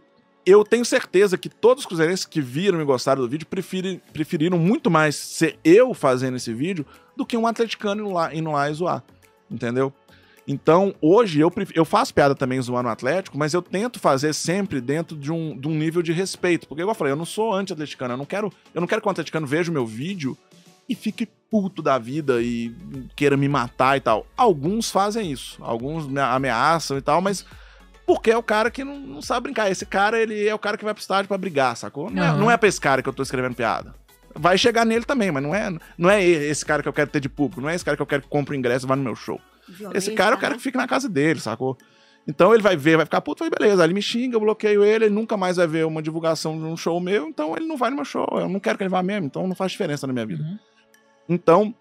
eu 0.47 0.65
tenho 0.65 0.85
certeza 0.85 1.39
que 1.39 1.49
todos 1.49 1.83
os 1.83 1.87
cruzeirenses 1.87 2.25
que 2.25 2.41
viram 2.41 2.81
e 2.81 2.85
gostaram 2.85 3.23
do 3.23 3.29
vídeo 3.29 3.47
preferiram, 3.47 4.59
muito 4.59 4.91
mais 4.91 5.17
ser 5.17 5.59
eu 5.65 5.95
fazendo 5.95 6.37
esse 6.37 6.53
vídeo 6.53 6.85
do 7.17 7.25
que 7.25 7.37
um 7.37 7.47
atleticano 7.47 8.03
indo 8.03 8.13
lá, 8.13 8.35
indo 8.35 8.51
lá 8.51 8.71
e 8.71 8.75
zoar. 8.75 9.03
Entendeu? 9.51 9.93
Então, 10.47 10.95
hoje, 11.01 11.41
eu, 11.41 11.51
eu 11.75 11.85
faço 11.85 12.13
piada 12.13 12.35
também 12.35 12.61
zoando 12.61 12.89
o 12.89 12.93
Atlético, 12.93 13.39
mas 13.39 13.55
eu 13.55 13.63
tento 13.63 13.99
fazer 13.99 14.35
sempre 14.35 14.81
dentro 14.81 15.17
de 15.17 15.33
um, 15.33 15.59
de 15.59 15.67
um 15.67 15.75
nível 15.75 16.03
de 16.03 16.13
respeito. 16.13 16.69
Porque, 16.69 16.83
igual 16.83 16.93
eu 16.93 16.99
falei, 16.99 17.13
eu 17.13 17.17
não 17.17 17.25
sou 17.25 17.55
anti-atleticano. 17.55 18.13
Eu 18.13 18.19
não 18.19 18.27
quero 18.27 18.53
eu 18.75 18.81
não 18.81 18.87
quero 18.87 19.01
que 19.01 19.09
o 19.09 19.11
atleticano 19.11 19.47
veja 19.47 19.71
o 19.71 19.75
meu 19.75 19.87
vídeo 19.87 20.37
e 20.87 20.95
fique 20.95 21.27
puto 21.51 21.81
da 21.81 21.99
vida 21.99 22.43
e 22.43 22.75
queira 23.17 23.37
me 23.37 23.49
matar 23.49 23.97
e 23.97 24.01
tal. 24.01 24.27
Alguns 24.37 24.91
fazem 24.91 25.33
isso. 25.33 25.57
Alguns 25.63 26.07
me 26.07 26.21
ameaçam 26.21 26.99
e 26.99 27.01
tal, 27.01 27.23
mas 27.23 27.47
porque 28.07 28.31
é 28.31 28.37
o 28.37 28.43
cara 28.43 28.71
que 28.71 28.85
não, 28.85 28.99
não 28.99 29.23
sabe 29.23 29.45
brincar. 29.45 29.71
Esse 29.71 29.87
cara, 29.87 30.21
ele 30.21 30.47
é 30.47 30.55
o 30.55 30.59
cara 30.59 30.77
que 30.77 30.85
vai 30.85 30.95
pro 30.95 31.01
estádio 31.01 31.29
pra 31.29 31.39
brigar, 31.39 31.77
sacou? 31.77 32.11
Não, 32.11 32.23
uhum. 32.23 32.29
é, 32.29 32.39
não 32.39 32.51
é 32.51 32.57
pra 32.57 32.69
esse 32.69 32.81
cara 32.81 33.03
que 33.03 33.09
eu 33.09 33.13
tô 33.13 33.23
escrevendo 33.23 33.55
piada 33.55 33.95
vai 34.35 34.59
chegar 34.59 34.85
nele 34.85 35.05
também, 35.05 35.31
mas 35.31 35.43
não 35.43 35.55
é, 35.55 35.73
não 35.97 36.11
é 36.11 36.23
esse 36.23 36.65
cara 36.65 36.83
que 36.83 36.89
eu 36.89 36.93
quero 36.93 37.11
ter 37.11 37.21
de 37.21 37.29
público, 37.29 37.61
não 37.61 37.69
é 37.69 37.75
esse 37.75 37.85
cara 37.85 37.97
que 37.97 38.03
eu 38.03 38.07
quero 38.07 38.23
que 38.23 38.29
compre 38.29 38.55
o 38.55 38.59
ingresso 38.59 38.85
e 38.85 38.89
vá 38.89 38.97
no 38.97 39.03
meu 39.03 39.15
show. 39.15 39.41
Violência, 39.69 39.99
esse 39.99 40.13
cara 40.13 40.35
eu 40.35 40.39
quero 40.39 40.53
né? 40.53 40.57
que 40.57 40.63
fique 40.63 40.77
na 40.77 40.87
casa 40.87 41.09
dele, 41.09 41.41
sacou? 41.41 41.79
Então 42.27 42.53
ele 42.53 42.63
vai 42.63 42.77
ver, 42.77 42.97
vai 42.97 43.07
ficar 43.07 43.21
puto, 43.21 43.41
vai 43.45 43.51
beleza. 43.51 43.83
Aí 43.83 43.87
ele 43.87 43.95
me 43.95 44.03
xinga, 44.03 44.37
eu 44.37 44.41
bloqueio 44.41 44.83
ele, 44.83 45.07
ele 45.07 45.15
nunca 45.15 45.37
mais 45.37 45.57
vai 45.57 45.67
ver 45.67 45.87
uma 45.87 46.03
divulgação 46.03 46.59
de 46.59 46.65
um 46.65 46.77
show 46.77 46.99
meu, 47.01 47.29
então 47.29 47.57
ele 47.57 47.67
não 47.67 47.77
vai 47.77 47.91
no 47.91 47.97
meu 47.97 48.05
show. 48.05 48.27
Eu 48.33 48.49
não 48.49 48.59
quero 48.59 48.77
que 48.77 48.85
ele 48.85 48.91
vá 48.91 49.03
mesmo, 49.03 49.27
então 49.27 49.47
não 49.47 49.55
faz 49.55 49.73
diferença 49.73 50.07
na 50.07 50.13
minha 50.13 50.27
vida. 50.27 50.43
Uhum. 50.43 50.59
Então, 51.29 51.75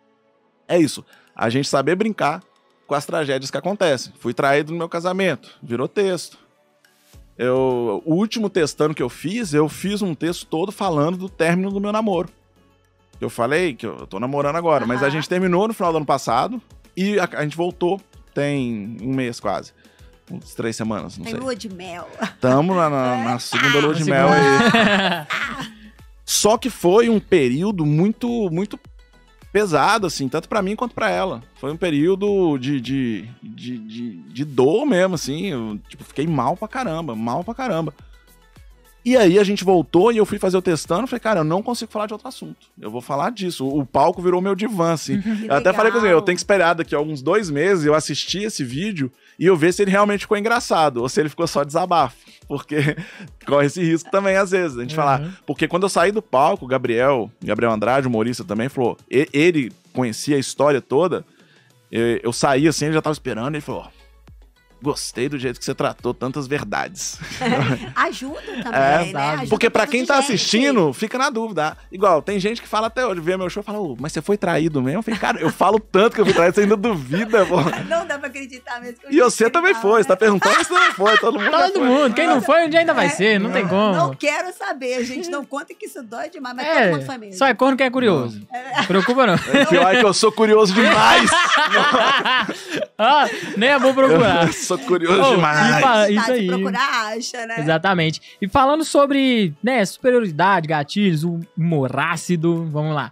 é 0.67 0.77
isso. 0.77 1.05
A 1.35 1.49
gente 1.49 1.67
saber 1.67 1.95
brincar 1.95 2.41
com 2.87 2.95
as 2.95 3.05
tragédias 3.05 3.49
que 3.49 3.57
acontecem. 3.57 4.13
Fui 4.19 4.33
traído 4.33 4.71
no 4.71 4.77
meu 4.77 4.89
casamento, 4.89 5.49
virou 5.61 5.87
texto. 5.87 6.37
Eu, 7.37 8.01
o 8.05 8.13
último 8.13 8.49
testando 8.49 8.93
que 8.93 9.01
eu 9.01 9.09
fiz, 9.09 9.53
eu 9.53 9.67
fiz 9.67 10.01
um 10.01 10.13
texto 10.13 10.45
todo 10.45 10.71
falando 10.71 11.17
do 11.17 11.29
término 11.29 11.71
do 11.71 11.81
meu 11.81 11.91
namoro. 11.91 12.29
Eu 13.19 13.29
falei 13.29 13.73
que 13.73 13.85
eu 13.87 14.05
tô 14.05 14.19
namorando 14.19 14.55
agora, 14.55 14.83
uhum. 14.83 14.87
mas 14.87 15.01
a 15.01 15.09
gente 15.09 15.27
terminou 15.27 15.67
no 15.67 15.73
final 15.73 15.91
do 15.91 15.97
ano 15.97 16.05
passado 16.05 16.61
e 16.95 17.19
a, 17.19 17.27
a 17.33 17.43
gente 17.43 17.57
voltou 17.57 17.99
tem 18.33 18.97
um 19.01 19.13
mês 19.13 19.39
quase. 19.39 19.71
Uns 20.31 20.53
três 20.55 20.75
semanas, 20.75 21.17
não 21.17 21.25
Tem 21.25 21.33
sei. 21.33 21.41
lua 21.41 21.55
de 21.55 21.69
mel. 21.69 22.07
Tamo 22.39 22.73
na, 22.73 22.89
na- 22.89 23.17
na 23.23 23.39
segunda 23.39 23.79
lua 23.79 23.93
de 23.93 24.05
mel 24.05 24.27
aí. 24.29 25.27
Só 26.25 26.57
que 26.57 26.69
foi 26.69 27.09
um 27.09 27.19
período 27.19 27.85
muito, 27.85 28.49
muito 28.49 28.79
pesado, 29.53 30.07
assim, 30.07 30.27
tanto 30.27 30.49
pra 30.49 30.63
mim 30.63 30.75
quanto 30.75 30.95
pra 30.95 31.11
ela. 31.11 31.43
Foi 31.55 31.71
um 31.71 31.77
período 31.77 32.57
de, 32.57 32.81
de, 32.81 33.29
de, 33.41 33.77
de, 33.77 34.11
de 34.15 34.45
dor 34.45 34.83
mesmo, 34.83 35.13
assim. 35.13 35.45
Eu, 35.45 35.79
tipo, 35.87 36.03
fiquei 36.03 36.25
mal 36.25 36.57
pra 36.57 36.67
caramba, 36.67 37.15
mal 37.15 37.43
pra 37.43 37.53
caramba. 37.53 37.93
E 39.05 39.15
aí 39.15 39.37
a 39.37 39.43
gente 39.43 39.63
voltou 39.63 40.11
e 40.11 40.17
eu 40.17 40.25
fui 40.25 40.39
fazer 40.39 40.57
o 40.57 40.61
testando. 40.61 41.05
Falei, 41.05 41.19
cara, 41.19 41.39
eu 41.41 41.43
não 41.43 41.61
consigo 41.61 41.91
falar 41.91 42.07
de 42.07 42.13
outro 42.13 42.27
assunto. 42.27 42.67
Eu 42.81 42.89
vou 42.89 43.01
falar 43.01 43.31
disso. 43.31 43.67
O, 43.67 43.81
o 43.81 43.85
palco 43.85 44.21
virou 44.21 44.41
meu 44.41 44.55
divã, 44.55 44.93
assim. 44.93 45.21
Eu 45.47 45.55
até 45.55 45.71
falei 45.71 45.91
com 45.91 45.99
ele, 45.99 46.13
eu 46.13 46.21
tenho 46.21 46.35
que 46.35 46.39
esperar 46.39 46.73
daqui 46.73 46.95
a 46.95 46.97
alguns 46.97 47.21
dois 47.21 47.49
meses 47.49 47.85
eu 47.85 47.93
assistir 47.93 48.43
esse 48.43 48.63
vídeo 48.63 49.11
e 49.37 49.45
eu 49.45 49.55
ver 49.55 49.73
se 49.73 49.81
ele 49.81 49.91
realmente 49.91 50.21
ficou 50.21 50.37
engraçado 50.37 50.97
ou 50.97 51.09
se 51.09 51.19
ele 51.19 51.29
ficou 51.29 51.47
só 51.47 51.63
desabafo. 51.63 52.17
Porque 52.47 52.95
corre 53.45 53.67
esse 53.67 53.81
risco 53.81 54.11
também, 54.11 54.35
às 54.35 54.51
vezes, 54.51 54.77
a 54.77 54.81
gente 54.81 54.95
falar. 54.95 55.21
Uhum. 55.21 55.31
Porque 55.45 55.67
quando 55.67 55.83
eu 55.83 55.89
saí 55.89 56.11
do 56.11 56.21
palco, 56.21 56.65
o 56.65 56.67
Gabriel, 56.67 57.31
Gabriel 57.41 57.71
Andrade, 57.71 58.07
humorista 58.07 58.43
também, 58.43 58.69
falou, 58.69 58.97
ele 59.09 59.71
conhecia 59.93 60.35
a 60.35 60.39
história 60.39 60.81
toda. 60.81 61.25
Eu, 61.91 62.19
eu 62.23 62.33
saí 62.33 62.67
assim, 62.67 62.85
ele 62.85 62.93
já 62.93 63.01
tava 63.01 63.13
esperando, 63.13 63.55
ele 63.55 63.61
falou. 63.61 63.87
"Ó, 64.85 64.93
Gostei 64.93 65.27
do 65.29 65.37
jeito 65.39 65.59
que 65.59 65.65
você 65.65 65.73
tratou 65.73 66.13
tantas 66.13 66.45
verdades. 66.47 67.17
Ajuda 67.95 68.41
também, 68.63 68.71
É, 69.09 69.13
né? 69.13 69.29
Ajuda 69.33 69.47
Porque 69.49 69.69
pra 69.69 69.83
muita 69.83 69.91
quem 69.91 70.05
tá 70.05 70.15
gente. 70.21 70.23
assistindo, 70.33 70.93
fica 70.93 71.17
na 71.17 71.29
dúvida. 71.29 71.75
Igual, 71.91 72.21
tem 72.21 72.39
gente 72.39 72.61
que 72.61 72.67
fala 72.67 72.87
até 72.87 73.05
hoje, 73.05 73.21
vê 73.21 73.35
meu 73.37 73.49
show 73.49 73.61
e 73.61 73.65
fala, 73.65 73.79
"Ô, 73.79 73.95
mas 73.99 74.11
você 74.13 74.21
foi 74.21 74.37
traído 74.37 74.81
mesmo? 74.81 74.99
Eu 74.99 75.03
falei, 75.03 75.19
cara, 75.19 75.39
eu 75.39 75.49
falo 75.49 75.79
tanto 75.79 76.15
que 76.15 76.21
eu 76.21 76.25
fui 76.25 76.33
traído, 76.33 76.55
você 76.55 76.61
ainda 76.61 76.75
duvida, 76.77 77.45
pô. 77.45 77.57
Não 77.89 78.05
dá 78.05 78.17
pra 78.19 78.27
acreditar 78.27 78.79
mesmo. 78.81 78.97
que 78.99 79.07
eu 79.07 79.11
E 79.11 79.19
você 79.21 79.49
também 79.49 79.73
foi, 79.73 79.97
né? 79.97 80.03
você 80.03 80.07
tá 80.07 80.15
perguntando, 80.15 80.55
você 80.55 80.65
também 80.65 80.91
foi, 80.91 81.17
todo 81.17 81.39
mundo. 81.39 81.51
Todo 81.51 81.73
foi. 81.73 81.83
mundo. 81.87 82.13
Quem 82.13 82.27
não 82.27 82.41
foi, 82.41 82.65
um 82.65 82.69
dia 82.69 82.79
ainda 82.81 82.93
vai 82.93 83.05
É, 83.07 83.09
ser. 83.09 83.39
Não 83.39 83.51
tem 83.51 83.67
como. 83.67 83.95
Não 83.95 84.13
quero 84.15 84.53
saber, 84.53 85.03
gente. 85.05 85.29
Não 85.29 85.43
conta 85.45 85.73
que 85.73 85.85
isso 85.85 86.01
dói 86.03 86.29
demais, 86.29 86.55
mas 86.55 86.65
todo 86.67 86.77
É, 86.77 86.91
mundo 86.91 87.05
foi 87.05 87.17
mesmo. 87.17 87.37
só 87.37 87.47
é 87.47 87.53
corno 87.53 87.77
que 87.77 87.83
é 87.83 87.89
curioso. 87.89 88.41
Preocupa 88.87 89.25
não. 89.27 89.35
O 89.35 89.65
Pior 89.67 89.93
é 89.95 89.99
que 89.99 90.05
eu 90.05 90.13
sou 90.13 90.31
curioso 90.31 90.73
demais. 90.73 91.29
ah, 92.97 93.25
nem 93.57 93.69
é 93.69 93.79
bom 93.79 93.93
procurar. 93.93 94.47
Eu 94.47 94.53
sou 94.77 94.87
curioso 94.87 95.21
Ô, 95.21 95.35
demais. 95.35 96.09
e 96.09 96.15
isso 96.15 96.25
se 96.25 96.31
aí. 96.31 96.47
procurar, 96.47 97.13
acha, 97.17 97.45
né? 97.45 97.59
Exatamente. 97.59 98.21
E 98.41 98.47
falando 98.47 98.83
sobre, 98.83 99.53
né, 99.63 99.83
superioridade, 99.85 100.67
gatilhos, 100.67 101.23
o 101.23 101.39
humor 101.57 101.97
ácido, 101.99 102.65
vamos 102.71 102.93
lá. 102.95 103.11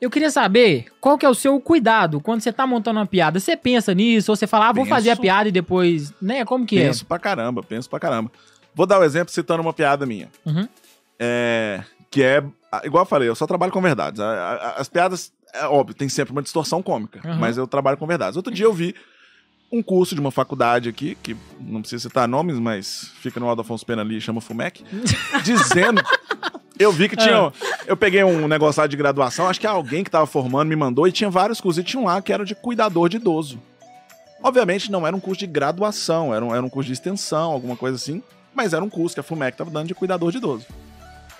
Eu 0.00 0.10
queria 0.10 0.30
saber 0.30 0.86
qual 1.00 1.18
que 1.18 1.26
é 1.26 1.28
o 1.28 1.34
seu 1.34 1.60
cuidado 1.60 2.20
quando 2.20 2.40
você 2.40 2.52
tá 2.52 2.64
montando 2.66 3.00
uma 3.00 3.06
piada. 3.06 3.40
Você 3.40 3.56
pensa 3.56 3.92
nisso 3.92 4.30
ou 4.30 4.36
você 4.36 4.46
fala, 4.46 4.68
ah, 4.68 4.72
vou 4.72 4.84
Penso. 4.84 4.94
fazer 4.94 5.10
a 5.10 5.16
piada 5.16 5.48
e 5.48 5.52
depois, 5.52 6.12
né, 6.22 6.44
como 6.44 6.64
que 6.64 6.76
Penso 6.76 7.04
pra 7.04 7.18
caramba, 7.18 7.62
penso 7.64 7.90
pra 7.90 7.98
caramba. 7.98 8.30
Vou 8.74 8.86
dar 8.86 8.98
o 8.98 9.00
um 9.00 9.04
exemplo 9.04 9.32
citando 9.34 9.60
uma 9.60 9.72
piada 9.72 10.06
minha. 10.06 10.28
Uhum. 10.46 10.68
É, 11.18 11.82
que 12.10 12.22
é, 12.22 12.42
igual 12.84 13.02
eu 13.02 13.06
falei, 13.08 13.28
eu 13.28 13.34
só 13.34 13.44
trabalho 13.44 13.72
com 13.72 13.80
verdades. 13.82 14.20
As 14.20 14.88
piadas, 14.88 15.32
é 15.52 15.66
óbvio, 15.66 15.96
tem 15.96 16.08
sempre 16.08 16.30
uma 16.30 16.42
distorção 16.42 16.80
cômica, 16.80 17.20
Uhum. 17.28 17.36
mas 17.36 17.58
eu 17.58 17.66
trabalho 17.66 17.96
com 17.98 18.06
verdades. 18.06 18.36
Outro 18.36 18.54
dia 18.54 18.66
eu 18.66 18.72
vi 18.72 18.94
um 19.70 19.82
curso 19.82 20.14
de 20.14 20.20
uma 20.20 20.30
faculdade 20.30 20.88
aqui, 20.88 21.16
que 21.22 21.36
não 21.60 21.80
precisa 21.80 22.08
citar 22.08 22.26
nomes, 22.26 22.58
mas 22.58 23.10
fica 23.20 23.38
no 23.38 23.48
Aldo 23.48 23.62
Afonso 23.62 23.84
Pena 23.84 24.02
ali, 24.02 24.20
chama 24.20 24.40
FUMEC, 24.40 24.84
dizendo... 25.44 26.02
Eu 26.78 26.92
vi 26.92 27.08
que 27.08 27.16
tinha. 27.16 27.52
Eu 27.88 27.96
peguei 27.96 28.22
um 28.22 28.46
negócio 28.46 28.80
lá 28.80 28.86
de 28.86 28.96
graduação, 28.96 29.48
acho 29.48 29.58
que 29.58 29.66
alguém 29.66 30.04
que 30.04 30.10
tava 30.10 30.26
formando 30.26 30.68
me 30.68 30.76
mandou, 30.76 31.08
e 31.08 31.12
tinha 31.12 31.28
vários 31.28 31.60
cursos, 31.60 31.82
e 31.82 31.84
tinha 31.84 32.00
um 32.00 32.04
lá 32.04 32.22
que 32.22 32.32
era 32.32 32.44
de 32.44 32.54
cuidador 32.54 33.08
de 33.08 33.16
idoso. 33.16 33.60
Obviamente 34.40 34.90
não 34.90 35.04
era 35.04 35.16
um 35.16 35.18
curso 35.18 35.40
de 35.40 35.48
graduação, 35.48 36.32
era 36.32 36.44
um, 36.44 36.54
era 36.54 36.64
um 36.64 36.68
curso 36.68 36.86
de 36.86 36.92
extensão, 36.92 37.50
alguma 37.50 37.76
coisa 37.76 37.96
assim, 37.96 38.22
mas 38.54 38.72
era 38.72 38.84
um 38.84 38.88
curso 38.88 39.14
que 39.14 39.20
a 39.20 39.24
FUMEC 39.24 39.58
tava 39.58 39.70
dando 39.70 39.88
de 39.88 39.94
cuidador 39.94 40.30
de 40.30 40.38
idoso. 40.38 40.66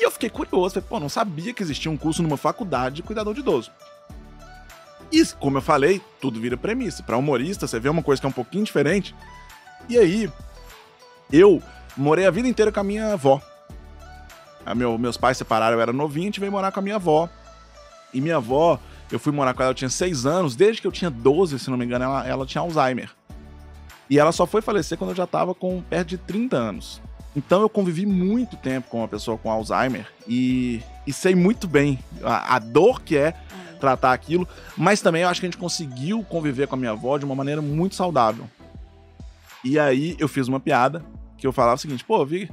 E 0.00 0.04
eu 0.04 0.10
fiquei 0.10 0.28
curioso, 0.28 0.74
falei, 0.74 0.88
pô, 0.88 0.98
não 0.98 1.08
sabia 1.08 1.54
que 1.54 1.62
existia 1.62 1.90
um 1.90 1.96
curso 1.96 2.22
numa 2.22 2.36
faculdade 2.36 2.96
de 2.96 3.02
cuidador 3.04 3.32
de 3.32 3.40
idoso. 3.40 3.70
E, 5.10 5.24
como 5.40 5.58
eu 5.58 5.62
falei, 5.62 6.00
tudo 6.20 6.40
vira 6.40 6.56
premissa. 6.56 7.02
Pra 7.02 7.16
humorista, 7.16 7.66
você 7.66 7.80
vê 7.80 7.88
uma 7.88 8.02
coisa 8.02 8.20
que 8.20 8.26
é 8.26 8.28
um 8.28 8.32
pouquinho 8.32 8.64
diferente. 8.64 9.14
E 9.88 9.98
aí, 9.98 10.30
eu 11.32 11.62
morei 11.96 12.26
a 12.26 12.30
vida 12.30 12.48
inteira 12.48 12.70
com 12.70 12.80
a 12.80 12.84
minha 12.84 13.12
avó. 13.12 13.40
A 14.64 14.74
meu, 14.74 14.98
meus 14.98 15.16
pais 15.16 15.38
separaram, 15.38 15.76
eu 15.76 15.80
era 15.80 15.92
novinho, 15.92 16.26
gente 16.26 16.40
veio 16.40 16.52
morar 16.52 16.70
com 16.70 16.80
a 16.80 16.82
minha 16.82 16.96
avó. 16.96 17.28
E 18.12 18.20
minha 18.20 18.36
avó, 18.36 18.78
eu 19.10 19.18
fui 19.18 19.32
morar 19.32 19.54
com 19.54 19.62
ela, 19.62 19.70
eu 19.70 19.74
tinha 19.74 19.88
seis 19.88 20.26
anos, 20.26 20.54
desde 20.54 20.82
que 20.82 20.86
eu 20.86 20.92
tinha 20.92 21.10
12, 21.10 21.58
se 21.58 21.70
não 21.70 21.78
me 21.78 21.84
engano, 21.84 22.04
ela, 22.04 22.26
ela 22.26 22.46
tinha 22.46 22.60
Alzheimer. 22.60 23.10
E 24.10 24.18
ela 24.18 24.32
só 24.32 24.46
foi 24.46 24.60
falecer 24.60 24.98
quando 24.98 25.10
eu 25.10 25.16
já 25.16 25.26
tava 25.26 25.54
com 25.54 25.80
perto 25.82 26.08
de 26.08 26.18
30 26.18 26.56
anos. 26.56 27.00
Então 27.36 27.60
eu 27.60 27.68
convivi 27.68 28.06
muito 28.06 28.56
tempo 28.56 28.88
com 28.88 28.98
uma 28.98 29.08
pessoa 29.08 29.38
com 29.38 29.50
Alzheimer 29.50 30.06
e, 30.26 30.82
e 31.06 31.12
sei 31.12 31.34
muito 31.34 31.68
bem 31.68 31.98
a, 32.22 32.56
a 32.56 32.58
dor 32.58 33.02
que 33.02 33.16
é 33.16 33.34
tratar 33.78 34.12
aquilo, 34.12 34.46
mas 34.76 35.00
também 35.00 35.22
eu 35.22 35.28
acho 35.28 35.40
que 35.40 35.46
a 35.46 35.50
gente 35.50 35.58
conseguiu 35.58 36.22
conviver 36.24 36.66
com 36.66 36.74
a 36.74 36.78
minha 36.78 36.90
avó 36.90 37.16
de 37.18 37.24
uma 37.24 37.34
maneira 37.34 37.62
muito 37.62 37.94
saudável. 37.94 38.48
E 39.64 39.78
aí 39.78 40.16
eu 40.18 40.28
fiz 40.28 40.48
uma 40.48 40.60
piada 40.60 41.04
que 41.36 41.46
eu 41.46 41.52
falava 41.52 41.76
o 41.76 41.78
seguinte, 41.78 42.04
pô, 42.04 42.24
vi 42.24 42.50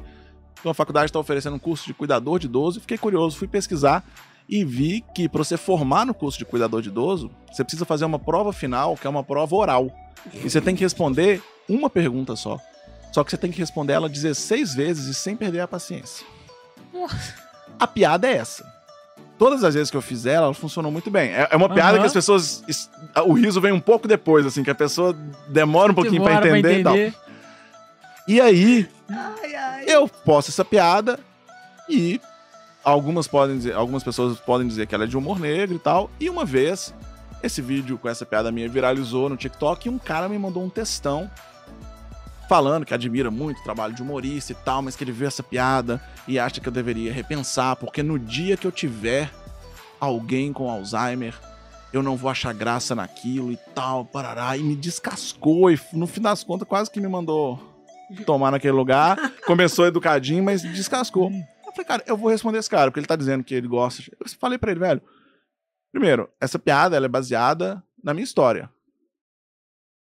que 0.62 0.68
uma 0.68 0.74
faculdade 0.74 1.08
está 1.08 1.20
oferecendo 1.20 1.56
um 1.56 1.60
curso 1.60 1.86
de 1.86 1.94
cuidador 1.94 2.40
de 2.40 2.48
idoso, 2.48 2.80
fiquei 2.80 2.98
curioso, 2.98 3.38
fui 3.38 3.48
pesquisar 3.48 4.04
e 4.48 4.64
vi 4.64 5.04
que 5.14 5.28
para 5.28 5.44
você 5.44 5.58
formar 5.58 6.06
no 6.06 6.14
curso 6.14 6.38
de 6.38 6.46
cuidador 6.46 6.82
de 6.82 6.90
idoso, 6.90 7.32
você 7.52 7.64
precisa 7.64 7.86
fazer 7.86 8.06
uma 8.06 8.20
prova 8.20 8.54
final, 8.54 8.96
que 8.96 9.08
é 9.08 9.10
uma 9.10 9.24
prova 9.24 9.56
oral. 9.56 9.92
E 10.34 10.50
você 10.50 10.62
tem 10.62 10.76
que 10.76 10.84
responder 10.84 11.42
uma 11.68 11.90
pergunta 11.90 12.36
só. 12.36 12.60
Só 13.12 13.24
que 13.24 13.32
você 13.32 13.38
tem 13.38 13.52
que 13.52 13.60
responder 13.60 13.94
ela 13.94 14.10
16 14.10 14.76
vezes 14.76 15.06
e 15.08 15.14
sem 15.14 15.36
perder 15.36 15.62
a 15.62 15.68
paciência. 15.68 16.26
A 17.80 17.88
piada 17.88 18.28
é 18.28 18.38
essa. 18.38 18.75
Todas 19.38 19.64
as 19.64 19.74
vezes 19.74 19.92
que 19.92 19.98
eu 19.98 20.02
fiz 20.02 20.26
ela, 20.26 20.46
ela 20.46 20.54
funcionou 20.54 20.92
muito 20.92 21.12
bem. 21.12 21.32
É 21.32 21.48
é 21.52 21.56
uma 21.56 21.68
piada 21.70 21.92
Aham. 21.94 22.00
que 22.00 22.06
as 22.08 22.14
pessoas. 22.14 22.64
es- 22.68 22.90
O 23.26 23.34
riso 23.34 23.60
vem 23.60 23.72
um 23.74 23.80
pouco 23.80 24.08
depois, 24.08 24.46
assim, 24.46 24.64
que 24.64 24.70
a 24.72 24.76
pessoa 24.76 25.14
demora 25.50 25.92
um 25.92 25.96
pouquinho 25.96 26.24
pra 26.24 26.40
Demora 26.40 26.60
entender, 26.60 26.80
e 26.80 26.84
tal. 26.84 27.22
E 28.28 28.42
aí, 28.42 28.90
Ai, 29.10 29.56
ai. 29.56 29.84
eu 29.88 30.08
posto 30.08 30.50
essa 30.50 30.64
piada 30.66 31.20
e 31.90 32.20
algumas 32.84 33.28
podem 33.28 33.58
dizer, 33.58 33.74
algumas 33.76 34.04
pessoas 34.04 34.40
podem 34.40 34.68
dizer 34.68 34.88
que 34.88 34.96
ela 34.96 35.04
é 35.04 35.08
de 35.08 35.18
humor 35.18 35.40
negro 35.40 35.76
e 35.76 35.80
tal. 35.80 36.10
E 36.20 36.30
uma 36.30 36.46
vez 36.46 36.94
esse 37.44 37.62
vídeo 37.62 37.98
com 37.98 38.10
essa 38.10 38.26
piada 38.26 38.52
minha 38.52 38.68
viralizou 38.70 39.30
no 39.30 39.38
TikTok 39.38 39.88
e 39.88 39.92
um 39.92 40.00
cara 40.00 40.28
me 40.30 40.38
mandou 40.40 40.64
um 40.64 40.70
textão 40.70 41.30
falando 42.48 42.86
que 42.86 42.93
admira 42.93 43.32
muito 43.32 43.60
o 43.60 43.64
trabalho 43.64 43.93
de 43.93 44.02
humorista 44.02 44.52
e 44.52 44.56
tal, 44.56 44.82
mas 44.82 44.96
que 44.96 45.04
ele 45.04 45.12
viu 45.12 45.28
essa 45.28 45.43
piada 45.43 46.02
e 46.28 46.39
acha 46.39 46.60
que 46.62 46.68
eu 46.68 46.74
deveria 46.74 47.14
repensar, 47.14 47.76
porque 47.76 48.04
no 48.04 48.20
dia 48.20 48.58
que 48.58 48.68
eu 48.68 48.72
tiver 48.72 49.32
alguém 50.00 50.54
com 50.54 50.70
Alzheimer, 50.70 51.34
eu 51.91 52.04
não 52.04 52.16
vou 52.18 52.30
achar 52.30 52.54
graça 52.54 52.93
naquilo 52.93 53.52
e 53.52 53.58
tal, 53.74 54.06
parará, 54.06 54.58
e 54.58 54.64
me 54.64 54.76
descascou 54.76 55.72
e 55.72 55.80
no 55.93 56.08
fim 56.08 56.22
das 56.22 56.43
contas 56.43 56.68
quase 56.68 56.91
que 56.91 57.00
me 57.00 57.08
mandou 57.08 57.60
tomar 58.26 58.52
naquele 58.52 58.74
lugar. 58.74 59.18
Começou 59.46 59.86
educadinho, 59.86 60.43
mas 60.43 60.62
descascou. 60.62 61.32
Eu 61.32 61.72
falei, 61.72 61.86
cara, 61.86 62.04
eu 62.06 62.18
vou 62.18 62.30
responder 62.30 62.60
esse 62.60 62.70
cara, 62.70 62.91
porque 62.91 63.00
ele 63.00 63.08
tá 63.08 63.16
dizendo 63.16 63.43
que 63.43 63.56
ele 63.56 63.68
gosta. 63.68 64.04
Eu 64.20 64.30
falei 64.39 64.58
pra 64.58 64.72
ele, 64.72 64.80
velho. 64.80 65.02
Primeiro, 65.91 66.30
essa 66.39 66.60
piada 66.60 66.96
ela 66.96 67.06
é 67.06 67.10
baseada 67.10 67.82
na 68.04 68.14
minha 68.14 68.24
história. 68.24 68.70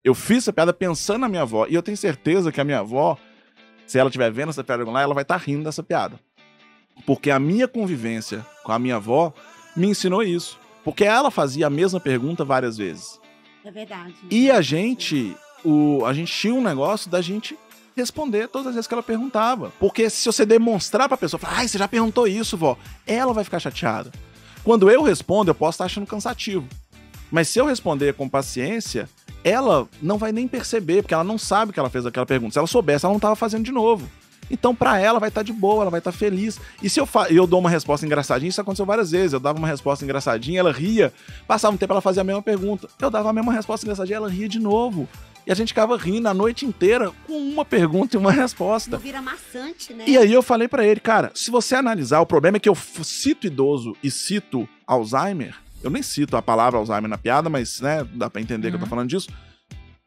Eu 0.05 0.13
fiz 0.13 0.37
essa 0.37 0.53
piada 0.53 0.71
pensando 0.71 1.21
na 1.21 1.27
minha 1.27 1.41
avó. 1.41 1.65
E 1.67 1.73
eu 1.73 1.81
tenho 1.81 1.97
certeza 1.97 2.51
que 2.51 2.61
a 2.61 2.63
minha 2.63 2.79
avó, 2.79 3.17
se 3.87 3.97
ela 3.97 4.07
estiver 4.07 4.31
vendo 4.31 4.49
essa 4.49 4.63
piada 4.63 4.85
lá, 4.85 5.01
ela 5.01 5.15
vai 5.15 5.23
estar 5.23 5.37
rindo 5.37 5.63
dessa 5.63 5.81
piada. 5.81 6.19
Porque 7.07 7.31
a 7.31 7.39
minha 7.39 7.67
convivência 7.67 8.45
com 8.63 8.71
a 8.71 8.77
minha 8.77 8.97
avó 8.97 9.33
me 9.75 9.87
ensinou 9.87 10.21
isso. 10.21 10.59
Porque 10.83 11.03
ela 11.03 11.31
fazia 11.31 11.65
a 11.65 11.71
mesma 11.71 11.99
pergunta 11.99 12.45
várias 12.45 12.77
vezes. 12.77 13.19
É 13.63 13.71
verdade. 13.71 14.13
E 14.29 14.51
a 14.51 14.61
gente, 14.61 15.35
o, 15.63 16.05
a 16.05 16.13
gente 16.13 16.31
tinha 16.31 16.53
um 16.53 16.61
negócio 16.61 17.09
da 17.09 17.19
gente 17.19 17.57
responder 17.97 18.47
todas 18.47 18.67
as 18.67 18.73
vezes 18.75 18.87
que 18.87 18.93
ela 18.93 19.01
perguntava. 19.01 19.73
Porque 19.79 20.07
se 20.07 20.23
você 20.27 20.45
demonstrar 20.45 21.07
pra 21.07 21.17
pessoa, 21.17 21.39
falar, 21.39 21.57
ai, 21.57 21.67
você 21.67 21.79
já 21.79 21.87
perguntou 21.87 22.27
isso, 22.27 22.55
vó, 22.55 22.77
ela 23.07 23.33
vai 23.33 23.43
ficar 23.43 23.59
chateada. 23.59 24.11
Quando 24.63 24.89
eu 24.91 25.01
respondo, 25.01 25.49
eu 25.49 25.55
posso 25.55 25.77
estar 25.77 25.85
achando 25.85 26.05
cansativo. 26.05 26.67
Mas 27.31 27.47
se 27.47 27.59
eu 27.59 27.65
responder 27.65 28.13
com 28.13 28.29
paciência, 28.29 29.09
ela 29.43 29.87
não 30.01 30.17
vai 30.17 30.31
nem 30.31 30.47
perceber, 30.47 31.01
porque 31.01 31.13
ela 31.13 31.23
não 31.23 31.37
sabe 31.37 31.71
que 31.71 31.79
ela 31.79 31.89
fez 31.89 32.05
aquela 32.05 32.25
pergunta. 32.25 32.53
Se 32.53 32.57
ela 32.57 32.67
soubesse, 32.67 33.05
ela 33.05 33.13
não 33.13 33.17
estava 33.17 33.35
fazendo 33.35 33.63
de 33.63 33.71
novo. 33.71 34.09
Então, 34.49 34.75
pra 34.75 34.99
ela, 34.99 35.19
vai 35.19 35.29
estar 35.29 35.43
de 35.43 35.51
boa, 35.51 35.81
ela 35.81 35.91
vai 35.91 35.99
estar 35.99 36.11
feliz. 36.11 36.59
E 36.81 36.89
se 36.89 36.99
eu, 36.99 37.05
fa 37.05 37.27
eu 37.29 37.47
dou 37.47 37.59
uma 37.59 37.69
resposta 37.69 38.05
engraçadinha, 38.05 38.49
isso 38.49 38.61
aconteceu 38.61 38.85
várias 38.85 39.11
vezes. 39.11 39.33
Eu 39.33 39.39
dava 39.39 39.57
uma 39.57 39.67
resposta 39.67 40.05
engraçadinha, 40.05 40.59
ela 40.59 40.71
ria. 40.71 41.11
Passava 41.47 41.73
um 41.73 41.77
tempo, 41.77 41.93
ela 41.93 42.01
fazia 42.01 42.21
a 42.21 42.23
mesma 42.23 42.41
pergunta. 42.41 42.87
Eu 42.99 43.09
dava 43.09 43.29
a 43.29 43.33
mesma 43.33 43.51
resposta 43.53 43.85
engraçadinha, 43.85 44.17
ela 44.17 44.29
ria 44.29 44.47
de 44.47 44.59
novo. 44.59 45.07
E 45.47 45.51
a 45.51 45.55
gente 45.55 45.69
ficava 45.69 45.95
rindo 45.95 46.27
a 46.27 46.33
noite 46.33 46.65
inteira 46.65 47.11
com 47.27 47.37
uma 47.37 47.63
pergunta 47.63 48.15
e 48.15 48.19
uma 48.19 48.31
resposta. 48.31 48.91
Não 48.91 48.99
vira 48.99 49.21
maçante, 49.21 49.93
né? 49.93 50.05
E 50.07 50.17
aí 50.17 50.33
eu 50.33 50.41
falei 50.41 50.67
pra 50.67 50.85
ele, 50.85 50.99
cara, 50.99 51.31
se 51.35 51.51
você 51.51 51.75
analisar, 51.75 52.19
o 52.19 52.25
problema 52.25 52.57
é 52.57 52.59
que 52.59 52.69
eu 52.69 52.75
cito 52.75 53.45
idoso 53.45 53.95
e 54.01 54.09
cito 54.09 54.67
Alzheimer. 54.87 55.55
Eu 55.83 55.89
nem 55.89 56.01
cito 56.01 56.35
a 56.35 56.41
palavra 56.41 56.79
Alzheimer 56.79 57.09
na 57.09 57.17
piada, 57.17 57.49
mas, 57.49 57.79
né, 57.79 58.03
dá 58.13 58.29
pra 58.29 58.41
entender 58.41 58.69
que 58.69 58.75
eu 58.75 58.79
tô 58.79 58.85
Uhum. 58.85 58.89
falando 58.89 59.09
disso. 59.09 59.29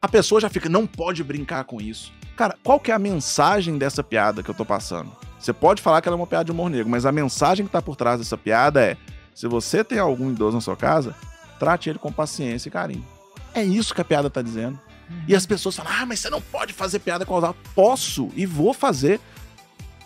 a 0.01 0.07
pessoa 0.07 0.39
já 0.39 0.49
fica, 0.49 0.69
não 0.69 0.87
pode 0.87 1.21
brincar 1.25 1.65
com 1.65 1.81
isso. 1.81 2.11
Cara, 2.37 2.55
qual 2.63 2.79
que 2.79 2.89
é 2.89 2.93
a 2.93 2.99
mensagem 2.99 3.77
dessa 3.77 4.01
piada 4.01 4.41
que 4.41 4.49
eu 4.49 4.55
tô 4.55 4.63
passando? 4.63 5.11
Você 5.37 5.51
pode 5.51 5.81
falar 5.81 6.01
que 6.01 6.07
ela 6.07 6.15
é 6.15 6.19
uma 6.19 6.25
piada 6.27 6.45
de 6.45 6.51
humor 6.53 6.69
negro, 6.69 6.89
mas 6.89 7.05
a 7.05 7.11
mensagem 7.11 7.65
que 7.65 7.71
tá 7.71 7.81
por 7.81 7.97
trás 7.97 8.17
dessa 8.19 8.37
piada 8.37 8.81
é: 8.81 8.95
se 9.35 9.45
você 9.45 9.83
tem 9.83 9.99
algum 9.99 10.31
idoso 10.31 10.55
na 10.55 10.61
sua 10.61 10.77
casa, 10.77 11.13
trate 11.59 11.89
ele 11.89 11.99
com 11.99 12.13
paciência 12.13 12.69
e 12.69 12.71
carinho. 12.71 13.05
É 13.53 13.61
isso 13.61 13.93
que 13.93 13.99
a 13.99 14.05
piada 14.05 14.29
tá 14.29 14.41
dizendo. 14.41 14.79
E 15.27 15.35
as 15.35 15.45
pessoas 15.45 15.75
falam: 15.75 15.91
ah, 15.93 16.05
mas 16.05 16.21
você 16.21 16.29
não 16.29 16.39
pode 16.41 16.71
fazer 16.71 16.99
piada 16.99 17.25
com 17.25 17.33
Alzheimer. 17.33 17.57
Posso 17.75 18.29
e 18.37 18.45
vou 18.45 18.73
fazer. 18.73 19.19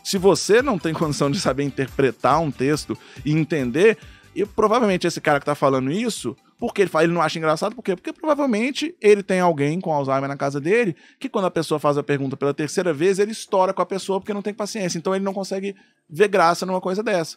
Se 0.03 0.17
você 0.17 0.59
não 0.63 0.79
tem 0.79 0.91
condição 0.93 1.29
de 1.29 1.39
saber 1.39 1.63
interpretar 1.65 2.39
um 2.41 2.49
texto 2.49 2.97
e 3.23 3.31
entender, 3.31 3.99
e 4.35 4.45
provavelmente 4.45 5.05
esse 5.07 5.19
cara 5.21 5.39
que 5.39 5.45
tá 5.45 5.55
falando 5.55 5.91
isso, 5.91 6.35
porque 6.59 6.81
ele, 6.81 6.89
fala, 6.89 7.03
ele 7.03 7.13
não 7.13 7.21
acha 7.21 7.37
engraçado, 7.37 7.75
por 7.75 7.83
quê? 7.83 7.95
Porque 7.95 8.13
provavelmente 8.13 8.95
ele 9.01 9.21
tem 9.21 9.39
alguém 9.39 9.79
com 9.79 9.93
Alzheimer 9.93 10.27
na 10.27 10.37
casa 10.37 10.59
dele, 10.61 10.95
que 11.19 11.27
quando 11.29 11.45
a 11.45 11.51
pessoa 11.51 11.79
faz 11.79 11.97
a 11.97 12.03
pergunta 12.03 12.35
pela 12.37 12.53
terceira 12.53 12.93
vez, 12.93 13.19
ele 13.19 13.31
estoura 13.31 13.73
com 13.73 13.81
a 13.81 13.85
pessoa 13.85 14.19
porque 14.19 14.33
não 14.33 14.41
tem 14.41 14.53
paciência. 14.53 14.97
Então 14.97 15.13
ele 15.15 15.23
não 15.25 15.33
consegue 15.33 15.75
ver 16.09 16.27
graça 16.29 16.65
numa 16.65 16.79
coisa 16.81 17.03
dessa. 17.03 17.35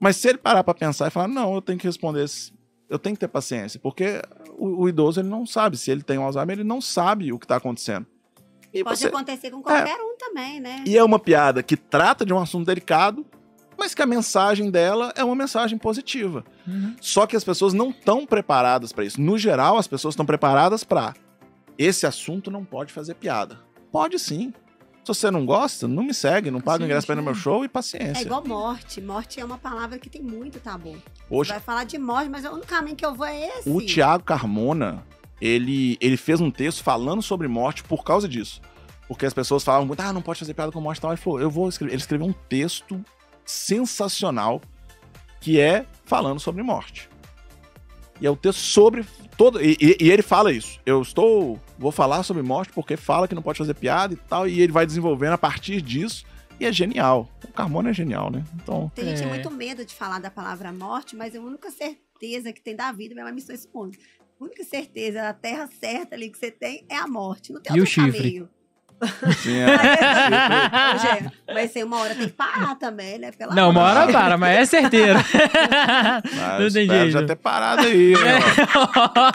Mas 0.00 0.16
se 0.16 0.28
ele 0.28 0.38
parar 0.38 0.62
pra 0.64 0.74
pensar 0.74 1.08
e 1.08 1.10
falar, 1.10 1.28
não, 1.28 1.54
eu 1.54 1.62
tenho 1.62 1.78
que 1.78 1.86
responder, 1.86 2.24
eu 2.88 2.98
tenho 2.98 3.14
que 3.16 3.20
ter 3.20 3.28
paciência, 3.28 3.78
porque 3.82 4.22
o, 4.56 4.84
o 4.84 4.88
idoso 4.88 5.20
ele 5.20 5.28
não 5.28 5.44
sabe, 5.44 5.76
se 5.76 5.90
ele 5.90 6.02
tem 6.02 6.16
Alzheimer, 6.16 6.56
ele 6.56 6.64
não 6.64 6.80
sabe 6.80 7.32
o 7.32 7.38
que 7.38 7.46
tá 7.46 7.56
acontecendo. 7.56 8.06
E 8.72 8.84
Pode 8.84 8.98
você- 8.98 9.08
acontecer 9.08 9.50
com 9.50 9.62
qualquer 9.62 9.96
um 10.00 10.16
também, 10.16 10.60
né? 10.60 10.84
e 10.86 10.96
é 10.96 11.02
uma 11.02 11.18
piada 11.18 11.62
que 11.62 11.76
trata 11.76 12.24
de 12.24 12.32
um 12.32 12.38
assunto 12.38 12.66
delicado, 12.66 13.26
mas 13.78 13.94
que 13.94 14.02
a 14.02 14.06
mensagem 14.06 14.70
dela 14.70 15.12
é 15.16 15.22
uma 15.24 15.34
mensagem 15.36 15.78
positiva. 15.78 16.44
Uhum. 16.66 16.96
Só 17.00 17.26
que 17.26 17.36
as 17.36 17.44
pessoas 17.44 17.72
não 17.72 17.90
estão 17.90 18.26
preparadas 18.26 18.92
para 18.92 19.04
isso. 19.04 19.20
No 19.20 19.38
geral, 19.38 19.78
as 19.78 19.86
pessoas 19.86 20.12
estão 20.12 20.26
preparadas 20.26 20.82
para 20.84 21.14
esse 21.78 22.06
assunto 22.06 22.50
não 22.50 22.64
pode 22.64 22.92
fazer 22.92 23.14
piada. 23.14 23.60
Pode 23.92 24.18
sim. 24.18 24.52
Se 25.04 25.14
você 25.14 25.30
não 25.30 25.46
gosta, 25.46 25.86
não 25.88 26.02
me 26.02 26.12
segue, 26.12 26.50
não 26.50 26.60
paga 26.60 26.78
o 26.78 26.78
Sim, 26.80 26.84
ingresso 26.86 27.06
para 27.06 27.14
ir 27.14 27.16
no 27.18 27.22
meu 27.22 27.34
show 27.34 27.62
e 27.62 27.66
É 27.66 27.68
paciência. 27.68 28.20
igual 28.22 28.44
morte. 28.44 29.00
Morte 29.00 29.40
é 29.40 29.44
uma 29.44 29.56
palavra 29.56 29.96
que 29.98 30.10
tem 30.10 30.20
muito 30.20 30.58
tabu. 30.60 31.00
Hoje, 31.30 31.50
Vai 31.50 31.60
falar 31.60 31.84
de 31.84 31.96
morte, 31.96 32.28
mas 32.28 32.44
o 32.44 32.48
único 32.50 32.66
caminho 32.66 32.96
que 32.96 33.06
eu 33.06 33.14
vou 33.14 33.24
é 33.26 33.46
esse. 33.58 33.70
o 33.70 33.80
Tiago 33.80 34.24
Carmona, 34.24 35.02
ele, 35.40 35.96
ele 36.00 36.16
fez 36.18 36.40
um 36.40 36.50
texto 36.50 36.82
falando 36.82 37.22
sobre 37.22 37.46
morte 37.48 37.82
por 37.84 38.04
causa 38.04 38.28
disso. 38.28 38.60
Porque 39.06 39.24
as 39.24 39.32
pessoas 39.32 39.64
falavam 39.64 39.86
muito, 39.86 40.00
ah, 40.00 40.12
não 40.12 40.20
pode 40.20 40.40
fazer 40.40 40.52
piada 40.52 40.70
com 40.72 40.80
morte 40.80 40.98
e 40.98 41.00
tal. 41.00 41.12
Ele 41.12 41.16
falou, 41.20 41.40
eu 41.40 41.48
vou 41.48 41.68
escrever. 41.70 41.92
Ele 41.92 42.02
escreveu 42.02 42.26
um 42.26 42.32
texto 42.32 43.02
sensacional 43.50 44.60
que 45.40 45.58
é 45.60 45.86
falando 46.04 46.38
sobre 46.40 46.62
morte. 46.62 47.08
E 48.20 48.26
é 48.26 48.30
o 48.30 48.36
texto 48.36 48.58
sobre 48.58 49.06
todo. 49.36 49.62
E, 49.62 49.76
e- 49.80 49.96
e 50.00 50.10
ele 50.10 50.22
fala 50.22 50.52
isso. 50.52 50.80
Eu 50.84 51.00
estou. 51.00 51.58
Vou 51.78 51.92
falar 51.92 52.22
sobre 52.24 52.42
morte 52.42 52.72
porque 52.72 52.96
fala 52.96 53.28
que 53.28 53.34
não 53.34 53.42
pode 53.42 53.58
fazer 53.58 53.74
piada 53.74 54.12
e 54.14 54.16
tal. 54.16 54.48
E 54.48 54.60
ele 54.60 54.72
vai 54.72 54.84
desenvolvendo 54.84 55.32
a 55.34 55.38
partir 55.38 55.80
disso. 55.80 56.24
E 56.60 56.66
é 56.66 56.72
genial. 56.72 57.30
O 57.44 57.52
Carmona 57.52 57.90
é 57.90 57.92
genial, 57.94 58.30
né? 58.30 58.44
Então. 58.56 58.90
Tem 58.94 59.04
gente 59.04 59.22
É. 59.22 59.26
muito 59.26 59.48
medo 59.50 59.84
de 59.84 59.94
falar 59.94 60.18
da 60.18 60.30
palavra 60.30 60.72
morte, 60.72 61.14
mas 61.14 61.34
a 61.36 61.40
única 61.40 61.70
certeza 61.70 62.52
que 62.52 62.60
tem 62.60 62.74
da 62.74 62.90
vida, 62.90 63.14
minha 63.14 63.24
mãe 63.24 63.32
me 63.32 63.42
ponto. 63.72 63.96
A 64.40 64.44
única 64.44 64.64
certeza 64.64 65.22
da 65.22 65.32
terra 65.32 65.68
certa 65.80 66.16
ali 66.16 66.28
que 66.30 66.36
você 66.38 66.50
tem 66.50 66.84
é 66.88 66.96
a 66.96 67.06
morte. 67.06 67.52
Não 67.52 67.60
tem 67.60 67.76
E 67.76 67.78
o 67.78 67.82
outro 67.82 67.94
chifre? 67.94 68.18
caminho. 68.20 68.48
Sim, 69.42 69.58
é. 69.60 69.66
Hoje, 70.94 71.30
mas 71.54 71.70
assim, 71.70 71.82
uma 71.84 71.98
hora 72.00 72.14
tem 72.14 72.26
que 72.26 72.32
parar 72.32 72.74
também, 72.76 73.18
né? 73.18 73.30
Pelo 73.32 73.54
Não, 73.54 73.70
uma 73.70 73.82
hora 73.82 74.12
para, 74.12 74.36
mas 74.36 74.58
é 74.58 74.64
certeiro. 74.64 75.18
Ah, 75.18 76.58
não 76.60 76.70
tem 76.70 76.86
jeito. 76.88 77.10
já 77.10 77.22
ter 77.24 77.36
parado 77.36 77.82
aí, 77.82 78.12
né? 78.18 78.38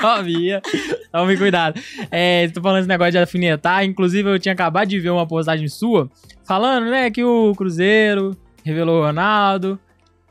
ó. 0.03 0.21
Bia. 0.21 0.61
Tome 1.11 1.37
cuidado. 1.37 1.79
É, 2.11 2.47
tô 2.49 2.61
falando 2.61 2.79
esse 2.79 2.87
negócio 2.89 3.11
de 3.13 3.17
alfinetar. 3.19 3.83
Inclusive, 3.83 4.29
eu 4.29 4.39
tinha 4.39 4.53
acabado 4.53 4.87
de 4.87 4.99
ver 4.99 5.09
uma 5.11 5.27
postagem 5.27 5.67
sua 5.67 6.09
falando, 6.45 6.89
né, 6.89 7.09
que 7.09 7.23
o 7.23 7.53
Cruzeiro 7.55 8.35
revelou 8.65 9.01
o 9.01 9.05
Ronaldo. 9.05 9.79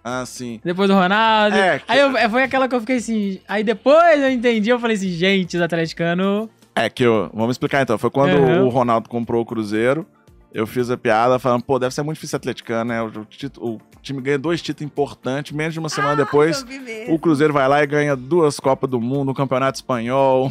Ah, 0.05 0.24
sim. 0.26 0.61
Depois 0.64 0.89
do 0.89 0.95
Ronaldo. 0.95 1.57
É, 1.57 1.78
que- 1.78 1.85
Aí 1.89 2.01
eu- 2.01 2.16
é, 2.16 2.28
foi 2.28 2.43
aquela 2.43 2.68
que 2.68 2.74
eu 2.74 2.80
fiquei 2.80 2.97
assim. 2.97 3.41
Aí 3.49 3.62
depois 3.62 4.20
eu 4.20 4.30
entendi, 4.30 4.68
eu 4.70 4.78
falei 4.80 4.97
assim, 4.97 5.11
gente, 5.11 5.57
os 5.57 5.62
atleticanos. 5.62 6.49
É 6.74 6.88
que 6.88 7.02
eu. 7.02 7.30
Vamos 7.34 7.54
explicar 7.54 7.82
então. 7.82 7.98
Foi 7.98 8.10
quando 8.10 8.34
Uhum. 8.34 8.66
o 8.66 8.68
Ronaldo 8.68 9.08
comprou 9.08 9.42
o 9.42 9.46
Cruzeiro. 9.46 10.06
Eu 10.54 10.66
fiz 10.66 10.90
a 10.90 10.96
piada 10.98 11.38
falando, 11.38 11.62
pô, 11.62 11.78
deve 11.78 11.94
ser 11.94 12.02
muito 12.02 12.16
difícil 12.16 12.36
atleticano, 12.36 12.90
né? 12.90 13.02
O, 13.02 13.06
o 13.06 13.24
título- 13.24 13.76
o 13.76 13.80
time 14.02 14.20
ganha 14.20 14.38
dois 14.38 14.60
títulos 14.60 14.90
importantes, 14.90 15.52
menos 15.52 15.72
de 15.72 15.80
uma 15.80 15.88
semana 15.88 16.14
depois. 16.16 16.62
Vi 16.62 16.78
mesmo. 16.78 17.14
O 17.14 17.18
Cruzeiro 17.18 17.52
vai 17.54 17.66
lá 17.68 17.82
e 17.82 17.86
ganha 17.86 18.14
duas 18.14 18.60
Copas 18.60 18.90
do 18.90 19.00
Mundo, 19.00 19.30
um 19.30 19.34
Campeonato 19.34 19.76
Espanhol, 19.78 20.50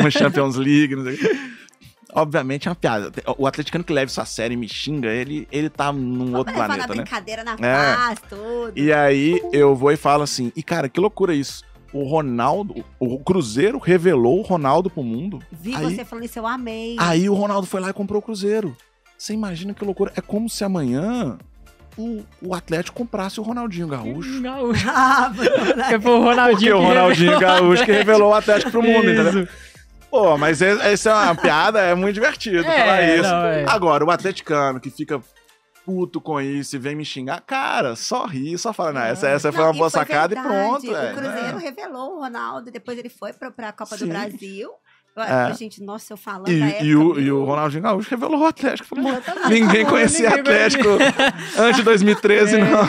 uma 0.00 0.10
Champions 0.10 0.56
League, 0.56 0.96
não 0.96 1.04
sei 1.04 1.14
o 1.14 1.18
quê. 1.18 1.40
Obviamente 2.12 2.66
é 2.66 2.70
uma 2.72 2.74
piada. 2.74 3.12
O 3.38 3.46
atleticano 3.46 3.84
que 3.84 3.92
leva 3.92 4.10
isso 4.10 4.20
a 4.20 4.24
sério 4.24 4.54
e 4.54 4.56
me 4.56 4.68
xinga, 4.68 5.08
ele, 5.10 5.46
ele 5.52 5.70
tá 5.70 5.92
num 5.92 6.18
Vamos 6.18 6.34
outro 6.34 6.52
levar 6.52 6.66
na 6.68 6.74
planeta, 6.74 6.94
né? 6.96 7.02
brincadeira, 7.02 7.44
na 7.44 7.52
É. 7.52 7.94
paz, 7.94 8.18
tudo. 8.28 8.72
E 8.74 8.92
aí 8.92 9.40
eu 9.52 9.76
vou 9.76 9.92
e 9.92 9.96
falo 9.96 10.24
assim, 10.24 10.50
e 10.56 10.62
cara, 10.62 10.88
que 10.88 10.98
loucura 10.98 11.32
isso. 11.32 11.62
O 11.92 12.04
Ronaldo, 12.04 12.84
o 13.00 13.18
Cruzeiro 13.18 13.78
revelou 13.78 14.38
o 14.38 14.42
Ronaldo 14.42 14.88
pro 14.88 15.02
mundo. 15.02 15.40
Vi 15.50 15.74
aí- 15.74 15.82
você 15.96 16.04
falando 16.04 16.24
isso, 16.24 16.38
eu 16.38 16.46
amei. 16.46 16.96
Aí 16.98 17.28
o 17.28 17.34
Ronaldo 17.34 17.66
foi 17.66 17.80
lá 17.80 17.90
e 17.90 17.92
comprou 17.92 18.20
o 18.20 18.22
Cruzeiro. 18.22 18.76
Você 19.18 19.32
imagina 19.34 19.74
que 19.74 19.84
loucura. 19.84 20.12
É 20.16 20.20
como 20.20 20.48
se 20.48 20.62
amanhã 20.64 21.36
o, 21.98 22.22
o 22.40 22.54
Atlético 22.54 22.96
comprasse 22.96 23.40
o 23.40 23.42
Ronaldinho 23.42 23.88
Gaúcho. 23.88 24.40
Gaúcho. 24.40 24.86
Ah, 24.88 25.32
foi 26.00 26.12
o 26.12 26.20
Ronaldinho. 26.22 26.72
Porque 26.76 26.84
o 26.84 26.88
Ronaldinho 26.88 27.38
Gaúcho 27.40 27.84
que 27.84 27.92
revelou 27.92 28.30
o 28.30 28.34
Atlético 28.34 28.70
pro 28.70 28.82
mundo, 28.82 29.10
entendeu? 29.10 29.42
Isso. 29.44 29.48
Pô, 30.10 30.36
mas 30.38 30.60
é- 30.62 30.92
essa 30.92 31.10
é 31.10 31.14
uma 31.14 31.34
piada, 31.34 31.80
é 31.80 31.94
muito 31.94 32.14
divertido 32.14 32.58
É, 32.66 32.78
falar 32.78 33.02
isso. 33.02 33.22
não, 33.30 33.44
é. 33.46 33.64
Agora, 33.68 34.04
o 34.04 34.10
atleticano 34.10 34.80
que 34.80 34.90
fica 34.90 35.20
puto 35.90 36.20
com 36.20 36.40
isso 36.40 36.76
e 36.76 36.78
vem 36.78 36.94
me 36.94 37.04
xingar, 37.04 37.40
cara, 37.40 37.96
só 37.96 38.24
ri, 38.24 38.56
só 38.56 38.72
fala, 38.72 38.92
não, 38.92 39.00
essa, 39.02 39.26
essa 39.28 39.50
foi 39.50 39.60
Não, 39.60 39.70
uma 39.72 39.76
boa 39.76 39.90
foi 39.90 39.98
sacada 40.00 40.36
verdade. 40.36 40.86
e 40.86 40.88
pronto. 40.88 40.90
O 40.92 40.96
é, 40.96 41.12
Cruzeiro 41.12 41.56
né? 41.56 41.62
revelou 41.64 42.16
o 42.16 42.20
Ronaldo, 42.20 42.70
depois 42.70 42.96
ele 42.96 43.08
foi 43.08 43.32
pra, 43.32 43.50
pra 43.50 43.72
Copa 43.72 43.96
Sim. 43.98 44.04
do 44.04 44.10
Brasil. 44.10 44.70
É. 45.16 45.52
Gente, 45.54 45.82
nossa, 45.82 46.12
eu 46.12 46.16
falando 46.16 46.48
E, 46.48 46.82
e 46.84 46.96
o, 46.96 47.18
e 47.20 47.30
o 47.30 47.44
Ronaldinho 47.44 47.82
Gaúcho 47.82 48.08
revelou 48.10 48.40
o 48.40 48.46
Atlético. 48.46 48.98
Exatamente. 48.98 49.48
Ninguém 49.60 49.84
conhecia 49.84 50.28
Ninguém 50.30 50.40
Atlético 50.40 50.88
antes 51.58 51.76
de 51.76 51.82
2013, 51.82 52.56
É. 52.56 52.64
não. 52.64 52.80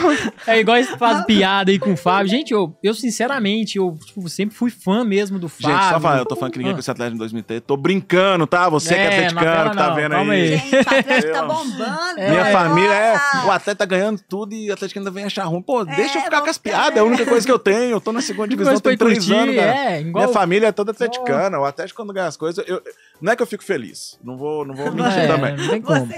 É 0.46 0.58
igual 0.60 0.76
esse 0.78 0.96
faz 0.96 1.24
piada 1.26 1.70
aí 1.70 1.78
com 1.78 1.92
o 1.92 1.96
Fábio. 1.96 2.28
Gente, 2.30 2.52
eu, 2.52 2.74
eu 2.82 2.94
sinceramente, 2.94 3.76
eu 3.76 3.98
tipo, 4.06 4.26
sempre 4.28 4.54
fui 4.56 4.70
fã 4.70 5.04
mesmo 5.04 5.38
do 5.38 5.48
Fábio. 5.48 5.76
Gente, 5.76 5.88
só 5.92 6.00
falando, 6.00 6.18
eu 6.20 6.26
tô 6.26 6.36
falando 6.36 6.52
que 6.52 6.58
ninguém 6.58 6.72
Ah. 6.72 6.74
conhecia 6.74 6.92
Atlético 6.92 7.16
em 7.16 7.18
2013. 7.18 7.60
Tô 7.62 7.76
brincando, 7.76 8.46
tá? 8.46 8.68
Você 8.68 8.94
que 8.94 9.00
é 9.00 9.04
É, 9.04 9.06
atleticano, 9.26 9.70
que 9.70 9.76
tá 9.76 9.88
não, 9.88 9.94
vendo 9.96 10.10
calma 10.12 10.32
aí. 10.32 10.40
aí. 10.40 10.56
Gente, 10.58 10.74
o 10.76 10.78
Atlético 10.80 11.32
tá 11.32 11.42
bombando. 11.42 12.14
Minha 12.16 12.44
né? 12.44 12.52
família 12.52 12.94
é. 12.94 13.14
O 13.46 13.50
atleta 13.50 13.74
tá 13.76 13.84
ganhando 13.84 14.20
tudo 14.28 14.54
e 14.54 14.70
o 14.70 14.72
Atlético 14.72 14.98
ainda 15.00 15.10
vem 15.10 15.24
achar 15.24 15.44
ruim. 15.44 15.60
Pô, 15.62 15.84
deixa 15.84 16.18
eu 16.18 16.22
É, 16.22 16.24
ficar 16.24 16.40
com 16.40 16.48
as 16.50 16.58
piadas, 16.58 16.96
é 16.96 17.00
a 17.00 17.04
única 17.04 17.26
coisa 17.26 17.44
que 17.44 17.52
eu 17.52 17.58
tenho. 17.58 17.90
Eu 17.96 18.00
tô 18.00 18.12
na 18.12 18.20
segunda 18.22 18.48
divisão, 18.48 18.78
tem 18.80 18.96
três 18.96 19.18
curtir, 19.18 19.34
anos, 19.34 19.54
cara. 19.56 19.66
é, 19.76 20.00
igual... 20.00 20.24
Minha 20.24 20.32
família 20.32 20.66
é 20.68 20.72
toda 20.72 20.92
atleticana. 20.92 21.58
O 21.58 21.64
Atlético, 21.64 22.02
quando 22.02 22.11
ganha 22.12 22.26
as 22.26 22.36
coisas, 22.36 22.64
eu- 22.68 22.82
não 23.20 23.32
é 23.32 23.36
que 23.36 23.42
eu 23.42 23.46
fico 23.46 23.62
feliz. 23.64 24.18
Não 24.22 24.36
vou, 24.36 24.64
não 24.64 24.74
vou 24.74 24.90
mentir 24.92 25.12
É, 25.18 25.26
também. 25.26 25.56
Não 25.56 25.68
tem 25.68 25.80
como. 25.82 26.08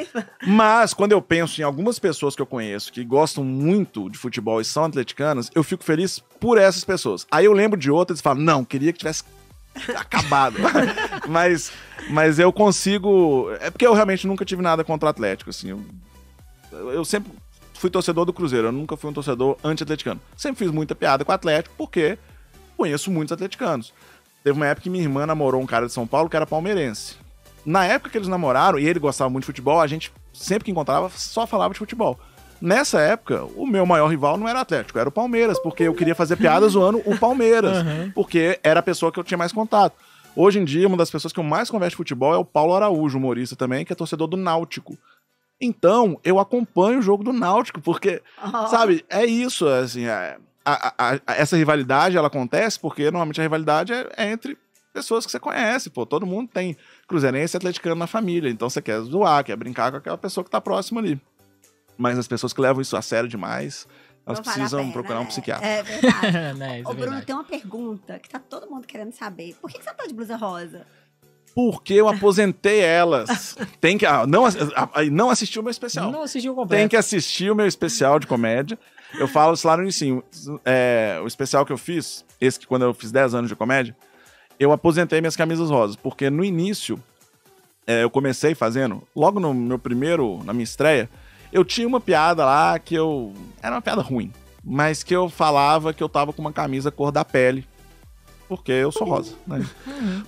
Mas 0.47 0.95
quando 0.95 1.12
eu 1.12 1.20
penso 1.22 1.61
em 1.61 1.64
algumas 1.64 1.99
pessoas 1.99 2.34
que 2.34 2.42
eu 2.42 2.47
conheço 2.47 2.92
que 2.92 3.05
gostam 3.05 3.45
muito 3.45 4.09
de 4.11 4.18
futebol 4.18 4.61
e 4.61 4.64
são 4.64 4.84
atleticanas, 4.84 5.51
eu 5.55 5.62
fico 5.62 5.84
feliz 5.84 6.18
por 6.40 6.59
essas 6.59 6.84
pessoas. 6.84 7.26
Aí 7.30 7.45
eu 7.45 7.53
lembro 7.53 7.78
de 7.78 7.90
outras 7.90 8.20
e 8.20 8.22
falo, 8.22 8.40
não, 8.40 8.64
queria 8.64 8.92
que 8.92 8.99
tivesse 8.99 9.22
acabado. 9.97 10.57
mas, 11.28 11.72
mas 12.09 12.38
eu 12.38 12.53
consigo. 12.53 13.51
É 13.61 13.70
porque 13.70 13.86
eu 13.86 13.92
realmente 13.95 14.26
nunca 14.26 14.45
tive 14.45 14.62
nada 14.62 14.84
contra 14.84 15.07
o 15.07 15.11
Atlético, 15.11 15.51
assim. 15.51 15.70
Eu, 16.72 16.90
eu 16.92 17.05
sempre 17.05 17.32
fui 17.74 17.90
torcedor 17.90 18.24
do 18.24 18.32
Cruzeiro, 18.32 18.68
eu 18.68 18.72
nunca 18.72 18.97
fui 18.97 19.11
um 19.11 19.12
torcedor 19.12 19.57
anti-atleticano. 19.62 20.20
Sempre 20.36 20.64
fiz 20.64 20.70
muita 20.72 20.95
piada 20.95 21.24
com 21.24 21.32
o 21.32 21.34
Atlético, 21.34 21.74
porque 21.76 22.16
conheço 22.76 23.11
muitos 23.11 23.32
atleticanos. 23.32 23.92
Teve 24.45 24.57
uma 24.59 24.66
época 24.66 24.82
que 24.82 24.90
minha 24.90 25.03
irmã 25.03 25.24
namorou 25.26 25.62
um 25.62 25.66
cara 25.66 25.86
de 25.86 25.92
São 25.92 26.07
Paulo 26.07 26.28
que 26.28 26.36
era 26.36 26.47
palmeirense. 26.47 27.16
Na 27.64 27.86
época 27.86 28.11
que 28.11 28.18
eles 28.18 28.28
namoraram, 28.28 28.78
e 28.78 28.86
ele 28.86 28.99
gostava 28.99 29.30
muito 29.30 29.45
de 29.45 29.47
futebol, 29.47 29.80
a 29.80 29.86
gente, 29.86 30.12
sempre 30.34 30.66
que 30.66 30.70
encontrava, 30.70 31.09
só 31.09 31.47
falava 31.47 31.72
de 31.72 31.78
futebol. 31.78 32.20
Nessa 32.61 33.01
época, 33.01 33.45
o 33.57 33.66
meu 33.66 33.86
maior 33.86 34.07
rival 34.09 34.36
não 34.36 34.47
era 34.47 34.59
o 34.59 34.62
Atlético, 34.62 34.99
era 34.99 35.09
o 35.09 35.12
Palmeiras, 35.12 35.59
porque 35.59 35.84
eu 35.84 35.95
queria 35.95 36.14
fazer 36.14 36.36
piada 36.36 36.68
zoando 36.68 37.01
o 37.07 37.18
Palmeiras, 37.18 37.78
Uhum. 37.78 38.11
porque 38.14 38.61
era 38.62 38.80
a 38.80 38.82
pessoa 38.82 39.11
que 39.11 39.18
eu 39.18 39.24
tinha 39.24 39.38
mais 39.38 39.51
contato. 39.51 39.97
Hoje 40.36 40.59
em 40.59 40.64
dia, 40.64 40.86
uma 40.86 40.97
das 40.97 41.11
pessoas 41.11 41.32
que 41.32 41.40
eu 41.40 41.45
mais 41.45 41.70
converso 41.70 41.92
de 41.92 41.97
futebol 41.97 42.34
é 42.34 42.36
o 42.38 42.45
Paulo 42.45 42.74
Araújo, 42.74 43.16
humorista 43.16 43.57
também, 43.57 43.82
que 43.84 43.92
é 43.95 43.97
torcedor 43.97 44.26
do 44.28 44.36
Náutico. 44.36 44.99
Então, 45.59 46.20
eu 46.22 46.38
acompanho 46.38 46.99
o 46.99 47.03
jogo 47.03 47.24
do 47.24 47.32
Náutico, 47.32 47.80
porque 47.80 48.20
Ó, 48.42 48.66
Sabe, 48.66 49.05
é 49.09 49.24
isso, 49.24 49.66
assim, 49.66 50.05
é- 50.05 50.36
a- 50.65 50.95
a- 50.99 51.21
a- 51.27 51.35
essa 51.35 51.57
rivalidade, 51.57 52.17
ela 52.17 52.29
acontece 52.29 52.79
porque 52.79 53.05
normalmente 53.05 53.41
a 53.41 53.43
rivalidade 53.43 53.93
é, 53.93 54.09
é 54.17 54.31
entre 54.33 54.57
pessoas 54.93 55.27
que 55.27 55.33
você 55.33 55.41
conhece, 55.41 55.91
pô, 55.91 56.07
todo 56.07 56.25
mundo 56.25 56.49
tem 56.53 56.77
cruzeirense 57.09 57.57
e 57.57 57.59
atleticano 57.59 57.97
na 57.97 58.07
família, 58.07 58.49
então 58.49 58.71
você 58.71 58.81
quer 58.81 59.01
zoar, 59.01 59.43
quer 59.45 59.57
brincar 59.57 59.91
com 59.91 59.99
aquela 59.99 60.17
pessoa 60.17 60.45
que 60.45 60.51
tá 60.51 60.61
próxima 60.61 61.01
ali. 61.01 61.21
Mas 61.99 62.19
as 62.19 62.29
pessoas 62.29 62.53
que 62.53 62.61
levam 62.61 62.81
isso 62.81 62.97
a 62.97 63.03
sério 63.03 63.29
demais, 63.29 63.87
elas 64.27 64.39
não 64.39 64.45
precisam 64.45 64.81
pena, 64.81 64.93
procurar 64.93 65.19
um 65.19 65.25
né? 65.25 65.29
psiquiatra. 65.29 65.67
É 65.67 65.83
verdade. 65.83 66.55
né, 66.59 66.81
isso 66.81 66.89
Ô, 66.89 66.93
é 66.93 66.95
Bruno, 66.95 67.11
verdade. 67.11 67.27
tem 67.27 67.35
uma 67.35 67.45
pergunta 67.45 68.19
que 68.19 68.29
tá 68.29 68.39
todo 68.39 68.71
mundo 68.71 68.87
querendo 68.87 69.12
saber. 69.12 69.55
Por 69.61 69.71
que, 69.71 69.79
que 69.79 69.85
você 69.85 69.93
tá 69.93 70.07
de 70.07 70.15
blusa 70.15 70.37
rosa? 70.37 70.87
Porque 71.55 71.95
eu 71.95 72.09
aposentei 72.09 72.81
elas. 72.81 73.57
Tem 73.81 73.97
que. 73.97 74.05
ah, 74.05 74.27
não, 74.27 74.45
ah, 74.45 74.51
ah, 74.75 75.05
não 75.05 75.31
assistiu 75.31 75.61
o 75.61 75.65
meu 75.65 75.71
especial. 75.71 76.11
Não 76.11 76.23
assistiu 76.23 76.53
o 76.53 76.55
completo. 76.57 76.81
Tem 76.81 76.89
que 76.89 76.97
assistir 76.97 77.49
o 77.49 77.55
meu 77.55 77.67
especial 77.67 78.19
de 78.19 78.27
comédia. 78.27 78.77
Eu 79.19 79.29
falo 79.29 79.55
isso 79.55 79.67
lá 79.67 79.77
no 79.77 79.83
início. 79.83 80.23
É, 80.65 81.21
o 81.23 81.27
especial 81.27 81.65
que 81.65 81.73
eu 81.73 81.79
fiz, 81.79 82.25
esse 82.41 82.59
que 82.59 82.67
quando 82.67 82.83
eu 82.83 82.95
fiz 82.95 83.12
10 83.12 83.35
anos 83.35 83.49
de 83.49 83.57
comédia, 83.57 83.97
eu 84.59 84.73
aposentei 84.73 85.21
minhas 85.21 85.37
camisas 85.37 85.71
rosas. 85.71 85.97
Porque 85.97 86.31
no 86.31 86.45
início, 86.45 86.99
é, 87.87 88.03
eu 88.03 88.11
comecei 88.11 88.55
fazendo, 88.55 89.03
logo 89.15 89.39
no 89.39 89.53
meu 89.53 89.79
primeiro, 89.79 90.43
na 90.45 90.53
minha 90.53 90.65
estreia, 90.65 91.09
eu 91.53 91.65
tinha 91.65 91.87
uma 91.87 92.01
piada 92.01 92.45
lá 92.45 92.79
que 92.79 92.95
eu. 92.95 93.33
Era 93.62 93.77
uma 93.77 93.83
piada 93.83 94.03
ruim. 94.03 94.33
Mas 94.62 95.03
que 95.03 95.15
eu 95.15 95.29
falava 95.29 95.93
que 95.93 96.03
eu 96.03 96.09
tava 96.09 96.33
com 96.33 96.41
uma 96.41 96.53
camisa 96.53 96.91
cor 96.91 97.12
da 97.12 97.25
pele. 97.25 97.67
Porque 98.49 98.73
eu 98.73 98.91
sou 98.91 99.07
rosa, 99.07 99.35
né? 99.47 99.65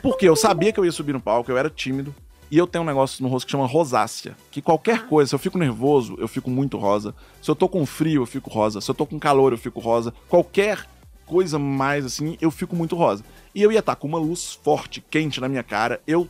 Porque 0.02 0.28
eu 0.28 0.36
sabia 0.36 0.72
que 0.72 0.80
eu 0.80 0.84
ia 0.84 0.92
subir 0.92 1.12
no 1.12 1.20
palco, 1.20 1.50
eu 1.50 1.58
era 1.58 1.68
tímido. 1.68 2.14
E 2.50 2.58
eu 2.58 2.66
tenho 2.66 2.84
um 2.84 2.86
negócio 2.86 3.22
no 3.22 3.28
rosto 3.28 3.46
que 3.46 3.52
chama 3.52 3.66
rosácea. 3.66 4.36
Que 4.50 4.62
qualquer 4.62 5.06
coisa, 5.06 5.30
se 5.30 5.34
eu 5.34 5.38
fico 5.38 5.58
nervoso, 5.58 6.14
eu 6.18 6.28
fico 6.28 6.48
muito 6.48 6.78
rosa. 6.78 7.14
Se 7.42 7.50
eu 7.50 7.56
tô 7.56 7.68
com 7.68 7.84
frio, 7.84 8.22
eu 8.22 8.26
fico 8.26 8.48
rosa. 8.48 8.80
Se 8.80 8.90
eu 8.90 8.94
tô 8.94 9.04
com 9.04 9.18
calor, 9.18 9.52
eu 9.52 9.58
fico 9.58 9.80
rosa. 9.80 10.14
Qualquer 10.28 10.86
coisa 11.26 11.58
mais 11.58 12.04
assim, 12.04 12.36
eu 12.40 12.50
fico 12.50 12.76
muito 12.76 12.94
rosa. 12.94 13.24
E 13.54 13.62
eu 13.62 13.72
ia 13.72 13.80
estar 13.80 13.96
com 13.96 14.06
uma 14.06 14.18
luz 14.18 14.52
forte, 14.62 15.00
quente 15.00 15.40
na 15.40 15.48
minha 15.48 15.62
cara. 15.62 16.00
Eu 16.06 16.28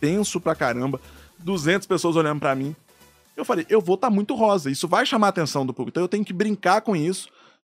tenso 0.00 0.40
pra 0.40 0.54
caramba. 0.54 1.00
200 1.38 1.86
pessoas 1.86 2.14
olhando 2.14 2.38
pra 2.38 2.54
mim. 2.54 2.74
Eu 3.36 3.44
falei, 3.44 3.66
eu 3.68 3.80
vou 3.80 3.96
estar 3.96 4.10
muito 4.10 4.34
rosa. 4.34 4.70
Isso 4.70 4.86
vai 4.86 5.04
chamar 5.04 5.26
a 5.26 5.30
atenção 5.30 5.66
do 5.66 5.74
público. 5.74 5.94
Então 5.94 6.04
eu 6.04 6.08
tenho 6.08 6.24
que 6.24 6.32
brincar 6.32 6.80
com 6.80 6.94
isso 6.94 7.28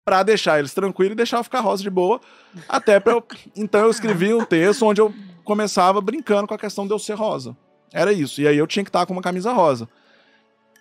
pra 0.03 0.21
deixar 0.21 0.59
eles 0.59 0.73
tranquilos 0.73 1.13
e 1.13 1.15
deixar 1.15 1.37
eu 1.37 1.43
ficar 1.43 1.61
rosa 1.61 1.81
de 1.81 1.89
boa. 1.89 2.19
Até 2.67 2.99
pra 2.99 3.13
eu. 3.13 3.23
Então 3.55 3.81
eu 3.81 3.89
escrevi 3.89 4.33
um 4.33 4.43
texto 4.43 4.85
onde 4.85 4.99
eu 4.99 5.13
começava 5.45 6.01
brincando 6.01 6.47
com 6.47 6.53
a 6.53 6.57
questão 6.57 6.85
de 6.85 6.93
eu 6.93 6.99
ser 6.99 7.13
rosa. 7.13 7.55
Era 7.93 8.11
isso. 8.11 8.41
E 8.41 8.47
aí 8.47 8.57
eu 8.57 8.67
tinha 8.67 8.83
que 8.83 8.89
estar 8.89 9.05
com 9.05 9.13
uma 9.13 9.21
camisa 9.21 9.53
rosa. 9.53 9.87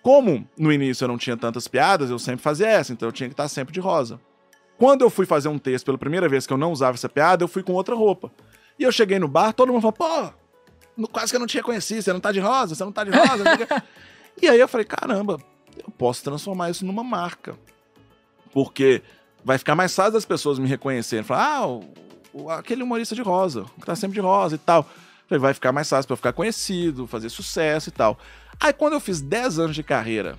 Como 0.01 0.47
no 0.57 0.71
início 0.71 1.05
eu 1.05 1.07
não 1.07 1.17
tinha 1.17 1.37
tantas 1.37 1.67
piadas, 1.67 2.09
eu 2.09 2.19
sempre 2.19 2.41
fazia 2.41 2.67
essa, 2.67 2.91
então 2.91 3.07
eu 3.07 3.13
tinha 3.13 3.29
que 3.29 3.33
estar 3.33 3.47
sempre 3.47 3.73
de 3.73 3.79
rosa. 3.79 4.19
Quando 4.77 5.01
eu 5.01 5.09
fui 5.09 5.25
fazer 5.25 5.47
um 5.47 5.57
texto 5.57 5.85
pela 5.85 5.97
primeira 5.97 6.27
vez 6.27 6.45
que 6.45 6.51
eu 6.51 6.57
não 6.57 6.71
usava 6.71 6.95
essa 6.95 7.07
piada, 7.07 7.43
eu 7.43 7.47
fui 7.47 7.63
com 7.63 7.71
outra 7.71 7.95
roupa. 7.95 8.31
E 8.77 8.83
eu 8.83 8.91
cheguei 8.91 9.17
no 9.17 9.27
bar, 9.27 9.53
todo 9.53 9.71
mundo 9.71 9.81
falou, 9.81 9.93
pô, 9.93 11.07
quase 11.07 11.31
que 11.31 11.37
eu 11.37 11.39
não 11.39 11.47
te 11.47 11.57
reconheci, 11.57 12.01
você 12.01 12.11
não 12.11 12.19
tá 12.19 12.31
de 12.31 12.39
rosa, 12.39 12.75
você 12.75 12.83
não 12.83 12.91
tá 12.91 13.03
de 13.03 13.11
rosa. 13.11 13.37
não 13.37 13.55
sei 13.55 13.63
o 13.63 13.67
quê." 13.67 13.83
e 14.43 14.49
aí 14.49 14.59
eu 14.59 14.67
falei, 14.67 14.85
caramba, 14.85 15.39
eu 15.77 15.91
posso 15.97 16.23
transformar 16.23 16.69
isso 16.69 16.85
numa 16.85 17.03
marca. 17.03 17.57
Porque 18.53 19.01
vai 19.43 19.57
ficar 19.57 19.75
mais 19.75 19.95
fácil 19.95 20.13
das 20.13 20.25
pessoas 20.25 20.59
me 20.59 20.67
reconhecerem. 20.67 21.23
Falar, 21.23 21.61
ah, 21.61 21.79
aquele 22.49 22.83
humorista 22.83 23.15
de 23.15 23.21
rosa, 23.21 23.65
que 23.79 23.85
tá 23.85 23.95
sempre 23.95 24.15
de 24.15 24.21
rosa 24.21 24.55
e 24.55 24.57
tal. 24.57 24.89
Falei, 25.27 25.39
vai 25.39 25.53
ficar 25.53 25.71
mais 25.71 25.89
fácil 25.89 26.11
eu 26.11 26.17
ficar 26.17 26.33
conhecido, 26.33 27.07
fazer 27.07 27.29
sucesso 27.29 27.89
e 27.89 27.91
tal. 27.91 28.17
Aí 28.59 28.73
quando 28.73 28.93
eu 28.93 28.99
fiz 28.99 29.21
10 29.21 29.59
anos 29.59 29.75
de 29.75 29.83
carreira 29.83 30.37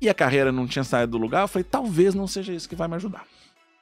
e 0.00 0.08
a 0.08 0.14
carreira 0.14 0.52
não 0.52 0.66
tinha 0.66 0.84
saído 0.84 1.12
do 1.12 1.18
lugar, 1.18 1.42
eu 1.42 1.48
falei, 1.48 1.64
talvez 1.64 2.14
não 2.14 2.26
seja 2.26 2.52
isso 2.52 2.68
que 2.68 2.76
vai 2.76 2.88
me 2.88 2.94
ajudar. 2.96 3.24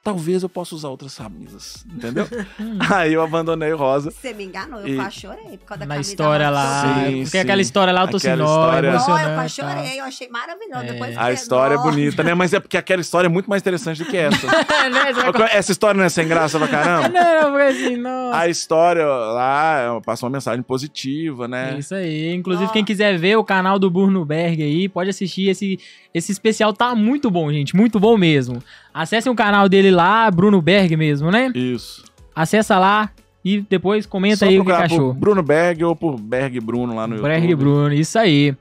Talvez 0.03 0.41
eu 0.41 0.47
possa 0.47 0.73
usar 0.73 0.87
outras 0.87 1.15
camisas, 1.17 1.85
entendeu? 1.85 2.25
Aí 2.95 3.11
eu 3.11 3.21
abandonei 3.21 3.73
o 3.73 3.77
rosa. 3.77 4.09
Você 4.09 4.33
me 4.33 4.45
enganou, 4.45 4.79
eu 4.79 4.87
E- 4.87 4.95
quase 4.95 5.19
chorei 5.19 5.57
por 5.57 5.65
causa 5.65 5.79
da 5.81 5.85
Na 5.85 5.95
camisa 5.95 6.11
história 6.11 6.49
lá. 6.49 6.81
Sim, 7.05 7.11
porque 7.15 7.25
sim. 7.25 7.37
aquela 7.39 7.61
história 7.61 7.91
lá, 7.91 8.01
eu 8.03 8.07
tô 8.07 8.15
assim, 8.15 8.29
história- 8.31 8.91
Não, 8.91 8.97
eu 8.99 9.05
quase 9.35 9.55
tal. 9.57 9.69
chorei, 9.75 9.99
eu 9.99 10.05
achei 10.05 10.29
maravilhoso. 10.29 10.79
É. 10.83 10.93
Depois 10.93 11.17
A 11.17 11.31
história 11.33 11.75
é 11.75 11.77
bonita, 11.77 12.23
né? 12.23 12.33
Mas 12.33 12.53
é 12.53 12.59
porque 12.61 12.77
aquela 12.77 13.01
história 13.01 13.27
é 13.27 13.29
muito 13.29 13.49
mais 13.49 13.61
interessante 13.61 14.01
do 14.01 14.09
que 14.09 14.15
essa. 14.15 14.47
Né, 14.87 15.13
você 15.13 15.31
vai 15.31 15.49
Essa 15.57 15.71
história 15.73 15.97
não 15.97 16.05
é 16.05 16.09
sem 16.09 16.25
graça 16.25 16.57
pra 16.57 16.67
caramba? 16.69 17.09
Não, 17.17 17.51
foi 17.51 17.67
assim, 17.67 17.97
não. 17.97 18.31
A 18.33 18.47
história 18.47 19.05
lá 19.05 19.97
é, 19.97 20.01
passa 20.05 20.25
uma 20.25 20.29
mensagem 20.31 20.61
positiva, 20.63 21.45
É 21.45 21.47
né? 21.47 21.75
isso 21.79 21.93
aí. 21.93 22.33
Inclusive, 22.33 22.69
Ó. 22.69 22.71
quem 22.71 22.85
quiser 22.85 23.17
ver 23.17 23.35
o 23.37 23.43
canal 23.43 23.77
do 23.77 23.89
Bruno 23.91 24.23
Berg 24.23 24.63
aí, 24.63 24.87
pode 24.87 25.09
assistir. 25.09 25.49
Esse, 25.49 25.77
esse 26.17 26.31
especial 26.31 26.73
tá 26.73 26.93
muito 26.95 27.29
bom, 27.31 27.51
gente. 27.51 27.75
Muito 27.75 27.99
bom 27.99 28.17
mesmo. 28.17 28.61
Acessem 28.93 29.31
o 29.31 29.35
canal 29.35 29.69
dele 29.69 29.91
lá, 29.91 30.29
Bruno 30.29 30.61
Berg 30.61 30.95
mesmo, 30.95 31.31
né? 31.31 31.51
Isso. 31.55 32.03
Acessa 32.35 32.77
lá 32.77 33.11
e 33.43 33.61
depois 33.61 34.05
comenta 34.05 34.37
Só 34.37 34.45
aí 34.45 34.59
o 34.59 34.65
que 34.65 34.71
achou. 34.71 35.13
Bruno 35.13 35.41
Berg 35.41 35.83
ou 35.83 35.95
por 35.95 36.19
Berg 36.19 36.59
Bruno 36.59 36.93
lá 36.93 37.07
no 37.07 37.15
YouTube. 37.15 37.29
Berg 37.29 37.55
Bruno, 37.55 37.93
isso 37.93 38.19
aí. 38.19 38.53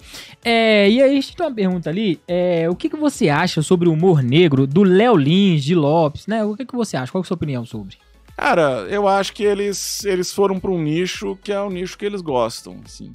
É, 0.45 0.89
e 0.89 1.03
aí, 1.03 1.11
deixa 1.11 1.33
eu 1.33 1.37
ter 1.37 1.43
uma 1.43 1.55
pergunta 1.55 1.91
ali. 1.91 2.21
É, 2.29 2.69
o 2.71 2.77
que, 2.77 2.89
que 2.89 2.97
você 2.97 3.29
acha 3.29 3.63
sobre 3.63 3.89
o 3.89 3.93
humor 3.93 4.23
negro 4.23 4.67
do 4.67 4.85
Léo 4.85 5.17
Lins, 5.17 5.65
de 5.65 5.75
Lopes, 5.75 6.29
né? 6.29 6.45
O 6.45 6.55
que, 6.57 6.65
que 6.65 6.77
você 6.77 6.97
acha? 6.97 7.11
Qual 7.11 7.21
é 7.21 7.25
a 7.25 7.27
sua 7.27 7.35
opinião 7.35 7.65
sobre? 7.65 7.97
Cara, 8.37 8.87
eu 8.89 9.09
acho 9.09 9.33
que 9.33 9.43
eles, 9.43 10.05
eles 10.05 10.33
foram 10.33 10.61
pra 10.61 10.71
um 10.71 10.81
nicho 10.81 11.37
que 11.43 11.51
é 11.51 11.61
o 11.61 11.71
nicho 11.71 11.97
que 11.97 12.05
eles 12.05 12.21
gostam, 12.21 12.77
assim. 12.85 13.11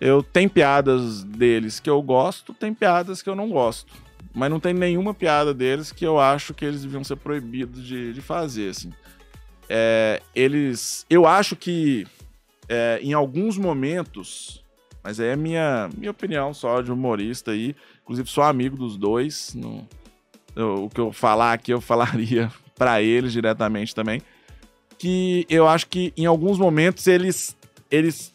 Eu 0.00 0.22
tenho 0.22 0.48
piadas 0.50 1.24
deles 1.24 1.80
que 1.80 1.88
eu 1.88 2.00
gosto, 2.02 2.52
tem 2.52 2.74
piadas 2.74 3.22
que 3.22 3.28
eu 3.30 3.34
não 3.34 3.48
gosto. 3.48 3.92
Mas 4.34 4.50
não 4.50 4.60
tem 4.60 4.74
nenhuma 4.74 5.14
piada 5.14 5.54
deles 5.54 5.90
que 5.90 6.04
eu 6.04 6.20
acho 6.20 6.52
que 6.52 6.64
eles 6.64 6.82
deviam 6.82 7.02
ser 7.02 7.16
proibidos 7.16 7.86
de, 7.86 8.12
de 8.12 8.20
fazer, 8.20 8.70
assim. 8.70 8.92
É, 9.68 10.20
eles... 10.34 11.06
Eu 11.08 11.26
acho 11.26 11.56
que 11.56 12.06
é, 12.68 12.98
em 13.02 13.12
alguns 13.14 13.56
momentos... 13.56 14.62
Mas 15.02 15.20
aí 15.20 15.28
é 15.28 15.36
minha, 15.36 15.88
minha 15.96 16.10
opinião 16.10 16.52
só 16.52 16.82
de 16.82 16.90
humorista 16.92 17.52
aí. 17.52 17.74
Inclusive, 18.02 18.28
sou 18.28 18.44
amigo 18.44 18.76
dos 18.76 18.96
dois. 18.96 19.56
eu- 20.54 20.84
o 20.84 20.90
que 20.90 21.00
eu 21.00 21.12
falar 21.12 21.52
aqui, 21.52 21.72
eu 21.72 21.80
falaria 21.82 22.50
pra 22.74 23.00
eles 23.00 23.32
diretamente 23.32 23.94
também 23.94 24.20
que 24.98 25.46
eu 25.48 25.66
acho 25.68 25.86
que 25.88 26.12
em 26.16 26.26
alguns 26.26 26.58
momentos 26.58 27.06
eles, 27.06 27.56
eles 27.90 28.32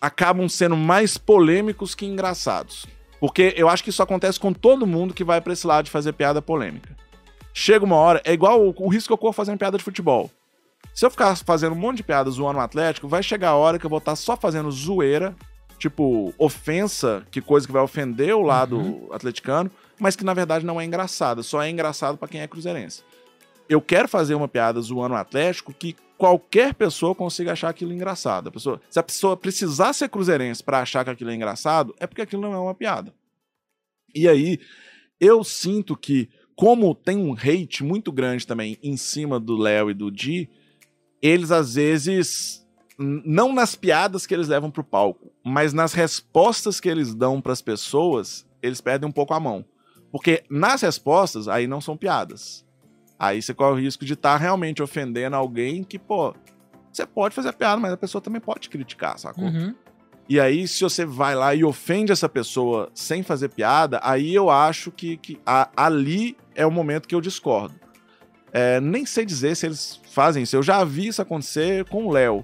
acabam 0.00 0.48
sendo 0.48 0.76
mais 0.76 1.18
polêmicos 1.18 1.94
que 1.94 2.06
engraçados. 2.06 2.86
Porque 3.18 3.52
eu 3.56 3.68
acho 3.68 3.84
que 3.84 3.90
isso 3.90 4.02
acontece 4.02 4.40
com 4.40 4.52
todo 4.52 4.86
mundo 4.86 5.12
que 5.12 5.24
vai 5.24 5.40
pra 5.40 5.52
esse 5.52 5.66
lado 5.66 5.84
de 5.84 5.90
fazer 5.90 6.12
piada 6.12 6.40
polêmica. 6.40 6.96
Chega 7.52 7.84
uma 7.84 7.96
hora, 7.96 8.22
é 8.24 8.32
igual 8.32 8.62
o, 8.62 8.74
o 8.76 8.88
risco 8.88 9.08
que 9.08 9.12
eu 9.12 9.18
corro 9.18 9.32
fazendo 9.32 9.58
piada 9.58 9.76
de 9.76 9.84
futebol. 9.84 10.30
Se 10.94 11.04
eu 11.04 11.10
ficar 11.10 11.36
fazendo 11.36 11.72
um 11.72 11.78
monte 11.78 11.98
de 11.98 12.02
piada 12.02 12.30
zoando 12.30 12.58
o 12.58 12.62
Atlético, 12.62 13.08
vai 13.08 13.22
chegar 13.22 13.50
a 13.50 13.56
hora 13.56 13.78
que 13.78 13.84
eu 13.84 13.90
vou 13.90 13.98
estar 13.98 14.16
só 14.16 14.36
fazendo 14.36 14.70
zoeira, 14.70 15.34
tipo, 15.78 16.32
ofensa, 16.38 17.22
que 17.30 17.40
coisa 17.40 17.66
que 17.66 17.72
vai 17.72 17.82
ofender 17.82 18.34
o 18.34 18.42
lado 18.42 19.08
atleticano, 19.12 19.70
mas 19.98 20.16
que 20.16 20.24
na 20.24 20.32
verdade 20.32 20.64
não 20.64 20.80
é 20.80 20.84
engraçada, 20.84 21.42
só 21.42 21.62
é 21.62 21.68
engraçado 21.68 22.16
pra 22.16 22.28
quem 22.28 22.40
é 22.40 22.48
cruzeirense 22.48 23.02
eu 23.70 23.80
quero 23.80 24.08
fazer 24.08 24.34
uma 24.34 24.48
piada 24.48 24.80
zoando 24.80 25.14
o 25.14 25.16
Atlético 25.16 25.72
que 25.72 25.94
qualquer 26.20 26.74
pessoa 26.74 27.14
consiga 27.14 27.52
achar 27.52 27.70
aquilo 27.70 27.94
engraçado. 27.94 28.48
A 28.48 28.52
pessoa, 28.52 28.78
se 28.90 28.98
a 28.98 29.02
pessoa 29.02 29.38
precisar 29.38 29.94
ser 29.94 30.10
cruzeirense 30.10 30.62
pra 30.62 30.82
achar 30.82 31.02
que 31.02 31.08
aquilo 31.08 31.30
é 31.30 31.34
engraçado, 31.34 31.94
é 31.98 32.06
porque 32.06 32.20
aquilo 32.20 32.42
não 32.42 32.52
é 32.52 32.58
uma 32.58 32.74
piada. 32.74 33.14
E 34.14 34.28
aí, 34.28 34.60
eu 35.18 35.42
sinto 35.42 35.96
que, 35.96 36.28
como 36.54 36.94
tem 36.94 37.16
um 37.16 37.32
hate 37.32 37.82
muito 37.82 38.12
grande 38.12 38.46
também 38.46 38.76
em 38.82 38.98
cima 38.98 39.40
do 39.40 39.56
Léo 39.56 39.90
e 39.90 39.94
do 39.94 40.10
Di, 40.10 40.50
eles 41.22 41.50
às 41.50 41.76
vezes, 41.76 42.66
não 42.98 43.54
nas 43.54 43.74
piadas 43.74 44.26
que 44.26 44.34
eles 44.34 44.48
levam 44.48 44.70
pro 44.70 44.84
palco, 44.84 45.32
mas 45.42 45.72
nas 45.72 45.94
respostas 45.94 46.78
que 46.78 46.88
eles 46.90 47.14
dão 47.14 47.40
pras 47.40 47.62
pessoas, 47.62 48.46
eles 48.62 48.82
perdem 48.82 49.08
um 49.08 49.12
pouco 49.12 49.32
a 49.32 49.40
mão. 49.40 49.64
Porque 50.12 50.44
nas 50.50 50.82
respostas, 50.82 51.48
aí 51.48 51.66
não 51.66 51.80
são 51.80 51.96
piadas. 51.96 52.62
Aí 53.20 53.42
você 53.42 53.52
corre 53.52 53.72
o 53.72 53.84
risco 53.84 54.02
de 54.04 54.14
estar 54.14 54.38
realmente 54.38 54.82
ofendendo 54.82 55.36
alguém 55.36 55.84
que, 55.84 55.98
pô, 55.98 56.34
você 56.90 57.04
pode 57.06 57.34
fazer 57.34 57.52
piada, 57.52 57.78
mas 57.78 57.92
a 57.92 57.96
pessoa 57.98 58.22
também 58.22 58.40
pode 58.40 58.70
criticar, 58.70 59.18
sacou? 59.18 59.44
Uhum. 59.44 59.74
E 60.26 60.40
aí, 60.40 60.66
se 60.66 60.82
você 60.82 61.04
vai 61.04 61.34
lá 61.34 61.54
e 61.54 61.62
ofende 61.62 62.12
essa 62.12 62.28
pessoa 62.30 62.88
sem 62.94 63.22
fazer 63.22 63.50
piada, 63.50 64.00
aí 64.02 64.34
eu 64.34 64.48
acho 64.48 64.90
que, 64.90 65.18
que 65.18 65.38
a- 65.44 65.68
ali 65.76 66.34
é 66.54 66.64
o 66.64 66.70
momento 66.70 67.06
que 67.06 67.14
eu 67.14 67.20
discordo. 67.20 67.74
É, 68.52 68.80
nem 68.80 69.04
sei 69.04 69.26
dizer 69.26 69.54
se 69.54 69.66
eles 69.66 70.00
fazem 70.12 70.44
isso. 70.44 70.56
Eu 70.56 70.62
já 70.62 70.82
vi 70.82 71.08
isso 71.08 71.20
acontecer 71.20 71.84
com 71.86 72.06
o 72.06 72.10
Léo. 72.10 72.42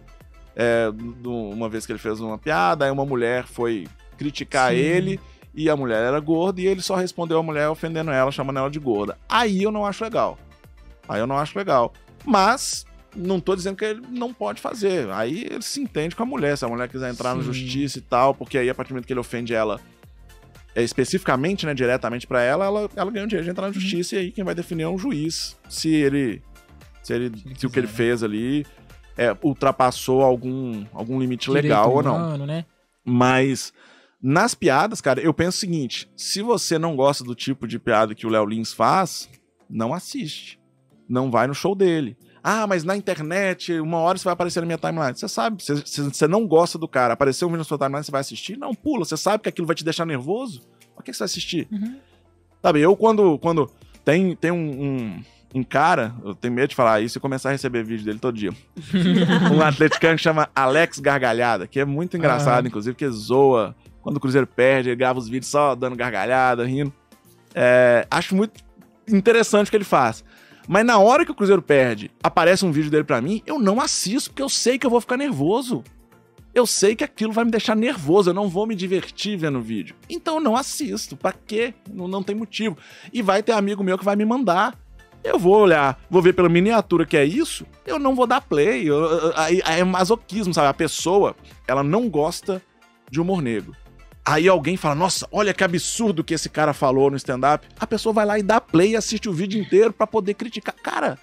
É, 0.55 0.93
uma 1.25 1.69
vez 1.69 1.87
que 1.87 1.93
ele 1.93 1.99
fez 1.99 2.21
uma 2.21 2.37
piada, 2.39 2.85
aí 2.85 2.91
uma 2.91 3.05
mulher 3.07 3.45
foi 3.47 3.87
criticar 4.19 4.73
Sim. 4.73 4.79
ele 4.79 5.21
e 5.55 5.71
a 5.71 5.77
mulher 5.77 6.03
era 6.03 6.19
gorda 6.21 6.61
e 6.61 6.67
ele 6.67 6.83
só 6.83 6.97
respondeu 6.97 7.39
a 7.39 7.43
mulher 7.43 7.69
ofendendo 7.69 8.11
ela, 8.11 8.31
chamando 8.31 8.59
ela 8.59 8.71
de 8.71 8.79
gorda. 8.79 9.17
Aí 9.29 9.63
eu 9.63 9.71
não 9.73 9.87
acho 9.87 10.03
legal. 10.05 10.39
Aí 11.09 11.21
eu 11.21 11.27
não 11.27 11.39
acho 11.39 11.59
legal. 11.59 11.93
Mas 12.25 12.85
não 13.15 13.41
tô 13.41 13.57
dizendo 13.57 13.77
que 13.77 13.85
ele 13.85 14.03
não 14.11 14.33
pode 14.33 14.61
fazer. 14.61 15.11
Aí 15.11 15.45
ele 15.45 15.63
se 15.63 15.81
entende 15.81 16.15
com 16.15 16.23
a 16.23 16.27
mulher. 16.27 16.57
Se 16.57 16.65
a 16.65 16.69
mulher 16.69 16.89
quiser 16.89 17.11
entrar 17.11 17.35
na 17.35 17.41
Sim. 17.41 17.47
justiça 17.53 17.99
e 17.99 18.03
tal, 18.03 18.35
porque 18.35 18.59
aí 18.59 18.69
a 18.69 18.75
partir 18.75 18.91
do 18.91 18.95
momento 18.95 19.07
que 19.07 19.13
ele 19.13 19.21
ofende 19.21 19.55
ela 19.55 19.81
é, 20.75 20.83
especificamente, 20.83 21.65
né, 21.65 21.73
diretamente 21.73 22.27
pra 22.27 22.43
ela, 22.43 22.67
ela, 22.67 22.91
ela 22.95 23.11
ganha 23.11 23.25
o 23.25 23.29
direito 23.29 23.45
de 23.47 23.51
entrar 23.51 23.67
na 23.67 23.73
justiça 23.73 24.15
e 24.15 24.19
aí 24.19 24.31
quem 24.31 24.45
vai 24.45 24.55
definir 24.55 24.83
é 24.83 24.89
um 24.89 24.99
juiz. 24.99 25.57
Se 25.69 25.89
ele. 25.89 26.43
Se, 27.03 27.15
ele, 27.15 27.33
Se 27.39 27.61
se 27.61 27.67
o 27.67 27.71
que 27.71 27.79
ele 27.79 27.87
fez 27.87 28.23
ali 28.23 28.67
é, 29.17 29.35
ultrapassou 29.43 30.23
algum, 30.23 30.85
algum 30.93 31.19
limite 31.19 31.47
Direito 31.47 31.65
legal 31.65 31.95
ou 31.95 32.03
não. 32.03 32.17
humano, 32.17 32.47
né? 32.47 32.67
Mas 33.05 33.73
nas 34.21 34.55
piadas, 34.55 35.01
cara, 35.01 35.21
eu 35.21 35.33
penso 35.33 35.57
o 35.57 35.61
seguinte: 35.61 36.11
se 36.15 36.43
você 36.43 36.79
não 36.79 36.95
gosta 36.95 37.25
do 37.25 37.35
tipo 37.35 37.67
de 37.67 37.79
piada 37.79 38.15
que 38.15 38.27
o 38.27 38.31
Léo 38.31 38.45
Lins 38.45 38.73
faz, 38.73 39.31
não 39.71 39.95
assiste. 39.95 40.59
Não 41.09 41.31
vai 41.31 41.47
no 41.47 41.55
show 41.55 41.75
dele. 41.75 42.17
Ah, 42.43 42.67
mas 42.67 42.85
na 42.85 42.97
internet, 42.97 43.73
uma 43.81 43.99
hora 43.99 44.17
você 44.17 44.25
vai 44.25 44.33
aparecer 44.33 44.61
na 44.61 44.67
minha 44.67 44.79
timeline. 44.79 45.17
Você 45.17 45.29
sabe, 45.29 45.63
você, 45.63 45.75
você 46.03 46.29
não 46.29 46.47
gosta 46.47 46.79
do 46.79 46.87
cara, 46.87 47.15
apareceu 47.15 47.49
um 47.49 47.51
vídeo 47.51 47.59
na 47.59 47.65
sua 47.65 47.79
timeline, 47.79 48.05
você 48.05 48.13
vai 48.13 48.21
assistir? 48.21 48.57
Não, 48.57 48.73
pula. 48.75 49.05
Você 49.05 49.17
sabe 49.17 49.43
que 49.43 49.49
aquilo 49.49 49.67
vai 49.67 49.75
te 49.75 49.83
deixar 49.85 50.07
nervoso? 50.07 50.63
Por 50.95 51.03
que 51.03 51.13
você 51.13 51.19
vai 51.21 51.27
assistir? 51.27 51.67
Uhum. 51.73 51.97
Sabe, 52.63 52.81
eu 52.81 52.97
quando, 52.97 53.39
quando 53.39 53.71
tem, 54.05 54.37
tem 54.37 54.51
um, 54.53 54.57
um, 54.57 55.23
um 55.57 55.63
cara, 55.65 56.15
eu 56.25 56.35
tenho 56.35 56.55
medo 56.55 56.69
de 56.69 56.77
falar 56.77 57.01
isso 57.01 57.19
e 57.19 57.21
começar 57.21 57.49
a 57.49 57.53
receber 57.53 57.83
vídeo 57.85 58.05
dele 58.05 58.19
todo 58.21 58.37
dia. 58.37 58.53
um 59.53 59.61
atleticano 59.61 60.17
que 60.17 60.23
chama 60.23 60.49
Alex 60.55 60.99
Gargalhada, 61.01 61.67
que 61.67 61.81
é 61.81 61.85
muito 61.85 62.17
engraçado, 62.17 62.65
Ah. 62.65 62.69
inclusive, 62.69 62.97
que 62.97 63.09
zoa 63.09 63.75
quando 64.03 64.19
o 64.19 64.21
Cruzeiro 64.21 64.47
perde, 64.47 64.89
ele 64.91 64.97
grava 64.97 65.19
os 65.19 65.29
vídeos 65.29 65.51
só 65.51 65.75
dando 65.75 65.97
gargalhada, 65.97 66.65
rindo. 66.65 66.93
É, 67.53 68.07
acho 68.09 68.37
muito 68.37 68.63
interessante 69.09 69.67
o 69.67 69.71
que 69.71 69.77
ele 69.77 69.85
faz. 69.85 70.25
Mas 70.69 70.85
na 70.85 70.99
hora 70.99 71.25
que 71.25 71.31
o 71.31 71.35
Cruzeiro 71.35 71.63
perde, 71.63 72.11
aparece 72.23 72.65
um 72.65 72.73
vídeo 72.73 72.91
dele 72.91 73.05
pra 73.05 73.21
mim, 73.21 73.43
eu 73.47 73.59
não 73.59 73.81
assisto, 73.81 74.31
porque 74.31 74.43
eu 74.43 74.49
sei 74.49 74.79
que 74.79 74.87
eu 74.87 74.91
vou 74.91 75.01
ficar 75.01 75.17
nervoso. 75.17 75.85
Eu 76.55 76.67
sei 76.67 76.97
que 76.97 77.05
aquilo 77.05 77.33
vai 77.33 77.45
me 77.45 77.51
deixar 77.51 77.77
nervoso, 77.77 78.31
eu 78.31 78.35
não 78.35 78.49
vou 78.49 78.67
me 78.67 78.75
divertir 78.75 79.37
vendo 79.37 79.59
o 79.59 79.63
vídeo. 79.63 79.95
Então 80.09 80.37
eu 80.37 80.41
não 80.41 80.57
assisto. 80.57 81.15
Pra 81.17 81.33
quê? 81.33 81.75
Não, 81.93 82.09
não 82.09 82.23
tem 82.23 82.35
motivo. 82.35 82.79
E 83.13 83.21
vai 83.21 83.43
ter 83.43 83.53
amigo 83.53 83.85
meu 83.85 83.99
que 83.99 84.05
vai 84.05 84.17
me 84.17 84.25
mandar. 84.25 84.75
Eu 85.23 85.39
vou 85.39 85.57
olhar, 85.57 86.01
vou 86.09 86.23
ver 86.23 86.33
pela 86.33 86.49
miniatura 86.49 87.05
que 87.05 87.17
é 87.17 87.25
isso, 87.25 87.67
eu 87.85 87.99
não 87.99 88.15
vou 88.15 88.27
dar 88.27 88.41
play. 88.41 88.89
Eu- 88.89 89.03
eu- 89.05 89.33
aí 89.37 89.61
é 89.67 89.83
masoquismo, 89.85 90.55
sabe? 90.55 90.69
A 90.69 90.75
pessoa, 90.75 91.35
ela 91.67 91.83
não 91.83 92.09
gosta 92.09 92.63
de 93.11 93.21
humor 93.21 93.43
negro. 93.43 93.75
Aí 94.27 94.49
alguém 94.49 94.77
fala, 94.77 94.97
nossa, 94.97 95.29
olha 95.31 95.55
que 95.55 95.63
absurdo 95.63 96.25
que 96.25 96.35
esse 96.35 96.49
cara 96.49 96.73
falou 96.73 97.13
no 97.13 97.17
stand-up. 97.17 97.65
A 97.79 97.87
pessoa 97.87 98.13
vai 98.13 98.27
lá 98.27 98.37
e 98.37 98.43
dá 98.43 98.61
play 98.61 98.91
e 98.91 98.97
assiste 98.97 99.29
o 99.29 99.33
vídeo 99.33 99.61
inteiro 99.61 99.93
pra 99.93 100.05
poder 100.05 100.35
criticar. 100.35 100.75
Cara, 100.75 101.17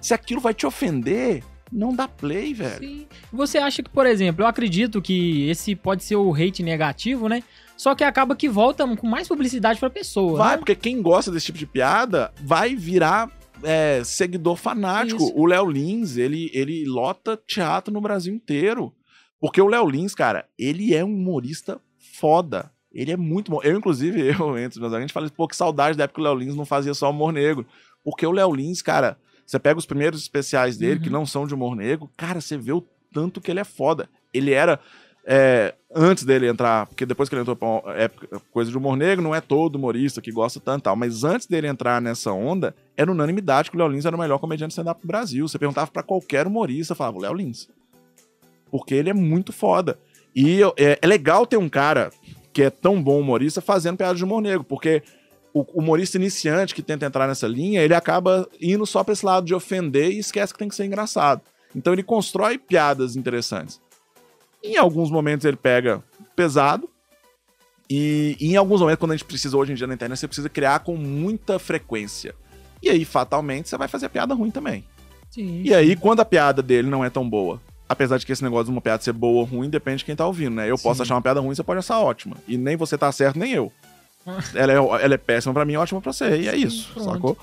se 0.00 0.12
aquilo 0.12 0.40
vai 0.40 0.52
te 0.52 0.66
ofender, 0.66 1.44
não 1.70 1.94
dá 1.94 2.08
play, 2.08 2.52
velho. 2.52 2.80
Sim. 2.80 3.06
Você 3.32 3.58
acha 3.58 3.80
que, 3.80 3.88
por 3.88 4.06
exemplo, 4.06 4.42
eu 4.42 4.48
acredito 4.48 5.00
que 5.00 5.48
esse 5.48 5.76
pode 5.76 6.02
ser 6.02 6.16
o 6.16 6.34
hate 6.34 6.64
negativo, 6.64 7.28
né? 7.28 7.44
Só 7.76 7.94
que 7.94 8.02
acaba 8.02 8.34
que 8.34 8.48
volta 8.48 8.84
com 8.96 9.06
mais 9.06 9.28
publicidade 9.28 9.78
pra 9.78 9.88
pessoa. 9.88 10.36
Vai, 10.36 10.52
né? 10.52 10.56
porque 10.56 10.74
quem 10.74 11.00
gosta 11.00 11.30
desse 11.30 11.46
tipo 11.46 11.58
de 11.58 11.66
piada 11.66 12.32
vai 12.42 12.74
virar 12.74 13.30
é, 13.62 14.02
seguidor 14.04 14.56
fanático. 14.56 15.22
Isso. 15.22 15.32
O 15.36 15.46
Léo 15.46 15.70
Lins, 15.70 16.16
ele, 16.16 16.50
ele 16.52 16.84
lota 16.86 17.40
teatro 17.46 17.94
no 17.94 18.00
Brasil 18.00 18.34
inteiro. 18.34 18.92
Porque 19.40 19.60
o 19.60 19.68
Léo 19.68 19.88
Lins, 19.88 20.12
cara, 20.12 20.48
ele 20.58 20.92
é 20.92 21.04
um 21.04 21.14
humorista 21.14 21.80
foda. 22.22 22.70
Ele 22.94 23.10
é 23.10 23.16
muito 23.16 23.50
bom. 23.50 23.60
Eu, 23.64 23.76
inclusive, 23.76 24.20
eu, 24.38 24.56
entre 24.56 24.76
os 24.76 24.78
meus 24.78 24.92
amigos, 24.92 24.94
a 24.94 25.00
gente 25.00 25.12
fala, 25.12 25.28
pô, 25.30 25.48
que 25.48 25.56
saudade 25.56 25.98
da 25.98 26.04
época 26.04 26.14
que 26.14 26.20
o 26.20 26.24
Léo 26.24 26.38
Lins 26.38 26.54
não 26.54 26.64
fazia 26.64 26.94
só 26.94 27.10
humor 27.10 27.32
negro. 27.32 27.66
Porque 28.04 28.24
o 28.24 28.30
Léo 28.32 28.54
Lins, 28.54 28.80
cara, 28.80 29.16
você 29.44 29.58
pega 29.58 29.78
os 29.78 29.86
primeiros 29.86 30.20
especiais 30.20 30.76
dele, 30.76 30.96
Uhum. 30.98 31.02
que 31.02 31.10
não 31.10 31.26
são 31.26 31.46
de 31.46 31.54
humor 31.54 31.74
negro, 31.74 32.08
cara, 32.16 32.40
você 32.40 32.56
vê 32.56 32.72
o 32.72 32.84
tanto 33.12 33.40
que 33.40 33.50
ele 33.50 33.60
é 33.60 33.64
foda. 33.64 34.08
Ele 34.32 34.52
era. 34.52 34.78
é, 35.24 35.74
antes 35.94 36.24
dele 36.24 36.48
entrar, 36.48 36.86
porque 36.86 37.06
depois 37.06 37.28
que 37.28 37.34
ele 37.36 37.42
entrou 37.42 37.54
pra 37.54 38.10
coisa 38.50 38.70
de 38.70 38.76
humor 38.76 38.96
negro, 38.96 39.22
não 39.22 39.32
é 39.34 39.40
todo 39.40 39.76
humorista 39.76 40.20
que 40.20 40.32
gosta 40.32 40.58
tanto 40.58 40.80
e 40.80 40.84
tal, 40.84 40.96
mas 40.96 41.22
antes 41.22 41.46
dele 41.46 41.68
entrar 41.68 42.00
nessa 42.02 42.32
onda, 42.32 42.74
era 42.96 43.08
unanimidade 43.12 43.70
que 43.70 43.76
o 43.76 43.78
Léo 43.78 43.88
Lins 43.88 44.04
era 44.04 44.16
o 44.16 44.18
melhor 44.18 44.38
comediante 44.38 44.72
stand-up 44.72 45.00
do 45.00 45.06
Brasil. 45.06 45.46
Você 45.46 45.58
perguntava 45.60 45.90
pra 45.92 46.02
qualquer 46.02 46.46
humorista, 46.46 46.94
falava, 46.96 47.18
o 47.18 47.20
Léo 47.20 47.34
Lins. 47.34 47.68
Porque 48.68 48.94
ele 48.96 49.10
é 49.10 49.14
muito 49.14 49.52
foda. 49.52 49.96
E 50.34 50.62
é, 50.76 50.98
é 51.00 51.06
legal 51.06 51.46
ter 51.46 51.56
um 51.56 51.68
cara 51.68 52.10
que 52.52 52.62
é 52.62 52.70
tão 52.70 53.02
bom 53.02 53.20
humorista 53.20 53.60
fazendo 53.60 53.96
piada 53.96 54.14
de 54.14 54.24
humor 54.24 54.40
negro, 54.40 54.64
porque 54.64 55.02
o 55.54 55.62
humorista 55.74 56.16
iniciante 56.16 56.74
que 56.74 56.82
tenta 56.82 57.06
entrar 57.06 57.26
nessa 57.26 57.46
linha, 57.46 57.82
ele 57.82 57.94
acaba 57.94 58.48
indo 58.60 58.86
só 58.86 59.04
pra 59.04 59.12
esse 59.12 59.24
lado 59.24 59.46
de 59.46 59.54
ofender 59.54 60.10
e 60.10 60.18
esquece 60.18 60.52
que 60.52 60.58
tem 60.58 60.68
que 60.68 60.74
ser 60.74 60.84
engraçado. 60.84 61.42
Então 61.74 61.92
ele 61.92 62.02
constrói 62.02 62.58
piadas 62.58 63.16
interessantes. 63.16 63.80
Em 64.62 64.76
alguns 64.76 65.10
momentos 65.10 65.44
ele 65.44 65.56
pega 65.56 66.02
pesado. 66.36 66.88
E, 67.90 68.36
e 68.40 68.52
em 68.52 68.56
alguns 68.56 68.80
momentos, 68.80 69.00
quando 69.00 69.12
a 69.12 69.16
gente 69.16 69.26
precisa 69.26 69.56
hoje 69.56 69.72
em 69.72 69.74
dia 69.74 69.86
na 69.86 69.94
internet, 69.94 70.18
você 70.18 70.26
precisa 70.26 70.48
criar 70.48 70.80
com 70.80 70.96
muita 70.96 71.58
frequência. 71.58 72.34
E 72.82 72.88
aí, 72.88 73.04
fatalmente, 73.04 73.68
você 73.68 73.76
vai 73.76 73.86
fazer 73.86 74.08
piada 74.08 74.34
ruim 74.34 74.50
também. 74.50 74.84
Sim. 75.30 75.62
E 75.62 75.74
aí, 75.74 75.94
quando 75.94 76.20
a 76.20 76.24
piada 76.24 76.62
dele 76.62 76.88
não 76.88 77.04
é 77.04 77.10
tão 77.10 77.28
boa, 77.28 77.60
apesar 77.92 78.18
de 78.18 78.26
que 78.26 78.32
esse 78.32 78.42
negócio 78.42 78.66
de 78.66 78.70
uma 78.70 78.80
piada 78.80 79.02
ser 79.02 79.12
boa 79.12 79.40
ou 79.40 79.44
ruim, 79.44 79.70
depende 79.70 79.98
de 79.98 80.04
quem 80.04 80.16
tá 80.16 80.26
ouvindo, 80.26 80.56
né? 80.56 80.70
Eu 80.70 80.78
posso 80.78 80.96
Sim. 80.96 81.02
achar 81.02 81.14
uma 81.14 81.22
piada 81.22 81.40
ruim, 81.40 81.54
você 81.54 81.62
pode 81.62 81.78
achar 81.78 81.98
ótima. 82.00 82.36
E 82.46 82.56
nem 82.56 82.76
você 82.76 82.98
tá 82.98 83.10
certo, 83.12 83.38
nem 83.38 83.52
eu. 83.52 83.72
ela, 84.54 84.72
é, 84.72 84.76
ela 85.04 85.14
é 85.14 85.18
péssima 85.18 85.54
pra 85.54 85.64
mim, 85.64 85.76
ótima 85.76 86.00
pra 86.00 86.12
você. 86.12 86.36
E 86.40 86.48
é 86.48 86.52
Sim, 86.52 86.66
isso, 86.66 86.92
pronto. 86.92 87.12
sacou? 87.12 87.38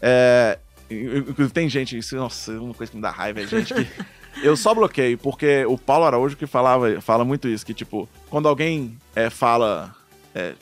É, 0.00 0.58
inclusive, 0.90 1.50
tem 1.50 1.68
gente, 1.68 1.96
isso, 1.96 2.16
nossa, 2.16 2.52
uma 2.52 2.74
coisa 2.74 2.90
que 2.90 2.96
me 2.96 3.02
dá 3.02 3.10
raiva 3.10 3.40
é 3.40 3.46
gente 3.46 3.72
que. 3.72 3.86
Eu 4.42 4.56
só 4.56 4.74
bloqueio, 4.74 5.16
porque 5.16 5.64
o 5.64 5.78
Paulo 5.78 6.04
Araújo 6.04 6.36
que 6.36 6.46
falava, 6.46 7.00
fala 7.00 7.24
muito 7.24 7.46
isso, 7.46 7.64
que, 7.64 7.72
tipo, 7.72 8.08
quando 8.28 8.48
alguém 8.48 8.98
é, 9.14 9.30
fala. 9.30 9.94
é, 10.34 10.54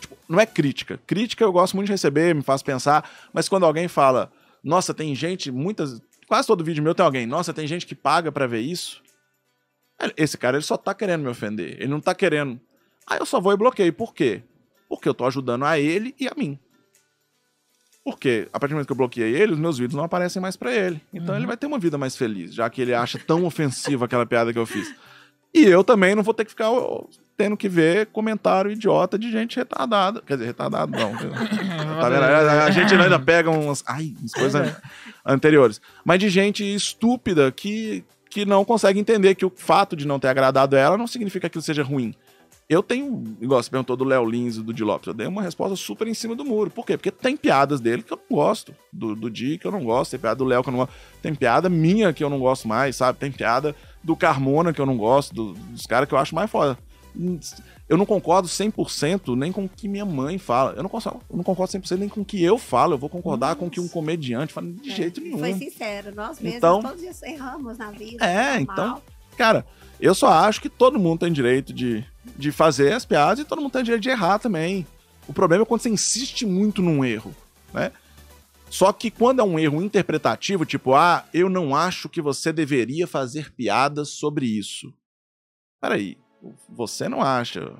tipo, 0.00 0.16
não 0.28 0.40
é 0.40 0.46
crítica. 0.46 0.98
Crítica 1.06 1.44
eu 1.44 1.52
gosto 1.52 1.76
muito 1.76 1.86
de 1.86 1.92
receber, 1.92 2.34
me 2.34 2.42
faz 2.42 2.62
pensar, 2.62 3.08
mas 3.32 3.48
quando 3.48 3.64
alguém 3.64 3.86
fala, 3.86 4.30
nossa, 4.62 4.92
tem 4.92 5.14
gente, 5.14 5.50
muitas. 5.50 6.00
Quase 6.32 6.48
todo 6.48 6.64
vídeo 6.64 6.82
meu 6.82 6.94
tem 6.94 7.04
alguém, 7.04 7.26
nossa, 7.26 7.52
tem 7.52 7.66
gente 7.66 7.84
que 7.86 7.94
paga 7.94 8.32
pra 8.32 8.46
ver 8.46 8.60
isso. 8.60 9.02
Esse 10.16 10.38
cara, 10.38 10.56
ele 10.56 10.64
só 10.64 10.78
tá 10.78 10.94
querendo 10.94 11.20
me 11.20 11.28
ofender. 11.28 11.74
Ele 11.74 11.88
não 11.88 12.00
tá 12.00 12.14
querendo. 12.14 12.58
Aí 13.06 13.18
eu 13.18 13.26
só 13.26 13.38
vou 13.38 13.52
e 13.52 13.56
bloqueio. 13.58 13.92
Por 13.92 14.14
quê? 14.14 14.42
Porque 14.88 15.06
eu 15.06 15.12
tô 15.12 15.26
ajudando 15.26 15.66
a 15.66 15.78
ele 15.78 16.14
e 16.18 16.26
a 16.26 16.32
mim. 16.34 16.58
Porque 18.02 18.48
a 18.50 18.58
partir 18.58 18.72
do 18.72 18.76
momento 18.76 18.86
que 18.86 18.92
eu 18.92 18.96
bloqueei 18.96 19.34
ele, 19.34 19.52
os 19.52 19.58
meus 19.58 19.76
vídeos 19.76 19.94
não 19.94 20.04
aparecem 20.04 20.40
mais 20.40 20.56
pra 20.56 20.74
ele. 20.74 21.02
Então 21.12 21.34
Uhum. 21.34 21.40
ele 21.40 21.46
vai 21.46 21.56
ter 21.58 21.66
uma 21.66 21.78
vida 21.78 21.98
mais 21.98 22.16
feliz, 22.16 22.54
já 22.54 22.70
que 22.70 22.80
ele 22.80 22.94
acha 22.94 23.18
tão 23.18 23.44
ofensiva 23.44 24.06
aquela 24.06 24.24
piada 24.24 24.54
que 24.54 24.58
eu 24.58 24.64
fiz. 24.64 24.90
E 25.52 25.66
eu 25.66 25.84
também 25.84 26.14
não 26.14 26.22
vou 26.22 26.32
ter 26.32 26.46
que 26.46 26.50
ficar 26.52 26.70
tendo 27.36 27.56
que 27.56 27.68
ver 27.68 28.06
comentário 28.06 28.70
idiota 28.70 29.18
de 29.18 29.30
gente 29.30 29.56
retardada. 29.56 30.22
Quer 30.26 30.34
dizer, 30.34 30.46
retardado 30.46 30.92
não. 30.92 31.12
tá 32.00 32.08
vendo? 32.08 32.22
A 32.24 32.70
gente 32.70 32.94
ainda 32.94 33.18
pega 33.18 33.50
umas, 33.50 33.82
ai, 33.86 34.14
umas 34.20 34.32
coisas 34.32 34.76
anteriores. 35.24 35.80
Mas 36.04 36.18
de 36.20 36.28
gente 36.28 36.62
estúpida 36.74 37.50
que, 37.50 38.04
que 38.30 38.44
não 38.44 38.64
consegue 38.64 39.00
entender 39.00 39.34
que 39.34 39.44
o 39.46 39.52
fato 39.54 39.96
de 39.96 40.06
não 40.06 40.18
ter 40.18 40.28
agradado 40.28 40.76
ela 40.76 40.96
não 40.98 41.06
significa 41.06 41.40
que 41.40 41.46
aquilo 41.46 41.62
seja 41.62 41.82
ruim. 41.82 42.14
Eu 42.68 42.82
tenho, 42.82 43.36
igual 43.40 43.62
você 43.62 43.68
perguntou 43.68 43.96
do 43.96 44.04
Léo 44.04 44.24
Lins 44.24 44.56
e 44.56 44.62
do 44.62 44.72
Di 44.72 44.82
Lopes, 44.82 45.06
eu 45.06 45.12
dei 45.12 45.26
uma 45.26 45.42
resposta 45.42 45.76
super 45.76 46.06
em 46.08 46.14
cima 46.14 46.34
do 46.34 46.42
muro. 46.44 46.70
Por 46.70 46.86
quê? 46.86 46.96
Porque 46.96 47.10
tem 47.10 47.36
piadas 47.36 47.80
dele 47.80 48.02
que 48.02 48.12
eu 48.12 48.18
não 48.30 48.36
gosto. 48.36 48.74
Do, 48.90 49.14
do 49.14 49.28
Di 49.28 49.58
que 49.58 49.66
eu 49.66 49.72
não 49.72 49.84
gosto, 49.84 50.12
tem 50.12 50.20
piada 50.20 50.36
do 50.36 50.44
Léo 50.44 50.62
que 50.62 50.68
eu 50.68 50.72
não 50.72 50.78
gosto. 50.78 50.94
Tem 51.20 51.34
piada 51.34 51.68
minha 51.68 52.12
que 52.14 52.24
eu 52.24 52.30
não 52.30 52.38
gosto 52.38 52.66
mais, 52.66 52.96
sabe? 52.96 53.18
Tem 53.18 53.30
piada 53.30 53.74
do 54.02 54.16
Carmona 54.16 54.72
que 54.72 54.80
eu 54.80 54.86
não 54.86 54.96
gosto, 54.96 55.34
do- 55.34 55.52
dos 55.52 55.82
caras 55.86 56.08
que 56.08 56.14
eu 56.14 56.18
acho 56.18 56.34
mais 56.34 56.50
foda. 56.50 56.78
Eu 57.88 57.96
não 57.96 58.06
concordo 58.06 58.48
100% 58.48 59.36
nem 59.36 59.52
com 59.52 59.64
o 59.64 59.68
que 59.68 59.86
minha 59.88 60.04
mãe 60.04 60.38
fala. 60.38 60.72
Eu 60.72 60.82
não 60.82 60.88
concordo, 60.88 61.20
eu 61.28 61.36
não 61.36 61.44
concordo 61.44 61.72
100% 61.72 61.98
nem 61.98 62.08
com 62.08 62.20
o 62.22 62.24
que 62.24 62.42
eu 62.42 62.56
falo. 62.58 62.94
Eu 62.94 62.98
vou 62.98 63.08
concordar 63.10 63.56
com 63.56 63.66
o 63.66 63.70
que 63.70 63.80
um 63.80 63.88
comediante 63.88 64.52
fala 64.52 64.66
de 64.72 64.90
jeito 64.90 65.20
nenhum. 65.20 65.38
Foi 65.38 65.52
sincero, 65.54 66.14
nós 66.14 66.40
mesmos 66.40 66.56
Então- 66.58 66.82
todos 66.82 67.22
erramos 67.22 67.78
na 67.78 67.90
vida. 67.90 68.24
É, 68.24 68.60
então, 68.60 69.02
cara, 69.36 69.66
eu 70.00 70.14
só 70.14 70.28
acho 70.28 70.60
que 70.60 70.68
todo 70.68 70.98
mundo 70.98 71.20
tem 71.20 71.32
direito 71.32 71.72
de, 71.72 72.04
de 72.36 72.50
fazer 72.50 72.92
as 72.92 73.04
piadas 73.04 73.40
e 73.40 73.44
todo 73.44 73.60
mundo 73.60 73.72
tem 73.72 73.82
direito 73.84 74.02
de 74.02 74.10
errar 74.10 74.38
também. 74.38 74.86
O 75.28 75.32
problema 75.32 75.62
é 75.62 75.66
quando 75.66 75.82
você 75.82 75.88
insiste 75.90 76.44
muito 76.46 76.80
num 76.82 77.04
erro, 77.04 77.34
né? 77.72 77.92
Só 78.70 78.90
que 78.90 79.10
quando 79.10 79.40
é 79.40 79.44
um 79.44 79.58
erro 79.58 79.82
interpretativo, 79.82 80.64
tipo, 80.64 80.94
ah, 80.94 81.26
eu 81.34 81.50
não 81.50 81.76
acho 81.76 82.08
que 82.08 82.22
você 82.22 82.50
deveria 82.54 83.06
fazer 83.06 83.52
piadas 83.52 84.08
sobre 84.08 84.46
isso. 84.46 84.94
Peraí, 85.78 86.16
você 86.68 87.08
não 87.08 87.20
acha, 87.22 87.72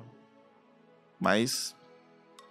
mas, 1.19 1.75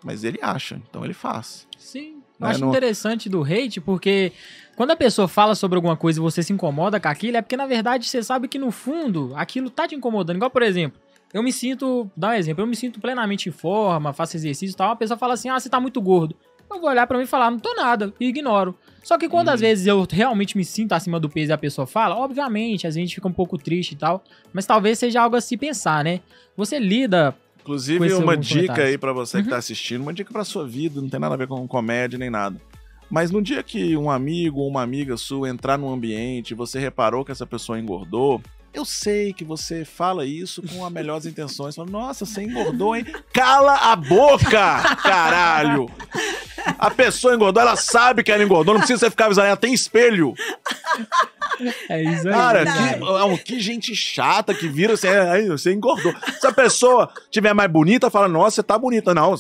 mas 0.04 0.24
ele 0.24 0.38
acha, 0.42 0.80
então 0.88 1.04
ele 1.04 1.14
faz. 1.14 1.66
Sim. 1.78 2.22
Eu 2.40 2.46
É, 2.46 2.50
acho 2.50 2.64
interessante 2.64 3.28
do 3.28 3.42
hate, 3.44 3.80
porque 3.80 4.32
quando 4.76 4.90
a 4.90 4.96
pessoa 4.96 5.28
fala 5.28 5.54
sobre 5.54 5.76
alguma 5.76 5.96
coisa 5.96 6.18
e 6.18 6.22
você 6.22 6.42
se 6.42 6.52
incomoda 6.52 6.98
com 6.98 7.08
aquilo, 7.08 7.36
é 7.36 7.42
porque 7.42 7.56
na 7.56 7.66
verdade 7.66 8.06
você 8.08 8.22
sabe 8.22 8.48
que 8.48 8.58
no 8.58 8.70
fundo 8.70 9.32
aquilo 9.36 9.70
tá 9.70 9.86
te 9.86 9.94
incomodando. 9.94 10.36
Igual, 10.36 10.50
por 10.50 10.62
exemplo, 10.62 11.00
eu 11.32 11.42
me 11.42 11.52
sinto, 11.52 12.10
dá 12.16 12.30
um 12.30 12.32
exemplo, 12.32 12.62
eu 12.62 12.66
me 12.66 12.76
sinto 12.76 13.00
plenamente 13.00 13.48
em 13.48 13.52
forma, 13.52 14.12
faço 14.12 14.36
exercício 14.36 14.74
e 14.74 14.76
tal, 14.76 14.90
a 14.90 14.96
pessoa 14.96 15.16
fala 15.16 15.34
assim, 15.34 15.48
ah, 15.48 15.58
você 15.58 15.68
tá 15.68 15.78
muito 15.80 16.00
gordo. 16.00 16.36
Eu 16.74 16.80
vou 16.80 16.90
olhar 16.90 17.06
pra 17.06 17.18
mim 17.18 17.24
e 17.24 17.26
falar, 17.26 17.50
não 17.50 17.58
tô 17.58 17.74
nada, 17.74 18.12
e 18.20 18.26
ignoro. 18.28 18.74
Só 19.02 19.18
que 19.18 19.28
quando 19.28 19.48
Uhum. 19.48 19.54
às 19.54 19.60
vezes 19.60 19.86
eu 19.86 20.06
realmente 20.10 20.56
me 20.56 20.64
sinto 20.64 20.92
acima 20.92 21.18
do 21.18 21.28
peso 21.28 21.50
e 21.50 21.54
a 21.54 21.58
pessoa 21.58 21.86
fala, 21.86 22.16
obviamente, 22.16 22.86
a 22.86 22.90
gente 22.90 23.14
fica 23.14 23.26
um 23.28 23.32
pouco 23.32 23.58
triste 23.58 23.92
e 23.92 23.96
tal, 23.96 24.22
mas 24.52 24.64
talvez 24.64 24.98
seja 24.98 25.20
algo 25.22 25.36
a 25.36 25.40
se 25.40 25.56
pensar, 25.56 26.04
né? 26.04 26.20
Você 26.56 26.78
lida 26.78 27.32
Com 27.32 27.60
Inclusive, 27.74 28.12
uma 28.14 28.36
dica 28.36 28.54
comentários. 28.58 28.86
aí 28.88 28.98
pra 28.98 29.12
você 29.12 29.38
que 29.38 29.44
Uhum. 29.44 29.50
tá 29.50 29.56
assistindo, 29.56 30.02
uma 30.02 30.12
dica 30.12 30.32
pra 30.32 30.44
sua 30.44 30.66
vida, 30.66 31.00
não 31.00 31.08
tem 31.08 31.20
nada 31.20 31.34
a 31.34 31.38
ver 31.38 31.46
com 31.46 31.66
comédia 31.68 32.18
nem 32.18 32.30
nada. 32.30 32.60
Mas 33.10 33.30
no 33.30 33.42
dia 33.42 33.62
que 33.62 33.96
um 33.96 34.10
amigo 34.10 34.60
ou 34.60 34.68
uma 34.68 34.82
amiga 34.82 35.16
sua 35.16 35.48
entrar 35.48 35.76
num 35.78 35.92
ambiente 35.92 36.54
você 36.54 36.78
reparou 36.80 37.24
que 37.24 37.30
essa 37.32 37.46
pessoa 37.46 37.78
engordou, 37.78 38.40
eu 38.72 38.84
sei 38.84 39.32
que 39.32 39.44
você 39.44 39.84
fala 39.84 40.24
isso 40.24 40.62
com 40.62 40.84
as 40.84 40.92
melhores 40.92 41.26
intenções. 41.26 41.74
Fala, 41.76 41.90
Nossa, 41.90 42.24
você 42.24 42.42
engordou, 42.42 42.96
hein? 42.96 43.04
Cala 43.32 43.74
a 43.92 43.96
boca, 43.96 44.96
caralho! 45.02 45.90
A 46.78 46.90
pessoa 46.90 47.34
engordou, 47.34 47.60
ela 47.62 47.76
sabe 47.76 48.22
que 48.22 48.30
ela 48.30 48.42
engordou, 48.44 48.74
não 48.74 48.80
precisa 48.80 49.00
você 49.00 49.10
ficar 49.10 49.26
avisando, 49.26 49.48
ela 49.48 49.56
tem 49.56 49.72
espelho. 49.74 50.34
É 51.88 52.02
isso 52.02 52.26
aí. 52.28 52.32
Cara, 52.34 52.64
que, 52.64 52.70
é 53.34 53.38
que 53.38 53.60
gente 53.60 53.94
chata 53.94 54.54
que 54.54 54.68
vira 54.68 54.94
assim, 54.94 55.08
aí 55.08 55.48
você 55.48 55.72
engordou. 55.72 56.14
Se 56.40 56.46
a 56.46 56.52
pessoa 56.52 57.12
tiver 57.30 57.52
mais 57.52 57.70
bonita, 57.70 58.10
fala, 58.10 58.26
nossa, 58.28 58.56
você 58.56 58.62
tá 58.62 58.78
bonita. 58.78 59.14
Não, 59.14 59.34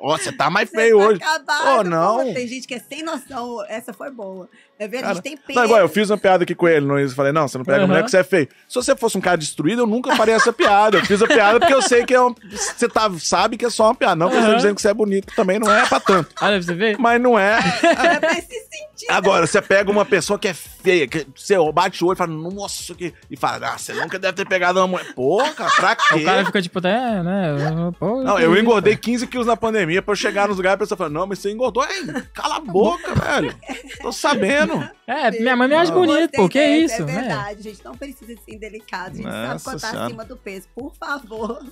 ó, 0.00 0.16
você 0.16 0.30
tá 0.32 0.48
mais 0.50 0.70
feio 0.70 0.98
Você 0.98 1.02
tá 1.02 1.08
hoje. 1.08 1.22
acabado, 1.22 1.78
Oh, 1.80 1.84
não. 1.84 2.16
pô. 2.26 2.32
Tem 2.34 2.46
gente 2.46 2.66
que 2.66 2.74
é 2.74 2.78
sem 2.78 3.02
noção. 3.02 3.64
Essa 3.68 3.92
foi 3.92 4.10
boa. 4.10 4.48
É 4.78 4.86
verdade, 4.86 5.14
Cara, 5.14 5.22
tem 5.22 5.36
pena. 5.36 5.60
Não, 5.60 5.66
igual, 5.66 5.80
eu 5.80 5.88
fiz 5.88 6.08
uma 6.08 6.16
piada 6.16 6.44
aqui 6.44 6.54
com 6.54 6.68
ele 6.68 6.86
no 6.86 7.00
Insta, 7.00 7.16
falei, 7.16 7.32
não, 7.32 7.48
você 7.48 7.58
não 7.58 7.64
pega 7.64 7.78
Aham. 7.78 7.86
mulher 7.88 8.00
porque 8.02 8.12
você 8.12 8.18
é 8.18 8.24
feio. 8.24 8.48
Se 8.68 8.76
você 8.76 8.94
fosse 8.94 9.18
um 9.18 9.20
cara 9.20 9.36
destruído, 9.36 9.82
eu 9.82 9.86
nunca 9.86 10.14
faria 10.14 10.34
essa 10.34 10.52
piada. 10.52 10.98
Eu 10.98 11.04
fiz 11.04 11.20
a 11.20 11.26
piada 11.26 11.58
porque 11.58 11.74
eu 11.74 11.82
sei 11.82 12.04
que 12.04 12.14
é 12.14 12.22
um, 12.22 12.32
você 12.52 12.88
tá, 12.88 13.10
sabe 13.18 13.56
que 13.56 13.64
é 13.66 13.70
só 13.70 13.86
uma 13.86 13.94
piada. 13.94 14.14
Não 14.14 14.28
que 14.28 14.34
eu 14.34 14.38
Aham. 14.38 14.46
estou 14.46 14.56
dizendo 14.56 14.74
que 14.76 14.82
você 14.82 14.88
é 14.88 14.94
bonito, 14.94 15.34
também 15.34 15.58
não 15.58 15.68
é 15.72 15.84
pra 15.86 15.98
tanto. 15.98 16.30
Olha 16.40 16.52
pra 16.58 16.62
você 16.62 16.74
ver. 16.74 16.96
Mas 16.98 17.20
não 17.20 17.36
é. 17.38 17.58
É 17.82 18.20
pra 18.20 18.34
se 18.36 18.42
sentir. 18.42 19.10
Agora, 19.10 19.46
você 19.46 19.60
pega 19.60 19.90
uma 19.90 20.04
pessoa 20.04 20.38
que 20.38 20.46
é 20.48 20.54
feia, 20.54 21.08
que 21.08 21.26
você 21.34 21.56
bate 21.72 22.02
o 22.04 22.06
olho 22.08 22.14
e 22.14 22.18
fala, 22.18 22.30
nossa, 22.32 22.94
que... 22.94 23.12
e 23.30 23.36
fala, 23.36 23.74
ah, 23.74 23.78
você 23.78 23.92
nunca 23.94 24.18
deve 24.18 24.34
ter 24.34 24.46
pegado 24.46 24.78
uma 24.80 24.86
mulher. 24.86 25.12
Pô, 25.14 25.38
cara, 25.56 25.70
pra 25.70 25.96
quê? 25.96 26.14
O 26.14 26.24
cara 26.24 26.44
fica 26.44 26.62
tipo, 26.62 26.78
até, 26.78 27.22
né? 27.22 27.56
Pô, 27.98 28.22
Não, 28.22 28.38
eu 28.38 28.56
engordei 28.56 28.96
15 28.96 29.26
quilos 29.26 29.46
na 29.46 29.56
pandemia 29.56 30.02
pra 30.02 30.12
eu 30.12 30.16
chegar 30.16 30.46
nos 30.48 30.56
lugares 30.56 30.74
e 30.74 30.76
a 30.76 30.78
pessoa 30.78 30.98
fala, 30.98 31.10
não, 31.10 31.26
mas 31.26 31.38
você 31.40 31.50
engordou. 31.50 31.84
Ei, 31.84 32.22
cala 32.32 32.56
a 32.56 32.60
boca, 32.60 33.14
velho. 33.14 33.54
Tô 34.00 34.12
sabendo. 34.12 34.67
É, 35.06 35.30
minha 35.30 35.56
mãe 35.56 35.68
me 35.68 35.74
acha 35.74 35.90
bonito, 35.92 36.32
pô. 36.32 36.48
Que 36.48 36.58
Gostei 36.58 36.84
isso, 36.84 37.02
É 37.02 37.04
né? 37.06 37.12
verdade, 37.20 37.62
gente. 37.62 37.84
Não 37.84 37.94
precisa 37.94 38.34
ser 38.44 38.54
indelicado. 38.54 39.12
A 39.12 39.16
gente 39.16 39.24
sabe 39.24 39.48
Nossa 39.48 39.64
quando 39.70 39.80
tá 39.80 40.04
acima 40.04 40.24
do 40.24 40.36
peso. 40.36 40.68
Por 40.74 40.94
favor. 40.94 41.64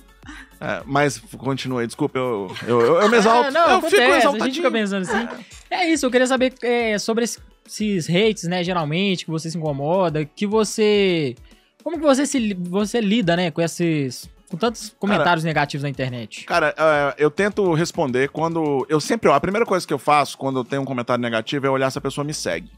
É, 0.59 0.81
mas 0.85 1.19
continue, 1.37 1.85
desculpa, 1.85 2.17
eu, 2.17 2.51
eu, 2.67 2.81
eu, 2.81 3.01
eu 3.01 3.09
me 3.09 3.17
exalto. 3.17 3.49
É, 3.49 3.51
não, 3.51 3.69
eu 3.69 3.77
acontece, 3.77 3.95
fico 3.95 4.01
a 4.01 4.13
gente 4.15 4.17
exaltadinho. 4.25 4.53
fica 4.55 4.71
pensando 4.71 5.01
assim. 5.03 5.27
É 5.69 5.87
isso, 5.89 6.05
eu 6.05 6.11
queria 6.11 6.25
saber 6.27 6.53
é, 6.63 6.97
sobre 6.97 7.25
esse- 7.25 7.39
esses 7.67 8.09
hates, 8.09 8.43
né, 8.45 8.63
geralmente, 8.63 9.23
que 9.25 9.31
você 9.31 9.49
se 9.51 9.57
incomoda, 9.57 10.25
que 10.25 10.47
você... 10.47 11.35
Como 11.83 11.97
que 11.97 12.03
você, 12.03 12.25
se, 12.25 12.53
você 12.55 12.99
lida, 12.99 13.35
né, 13.35 13.51
com 13.51 13.61
esses... 13.61 14.29
Com 14.49 14.55
tantos 14.57 14.95
comentários 14.97 15.43
negativos 15.43 15.83
na 15.83 15.89
internet? 15.89 16.45
Cara, 16.45 16.73
é, 16.77 17.15
eu 17.17 17.29
tento 17.29 17.73
responder 17.73 18.29
quando. 18.29 18.85
Eu 18.87 18.97
sempre. 19.01 19.29
ó, 19.29 19.33
A 19.33 19.41
primeira 19.41 19.65
coisa 19.65 19.85
que 19.85 19.93
eu 19.93 19.99
faço 19.99 20.37
quando 20.37 20.59
eu 20.59 20.63
tenho 20.63 20.81
um 20.83 20.85
comentário 20.85 21.21
negativo 21.21 21.67
é 21.67 21.69
olhar 21.69 21.91
se 21.91 21.97
a 21.97 22.01
pessoa 22.01 22.23
me 22.23 22.33
segue. 22.33 22.71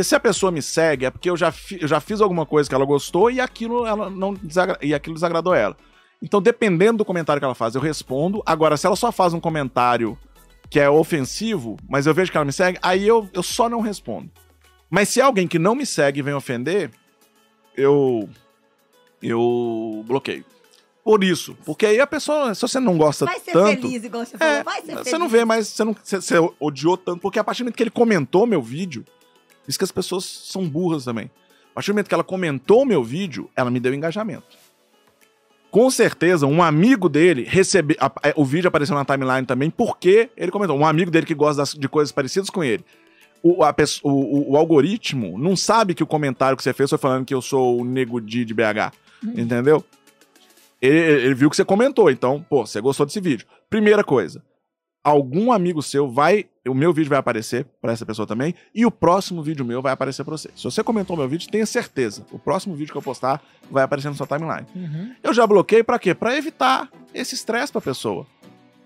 Porque 0.00 0.08
se 0.08 0.14
a 0.14 0.20
pessoa 0.20 0.50
me 0.50 0.62
segue, 0.62 1.04
é 1.04 1.10
porque 1.10 1.28
eu 1.28 1.36
já, 1.36 1.52
fi- 1.52 1.76
eu 1.78 1.86
já 1.86 2.00
fiz 2.00 2.22
alguma 2.22 2.46
coisa 2.46 2.66
que 2.66 2.74
ela 2.74 2.86
gostou 2.86 3.30
e 3.30 3.38
aquilo, 3.38 3.86
ela 3.86 4.08
não 4.08 4.32
desagra- 4.32 4.78
e 4.80 4.94
aquilo 4.94 5.12
desagradou 5.14 5.52
ela. 5.54 5.76
Então, 6.22 6.40
dependendo 6.40 6.98
do 6.98 7.04
comentário 7.04 7.38
que 7.38 7.44
ela 7.44 7.54
faz, 7.54 7.74
eu 7.74 7.82
respondo. 7.82 8.42
Agora, 8.46 8.78
se 8.78 8.86
ela 8.86 8.96
só 8.96 9.12
faz 9.12 9.34
um 9.34 9.40
comentário 9.40 10.18
que 10.70 10.80
é 10.80 10.88
ofensivo, 10.88 11.76
mas 11.86 12.06
eu 12.06 12.14
vejo 12.14 12.30
que 12.30 12.36
ela 12.38 12.46
me 12.46 12.52
segue, 12.52 12.78
aí 12.80 13.06
eu, 13.06 13.28
eu 13.34 13.42
só 13.42 13.68
não 13.68 13.82
respondo. 13.82 14.30
Mas 14.88 15.10
se 15.10 15.20
é 15.20 15.22
alguém 15.22 15.46
que 15.46 15.58
não 15.58 15.74
me 15.74 15.84
segue 15.84 16.22
vem 16.22 16.32
ofender, 16.32 16.90
eu. 17.76 18.26
Eu 19.22 20.02
bloqueio. 20.06 20.46
Por 21.04 21.22
isso. 21.22 21.54
Porque 21.66 21.84
aí 21.84 22.00
a 22.00 22.06
pessoa, 22.06 22.54
se 22.54 22.62
você 22.62 22.80
não 22.80 22.96
gosta 22.96 23.26
Vai 23.26 23.38
ser 23.40 23.52
tanto. 23.52 23.82
feliz, 23.82 24.02
igual 24.04 24.24
você 24.24 24.38
falou. 24.38 24.54
É, 24.54 24.62
Vai 24.62 24.80
ser 24.80 24.86
feliz. 24.92 25.08
você 25.08 25.18
não 25.18 25.28
vê, 25.28 25.44
mas 25.44 25.68
você, 25.68 25.84
não, 25.84 25.94
você, 26.02 26.16
você 26.20 26.34
odiou 26.58 26.96
tanto. 26.96 27.20
Porque 27.20 27.38
a 27.38 27.44
partir 27.44 27.62
do 27.62 27.64
momento 27.66 27.76
que 27.76 27.82
ele 27.82 27.90
comentou 27.90 28.46
meu 28.46 28.62
vídeo, 28.62 29.04
isso 29.70 29.78
que 29.78 29.84
as 29.84 29.92
pessoas 29.92 30.24
são 30.24 30.68
burras 30.68 31.04
também. 31.04 31.30
A 31.70 31.74
partir 31.74 31.90
do 31.90 31.94
momento 31.94 32.08
que 32.08 32.14
ela 32.14 32.24
comentou 32.24 32.84
meu 32.84 33.02
vídeo, 33.02 33.48
ela 33.56 33.70
me 33.70 33.80
deu 33.80 33.94
engajamento. 33.94 34.58
Com 35.70 35.88
certeza, 35.88 36.46
um 36.46 36.62
amigo 36.62 37.08
dele 37.08 37.44
recebeu. 37.48 37.96
a- 38.00 38.12
O 38.34 38.44
vídeo 38.44 38.66
apareceu 38.68 38.94
na 38.96 39.04
timeline 39.04 39.46
também, 39.46 39.70
porque 39.70 40.28
ele 40.36 40.50
comentou. 40.50 40.76
Um 40.76 40.84
amigo 40.84 41.10
dele 41.12 41.24
que 41.26 41.34
gosta 41.34 41.62
de 41.78 41.88
coisas 41.88 42.10
parecidas 42.10 42.50
com 42.50 42.62
ele. 42.64 42.84
O, 43.42 43.62
a 43.64 43.74
o, 44.02 44.10
o- 44.10 44.52
o 44.52 44.56
algoritmo 44.56 45.38
não 45.38 45.54
sabe 45.56 45.94
que 45.94 46.02
o 46.02 46.06
comentário 46.06 46.56
que 46.56 46.62
você 46.62 46.72
fez 46.72 46.90
foi 46.90 46.98
falando 46.98 47.24
que 47.24 47.32
eu 47.32 47.40
sou 47.40 47.80
o 47.80 47.84
Nego 47.84 48.20
Di 48.20 48.44
de 48.44 48.52
BH. 48.52 48.92
Entendeu? 49.24 49.84
Ele, 50.82 50.98
ele 50.98 51.34
viu 51.34 51.48
que 51.48 51.56
você 51.56 51.64
comentou, 51.64 52.10
então, 52.10 52.44
pô, 52.48 52.66
você 52.66 52.80
gostou 52.80 53.06
desse 53.06 53.20
vídeo. 53.20 53.46
Primeira 53.68 54.02
coisa, 54.02 54.42
algum 55.02 55.52
amigo 55.52 55.82
seu 55.82 56.10
vai. 56.10 56.46
O 56.68 56.74
meu 56.74 56.92
vídeo 56.92 57.08
vai 57.08 57.18
aparecer 57.18 57.66
pra 57.80 57.92
essa 57.92 58.04
pessoa 58.04 58.26
também, 58.26 58.54
e 58.74 58.84
o 58.84 58.90
próximo 58.90 59.42
vídeo 59.42 59.64
meu 59.64 59.80
vai 59.80 59.92
aparecer 59.92 60.22
pra 60.24 60.36
você. 60.36 60.50
Se 60.54 60.62
você 60.62 60.84
comentou 60.84 61.16
meu 61.16 61.26
vídeo, 61.26 61.50
tenha 61.50 61.64
certeza. 61.64 62.24
O 62.30 62.38
próximo 62.38 62.76
vídeo 62.76 62.92
que 62.92 62.98
eu 62.98 63.02
postar 63.02 63.42
vai 63.70 63.82
aparecer 63.82 64.08
na 64.08 64.14
sua 64.14 64.26
timeline. 64.26 64.66
Uhum. 64.76 65.14
Eu 65.22 65.32
já 65.32 65.46
bloqueei 65.46 65.82
pra 65.82 65.98
quê? 65.98 66.14
Pra 66.14 66.36
evitar 66.36 66.88
esse 67.14 67.34
estresse 67.34 67.72
pra 67.72 67.80
pessoa. 67.80 68.26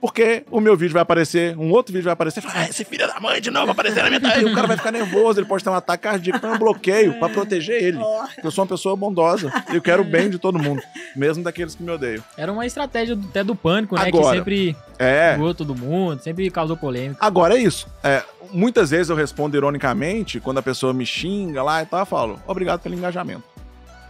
Porque 0.04 0.44
o 0.50 0.60
meu 0.60 0.76
vídeo 0.76 0.92
vai 0.92 1.00
aparecer, 1.00 1.56
um 1.56 1.70
outro 1.70 1.90
vídeo 1.90 2.04
vai 2.04 2.12
aparecer, 2.12 2.42
fala, 2.42 2.56
ah, 2.58 2.68
esse 2.68 2.84
filho 2.84 3.06
da 3.08 3.18
mãe 3.18 3.40
de 3.40 3.50
novo 3.50 3.64
vai 3.64 3.72
aparecer 3.72 4.02
na 4.02 4.10
minha 4.10 4.20
timeline. 4.20 4.52
o 4.52 4.54
cara 4.54 4.66
vai 4.66 4.76
ficar 4.76 4.92
nervoso, 4.92 5.40
ele 5.40 5.46
pode 5.46 5.64
ter 5.64 5.70
um 5.70 5.74
ataque 5.74 6.02
cardíaco. 6.02 6.36
Então 6.36 6.52
eu 6.52 6.58
bloqueio 6.58 7.18
pra 7.18 7.30
proteger 7.30 7.82
ele. 7.82 7.98
Eu 8.42 8.50
sou 8.50 8.64
uma 8.64 8.68
pessoa 8.68 8.94
bondosa. 8.94 9.50
Eu 9.72 9.80
quero 9.80 10.02
o 10.02 10.04
bem 10.04 10.28
de 10.28 10.38
todo 10.38 10.58
mundo, 10.58 10.82
mesmo 11.16 11.42
daqueles 11.42 11.74
que 11.74 11.82
me 11.82 11.90
odeiam. 11.90 12.22
Era 12.36 12.52
uma 12.52 12.66
estratégia 12.66 13.16
do- 13.16 13.26
até 13.28 13.42
do 13.42 13.56
pânico, 13.56 13.94
né? 13.94 14.02
Agora. 14.08 14.28
Que 14.32 14.36
sempre 14.36 14.76
É. 14.98 15.38
todo 15.56 15.74
mundo, 15.74 16.20
sempre 16.22 16.50
causou 16.50 16.76
polêmica. 16.76 17.16
Agora 17.24 17.56
é 17.56 17.62
isso. 17.62 17.86
É, 18.02 18.22
muitas 18.52 18.90
vezes 18.90 19.08
eu 19.08 19.16
respondo 19.16 19.56
ironicamente, 19.56 20.38
quando 20.38 20.58
a 20.58 20.62
pessoa 20.62 20.92
me 20.92 21.06
xinga 21.06 21.62
lá 21.62 21.82
e 21.82 21.86
tal, 21.86 22.00
eu 22.00 22.06
falo, 22.06 22.38
obrigado 22.46 22.80
pelo 22.80 22.94
engajamento. 22.94 23.42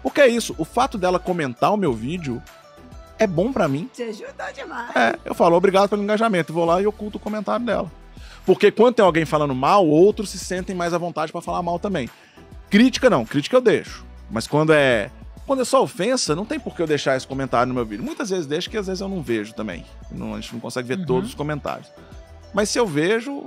Porque 0.03 0.21
é 0.21 0.27
isso, 0.27 0.57
o 0.59 0.65
fato 0.65 0.99
dela 0.99 1.21
comentar 1.21 1.73
o 1.73 1.77
meu 1.77 1.93
vídeo 1.93 2.43
é 3.19 3.27
bom 3.27 3.53
pra 3.53 3.69
mim. 3.69 3.89
te 3.93 4.03
ajudou 4.03 4.53
demais. 4.55 4.95
É, 4.97 5.19
eu 5.25 5.35
falo, 5.35 5.57
obrigado 5.57 5.89
pelo 5.89 6.03
engajamento, 6.03 6.53
vou 6.53 6.65
lá 6.65 6.81
e 6.81 6.87
oculto 6.87 7.17
o 7.19 7.21
comentário 7.21 7.65
dela. 7.65 7.91
Porque 8.47 8.71
quando 8.71 8.95
tem 8.97 9.05
alguém 9.05 9.25
falando 9.25 9.55
mal, 9.55 9.87
outros 9.87 10.31
se 10.31 10.39
sentem 10.39 10.75
mais 10.77 10.93
à 10.93 10.99
vontade 10.99 11.33
pra 11.33 11.41
falar 11.41 11.63
mal 11.63 11.79
também. 11.79 12.09
Crítica 12.69 13.09
não, 13.09 13.25
crítica 13.25 13.57
eu 13.57 13.61
deixo. 13.61 14.05
Mas 14.31 14.47
quando 14.47 14.73
é. 14.73 15.11
Quando 15.47 15.61
é 15.61 15.65
só 15.65 15.83
ofensa, 15.83 16.35
não 16.35 16.45
tem 16.47 16.59
por 16.59 16.75
que 16.75 16.81
eu 16.81 16.87
deixar 16.87 17.17
esse 17.17 17.27
comentário 17.27 17.69
no 17.69 17.75
meu 17.75 17.85
vídeo. 17.85 18.03
Muitas 18.05 18.31
vezes 18.31 18.47
deixo 18.47 18.71
que 18.71 18.79
às 18.79 18.87
vezes 18.87 19.01
eu 19.03 19.09
não 19.09 19.23
vejo 19.23 19.53
também. 19.55 19.85
Não- 20.11 20.35
a 20.35 20.41
gente 20.41 20.55
não 20.55 20.61
consegue 20.61 20.89
ver 20.89 20.99
Uhum. 21.01 21.05
todos 21.05 21.29
os 21.31 21.35
comentários. 21.35 21.87
Mas 22.55 22.71
se 22.71 22.79
eu 22.79 22.87
vejo, 22.87 23.45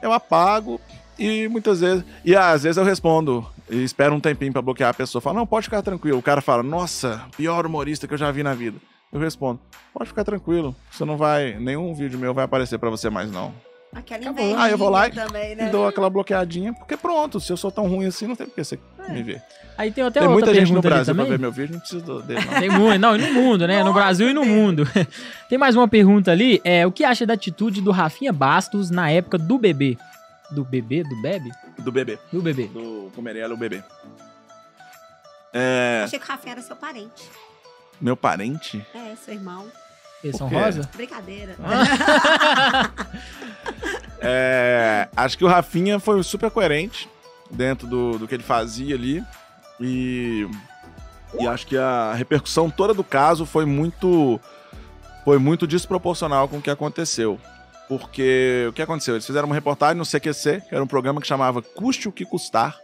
eu 0.00 0.12
apago 0.12 0.80
e 1.18 1.48
muitas 1.48 1.80
vezes. 1.80 2.04
E 2.24 2.36
às 2.36 2.62
vezes 2.62 2.76
eu 2.76 2.84
respondo 2.84 3.44
e 3.68 3.82
espero 3.82 4.14
um 4.14 4.20
tempinho 4.20 4.52
pra 4.52 4.62
bloquear 4.62 4.90
a 4.90 4.94
pessoa. 4.94 5.20
Fala, 5.20 5.40
não, 5.40 5.46
pode 5.46 5.64
ficar 5.64 5.82
tranquilo. 5.82 6.18
O 6.18 6.22
cara 6.22 6.40
fala, 6.40 6.62
nossa, 6.62 7.20
pior 7.36 7.66
humorista 7.66 8.06
que 8.06 8.14
eu 8.14 8.18
já 8.18 8.30
vi 8.30 8.44
na 8.44 8.54
vida. 8.54 8.78
Eu 9.12 9.18
respondo, 9.20 9.58
pode 9.92 10.08
ficar 10.08 10.22
tranquilo. 10.24 10.74
Você 10.90 11.04
não 11.04 11.16
vai. 11.16 11.54
Nenhum 11.58 11.92
vídeo 11.94 12.18
meu 12.18 12.32
vai 12.32 12.44
aparecer 12.44 12.78
pra 12.78 12.88
você 12.90 13.10
mais, 13.10 13.30
não. 13.30 13.52
Aquela 13.92 14.20
Acabou. 14.20 14.56
Ah, 14.56 14.70
eu 14.70 14.78
vou 14.78 14.88
lá 14.88 15.08
e- 15.08 15.10
também, 15.10 15.52
E 15.52 15.56
né? 15.56 15.68
dou 15.68 15.84
aquela 15.88 16.08
bloqueadinha, 16.08 16.72
porque 16.72 16.96
pronto, 16.96 17.40
se 17.40 17.52
eu 17.52 17.56
sou 17.56 17.72
tão 17.72 17.88
ruim 17.88 18.06
assim, 18.06 18.28
não 18.28 18.36
tem 18.36 18.46
por 18.46 18.54
que 18.54 18.62
você 18.62 18.78
me 19.08 19.20
ver. 19.20 19.42
Aí 19.76 19.90
tem 19.90 20.04
até 20.04 20.20
tem 20.20 20.28
outra 20.28 20.46
muita 20.46 20.54
gente 20.54 20.72
no 20.72 20.80
Brasil 20.80 21.12
pra 21.12 21.24
ver 21.24 21.38
meu 21.40 21.50
vídeo, 21.50 21.72
não 21.72 21.80
precisa 21.80 22.20
dele, 22.22 22.40
não. 22.44 22.60
Tem 22.60 22.70
muito, 22.70 23.00
não, 23.00 23.16
e 23.16 23.18
no 23.18 23.32
mundo, 23.32 23.66
né? 23.66 23.82
No 23.82 23.92
Brasil 23.92 24.30
e 24.30 24.32
no 24.32 24.44
mundo. 24.44 24.84
Tem 25.48 25.58
mais 25.58 25.74
uma 25.74 25.88
pergunta 25.88 26.30
ali. 26.30 26.60
É, 26.62 26.86
o 26.86 26.92
que 26.92 27.02
acha 27.02 27.26
da 27.26 27.34
atitude 27.34 27.80
do 27.80 27.90
Rafinha 27.90 28.32
Bastos 28.32 28.90
na 28.90 29.10
época 29.10 29.36
do 29.38 29.58
bebê? 29.58 29.96
Do 30.52 30.64
bebê? 30.64 31.02
Do 31.02 31.20
bebê? 31.20 31.50
Do 31.78 31.90
bebê. 31.90 32.18
Do 32.32 32.42
bebê. 32.42 32.64
Do 32.66 33.10
Comerelo, 33.16 33.54
o 33.54 33.56
bebê. 33.56 33.82
É. 35.52 36.02
Achei 36.04 36.18
que 36.18 36.24
o 36.24 36.28
Rafinha 36.28 36.52
era 36.52 36.62
seu 36.62 36.76
parente. 36.76 37.28
Meu 38.00 38.16
parente? 38.16 38.84
É, 38.94 39.14
seu 39.16 39.34
irmão. 39.34 39.66
Eles 40.22 40.36
são 40.36 40.48
rosa? 40.48 40.88
Brincadeira. 40.94 41.56
Ah. 41.62 42.90
É, 44.22 45.08
acho 45.16 45.38
que 45.38 45.44
o 45.44 45.48
Rafinha 45.48 45.98
foi 45.98 46.22
super 46.22 46.50
coerente 46.50 47.08
dentro 47.50 47.86
do, 47.86 48.18
do 48.18 48.28
que 48.28 48.34
ele 48.34 48.42
fazia 48.42 48.94
ali. 48.94 49.24
E, 49.80 50.46
e 51.38 51.46
acho 51.46 51.66
que 51.66 51.76
a 51.76 52.12
repercussão 52.12 52.68
toda 52.68 52.92
do 52.92 53.02
caso 53.02 53.46
foi 53.46 53.64
muito 53.64 54.38
foi 55.24 55.38
muito 55.38 55.66
desproporcional 55.66 56.48
com 56.48 56.58
o 56.58 56.62
que 56.62 56.70
aconteceu. 56.70 57.40
Porque 57.88 58.66
o 58.68 58.72
que 58.74 58.82
aconteceu? 58.82 59.14
Eles 59.14 59.26
fizeram 59.26 59.46
uma 59.46 59.54
reportagem 59.54 59.96
no 59.96 60.04
CQC, 60.04 60.64
que 60.68 60.74
era 60.74 60.84
um 60.84 60.86
programa 60.86 61.20
que 61.20 61.26
chamava 61.26 61.62
Custe 61.62 62.08
o 62.08 62.12
que 62.12 62.24
Custar, 62.26 62.78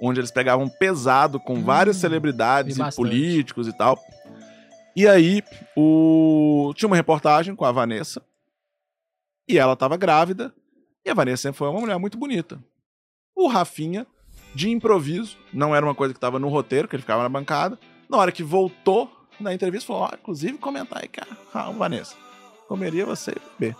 onde 0.00 0.20
eles 0.20 0.30
pegavam 0.32 0.68
pesado 0.68 1.38
com 1.38 1.54
Hum, 1.54 1.62
várias 1.62 1.96
celebridades 1.96 2.76
vi 2.76 2.82
e 2.82 2.92
políticos 2.92 3.68
e 3.68 3.72
tal. 3.72 3.98
E 4.94 5.08
aí, 5.08 5.42
o... 5.76 6.72
tinha 6.76 6.86
uma 6.86 6.96
reportagem 6.96 7.54
com 7.54 7.64
a 7.64 7.72
Vanessa, 7.72 8.22
e 9.48 9.58
ela 9.58 9.72
estava 9.72 9.96
grávida, 9.96 10.54
e 11.04 11.10
a 11.10 11.14
Vanessa 11.14 11.42
sempre 11.42 11.58
foi 11.58 11.68
uma 11.68 11.80
mulher 11.80 11.98
muito 11.98 12.18
bonita. 12.18 12.62
O 13.34 13.48
Rafinha, 13.48 14.06
de 14.54 14.70
improviso, 14.70 15.36
não 15.52 15.74
era 15.74 15.84
uma 15.84 15.94
coisa 15.94 16.12
que 16.12 16.18
estava 16.18 16.38
no 16.38 16.48
roteiro, 16.48 16.86
que 16.86 16.94
ele 16.94 17.02
ficava 17.02 17.22
na 17.22 17.28
bancada. 17.28 17.78
Na 18.08 18.18
hora 18.18 18.30
que 18.30 18.42
voltou 18.42 19.10
na 19.40 19.54
entrevista, 19.54 19.86
falou: 19.86 20.02
ó, 20.02 20.10
inclusive, 20.14 20.58
comentar 20.58 21.02
aí, 21.02 21.08
cara, 21.08 21.36
ah, 21.52 21.70
Vanessa, 21.70 22.14
comeria 22.68 23.06
você 23.06 23.34
bebê. 23.58 23.74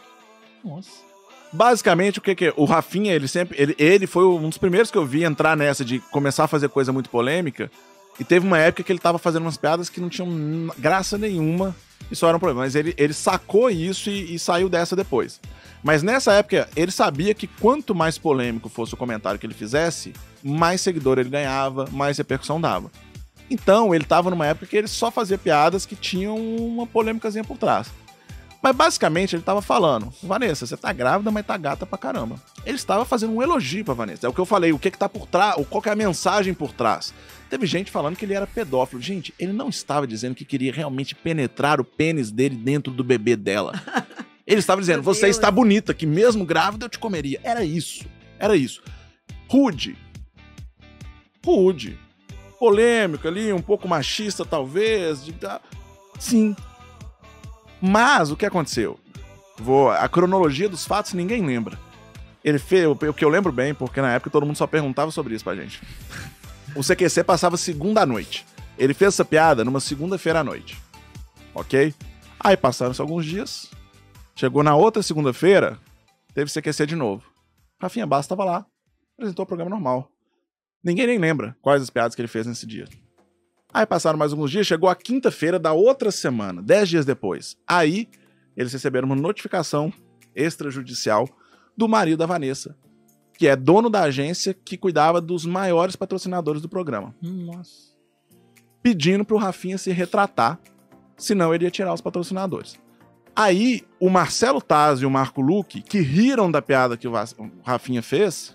Nossa. 0.65 1.13
Basicamente, 1.53 2.19
o 2.19 2.23
que 2.23 2.35
que 2.35 2.47
é? 2.47 2.55
O 2.57 2.65
Rafinha, 2.65 3.13
ele 3.13 3.29
sempre. 3.29 3.61
Ele, 3.61 3.77
ele 3.79 4.07
foi 4.07 4.25
um 4.25 4.49
dos 4.49 4.57
primeiros 4.57 4.91
que 4.91 4.97
eu 4.97 5.05
vi 5.05 5.23
entrar 5.23 5.55
nessa 5.55 5.85
de 5.85 6.01
começar 6.01 6.45
a 6.45 6.49
fazer 6.49 6.71
coisa 6.71 6.93
muito 6.93 7.11
polêmica. 7.11 7.71
E 8.19 8.25
teve 8.25 8.47
uma 8.47 8.59
época 8.59 8.83
que 8.83 8.93
ele 8.93 8.99
tava 8.99 9.19
fazendo 9.19 9.43
umas 9.43 9.57
piadas 9.57 9.89
que 9.89 10.01
não 10.01 10.09
tinham 10.09 10.29
graça 10.79 11.17
nenhuma 11.17 11.75
e 12.11 12.17
só 12.17 12.29
era 12.29 12.37
um 12.37 12.41
problema. 12.41 12.63
Mas 12.63 12.75
ele, 12.75 12.95
ele 12.99 13.13
sacou 13.13 13.71
isso 13.71 14.11
e, 14.11 14.35
e 14.35 14.39
saiu 14.39 14.69
dessa 14.69 14.95
depois. 14.95 15.41
Mas 15.83 16.03
nessa 16.03 16.33
época, 16.35 16.69
ele 16.77 16.93
sabia 16.93 17.35
que 17.35 17.47
quanto 17.47 17.95
mais 17.95 18.19
polêmico 18.19 18.69
fosse 18.69 18.95
o 18.95 18.97
comentário 18.97 19.39
que 19.39 19.47
ele 19.47 19.55
fizesse, 19.55 20.13
mais 20.43 20.81
seguidor 20.81 21.19
ele 21.19 21.31
ganhava, 21.31 21.89
mais 21.91 22.19
repercussão 22.19 22.61
dava. 22.61 22.91
Então, 23.51 23.95
ele 23.95 24.05
tava 24.05 24.31
numa 24.31 24.47
época 24.47 24.67
que 24.67 24.77
ele 24.77 24.89
só 24.89 25.11
fazia 25.11 25.37
piadas 25.37 25.85
que 25.85 25.97
tinham 25.97 26.37
uma 26.37 26.87
polêmicazinha 26.87 27.45
por 27.45 27.59
trás. 27.59 27.89
Mas 28.63 28.77
basicamente 28.77 29.35
ele 29.35 29.43
tava 29.43 29.61
falando, 29.61 30.13
Vanessa, 30.23 30.65
você 30.67 30.77
tá 30.77 30.93
grávida, 30.93 31.31
mas 31.33 31.45
tá 31.45 31.57
gata 31.57 31.85
pra 31.85 31.99
caramba. 31.99 32.37
Ele 32.65 32.77
estava 32.77 33.05
fazendo 33.05 33.33
um 33.33 33.43
elogio 33.43 33.85
pra 33.85 33.93
Vanessa. 33.95 34.27
É 34.27 34.31
o 34.31 34.33
que 34.33 34.39
eu 34.39 34.47
falei, 34.47 34.73
o 34.73 34.79
que 34.79 34.91
que 34.91 34.99
tá 34.99 35.09
por 35.09 35.27
trás, 35.27 35.57
qual 35.69 35.83
que 35.83 35.89
é 35.89 35.93
a 35.93 35.97
mensagem 35.97 36.55
por 36.55 36.73
trás. 36.73 37.13
Teve 37.51 37.67
gente 37.67 37.91
falando 37.91 38.17
que 38.17 38.25
ele 38.25 38.35
era 38.35 38.47
pedófilo. 38.47 39.03
Gente, 39.03 39.35
ele 39.39 39.53
não 39.53 39.69
estava 39.69 40.07
dizendo 40.07 40.35
que 40.37 40.45
queria 40.45 40.73
realmente 40.73 41.15
penetrar 41.15 41.81
o 41.81 41.85
pênis 41.85 42.31
dele 42.31 42.55
dentro 42.57 42.93
do 42.93 43.03
bebê 43.05 43.35
dela. 43.37 43.73
Ele 44.45 44.59
estava 44.59 44.81
dizendo, 44.81 45.03
você 45.05 45.29
está 45.29 45.51
bonita, 45.53 45.95
que 45.95 46.05
mesmo 46.05 46.45
grávida 46.45 46.87
eu 46.87 46.89
te 46.91 46.99
comeria. 46.99 47.41
Era 47.45 47.65
isso. 47.65 48.05
Era 48.41 48.57
isso. 48.57 48.83
Rude. 49.49 49.97
Rude. 51.47 51.99
Polêmico 52.59 53.27
ali, 53.29 53.53
um 53.53 53.63
pouco 53.63 53.87
machista, 53.89 54.45
talvez. 54.45 55.25
de- 55.25 55.33
tá- 55.33 55.61
Sim. 56.19 56.57
Mas 57.83 58.31
o 58.31 58.37
que 58.37 58.47
aconteceu? 58.47 58.97
Vou, 59.59 59.91
a 59.91 60.09
cronologia 60.09 60.69
dos 60.69 60.87
fatos 60.87 61.15
ninguém 61.15 61.45
lembra. 61.45 61.77
Ele 62.45 62.59
fez, 62.59 62.87
o 62.87 62.97
que 63.13 63.25
eu 63.25 63.29
lembro 63.29 63.51
bem, 63.51 63.75
porque 63.75 64.01
na 64.01 64.13
época 64.13 64.31
todo 64.31 64.47
mundo 64.47 64.57
só 64.57 64.69
perguntava 64.69 65.11
sobre 65.11 65.35
isso 65.35 65.43
pra 65.43 65.57
gente. 65.57 65.83
O 66.77 66.81
CQC 66.83 67.25
passava 67.25 67.57
segunda 67.57 68.03
à 68.03 68.07
noite. 68.07 68.47
Ele 68.79 68.95
fez 68.95 69.15
essa 69.15 69.25
piada 69.25 69.65
numa 69.65 69.81
segunda-feira 69.81 70.41
à 70.41 70.45
noite. 70.45 70.81
Ok? 71.55 71.93
Aí 72.39 72.57
passaram-se 72.57 73.01
alguns 73.01 73.27
dias. 73.27 73.69
Chegou 74.35 74.63
na 74.63 74.75
outra 74.75 75.03
segunda-feira, 75.03 75.79
teve 76.35 76.51
CQC 76.51 76.87
de 76.87 76.97
novo. 76.97 77.23
Rafinha 77.81 78.07
Bastos 78.07 78.27
estava 78.27 78.45
lá, 78.45 78.67
apresentou 79.15 79.43
o 79.43 79.47
programa 79.47 79.71
normal. 79.71 80.09
Ninguém 80.83 81.07
nem 81.07 81.19
lembra 81.19 81.57
quais 81.61 81.83
as 81.83 81.91
piadas 81.91 82.15
que 82.15 82.21
ele 82.21 82.29
fez 82.29 82.47
nesse 82.47 82.67
dia. 82.67 82.89
Aí 83.73 83.87
passaram 83.87 84.19
mais 84.19 84.33
alguns 84.33 84.51
dias, 84.51 84.67
chegou 84.67 84.89
a 84.89 84.95
quinta-feira 84.95 85.59
da 85.59 85.73
outra 85.73 86.11
semana, 86.11 86.63
dez 86.63 86.89
dias 86.89 87.07
depois. 87.07 87.57
Aí 87.67 88.09
eles 88.57 88.73
receberam 88.73 89.07
uma 89.07 89.17
notificação 89.17 89.93
extrajudicial 90.35 91.29
do 91.77 91.89
marido 91.89 92.19
da 92.19 92.27
Vanessa, 92.27 92.77
que 93.39 93.49
é 93.49 93.57
dono 93.57 93.89
da 93.89 94.03
agência 94.03 94.53
que 94.53 94.77
cuidava 94.77 95.21
dos 95.21 95.47
maiores 95.47 95.97
patrocinadores 95.97 96.61
do 96.61 96.69
programa, 96.69 97.15
Nossa. 97.23 97.95
pedindo 98.83 99.25
pro 99.25 99.39
Rafinha 99.39 99.79
se 99.79 99.91
retratar, 99.91 100.61
senão 101.17 101.55
ele 101.55 101.65
ia 101.65 101.71
tirar 101.71 101.95
os 101.95 102.01
patrocinadores. 102.01 102.79
Aí 103.35 103.83
o 103.99 104.11
Marcelo 104.11 104.61
Taz 104.61 105.01
e 105.01 105.07
o 105.07 105.11
Marco 105.11 105.41
Luque, 105.41 105.81
que 105.81 106.01
riram 106.01 106.51
da 106.51 106.61
piada 106.61 106.99
que 106.99 107.09
o 107.09 107.13
Rafinha 107.65 108.03
fez, 108.03 108.55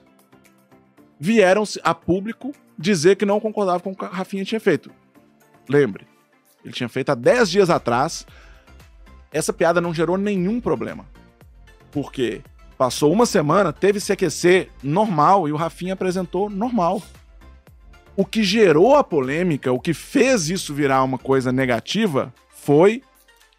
vieram 1.20 1.64
a 1.84 1.96
público 1.96 2.52
dizer 2.78 3.16
que 3.16 3.26
não 3.26 3.40
concordavam 3.40 3.82
com 3.82 3.92
o 3.92 3.96
que 3.96 4.06
o 4.06 4.08
Rafinha 4.08 4.46
tinha 4.46 4.60
feito. 4.60 4.92
Lembre, 5.70 6.08
ele 6.64 6.74
tinha 6.74 6.90
feito 6.90 7.10
há 7.10 7.16
10 7.16 7.50
dias 7.50 7.70
atrás. 7.70 8.26
Essa 9.32 9.54
piada 9.54 9.82
não 9.82 9.94
gerou 9.94 10.18
nenhum 10.18 10.60
problema. 10.60 11.06
Porque 11.92 12.42
passou 12.78 13.12
uma 13.12 13.26
semana, 13.26 13.74
teve 13.74 14.00
CQC 14.00 14.70
normal 14.84 15.48
e 15.48 15.52
o 15.52 15.56
Rafinha 15.56 15.94
apresentou 15.94 16.50
normal. 16.50 17.02
O 18.16 18.26
que 18.26 18.44
gerou 18.44 18.96
a 18.96 19.04
polêmica, 19.04 19.72
o 19.72 19.80
que 19.80 19.94
fez 19.94 20.50
isso 20.50 20.74
virar 20.74 21.04
uma 21.04 21.18
coisa 21.18 21.52
negativa, 21.52 22.34
foi 22.50 23.04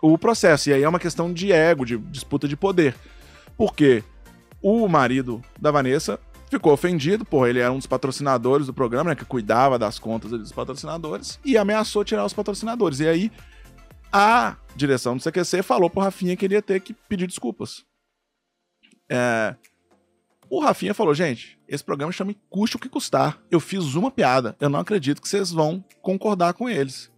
o 0.02 0.16
processo. 0.18 0.70
E 0.70 0.72
aí 0.72 0.82
é 0.82 0.88
uma 0.88 0.98
questão 0.98 1.32
de 1.32 1.52
ego, 1.52 1.84
de 1.84 1.96
disputa 1.96 2.48
de 2.48 2.56
poder. 2.56 2.94
Porque 3.56 4.02
o 4.60 4.86
marido 4.88 5.42
da 5.60 5.70
Vanessa 5.70 6.18
ficou 6.48 6.72
ofendido, 6.72 7.24
pô, 7.24 7.46
ele 7.46 7.58
era 7.58 7.72
um 7.72 7.76
dos 7.76 7.86
patrocinadores 7.86 8.66
do 8.66 8.74
programa, 8.74 9.10
né, 9.10 9.16
que 9.16 9.24
cuidava 9.24 9.78
das 9.78 9.98
contas 9.98 10.30
dos 10.30 10.52
patrocinadores, 10.52 11.38
e 11.44 11.56
ameaçou 11.56 12.04
tirar 12.04 12.24
os 12.24 12.32
patrocinadores. 12.32 13.00
E 13.00 13.08
aí 13.08 13.32
a 14.12 14.56
direção 14.74 15.16
do 15.16 15.22
CQC 15.22 15.62
falou 15.62 15.90
pro 15.90 16.00
Rafinha 16.02 16.36
que 16.36 16.44
ele 16.44 16.54
ia 16.54 16.62
ter 16.62 16.80
que 16.80 16.94
pedir 16.94 17.26
desculpas. 17.26 17.84
É, 19.10 19.54
O 20.50 20.60
Rafinha 20.60 20.94
falou, 20.94 21.14
gente, 21.14 21.58
esse 21.68 21.84
programa 21.84 22.10
chama 22.10 22.34
Custe 22.48 22.76
o 22.76 22.78
que 22.78 22.88
Custar. 22.88 23.38
Eu 23.50 23.60
fiz 23.60 23.94
uma 23.94 24.10
piada, 24.10 24.56
eu 24.58 24.70
não 24.70 24.80
acredito 24.80 25.20
que 25.20 25.28
vocês 25.28 25.50
vão 25.50 25.84
concordar 26.00 26.54
com 26.54 26.68
eles. 26.68 27.12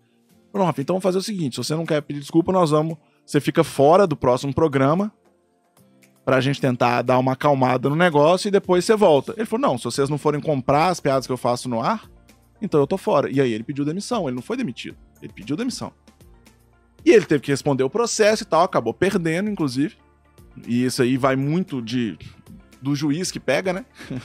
Falou, 0.53 0.67
Rafinha, 0.67 0.83
então 0.83 0.95
vamos 0.95 1.05
fazer 1.05 1.19
o 1.19 1.23
seguinte, 1.23 1.55
se 1.55 1.59
você 1.59 1.75
não 1.77 1.87
quer 1.87 2.03
pedir 2.03 2.21
desculpa, 2.21 2.51
nós 2.53 2.71
vamos... 2.71 2.97
Você 3.25 3.41
fica 3.41 3.63
fora 3.63 4.09
do 4.09 4.17
próximo 4.17 4.53
programa, 4.53 5.13
pra 6.31 6.41
gente 6.41 6.61
tentar 6.61 7.03
dar 7.03 7.19
uma 7.19 7.33
acalmada 7.33 7.91
no 7.91 7.97
negócio 7.97 8.47
e 8.47 8.53
depois 8.53 8.85
você 8.85 8.95
volta. 8.95 9.35
Ele 9.37 9.47
falou: 9.47 9.69
não, 9.69 9.77
se 9.77 9.83
vocês 9.83 10.09
não 10.09 10.17
forem 10.17 10.41
comprar 10.41 10.87
as 10.87 11.01
piadas 11.01 11.27
que 11.27 11.33
eu 11.33 11.37
faço 11.37 11.69
no 11.69 11.83
ar, 11.83 12.09
então 12.63 12.79
eu 12.79 12.87
tô 12.87 12.97
fora. 12.97 13.29
E 13.29 13.41
aí 13.41 13.53
ele 13.53 13.65
pediu 13.65 13.85
demissão, 13.85 14.29
ele 14.29 14.37
não 14.37 14.43
foi 14.43 14.57
demitido, 14.57 14.97
ele 15.21 15.33
pediu 15.33 15.57
demissão. 15.57 15.93
E 17.05 17.11
ele 17.11 17.25
teve 17.25 17.43
que 17.43 17.51
responder 17.51 17.83
o 17.83 17.91
processo 17.91 18.45
e 18.45 18.47
tal, 18.47 18.63
acabou 18.63 18.95
perdendo, 18.95 19.51
inclusive. 19.51 19.97
E 20.69 20.85
isso 20.85 21.03
aí 21.03 21.17
vai 21.17 21.35
muito 21.35 21.83
de 21.83 22.17
do 22.81 22.95
juiz 22.95 23.33
que 23.33 23.41
pega, 23.41 23.73
né? 23.73 23.85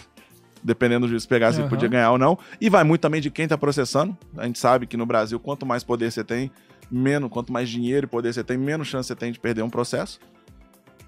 Dependendo 0.63 1.07
do 1.07 1.09
juiz 1.09 1.25
pegar 1.25 1.53
se 1.53 1.57
ele 1.57 1.63
Aham. 1.63 1.69
podia 1.71 1.89
ganhar 1.89 2.11
ou 2.11 2.19
não. 2.19 2.37
E 2.61 2.69
vai 2.69 2.83
muito 2.83 3.01
também 3.01 3.19
de 3.19 3.31
quem 3.31 3.47
tá 3.47 3.57
processando. 3.57 4.15
A 4.37 4.45
gente 4.45 4.59
sabe 4.59 4.85
que 4.85 4.95
no 4.95 5.07
Brasil, 5.07 5.39
quanto 5.39 5.65
mais 5.65 5.83
poder 5.83 6.11
você 6.11 6.23
tem, 6.23 6.51
menos, 6.91 7.31
quanto 7.31 7.51
mais 7.51 7.67
dinheiro 7.67 8.05
e 8.05 8.07
poder 8.07 8.31
você 8.31 8.43
tem, 8.43 8.59
menos 8.59 8.87
chance 8.87 9.07
você 9.07 9.15
tem 9.15 9.31
de 9.31 9.39
perder 9.39 9.63
um 9.63 9.71
processo. 9.71 10.19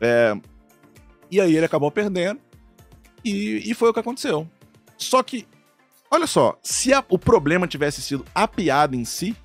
É, 0.01 0.35
e 1.31 1.39
aí 1.41 1.55
ele 1.55 1.65
acabou 1.65 1.91
perdendo. 1.91 2.39
E, 3.23 3.69
e 3.69 3.73
foi 3.73 3.89
o 3.89 3.93
que 3.93 3.99
aconteceu. 3.99 4.47
Só 4.97 5.21
que, 5.23 5.45
olha 6.09 6.27
só, 6.27 6.57
se 6.63 6.93
a- 6.93 7.03
o 7.09 7.17
problema 7.19 7.67
tivesse 7.67 8.01
sido 8.01 8.23
a 8.33 8.47
piada 8.47 8.95
em 8.95 9.03
si, 9.05 9.35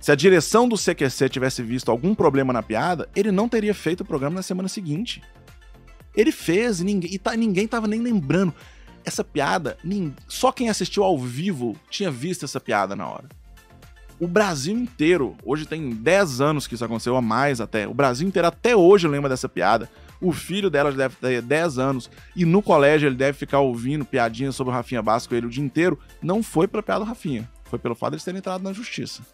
se 0.00 0.12
a 0.12 0.14
direção 0.14 0.68
do 0.68 0.76
CQC 0.76 1.28
tivesse 1.28 1.62
visto 1.62 1.90
algum 1.90 2.14
problema 2.14 2.52
na 2.52 2.62
piada, 2.62 3.08
ele 3.16 3.32
não 3.32 3.48
teria 3.48 3.74
feito 3.74 4.02
o 4.02 4.04
programa 4.04 4.36
na 4.36 4.42
semana 4.42 4.68
seguinte. 4.68 5.20
Ele 6.16 6.30
fez 6.32 6.80
ninguém, 6.80 7.12
e 7.14 7.18
tá- 7.18 7.36
ninguém 7.36 7.66
tava 7.66 7.86
nem 7.88 8.00
lembrando. 8.00 8.54
Essa 9.04 9.24
piada, 9.24 9.76
nin- 9.82 10.14
só 10.28 10.52
quem 10.52 10.68
assistiu 10.68 11.02
ao 11.02 11.18
vivo 11.18 11.74
tinha 11.90 12.10
visto 12.10 12.44
essa 12.44 12.60
piada 12.60 12.94
na 12.94 13.08
hora. 13.08 13.28
O 14.20 14.26
Brasil 14.26 14.76
inteiro, 14.76 15.36
hoje 15.44 15.64
tem 15.66 15.90
10 15.90 16.40
anos 16.40 16.66
que 16.66 16.74
isso 16.74 16.84
aconteceu, 16.84 17.16
a 17.16 17.22
mais 17.22 17.60
até. 17.60 17.86
O 17.86 17.94
Brasil 17.94 18.26
inteiro 18.26 18.48
até 18.48 18.74
hoje 18.76 19.06
lembra 19.08 19.28
dessa 19.28 19.48
piada. 19.48 19.88
O 20.20 20.32
filho 20.32 20.68
dela 20.68 20.90
deve 20.90 21.16
ter 21.16 21.40
10 21.40 21.78
anos 21.78 22.10
e 22.34 22.44
no 22.44 22.60
colégio 22.60 23.08
ele 23.08 23.16
deve 23.16 23.38
ficar 23.38 23.60
ouvindo 23.60 24.04
piadinhas 24.04 24.56
sobre 24.56 24.72
o 24.72 24.74
Rafinha 24.74 25.00
Basco 25.00 25.34
ele 25.34 25.46
o 25.46 25.50
dia 25.50 25.62
inteiro. 25.62 25.98
Não 26.20 26.42
foi 26.42 26.66
pela 26.66 26.82
piada 26.82 27.04
do 27.04 27.08
Rafinha. 27.08 27.48
Foi 27.64 27.78
pelo 27.78 27.94
fato 27.94 28.10
de 28.10 28.14
eles 28.16 28.24
terem 28.24 28.38
entrado 28.38 28.62
na 28.62 28.72
justiça. 28.72 29.24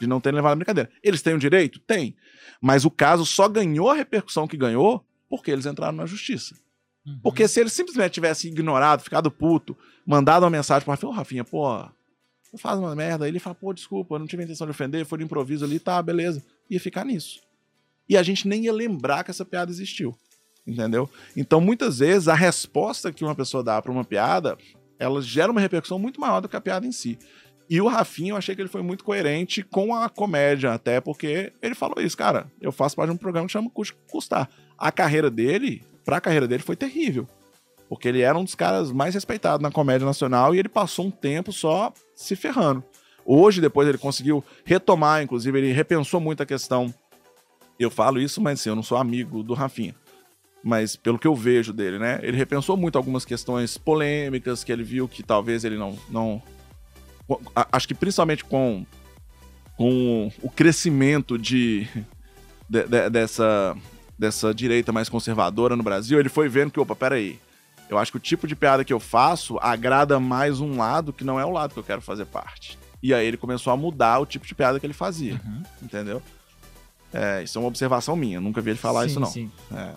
De 0.00 0.06
não 0.06 0.20
terem 0.20 0.36
levado 0.36 0.52
a 0.52 0.56
brincadeira. 0.56 0.90
Eles 1.02 1.20
têm 1.20 1.34
o 1.34 1.38
direito? 1.38 1.78
Tem. 1.80 2.16
Mas 2.60 2.84
o 2.84 2.90
caso 2.90 3.26
só 3.26 3.48
ganhou 3.48 3.90
a 3.90 3.94
repercussão 3.94 4.48
que 4.48 4.56
ganhou 4.56 5.04
porque 5.28 5.50
eles 5.50 5.66
entraram 5.66 5.96
na 5.96 6.06
justiça. 6.06 6.54
Uhum. 7.06 7.20
Porque 7.22 7.46
se 7.46 7.60
ele 7.60 7.68
simplesmente 7.68 8.12
tivesse 8.12 8.48
ignorado, 8.48 9.02
ficado 9.02 9.30
puto, 9.30 9.76
mandado 10.06 10.44
uma 10.44 10.50
mensagem 10.50 10.84
pro 10.84 10.92
Rafinha, 10.92 11.10
ô 11.10 11.14
Rafinha, 11.14 11.44
pô, 11.44 11.86
faz 12.58 12.78
uma 12.78 12.94
merda. 12.94 13.24
Aí 13.24 13.30
ele 13.30 13.38
fala, 13.38 13.54
pô, 13.54 13.72
desculpa, 13.72 14.14
eu 14.14 14.18
não 14.18 14.26
tive 14.26 14.42
a 14.42 14.44
intenção 14.44 14.66
de 14.66 14.70
ofender, 14.70 15.04
foi 15.04 15.18
de 15.18 15.24
improviso 15.24 15.64
ali, 15.64 15.78
tá, 15.78 16.00
beleza. 16.02 16.44
Ia 16.68 16.80
ficar 16.80 17.04
nisso. 17.04 17.40
E 18.08 18.16
a 18.16 18.22
gente 18.22 18.48
nem 18.48 18.64
ia 18.64 18.72
lembrar 18.72 19.22
que 19.22 19.30
essa 19.30 19.44
piada 19.44 19.70
existiu. 19.70 20.16
Entendeu? 20.70 21.10
Então, 21.36 21.60
muitas 21.60 21.98
vezes, 21.98 22.28
a 22.28 22.34
resposta 22.34 23.12
que 23.12 23.24
uma 23.24 23.34
pessoa 23.34 23.62
dá 23.62 23.80
pra 23.82 23.90
uma 23.90 24.04
piada, 24.04 24.56
ela 24.98 25.20
gera 25.20 25.50
uma 25.50 25.60
repercussão 25.60 25.98
muito 25.98 26.20
maior 26.20 26.40
do 26.40 26.48
que 26.48 26.56
a 26.56 26.60
piada 26.60 26.86
em 26.86 26.92
si. 26.92 27.18
E 27.68 27.80
o 27.80 27.86
Rafinha, 27.86 28.32
eu 28.32 28.36
achei 28.36 28.54
que 28.56 28.60
ele 28.60 28.68
foi 28.68 28.82
muito 28.82 29.04
coerente 29.04 29.62
com 29.62 29.94
a 29.94 30.08
comédia, 30.08 30.72
até 30.72 31.00
porque 31.00 31.52
ele 31.62 31.74
falou 31.74 32.00
isso, 32.00 32.16
cara. 32.16 32.50
Eu 32.60 32.72
faço 32.72 32.96
parte 32.96 33.10
de 33.10 33.14
um 33.14 33.18
programa 33.18 33.46
que 33.46 33.52
chama 33.52 33.70
Custar. 34.10 34.48
A 34.76 34.90
carreira 34.90 35.30
dele, 35.30 35.82
pra 36.04 36.20
carreira 36.20 36.48
dele, 36.48 36.64
foi 36.64 36.74
terrível. 36.74 37.28
Porque 37.88 38.08
ele 38.08 38.22
era 38.22 38.36
um 38.36 38.42
dos 38.42 38.56
caras 38.56 38.90
mais 38.90 39.14
respeitados 39.14 39.62
na 39.62 39.70
comédia 39.70 40.04
nacional 40.04 40.52
e 40.54 40.58
ele 40.58 40.68
passou 40.68 41.06
um 41.06 41.10
tempo 41.10 41.52
só 41.52 41.92
se 42.14 42.34
ferrando. 42.34 42.82
Hoje, 43.24 43.60
depois, 43.60 43.88
ele 43.88 43.98
conseguiu 43.98 44.44
retomar, 44.64 45.22
inclusive, 45.22 45.56
ele 45.56 45.72
repensou 45.72 46.20
muito 46.20 46.42
a 46.42 46.46
questão. 46.46 46.92
Eu 47.78 47.90
falo 47.90 48.20
isso, 48.20 48.40
mas 48.40 48.60
assim, 48.60 48.68
eu 48.68 48.76
não 48.76 48.82
sou 48.82 48.98
amigo 48.98 49.44
do 49.44 49.54
Rafinha. 49.54 49.94
Mas 50.62 50.94
pelo 50.94 51.18
que 51.18 51.26
eu 51.26 51.34
vejo 51.34 51.72
dele, 51.72 51.98
né? 51.98 52.20
Ele 52.22 52.36
repensou 52.36 52.76
muito 52.76 52.96
algumas 52.98 53.24
questões 53.24 53.78
polêmicas 53.78 54.62
que 54.62 54.70
ele 54.70 54.82
viu 54.82 55.08
que 55.08 55.22
talvez 55.22 55.64
ele 55.64 55.78
não. 55.78 55.98
não 56.10 56.42
acho 57.72 57.88
que 57.88 57.94
principalmente 57.94 58.44
com, 58.44 58.84
com 59.76 60.30
o 60.42 60.50
crescimento 60.50 61.38
de, 61.38 61.86
de- 62.68 62.84
de- 62.86 63.08
dessa, 63.10 63.74
dessa 64.18 64.52
direita 64.52 64.92
mais 64.92 65.08
conservadora 65.08 65.76
no 65.76 65.82
Brasil, 65.82 66.18
ele 66.20 66.28
foi 66.28 66.48
vendo 66.48 66.70
que, 66.70 66.80
opa, 66.80 66.94
peraí. 66.94 67.38
Eu 67.88 67.98
acho 67.98 68.12
que 68.12 68.18
o 68.18 68.20
tipo 68.20 68.46
de 68.46 68.54
piada 68.54 68.84
que 68.84 68.92
eu 68.92 69.00
faço 69.00 69.58
agrada 69.60 70.20
mais 70.20 70.60
um 70.60 70.76
lado 70.76 71.12
que 71.12 71.24
não 71.24 71.40
é 71.40 71.44
o 71.44 71.50
lado 71.50 71.72
que 71.72 71.78
eu 71.80 71.84
quero 71.84 72.00
fazer 72.00 72.24
parte. 72.26 72.78
E 73.02 73.12
aí 73.14 73.26
ele 73.26 73.36
começou 73.36 73.72
a 73.72 73.76
mudar 73.76 74.18
o 74.20 74.26
tipo 74.26 74.46
de 74.46 74.54
piada 74.54 74.78
que 74.78 74.86
ele 74.86 74.92
fazia, 74.92 75.40
Uhum. 75.44 75.62
entendeu? 75.82 76.22
É, 77.12 77.42
isso 77.42 77.58
é 77.58 77.60
uma 77.60 77.66
observação 77.66 78.14
minha, 78.14 78.40
nunca 78.40 78.60
vi 78.60 78.70
ele 78.70 78.78
falar 78.78 79.02
Sim, 79.02 79.06
isso 79.08 79.18
não. 79.20 79.26
sim. 79.26 79.50
É. 79.74 79.90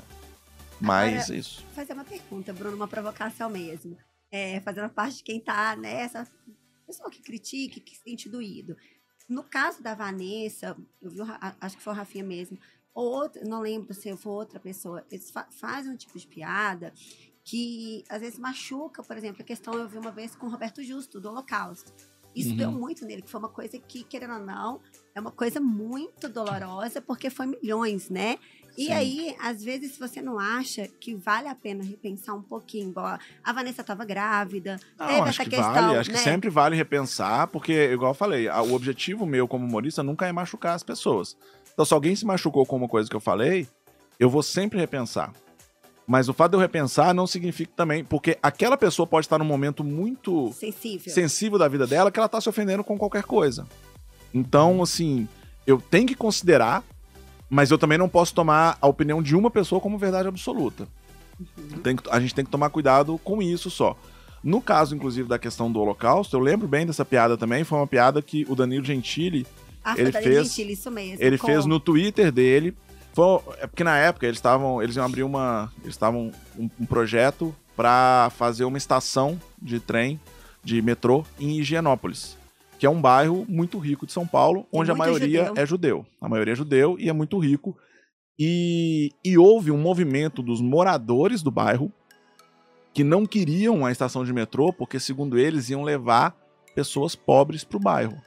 Mas 0.84 1.24
Agora- 1.24 1.40
isso. 1.40 1.62
Vou 1.64 1.72
fazer 1.74 1.94
uma 1.94 2.04
pergunta, 2.04 2.52
Bruno, 2.54 2.76
uma 2.76 2.88
provocação 2.88 3.50
mesmo. 3.50 3.98
É, 4.32 4.60
fazendo 4.62 4.90
parte 4.90 5.18
de 5.18 5.24
quem 5.24 5.40
tá 5.40 5.76
nessa 5.76 6.28
pessoa 6.86 7.10
que 7.10 7.22
critique, 7.22 7.80
que 7.80 7.96
se 7.96 8.02
sente 8.04 8.28
doído. 8.30 8.76
No 9.30 9.44
caso 9.44 9.82
da 9.82 9.94
Vanessa, 9.96 10.76
eu 11.02 11.10
vi, 11.12 11.20
acho 11.62 11.78
que 11.78 11.84
foi 11.84 11.94
o 11.94 11.96
Rafinha 11.96 12.24
mesmo, 12.24 12.58
ou 12.94 13.06
outra, 13.14 13.44
não 13.46 13.62
lembro 13.62 13.94
se 13.94 14.16
foi 14.18 14.32
outra 14.34 14.60
pessoa, 14.60 15.06
eles 15.10 15.32
fa 15.32 15.48
fazem 15.52 15.92
um 15.92 15.96
tipo 15.96 16.18
de 16.20 16.28
piada 16.28 16.94
que 17.44 18.04
às 18.10 18.22
vezes 18.22 18.38
machuca, 18.40 19.02
por 19.04 19.18
exemplo, 19.18 19.42
a 19.42 19.46
questão 19.46 19.74
eu 19.76 19.88
vi 19.88 19.98
uma 19.98 20.12
vez 20.12 20.36
com 20.36 20.48
o 20.48 20.50
Roberto 20.50 20.84
Justo, 20.84 21.20
do 21.22 21.30
Holocausto. 21.30 21.92
Isso 22.36 22.50
Uhum. 22.50 22.56
deu 22.58 22.72
muito 22.72 23.06
nele, 23.06 23.22
que 23.22 23.30
foi 23.30 23.40
uma 23.40 23.50
coisa 23.50 23.78
que, 23.78 24.04
querendo 24.04 24.34
ou 24.36 24.40
não, 24.46 24.82
é 25.14 25.20
uma 25.22 25.32
coisa 25.32 25.60
muito 25.60 26.28
dolorosa, 26.28 27.00
porque 27.02 27.30
foi 27.30 27.46
milhões, 27.46 28.10
né? 28.10 28.40
E 28.78 28.86
Sim. 28.86 28.92
aí, 28.92 29.36
às 29.40 29.64
vezes, 29.64 29.94
se 29.94 30.00
você 30.00 30.20
não 30.22 30.40
acha 30.40 30.88
que 31.00 31.14
vale 31.14 31.48
a 31.48 31.54
pena 31.54 31.84
repensar 31.84 32.34
um 32.36 32.42
pouquinho, 32.42 32.90
igual 32.90 33.06
a- 33.44 33.54
Vanessa 33.54 33.82
estava 33.82 34.04
grávida, 34.04 34.80
Não, 34.98 35.06
teve 35.06 35.20
acho 35.22 35.30
essa 35.30 35.44
que 35.44 35.50
questão, 35.52 35.74
vale, 35.74 35.96
acho 35.98 36.12
né? 36.12 36.18
que 36.18 36.24
sempre 36.24 36.50
vale 36.50 36.76
repensar, 36.76 37.48
porque, 37.48 37.92
igual 37.92 38.12
eu 38.12 38.16
falei, 38.16 38.50
o 38.50 38.74
objetivo 38.74 39.26
meu 39.28 39.48
como 39.48 39.66
humorista 39.66 40.02
nunca 40.02 40.26
é 40.28 40.32
machucar 40.32 40.74
as 40.76 40.82
pessoas. 40.82 41.38
Então, 41.72 41.86
se 41.86 41.94
alguém 41.94 42.16
se 42.16 42.26
machucou 42.26 42.66
com 42.66 42.76
uma 42.78 42.88
coisa 42.88 43.08
que 43.10 43.16
eu 43.16 43.20
falei, 43.20 43.68
eu 44.20 44.30
vou 44.30 44.42
sempre 44.42 44.80
repensar. 44.80 45.32
Mas 46.08 46.28
o 46.28 46.34
fato 46.34 46.52
de 46.52 46.58
eu 46.58 46.62
repensar 46.62 47.14
não 47.14 47.26
significa 47.28 47.72
também, 47.76 48.04
porque 48.04 48.38
aquela 48.42 48.76
pessoa 48.76 49.08
pode 49.08 49.26
estar 49.26 49.38
num 49.38 49.46
momento 49.46 49.84
muito 49.84 50.52
Sensível. 50.52 51.14
sensível 51.14 51.58
da 51.60 51.68
vida 51.68 51.86
dela 51.88 52.12
que 52.12 52.20
ela 52.20 52.28
tá 52.28 52.42
se 52.42 52.50
ofendendo 52.50 52.84
com 52.84 52.98
qualquer 52.98 53.24
coisa. 53.24 53.66
Então, 54.34 54.82
assim, 54.82 55.28
eu 55.66 55.80
tenho 55.80 56.08
que 56.08 56.16
considerar, 56.16 56.84
mas 57.54 57.70
eu 57.72 57.78
também 57.78 57.98
não 57.98 58.10
posso 58.10 58.34
tomar 58.34 58.78
a 58.82 58.88
opinião 58.88 59.22
de 59.22 59.36
uma 59.36 59.52
pessoa 59.52 59.80
como 59.80 59.98
verdade 59.98 60.28
absoluta. 60.28 60.88
Uhum. 61.40 61.80
Tem 61.84 61.96
que- 61.96 62.10
a 62.10 62.20
gente 62.20 62.34
tem 62.34 62.44
que 62.44 62.52
tomar 62.52 62.70
cuidado 62.70 63.20
com 63.24 63.42
isso 63.42 63.70
só. 63.70 63.96
No 64.44 64.60
caso, 64.62 64.96
inclusive, 64.96 65.28
da 65.30 65.38
questão 65.40 65.72
do 65.72 65.80
Holocausto, 65.80 66.36
eu 66.36 66.40
lembro 66.40 66.68
bem 66.68 66.86
dessa 66.86 67.06
piada 67.06 67.38
também. 67.38 67.64
Foi 67.64 67.78
uma 67.78 67.88
piada 67.88 68.22
que 68.22 68.46
o 68.50 68.56
Danilo 68.56 68.84
Gentili 68.84 69.46
Ah, 69.84 69.94
ele 69.98 70.12
foi 70.12 70.22
da 70.22 70.22
fez- 70.22 70.48
Gentili, 70.48 70.74
isso 70.74 70.90
mesmo. 70.92 71.18
ele 71.24 71.38
com- 71.38 71.48
fez 71.48 71.66
no 71.66 71.80
Twitter 71.80 72.32
dele. 72.32 72.76
Foi, 73.14 73.40
é 73.60 73.68
porque 73.68 73.84
na 73.84 73.98
época 73.98 74.26
eles 74.26 74.38
estavam. 74.40 74.82
Eles 74.82 74.96
iam 74.96 75.06
abrir 75.06 75.22
uma. 75.24 75.72
Eles 75.84 75.94
estavam 75.94 76.32
um, 76.58 76.70
um 76.80 76.86
projeto 76.86 77.56
para 77.76 78.32
fazer 78.36 78.66
uma 78.66 78.78
estação 78.78 79.40
de 79.62 79.80
trem, 79.80 80.20
de 80.64 80.82
metrô, 80.82 81.24
em 81.40 81.60
Higienópolis. 81.60 82.36
Que 82.84 82.88
é 82.88 82.90
um 82.90 83.00
bairro 83.00 83.46
muito 83.48 83.80
rico 83.80 84.06
de 84.06 84.12
São 84.12 84.28
Paulo, 84.28 84.68
onde 84.70 84.92
a 84.92 84.94
maioria 84.94 85.46
judeu. 85.46 85.64
é 85.64 85.66
judeu. 85.66 86.06
A 86.20 86.28
maioria 86.28 86.52
é 86.52 86.56
judeu 86.58 86.98
e 87.00 87.08
é 87.08 87.14
muito 87.14 87.40
rico. 87.40 87.78
E, 88.38 89.10
e 89.24 89.38
houve 89.38 89.72
um 89.72 89.78
movimento 89.78 90.44
dos 90.44 90.60
moradores 90.60 91.42
do 91.42 91.50
bairro 91.50 91.90
que 92.94 93.02
não 93.02 93.26
queriam 93.26 93.86
a 93.86 93.92
estação 93.94 94.26
de 94.26 94.34
metrô, 94.34 94.74
porque, 94.74 95.00
segundo 95.00 95.40
eles, 95.40 95.70
iam 95.70 95.82
levar 95.82 96.36
pessoas 96.76 97.16
pobres 97.16 97.64
para 97.64 97.78
o 97.78 97.80
bairro. 97.80 98.22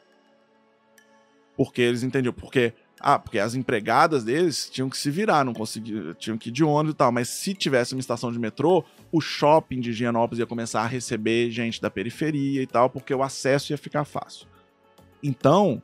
Porque 1.55 1.83
eles 1.83 2.03
entendiam, 2.03 2.33
porque 2.33 2.73
ah, 3.01 3.19
porque 3.19 3.39
as 3.39 3.55
empregadas 3.55 4.25
deles 4.25 4.71
tinham 4.71 4.89
que 4.89 4.97
se 4.97 5.11
virar, 5.11 5.45
não 5.45 5.53
conseguiam, 5.53 6.15
tinham 6.15 6.39
que 6.39 6.49
ir 6.49 6.53
de 6.53 6.65
ônibus 6.65 6.95
e 6.95 6.97
tal, 6.97 7.13
mas 7.13 7.29
se 7.29 7.53
tivesse 7.55 7.95
uma 7.95 8.01
estação 8.01 8.33
de 8.33 8.39
metrô, 8.39 8.85
o 9.13 9.21
shopping 9.21 9.81
de 9.81 9.91
Higienópolis 9.91 10.39
ia 10.39 10.47
começar 10.47 10.83
a 10.83 10.87
receber 10.87 11.51
gente 11.51 11.81
da 11.81 11.91
periferia 11.91 12.63
e 12.63 12.67
tal, 12.67 12.89
porque 12.89 13.15
o 13.15 13.23
acesso 13.23 13.73
ia 13.73 13.79
ficar 13.79 14.05
fácil. 14.05 14.47
Então, 15.23 15.83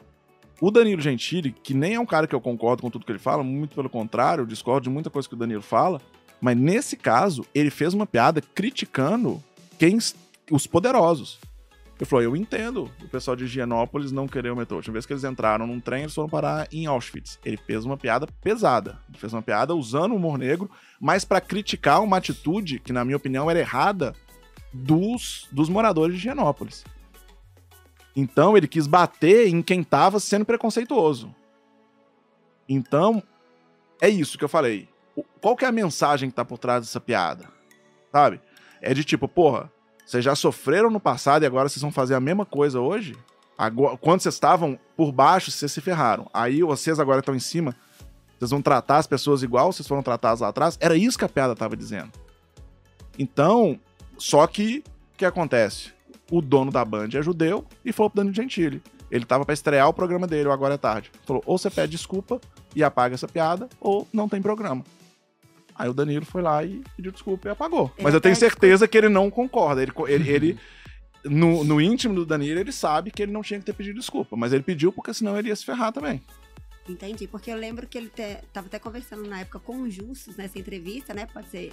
o 0.60 0.70
Danilo 0.70 1.02
Gentili, 1.02 1.52
que 1.52 1.74
nem 1.74 1.94
é 1.94 2.00
um 2.00 2.06
cara 2.06 2.26
que 2.26 2.34
eu 2.34 2.40
concordo 2.40 2.82
com 2.82 2.90
tudo 2.90 3.04
que 3.04 3.12
ele 3.12 3.18
fala, 3.18 3.42
muito 3.42 3.74
pelo 3.74 3.90
contrário, 3.90 4.42
eu 4.42 4.46
discordo 4.46 4.84
de 4.84 4.90
muita 4.90 5.10
coisa 5.10 5.28
que 5.28 5.34
o 5.34 5.38
Danilo 5.38 5.62
fala, 5.62 6.00
mas 6.40 6.56
nesse 6.56 6.96
caso, 6.96 7.44
ele 7.54 7.70
fez 7.70 7.94
uma 7.94 8.06
piada 8.06 8.40
criticando 8.40 9.42
quem 9.78 9.98
os 10.50 10.66
poderosos. 10.66 11.38
Ele 12.02 12.08
falou: 12.08 12.24
Eu 12.24 12.34
entendo 12.34 12.90
o 13.00 13.08
pessoal 13.08 13.36
de 13.36 13.44
Higienópolis 13.44 14.10
não 14.10 14.26
querer 14.26 14.50
o 14.50 14.56
metrô. 14.56 14.74
A 14.74 14.78
última 14.78 14.94
vez 14.94 15.06
que 15.06 15.12
eles 15.12 15.22
entraram 15.22 15.68
num 15.68 15.78
trem, 15.78 16.02
eles 16.02 16.14
foram 16.14 16.28
parar 16.28 16.66
em 16.72 16.84
Auschwitz. 16.84 17.38
Ele 17.44 17.56
fez 17.56 17.84
uma 17.84 17.96
piada 17.96 18.26
pesada. 18.42 18.98
Ele 19.08 19.18
fez 19.18 19.32
uma 19.32 19.40
piada 19.40 19.72
usando 19.72 20.10
o 20.10 20.16
humor 20.16 20.36
negro, 20.36 20.68
mas 21.00 21.24
pra 21.24 21.40
criticar 21.40 22.02
uma 22.02 22.16
atitude 22.16 22.80
que, 22.80 22.92
na 22.92 23.04
minha 23.04 23.16
opinião, 23.16 23.48
era 23.48 23.60
errada 23.60 24.16
dos, 24.72 25.46
dos 25.52 25.68
moradores 25.68 26.16
de 26.16 26.22
Higienópolis. 26.22 26.84
Então 28.16 28.56
ele 28.56 28.66
quis 28.66 28.88
bater 28.88 29.46
em 29.46 29.62
quem 29.62 29.84
tava 29.84 30.18
sendo 30.18 30.44
preconceituoso. 30.44 31.32
Então, 32.68 33.22
é 34.00 34.08
isso 34.08 34.36
que 34.36 34.42
eu 34.42 34.48
falei. 34.48 34.88
Qual 35.40 35.54
que 35.54 35.64
é 35.64 35.68
a 35.68 35.72
mensagem 35.72 36.30
que 36.30 36.34
tá 36.34 36.44
por 36.44 36.58
trás 36.58 36.84
dessa 36.84 37.00
piada? 37.00 37.48
Sabe? 38.10 38.40
É 38.80 38.92
de 38.92 39.04
tipo, 39.04 39.28
porra, 39.28 39.70
vocês 40.12 40.22
já 40.22 40.34
sofreram 40.34 40.90
no 40.90 41.00
passado 41.00 41.42
e 41.42 41.46
agora 41.46 41.70
vocês 41.70 41.80
vão 41.80 41.90
fazer 41.90 42.14
a 42.14 42.20
mesma 42.20 42.44
coisa 42.44 42.78
hoje? 42.78 43.16
Agora, 43.56 43.96
quando 43.96 44.20
vocês 44.20 44.34
estavam 44.34 44.78
por 44.94 45.10
baixo, 45.10 45.50
vocês 45.50 45.72
se 45.72 45.80
ferraram. 45.80 46.28
Aí 46.34 46.62
vocês 46.62 47.00
agora 47.00 47.20
estão 47.20 47.34
em 47.34 47.40
cima, 47.40 47.74
vocês 48.38 48.50
vão 48.50 48.60
tratar 48.60 48.98
as 48.98 49.06
pessoas 49.06 49.42
igual 49.42 49.72
vocês 49.72 49.88
foram 49.88 50.02
tratadas 50.02 50.40
lá 50.40 50.48
atrás. 50.48 50.76
Era 50.78 50.94
isso 50.94 51.16
que 51.16 51.24
a 51.24 51.30
piada 51.30 51.56
tava 51.56 51.74
dizendo. 51.74 52.12
Então, 53.18 53.80
só 54.18 54.46
que 54.46 54.84
o 55.14 55.16
que 55.16 55.24
acontece? 55.24 55.94
O 56.30 56.42
dono 56.42 56.70
da 56.70 56.84
Band 56.84 57.08
é 57.14 57.22
judeu 57.22 57.64
e 57.82 57.90
falou 57.90 58.10
pro 58.10 58.18
Danilo 58.18 58.36
Gentili. 58.36 58.82
Ele 59.10 59.24
tava 59.24 59.46
pra 59.46 59.54
estrear 59.54 59.88
o 59.88 59.94
programa 59.94 60.26
dele, 60.26 60.46
o 60.46 60.52
Agora 60.52 60.74
é 60.74 60.78
Tarde. 60.78 61.10
Falou, 61.24 61.42
ou 61.46 61.56
você 61.56 61.70
pede 61.70 61.92
desculpa 61.92 62.38
e 62.76 62.84
apaga 62.84 63.14
essa 63.14 63.28
piada, 63.28 63.66
ou 63.80 64.06
não 64.12 64.28
tem 64.28 64.42
programa. 64.42 64.84
Aí 65.82 65.88
o 65.88 65.92
Danilo 65.92 66.24
foi 66.24 66.42
lá 66.42 66.62
e 66.62 66.80
pediu 66.96 67.10
desculpa 67.10 67.48
e 67.48 67.50
apagou. 67.50 67.90
Ele 67.96 68.04
Mas 68.04 68.14
eu 68.14 68.20
tenho 68.20 68.36
certeza 68.36 68.86
que 68.86 68.96
ele 68.96 69.08
não 69.08 69.28
concorda. 69.28 69.82
Ele, 69.82 69.90
ele, 70.06 70.30
ele- 70.30 70.58
no, 71.24 71.64
no 71.64 71.80
íntimo 71.80 72.14
do 72.14 72.24
Danilo, 72.24 72.60
ele 72.60 72.70
sabe 72.70 73.10
que 73.10 73.20
ele 73.20 73.32
não 73.32 73.42
tinha 73.42 73.58
que 73.58 73.66
ter 73.66 73.72
pedido 73.72 73.98
desculpa. 73.98 74.36
Mas 74.36 74.52
ele 74.52 74.62
pediu 74.62 74.92
porque 74.92 75.12
senão 75.12 75.36
ele 75.36 75.48
ia 75.48 75.56
se 75.56 75.64
ferrar 75.64 75.90
também. 75.92 76.22
Entendi, 76.88 77.26
porque 77.26 77.50
eu 77.50 77.56
lembro 77.56 77.84
que 77.88 77.98
ele 77.98 78.08
te, 78.08 78.38
tava 78.52 78.68
até 78.68 78.78
conversando 78.78 79.28
na 79.28 79.40
época 79.40 79.58
com 79.58 79.82
o 79.82 79.90
Justus 79.90 80.36
nessa 80.36 80.56
entrevista, 80.56 81.12
né? 81.12 81.26
Pode 81.26 81.48
ser 81.48 81.72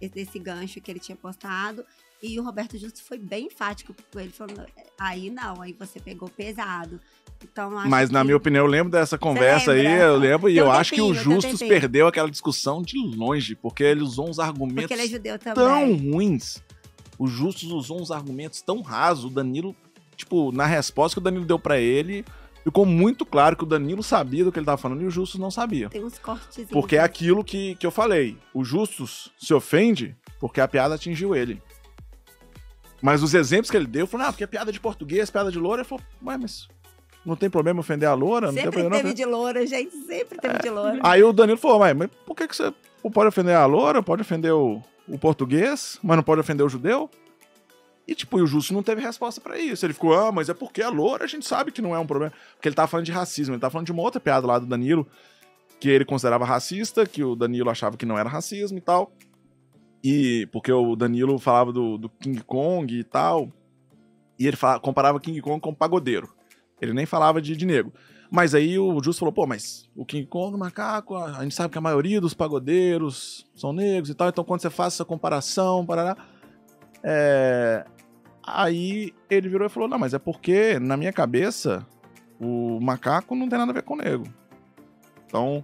esse, 0.00 0.14
desse 0.14 0.38
gancho 0.38 0.80
que 0.80 0.90
ele 0.90 0.98
tinha 1.00 1.16
postado. 1.16 1.84
E 2.22 2.38
o 2.38 2.44
Roberto 2.44 2.78
Justus 2.78 3.00
foi 3.00 3.18
bem 3.18 3.46
enfático 3.46 3.94
com 4.12 4.20
ele, 4.20 4.30
falando: 4.30 4.64
aí 4.98 5.28
não, 5.28 5.60
aí 5.60 5.72
você 5.72 5.98
pegou 5.98 6.28
pesado. 6.28 7.00
Então, 7.42 7.70
Mas, 7.88 8.08
na 8.10 8.20
que- 8.20 8.26
minha 8.26 8.36
opinião, 8.36 8.64
eu 8.64 8.70
lembro 8.70 8.92
dessa 8.92 9.18
conversa 9.18 9.72
aí, 9.72 9.84
eu 9.84 10.16
lembro, 10.16 10.48
e 10.48 10.56
eu 10.56 10.66
um 10.66 10.70
acho 10.70 10.92
que 10.92 11.00
o 11.00 11.08
tempinho, 11.12 11.24
Justus 11.24 11.58
tempinho. 11.58 11.80
perdeu 11.80 12.06
aquela 12.06 12.30
discussão 12.30 12.80
de 12.80 12.96
longe, 13.16 13.56
porque 13.56 13.82
ele 13.82 14.02
usou 14.02 14.28
uns 14.28 14.38
argumentos 14.38 14.90
é 14.96 15.06
judeu 15.08 15.36
tão 15.38 15.96
ruins. 15.96 16.62
O 17.18 17.26
Justus 17.26 17.70
usou 17.70 18.00
uns 18.00 18.10
argumentos 18.12 18.62
tão 18.62 18.80
rasos. 18.80 19.24
O 19.24 19.30
Danilo, 19.30 19.74
tipo, 20.16 20.52
na 20.52 20.66
resposta 20.66 21.16
que 21.16 21.18
o 21.18 21.22
Danilo 21.22 21.44
deu 21.44 21.58
pra 21.58 21.78
ele, 21.80 22.24
ficou 22.62 22.86
muito 22.86 23.26
claro 23.26 23.56
que 23.56 23.64
o 23.64 23.66
Danilo 23.66 24.02
sabia 24.02 24.44
do 24.44 24.52
que 24.52 24.58
ele 24.58 24.66
tava 24.66 24.78
falando 24.78 25.02
e 25.02 25.06
o 25.06 25.10
Justus 25.10 25.40
não 25.40 25.50
sabia. 25.50 25.88
Tem 25.88 26.04
uns 26.04 26.18
cortes. 26.18 26.64
Porque 26.70 26.96
é 26.96 27.00
aquilo 27.00 27.42
que, 27.42 27.74
que 27.74 27.86
eu 27.86 27.90
falei. 27.90 28.38
O 28.54 28.64
Justus 28.64 29.32
se 29.36 29.52
ofende 29.52 30.16
porque 30.38 30.60
a 30.60 30.68
piada 30.68 30.94
atingiu 30.94 31.34
ele. 31.34 31.60
Mas 33.02 33.20
os 33.20 33.34
exemplos 33.34 33.68
que 33.68 33.76
ele 33.76 33.86
deu, 33.86 34.06
falou, 34.06 34.28
ah, 34.28 34.32
porque 34.32 34.44
é 34.44 34.46
piada 34.46 34.70
de 34.70 34.78
português, 34.78 35.28
piada 35.28 35.50
de 35.50 35.58
loura. 35.58 35.82
Ele 35.82 35.88
falou, 35.88 36.04
ué, 36.24 36.38
mas 36.38 36.68
não 37.26 37.34
tem 37.34 37.50
problema 37.50 37.80
ofender 37.80 38.08
a 38.08 38.14
loura? 38.14 38.46
Não 38.46 38.54
tem 38.54 38.62
Sempre 38.62 38.80
problema 38.80 39.02
teve 39.02 39.14
de 39.14 39.24
loura, 39.24 39.66
gente. 39.66 39.90
Sempre 40.06 40.38
teve 40.38 40.58
de 40.58 40.70
loura. 40.70 41.00
Aí 41.02 41.22
o 41.22 41.32
Danilo 41.32 41.58
falou, 41.58 41.80
mas, 41.80 41.96
mas 41.96 42.08
por 42.24 42.36
que, 42.36 42.46
que 42.46 42.54
você 42.54 42.72
pode 43.12 43.28
ofender 43.28 43.56
a 43.56 43.66
loura, 43.66 44.02
pode 44.02 44.22
ofender 44.22 44.52
o, 44.52 44.80
o 45.08 45.18
português, 45.18 45.98
mas 46.00 46.16
não 46.16 46.22
pode 46.22 46.40
ofender 46.40 46.64
o 46.64 46.68
judeu? 46.68 47.10
E 48.06 48.14
tipo, 48.14 48.38
e 48.38 48.42
o 48.42 48.46
Justo 48.46 48.72
não 48.72 48.82
teve 48.82 49.00
resposta 49.00 49.40
pra 49.40 49.58
isso. 49.58 49.84
Ele 49.84 49.92
ficou, 49.92 50.14
ah, 50.14 50.30
mas 50.30 50.48
é 50.48 50.54
porque 50.54 50.82
a 50.82 50.88
loura 50.88 51.24
a 51.24 51.28
gente 51.28 51.46
sabe 51.46 51.72
que 51.72 51.82
não 51.82 51.94
é 51.94 51.98
um 51.98 52.06
problema. 52.06 52.32
Porque 52.54 52.68
ele 52.68 52.74
tava 52.74 52.88
falando 52.88 53.06
de 53.06 53.12
racismo, 53.12 53.54
ele 53.54 53.60
tava 53.60 53.72
falando 53.72 53.86
de 53.86 53.92
uma 53.92 54.02
outra 54.02 54.20
piada 54.20 54.46
lá 54.46 54.58
do 54.58 54.66
Danilo, 54.66 55.06
que 55.80 55.88
ele 55.88 56.04
considerava 56.04 56.44
racista, 56.44 57.06
que 57.06 57.22
o 57.22 57.34
Danilo 57.34 57.70
achava 57.70 57.96
que 57.96 58.06
não 58.06 58.18
era 58.18 58.28
racismo 58.28 58.78
e 58.78 58.80
tal. 58.80 59.12
E 60.02 60.46
porque 60.52 60.72
o 60.72 60.96
Danilo 60.96 61.38
falava 61.38 61.72
do, 61.72 61.96
do 61.96 62.08
King 62.08 62.42
Kong 62.42 62.92
e 62.92 63.04
tal. 63.04 63.48
E 64.38 64.46
ele 64.46 64.56
fala- 64.56 64.80
comparava 64.80 65.20
King 65.20 65.40
Kong 65.40 65.60
com 65.60 65.72
pagodeiro. 65.72 66.34
Ele 66.80 66.92
nem 66.92 67.06
falava 67.06 67.40
de, 67.40 67.56
de 67.56 67.64
negro. 67.64 67.92
Mas 68.34 68.54
aí 68.54 68.78
o 68.78 69.00
Justo 69.02 69.20
falou, 69.20 69.32
pô, 69.32 69.46
mas 69.46 69.88
o 69.94 70.06
King 70.06 70.26
Kong, 70.26 70.56
o 70.56 70.58
macaco, 70.58 71.14
a 71.14 71.42
gente 71.42 71.54
sabe 71.54 71.70
que 71.70 71.76
a 71.76 71.82
maioria 71.82 72.18
dos 72.18 72.32
pagodeiros 72.32 73.46
são 73.54 73.74
negros 73.74 74.08
e 74.08 74.14
tal, 74.14 74.30
então 74.30 74.42
quando 74.42 74.62
você 74.62 74.70
faz 74.70 74.94
essa 74.94 75.04
comparação, 75.04 75.84
parará, 75.84 76.16
é... 77.02 77.84
aí 78.42 79.12
ele 79.28 79.50
virou 79.50 79.66
e 79.66 79.70
falou, 79.70 79.86
não, 79.86 79.98
mas 79.98 80.14
é 80.14 80.18
porque, 80.18 80.78
na 80.78 80.96
minha 80.96 81.12
cabeça, 81.12 81.86
o 82.40 82.80
macaco 82.80 83.34
não 83.34 83.50
tem 83.50 83.58
nada 83.58 83.70
a 83.70 83.74
ver 83.74 83.82
com 83.82 83.94
o 83.94 83.98
negro. 83.98 84.32
Então, 85.26 85.62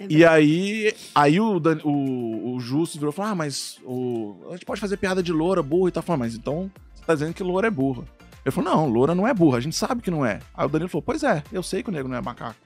É, 0.00 0.06
e 0.08 0.24
aí, 0.24 0.94
aí 1.14 1.40
o, 1.40 1.58
Dan- 1.58 1.80
o, 1.84 2.54
o 2.54 2.60
Justo 2.60 2.98
virou 2.98 3.12
e 3.12 3.14
falou: 3.14 3.32
Ah, 3.32 3.34
mas 3.34 3.78
o, 3.84 4.36
a 4.48 4.52
gente 4.52 4.64
pode 4.64 4.80
fazer 4.80 4.96
piada 4.96 5.22
de 5.22 5.32
loura, 5.32 5.62
burra 5.62 5.88
e 5.88 5.92
tal. 5.92 6.02
Falou, 6.02 6.20
mas 6.20 6.34
então 6.34 6.70
você 6.94 7.04
tá 7.04 7.14
dizendo 7.14 7.34
que 7.34 7.42
loura 7.42 7.66
é 7.68 7.70
burra. 7.70 8.04
Ele 8.44 8.52
falou: 8.52 8.70
Não, 8.70 8.88
loura 8.88 9.14
não 9.14 9.26
é 9.26 9.34
burra, 9.34 9.58
a 9.58 9.60
gente 9.60 9.74
sabe 9.76 10.02
que 10.02 10.10
não 10.10 10.24
é. 10.24 10.40
Aí 10.54 10.64
o 10.66 10.68
Danilo 10.68 10.88
falou: 10.88 11.02
Pois 11.02 11.22
é, 11.22 11.42
eu 11.52 11.62
sei 11.62 11.82
que 11.82 11.88
o 11.88 11.92
negro 11.92 12.08
não 12.08 12.16
é 12.16 12.22
macaco. 12.22 12.56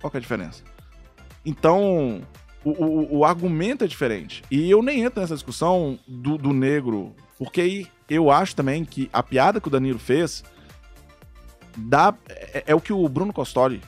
Qual 0.00 0.10
que 0.10 0.16
é 0.16 0.18
a 0.18 0.22
diferença? 0.22 0.62
Então, 1.44 2.20
o, 2.64 2.70
o, 2.70 3.16
o 3.18 3.24
argumento 3.24 3.84
é 3.84 3.86
diferente. 3.86 4.42
E 4.50 4.70
eu 4.70 4.82
nem 4.82 5.00
entro 5.02 5.20
nessa 5.20 5.34
discussão 5.34 5.98
do, 6.06 6.36
do 6.38 6.52
negro, 6.52 7.14
porque 7.38 7.60
aí 7.60 7.86
eu 8.08 8.30
acho 8.30 8.54
também 8.54 8.84
que 8.84 9.08
a 9.12 9.22
piada 9.22 9.60
que 9.60 9.68
o 9.68 9.70
Danilo 9.70 9.98
fez 9.98 10.44
dá, 11.76 12.14
é, 12.28 12.64
é 12.68 12.74
o 12.74 12.80
que 12.80 12.92
o 12.92 13.08
Bruno 13.08 13.32
Costoli, 13.32 13.80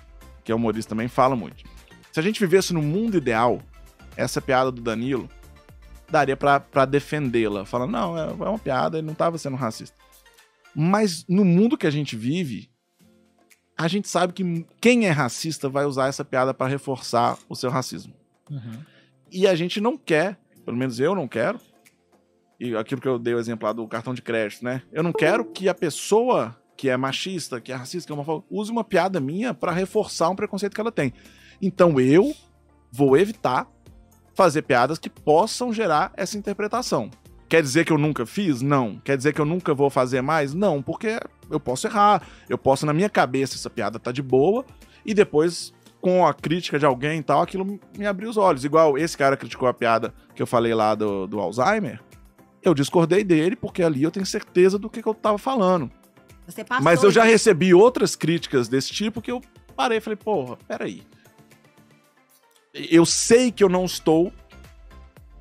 que 0.44 0.51
é 0.51 0.55
humorista 0.55 0.90
também, 0.90 1.09
fala 1.09 1.36
muito. 1.36 1.64
Se 2.12 2.19
a 2.19 2.23
gente 2.23 2.41
vivesse 2.41 2.73
no 2.73 2.82
mundo 2.82 3.16
ideal, 3.16 3.62
essa 4.16 4.41
piada 4.41 4.70
do 4.70 4.81
Danilo 4.81 5.28
daria 6.11 6.37
para 6.37 6.85
defendê-la. 6.85 7.65
Falando, 7.65 7.93
não, 7.93 8.19
é, 8.19 8.31
é 8.31 8.32
uma 8.32 8.59
piada, 8.59 8.99
ele 8.99 9.07
não 9.07 9.12
estava 9.12 9.39
sendo 9.39 9.57
racista. 9.57 9.97
Mas 10.74 11.24
no 11.28 11.45
mundo 11.45 11.78
que 11.78 11.87
a 11.87 11.91
gente 11.91 12.16
vive, 12.16 12.70
a 13.77 13.89
gente 13.89 14.09
sabe 14.09 14.32
que 14.32 14.66
quem 14.81 15.07
é 15.07 15.11
racista 15.11 15.69
vai 15.69 15.85
usar 15.85 16.09
essa 16.09 16.24
piada 16.24 16.53
para 16.53 16.66
reforçar 16.66 17.39
o 17.49 17.57
seu 17.57 17.70
racismo. 17.70 18.12
Uhum. 18.51 18.81
E 19.31 19.47
a 19.47 19.55
gente 19.55 19.81
não 19.81 19.97
quer, 19.97 20.39
pelo 20.65 20.77
menos 20.77 21.01
eu 21.01 21.15
não 21.15 21.27
quero, 21.27 21.61
e 22.59 22.77
aquilo 22.77 23.01
que 23.01 23.09
eu 23.09 23.19
dei 23.19 23.35
o 23.35 23.39
exemplo 23.39 23.66
lá 23.66 23.73
do 23.73 23.87
cartão 23.89 24.12
de 24.12 24.20
crédito, 24.20 24.65
né? 24.65 24.82
Eu 24.93 25.03
não 25.03 25.12
quero 25.12 25.47
que 25.47 25.69
a 25.69 25.74
pessoa 25.74 26.55
que 26.77 26.91
é 26.91 26.97
machista, 26.97 27.61
que 27.61 27.73
é 27.73 27.74
racista, 27.74 28.07
que 28.07 28.12
é 28.12 28.15
homofóbica, 28.15 28.47
use 28.51 28.70
uma 28.70 28.85
piada 28.85 29.19
minha 29.20 29.55
para 29.55 29.73
reforçar 29.73 30.28
um 30.28 30.37
preconceito 30.37 30.74
que 30.74 30.81
ela 30.81 30.93
tem. 30.93 31.12
Então 31.61 32.01
eu 32.01 32.35
vou 32.91 33.16
evitar 33.16 33.69
fazer 34.35 34.62
piadas 34.62 34.99
que 34.99 35.11
possam 35.11 35.73
gerar 35.73 36.12
essa 36.16 36.39
interpretação. 36.39 37.11
Quer 37.49 37.62
dizer 37.62 37.85
que 37.85 37.93
eu 37.93 37.99
nunca 37.99 38.24
fiz? 38.24 38.62
Não. 38.62 38.99
Quer 39.05 39.16
dizer 39.16 39.35
que 39.35 39.41
eu 39.41 39.45
nunca 39.45 39.74
vou 39.74 39.91
fazer 39.91 40.23
mais? 40.23 40.55
Não, 40.55 40.81
porque 40.81 41.19
eu 41.51 41.59
posso 41.59 41.87
errar. 41.87 42.23
Eu 42.49 42.57
posso, 42.57 42.87
na 42.87 42.93
minha 42.93 43.11
cabeça, 43.11 43.57
essa 43.57 43.69
piada 43.69 43.99
tá 43.99 44.12
de 44.12 44.23
boa, 44.23 44.65
e 45.05 45.12
depois, 45.12 45.73
com 46.01 46.24
a 46.24 46.32
crítica 46.32 46.78
de 46.78 46.87
alguém 46.87 47.19
e 47.19 47.23
tal, 47.23 47.43
aquilo 47.43 47.81
me 47.99 48.07
abriu 48.07 48.31
os 48.31 48.37
olhos. 48.37 48.65
Igual 48.65 48.97
esse 48.97 49.19
cara 49.19 49.37
criticou 49.37 49.69
a 49.69 49.74
piada 49.74 50.15
que 50.35 50.41
eu 50.41 50.47
falei 50.47 50.73
lá 50.73 50.95
do, 50.95 51.27
do 51.27 51.41
Alzheimer. 51.41 52.01
Eu 52.62 52.73
discordei 52.73 53.24
dele, 53.24 53.57
porque 53.57 53.82
ali 53.82 54.03
eu 54.03 54.11
tenho 54.11 54.27
certeza 54.27 54.78
do 54.78 54.89
que, 54.89 55.03
que 55.03 55.09
eu 55.09 55.15
tava 55.15 55.39
falando. 55.39 55.91
Mas 56.82 57.03
eu 57.03 57.11
já 57.11 57.24
recebi 57.24 57.74
outras 57.74 58.15
críticas 58.15 58.69
desse 58.69 58.93
tipo 58.93 59.20
que 59.20 59.31
eu 59.31 59.41
parei 59.77 59.99
e 59.99 60.01
falei, 60.01 60.16
porra, 60.16 60.57
peraí. 60.69 61.03
Eu 62.72 63.05
sei 63.05 63.51
que 63.51 63.64
eu 63.64 63.68
não 63.68 63.84
estou. 63.84 64.32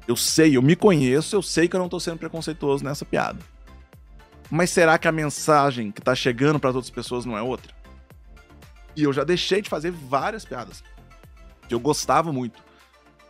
Eu 0.07 0.15
sei, 0.15 0.57
eu 0.57 0.61
me 0.61 0.75
conheço, 0.75 1.35
eu 1.35 1.41
sei 1.41 1.67
que 1.67 1.75
eu 1.75 1.79
não 1.79 1.85
estou 1.85 1.99
sendo 1.99 2.17
preconceituoso 2.17 2.83
nessa 2.83 3.05
piada. 3.05 3.39
Mas 4.49 4.71
será 4.71 4.97
que 4.97 5.07
a 5.07 5.11
mensagem 5.11 5.91
que 5.91 6.01
tá 6.01 6.15
chegando 6.15 6.59
para 6.59 6.71
as 6.71 6.75
outras 6.75 6.89
pessoas 6.89 7.25
não 7.25 7.37
é 7.37 7.41
outra? 7.41 7.71
E 8.95 9.03
eu 9.03 9.13
já 9.13 9.23
deixei 9.23 9.61
de 9.61 9.69
fazer 9.69 9.91
várias 9.91 10.43
piadas. 10.43 10.83
Que 11.67 11.75
eu 11.75 11.79
gostava 11.79 12.33
muito. 12.33 12.59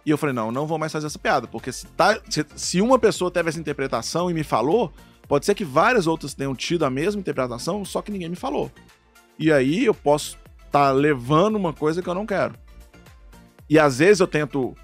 E 0.05 0.09
eu 0.09 0.17
falei, 0.17 0.34
não, 0.34 0.51
não 0.51 0.65
vou 0.65 0.80
mais 0.80 0.93
fazer 0.93 1.07
essa 1.07 1.19
piada. 1.19 1.47
Porque 1.47 1.71
se, 1.73 1.85
tá, 1.88 2.17
se, 2.30 2.45
se 2.55 2.81
uma 2.81 2.97
pessoa 2.97 3.30
teve 3.30 3.49
essa 3.49 3.59
interpretação 3.59 4.31
e 4.31 4.34
me 4.34 4.43
falou, 4.43 4.93
pode 5.27 5.45
ser 5.45 5.53
que 5.53 5.65
várias 5.65 6.07
outras 6.07 6.34
tenham 6.34 6.55
tido 6.55 6.85
a 6.85 6.89
mesma 6.89 7.19
interpretação, 7.19 7.84
só 7.84 8.01
que 8.01 8.11
ninguém 8.11 8.30
me 8.30 8.38
falou. 8.38 8.71
E 9.38 9.51
aí 9.51 9.84
eu 9.84 9.93
posso 9.93 10.38
estar 10.65 10.88
tá 10.88 10.91
levando 10.91 11.57
uma 11.57 11.73
coisa 11.73 12.01
que 12.01 12.07
eu 12.07 12.15
não 12.15 12.26
quero. 12.26 12.55
E 13.69 13.77
às 13.77 13.99
vezes 13.99 14.19
eu 14.19 14.27
tento 14.27 14.75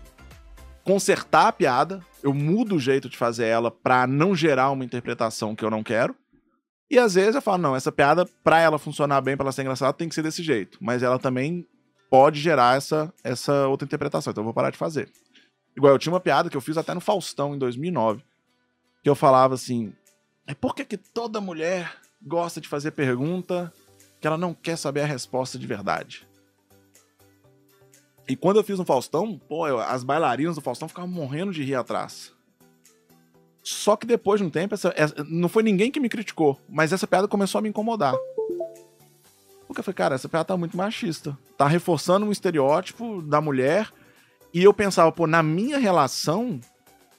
consertar 0.83 1.47
a 1.47 1.51
piada, 1.51 2.05
eu 2.21 2.33
mudo 2.33 2.75
o 2.75 2.79
jeito 2.79 3.09
de 3.09 3.17
fazer 3.17 3.45
ela 3.45 3.71
pra 3.71 4.05
não 4.05 4.35
gerar 4.35 4.69
uma 4.69 4.85
interpretação 4.85 5.55
que 5.55 5.65
eu 5.65 5.71
não 5.71 5.83
quero. 5.83 6.15
E 6.89 6.99
às 6.99 7.15
vezes 7.15 7.33
eu 7.33 7.41
falo, 7.41 7.57
não, 7.57 7.75
essa 7.75 7.91
piada, 7.91 8.25
pra 8.43 8.59
ela 8.59 8.77
funcionar 8.77 9.19
bem, 9.21 9.35
pra 9.35 9.45
ela 9.45 9.51
ser 9.51 9.63
engraçada, 9.63 9.91
tem 9.91 10.07
que 10.07 10.13
ser 10.13 10.21
desse 10.21 10.43
jeito. 10.43 10.77
Mas 10.79 11.01
ela 11.01 11.17
também 11.17 11.65
pode 12.11 12.39
gerar 12.39 12.77
essa, 12.77 13.11
essa 13.23 13.67
outra 13.67 13.85
interpretação, 13.85 14.29
então 14.29 14.41
eu 14.41 14.45
vou 14.45 14.53
parar 14.53 14.69
de 14.69 14.77
fazer. 14.77 15.09
Igual 15.75 15.93
eu 15.93 15.99
tinha 15.99 16.13
uma 16.13 16.19
piada 16.19 16.49
que 16.49 16.55
eu 16.55 16.61
fiz 16.61 16.77
até 16.77 16.93
no 16.93 17.01
Faustão 17.01 17.55
em 17.55 17.57
2009, 17.57 18.23
que 19.03 19.09
eu 19.09 19.15
falava 19.15 19.55
assim: 19.55 19.91
é 20.47 20.53
por 20.53 20.75
que, 20.75 20.85
que 20.85 20.97
toda 20.97 21.41
mulher 21.41 21.97
gosta 22.21 22.61
de 22.61 22.67
fazer 22.67 22.91
pergunta 22.91 23.73
que 24.21 24.27
ela 24.27 24.37
não 24.37 24.53
quer 24.53 24.77
saber 24.77 25.01
a 25.01 25.05
resposta 25.05 25.57
de 25.57 25.65
verdade? 25.67 26.27
E 28.27 28.35
quando 28.35 28.57
eu 28.57 28.64
fiz 28.64 28.80
no 28.80 28.85
Faustão, 28.85 29.39
pô, 29.47 29.68
eu- 29.68 29.80
as 29.80 30.03
bailarinas 30.03 30.56
do 30.56 30.61
Faustão 30.61 30.88
ficavam 30.88 31.10
morrendo 31.10 31.52
de 31.52 31.64
rir 31.64 31.76
atrás. 31.76 32.34
Só 33.64 33.95
que 33.95 34.06
depois 34.06 34.39
de 34.39 34.45
um 34.45 34.49
tempo, 34.49 34.73
essa, 34.73 34.93
essa- 34.95 35.23
não 35.27 35.49
foi 35.49 35.64
ninguém 35.64 35.91
que 35.91 35.99
me 35.99 36.10
criticou, 36.10 36.60
mas 36.69 36.91
essa 36.93 37.07
piada 37.07 37.27
começou 37.27 37.60
a 37.60 37.61
me 37.61 37.69
incomodar. 37.69 38.15
Porque 39.68 39.80
eu 39.80 39.84
falei, 39.84 39.95
cara, 39.95 40.15
essa 40.15 40.30
piada 40.30 40.45
tá 40.45 40.57
muito 40.57 40.77
machista. 40.77 41.38
Tá 41.57 41.68
reforçando 41.68 42.26
um 42.26 42.31
estereótipo 42.31 43.22
da 43.22 43.41
mulher. 43.41 43.91
E 44.53 44.64
eu 44.64 44.73
pensava, 44.73 45.11
pô, 45.11 45.26
na 45.27 45.41
minha 45.43 45.77
relação, 45.80 46.60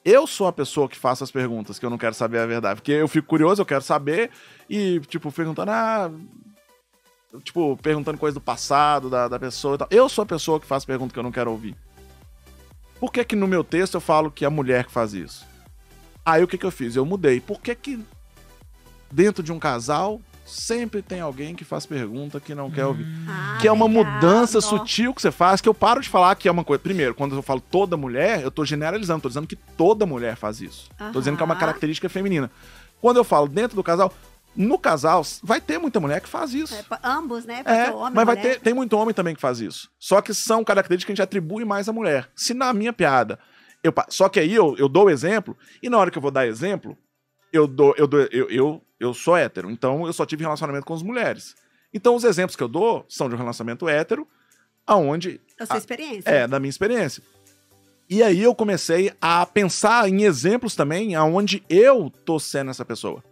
eu 0.04 0.26
sou 0.26 0.46
a 0.46 0.52
pessoa 0.52 0.88
que 0.88 0.96
faço 0.96 1.22
as 1.24 1.30
perguntas, 1.30 1.78
que 1.78 1.84
eu 1.84 1.90
não 1.90 1.98
quero 1.98 2.14
saber 2.14 2.38
a 2.38 2.46
verdade. 2.46 2.80
Porque 2.80 2.92
eu 2.92 3.08
fico 3.08 3.26
curioso, 3.26 3.60
eu 3.60 3.66
quero 3.66 3.82
saber. 3.82 4.30
E, 4.70 5.00
tipo, 5.08 5.30
perguntando, 5.32 5.70
ah. 5.72 6.10
Tipo, 7.42 7.76
perguntando 7.76 8.18
coisa 8.18 8.34
do 8.34 8.40
passado 8.40 9.08
da, 9.08 9.28
da 9.28 9.38
pessoa 9.38 9.74
e 9.74 9.78
tal. 9.78 9.88
Eu 9.90 10.08
sou 10.08 10.22
a 10.22 10.26
pessoa 10.26 10.60
que 10.60 10.66
faz 10.66 10.84
pergunta 10.84 11.12
que 11.12 11.18
eu 11.18 11.22
não 11.22 11.32
quero 11.32 11.50
ouvir. 11.50 11.76
Por 12.98 13.12
que 13.12 13.24
que 13.24 13.36
no 13.36 13.46
meu 13.46 13.62
texto 13.62 13.94
eu 13.94 14.00
falo 14.00 14.30
que 14.30 14.44
é 14.44 14.48
a 14.48 14.50
mulher 14.50 14.84
que 14.84 14.92
faz 14.92 15.12
isso? 15.12 15.46
Aí 16.24 16.42
o 16.42 16.48
que 16.48 16.58
que 16.58 16.66
eu 16.66 16.70
fiz? 16.70 16.96
Eu 16.96 17.04
mudei. 17.04 17.40
Por 17.40 17.60
que 17.60 17.74
que 17.74 18.04
dentro 19.12 19.42
de 19.42 19.52
um 19.52 19.58
casal 19.58 20.20
sempre 20.44 21.02
tem 21.02 21.20
alguém 21.20 21.54
que 21.54 21.64
faz 21.64 21.84
pergunta 21.84 22.40
que 22.40 22.54
não 22.54 22.70
quer 22.70 22.86
ouvir? 22.86 23.06
Ah, 23.28 23.58
que 23.60 23.68
é 23.68 23.72
uma 23.72 23.86
legal, 23.86 24.04
mudança 24.04 24.60
sutil 24.60 25.12
que 25.12 25.20
você 25.20 25.30
faz, 25.30 25.60
que 25.60 25.68
eu 25.68 25.74
paro 25.74 26.00
de 26.00 26.08
falar 26.08 26.34
que 26.36 26.48
é 26.48 26.50
uma 26.50 26.64
coisa. 26.64 26.82
Primeiro, 26.82 27.14
quando 27.14 27.36
eu 27.36 27.42
falo 27.42 27.60
toda 27.60 27.96
mulher, 27.96 28.42
eu 28.42 28.50
tô 28.50 28.64
generalizando, 28.64 29.20
tô 29.20 29.28
dizendo 29.28 29.46
que 29.46 29.56
toda 29.56 30.06
mulher 30.06 30.36
faz 30.36 30.60
isso. 30.60 30.88
Tô 31.12 31.18
dizendo 31.18 31.36
que 31.36 31.42
é 31.42 31.46
uma 31.46 31.56
característica 31.56 32.08
feminina. 32.08 32.50
Quando 33.00 33.18
eu 33.18 33.24
falo 33.24 33.46
dentro 33.46 33.76
do 33.76 33.82
casal, 33.82 34.12
no 34.56 34.78
casal, 34.78 35.22
vai 35.42 35.60
ter 35.60 35.78
muita 35.78 36.00
mulher 36.00 36.20
que 36.20 36.28
faz 36.28 36.54
isso. 36.54 36.74
É, 36.74 36.84
ambos, 37.02 37.44
né? 37.44 37.62
Pode 37.62 37.76
É, 37.76 37.90
homem, 37.90 38.12
mas 38.14 38.26
vai 38.26 38.36
mulher. 38.36 38.54
ter, 38.54 38.60
tem 38.60 38.72
muito 38.74 38.96
homem 38.96 39.14
também 39.14 39.34
que 39.34 39.40
faz 39.40 39.60
isso. 39.60 39.90
Só 39.98 40.20
que 40.20 40.32
são 40.32 40.64
características 40.64 41.06
que 41.06 41.12
a 41.12 41.14
gente 41.14 41.22
atribui 41.22 41.64
mais 41.64 41.88
à 41.88 41.92
mulher. 41.92 42.28
Se 42.34 42.54
na 42.54 42.72
minha 42.72 42.92
piada, 42.92 43.38
eu, 43.82 43.92
só 44.08 44.28
que 44.28 44.40
aí 44.40 44.54
eu, 44.54 44.74
eu 44.78 44.88
dou 44.88 45.04
o 45.06 45.10
exemplo, 45.10 45.56
e 45.82 45.88
na 45.90 45.98
hora 45.98 46.10
que 46.10 46.18
eu 46.18 46.22
vou 46.22 46.30
dar 46.30 46.46
exemplo, 46.46 46.96
eu 47.52 47.66
dou, 47.66 47.94
eu, 47.96 48.06
dou 48.06 48.20
eu, 48.32 48.48
eu, 48.50 48.82
eu 48.98 49.14
sou 49.14 49.36
hétero, 49.36 49.70
então 49.70 50.06
eu 50.06 50.12
só 50.12 50.24
tive 50.26 50.42
relacionamento 50.42 50.86
com 50.86 50.94
as 50.94 51.02
mulheres. 51.02 51.54
Então 51.92 52.14
os 52.14 52.24
exemplos 52.24 52.56
que 52.56 52.62
eu 52.62 52.68
dou 52.68 53.04
são 53.08 53.28
de 53.28 53.34
um 53.34 53.38
relacionamento 53.38 53.88
hétero, 53.88 54.26
aonde 54.86 55.40
Da 55.58 55.66
sua 55.66 55.78
experiência. 55.78 56.28
é, 56.30 56.46
da 56.46 56.58
minha 56.58 56.70
experiência. 56.70 57.22
E 58.08 58.22
aí 58.22 58.40
eu 58.40 58.54
comecei 58.54 59.12
a 59.20 59.44
pensar 59.44 60.08
em 60.08 60.22
exemplos 60.22 60.76
também 60.76 61.14
aonde 61.16 61.64
eu 61.68 62.12
tô 62.24 62.38
sendo 62.38 62.70
essa 62.70 62.84
pessoa. 62.84 63.22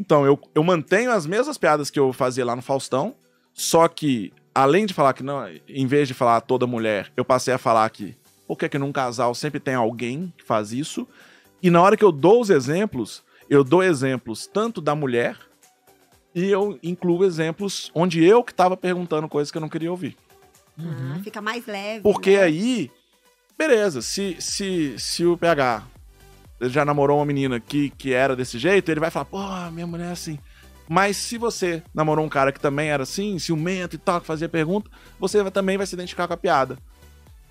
Então, 0.00 0.24
eu, 0.24 0.40
eu 0.54 0.64
mantenho 0.64 1.12
as 1.12 1.26
mesmas 1.26 1.58
piadas 1.58 1.90
que 1.90 2.00
eu 2.00 2.10
fazia 2.10 2.42
lá 2.42 2.56
no 2.56 2.62
Faustão, 2.62 3.14
só 3.52 3.86
que, 3.86 4.32
além 4.54 4.86
de 4.86 4.94
falar 4.94 5.12
que 5.12 5.22
não, 5.22 5.46
em 5.68 5.86
vez 5.86 6.08
de 6.08 6.14
falar 6.14 6.40
toda 6.40 6.66
mulher, 6.66 7.12
eu 7.18 7.22
passei 7.22 7.52
a 7.52 7.58
falar 7.58 7.90
que 7.90 8.16
por 8.48 8.56
que 8.56 8.66
que 8.66 8.78
num 8.78 8.92
casal 8.92 9.34
sempre 9.34 9.60
tem 9.60 9.74
alguém 9.74 10.32
que 10.38 10.42
faz 10.42 10.72
isso? 10.72 11.06
E 11.62 11.68
na 11.68 11.82
hora 11.82 11.98
que 11.98 12.02
eu 12.02 12.10
dou 12.10 12.40
os 12.40 12.48
exemplos, 12.48 13.22
eu 13.50 13.62
dou 13.62 13.82
exemplos 13.82 14.46
tanto 14.46 14.80
da 14.80 14.94
mulher 14.94 15.36
e 16.34 16.50
eu 16.50 16.78
incluo 16.82 17.22
exemplos 17.22 17.90
onde 17.94 18.24
eu 18.24 18.42
que 18.42 18.54
tava 18.54 18.78
perguntando 18.78 19.28
coisas 19.28 19.52
que 19.52 19.58
eu 19.58 19.60
não 19.60 19.68
queria 19.68 19.90
ouvir. 19.90 20.16
Uhum. 20.78 21.16
Ah, 21.16 21.22
fica 21.22 21.42
mais 21.42 21.66
leve. 21.66 22.00
Porque 22.00 22.38
né? 22.38 22.42
aí, 22.44 22.90
beleza, 23.58 24.00
se, 24.00 24.34
se, 24.40 24.98
se 24.98 25.26
o 25.26 25.36
PH 25.36 25.84
ele 26.60 26.70
já 26.70 26.84
namorou 26.84 27.18
uma 27.18 27.26
menina 27.26 27.58
que, 27.58 27.90
que 27.90 28.12
era 28.12 28.36
desse 28.36 28.58
jeito, 28.58 28.90
ele 28.90 29.00
vai 29.00 29.10
falar, 29.10 29.24
pô, 29.24 29.38
minha 29.70 29.86
mulher 29.86 30.08
é 30.08 30.12
assim. 30.12 30.38
Mas 30.88 31.16
se 31.16 31.38
você 31.38 31.82
namorou 31.94 32.24
um 32.24 32.28
cara 32.28 32.52
que 32.52 32.60
também 32.60 32.90
era 32.90 33.04
assim, 33.04 33.38
ciumento 33.38 33.94
e 33.94 33.98
tal, 33.98 34.20
que 34.20 34.26
fazia 34.26 34.48
pergunta, 34.48 34.90
você 35.18 35.48
também 35.50 35.76
vai 35.76 35.86
se 35.86 35.94
identificar 35.94 36.26
com 36.26 36.34
a 36.34 36.36
piada. 36.36 36.78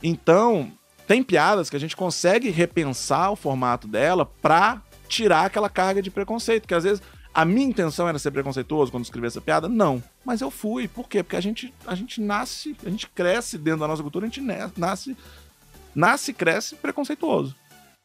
Então, 0.03 0.71
tem 1.07 1.23
piadas 1.23 1.69
que 1.69 1.75
a 1.75 1.79
gente 1.79 1.95
consegue 1.95 2.49
repensar 2.49 3.31
o 3.31 3.35
formato 3.35 3.87
dela 3.87 4.25
pra 4.25 4.81
tirar 5.07 5.45
aquela 5.45 5.69
carga 5.69 6.01
de 6.01 6.11
preconceito, 6.11 6.67
que 6.67 6.73
às 6.73 6.83
vezes 6.83 7.01
a 7.33 7.45
minha 7.45 7.67
intenção 7.67 8.07
era 8.07 8.19
ser 8.19 8.31
preconceituoso 8.31 8.91
quando 8.91 9.05
escrevi 9.05 9.27
essa 9.27 9.41
piada, 9.41 9.69
não. 9.69 10.03
Mas 10.25 10.41
eu 10.41 10.51
fui. 10.51 10.87
Por 10.87 11.07
quê? 11.07 11.23
Porque 11.23 11.35
a 11.35 11.41
gente, 11.41 11.73
a 11.87 11.95
gente 11.95 12.19
nasce, 12.19 12.75
a 12.85 12.89
gente 12.89 13.07
cresce 13.07 13.57
dentro 13.57 13.79
da 13.79 13.87
nossa 13.87 14.03
cultura, 14.03 14.25
a 14.25 14.29
gente 14.29 14.41
nasce, 14.77 15.15
nasce 15.95 16.33
cresce 16.33 16.75
preconceituoso. 16.75 17.55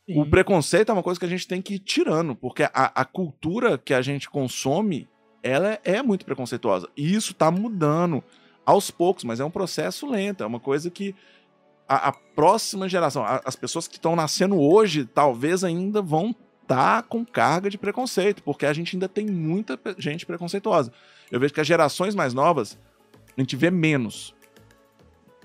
O 0.09 0.25
Sim. 0.25 0.31
preconceito 0.31 0.91
é 0.91 0.93
uma 0.93 1.03
coisa 1.03 1.19
que 1.19 1.25
a 1.27 1.29
gente 1.29 1.49
tem 1.49 1.63
que 1.63 1.75
ir 1.75 1.79
tirando, 1.79 2.35
porque 2.35 2.65
a, 2.65 2.71
a 3.01 3.05
cultura 3.05 3.79
que 3.79 3.95
a 3.95 4.03
gente 4.03 4.29
consome, 4.29 5.09
ela 5.43 5.73
é, 5.73 5.81
é 5.85 6.03
muito 6.03 6.25
preconceituosa. 6.27 6.89
E 6.97 7.15
isso 7.15 7.33
tá 7.35 7.51
mudando 7.51 8.23
aos 8.67 8.91
poucos, 8.91 9.25
mas 9.25 9.41
é 9.41 9.45
um 9.45 9.51
processo 9.51 10.07
lento, 10.07 10.43
é 10.43 10.47
uma 10.47 10.61
coisa 10.61 10.91
que 10.91 11.15
a, 11.89 12.09
a 12.09 12.13
próxima 12.13 12.89
geração, 12.89 13.25
a- 13.25 13.41
as 13.45 13.57
pessoas 13.57 13.87
que 13.89 13.97
estão 13.97 14.15
nascendo 14.15 14.61
hoje, 14.61 15.07
talvez 15.07 15.65
ainda 15.65 16.03
vão 16.03 16.35
estar 16.63 17.03
com 17.05 17.25
carga 17.25 17.69
de 17.71 17.77
preconceito, 17.79 18.43
porque 18.43 18.65
a 18.67 18.73
gente 18.73 18.97
ainda 18.97 19.09
tem 19.09 19.27
muita 19.27 19.79
gente 19.99 20.25
preconceituosa. 20.27 20.93
Eu 21.31 21.41
vejo 21.41 21.53
que 21.55 21.61
as 21.61 21.67
gerações 21.67 22.15
mais 22.15 22.33
novas, 22.35 22.79
a 23.37 23.41
gente 23.41 23.57
vê 23.57 23.71
menos. 23.71 24.34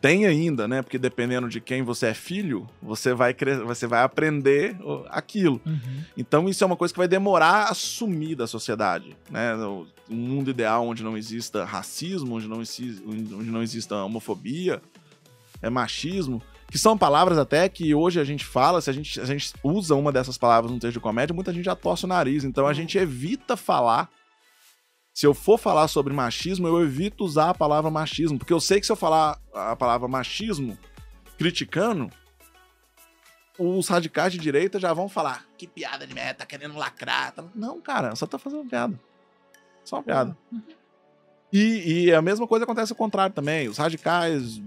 Tem 0.01 0.25
ainda, 0.25 0.67
né? 0.67 0.81
Porque 0.81 0.97
dependendo 0.97 1.47
de 1.49 1.59
quem 1.59 1.81
você 1.83 2.07
é 2.07 2.13
filho, 2.13 2.67
você 2.81 3.13
vai, 3.13 3.35
você 3.65 3.85
vai 3.87 4.01
aprender 4.03 4.77
aquilo. 5.09 5.61
Uhum. 5.65 6.03
Então 6.17 6.47
isso 6.49 6.63
é 6.63 6.67
uma 6.67 6.75
coisa 6.75 6.93
que 6.93 6.97
vai 6.97 7.07
demorar 7.07 7.65
a 7.69 7.73
sumir 7.73 8.35
da 8.35 8.47
sociedade, 8.47 9.15
né? 9.29 9.55
No- 9.55 9.87
Um 10.09 10.15
mundo 10.15 10.49
ideal 10.49 10.87
onde 10.87 11.03
não 11.03 11.15
exista 11.15 11.63
racismo, 11.65 12.35
onde 12.35 12.47
não, 12.47 12.61
exi- 12.61 12.99
onde 13.05 13.51
não 13.51 13.61
exista 13.61 13.95
homofobia, 14.03 14.81
é 15.61 15.69
machismo, 15.69 16.41
que 16.71 16.77
são 16.79 16.97
palavras 16.97 17.37
até 17.37 17.67
que 17.69 17.93
hoje 17.93 18.19
a 18.19 18.23
gente 18.23 18.43
fala, 18.45 18.79
se 18.81 18.89
a 18.89 18.93
gente, 18.93 19.19
a 19.21 19.25
gente 19.25 19.53
usa 19.63 19.93
uma 19.95 20.11
dessas 20.11 20.37
palavras 20.37 20.71
num 20.71 20.79
texto 20.79 20.93
de 20.93 20.99
comédia, 20.99 21.33
muita 21.33 21.53
gente 21.53 21.65
já 21.65 21.75
torce 21.75 22.05
o 22.05 22.07
nariz, 22.07 22.43
então 22.43 22.65
a 22.65 22.73
gente 22.73 22.97
evita 22.97 23.55
falar. 23.57 24.09
Se 25.19 25.27
eu 25.27 25.33
for 25.33 25.57
falar 25.57 25.89
sobre 25.89 26.13
machismo, 26.13 26.65
eu 26.65 26.81
evito 26.81 27.25
usar 27.25 27.49
a 27.49 27.53
palavra 27.53 27.91
machismo, 27.91 28.37
porque 28.39 28.53
eu 28.53 28.59
sei 28.61 28.79
que 28.79 28.85
se 28.85 28.91
eu 28.93 28.95
falar 28.95 29.37
a 29.53 29.75
palavra 29.75 30.07
machismo 30.07 30.77
criticando, 31.37 32.09
os 33.57 33.89
radicais 33.89 34.31
de 34.31 34.39
direita 34.39 34.79
já 34.79 34.93
vão 34.93 35.09
falar 35.09 35.45
que 35.57 35.67
piada 35.67 36.07
de 36.07 36.13
merda, 36.13 36.35
tá 36.35 36.45
querendo 36.45 36.77
lacrar. 36.77 37.33
tá- 37.33 37.43
Não, 37.53 37.81
cara, 37.81 38.15
só 38.15 38.25
tá 38.25 38.39
fazendo 38.39 38.63
piada. 38.69 38.97
Só 39.83 39.97
uma 39.97 40.03
piada. 40.03 40.37
E, 41.51 42.05
e 42.05 42.13
a 42.13 42.21
mesma 42.21 42.47
coisa 42.47 42.63
acontece 42.63 42.93
ao 42.93 42.97
contrário 42.97 43.35
também. 43.35 43.67
Os 43.67 43.77
radicais 43.77 44.61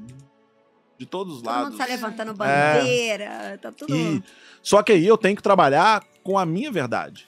de 0.99 1.07
todos 1.07 1.37
os 1.37 1.43
Todo 1.43 1.51
lados. 1.51 1.71
mundo 1.71 1.79
tá 1.79 1.87
levantando 1.87 2.35
bandeira, 2.35 3.57
tá 3.57 3.73
tudo. 3.73 3.97
E, 3.97 4.23
só 4.63 4.83
que 4.83 4.93
aí 4.93 5.07
eu 5.07 5.17
tenho 5.17 5.35
que 5.35 5.43
trabalhar 5.43 6.05
com 6.23 6.37
a 6.39 6.45
minha 6.45 6.71
verdade. 6.71 7.27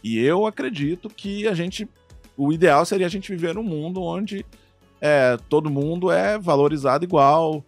E 0.00 0.16
eu 0.16 0.46
acredito 0.46 1.10
que 1.10 1.48
a 1.48 1.52
gente. 1.52 1.88
O 2.36 2.52
ideal 2.52 2.84
seria 2.84 3.06
a 3.06 3.10
gente 3.10 3.30
viver 3.30 3.54
num 3.54 3.62
mundo 3.62 4.02
onde 4.02 4.44
é, 5.00 5.38
todo 5.48 5.70
mundo 5.70 6.10
é 6.10 6.38
valorizado 6.38 7.04
igual, 7.04 7.64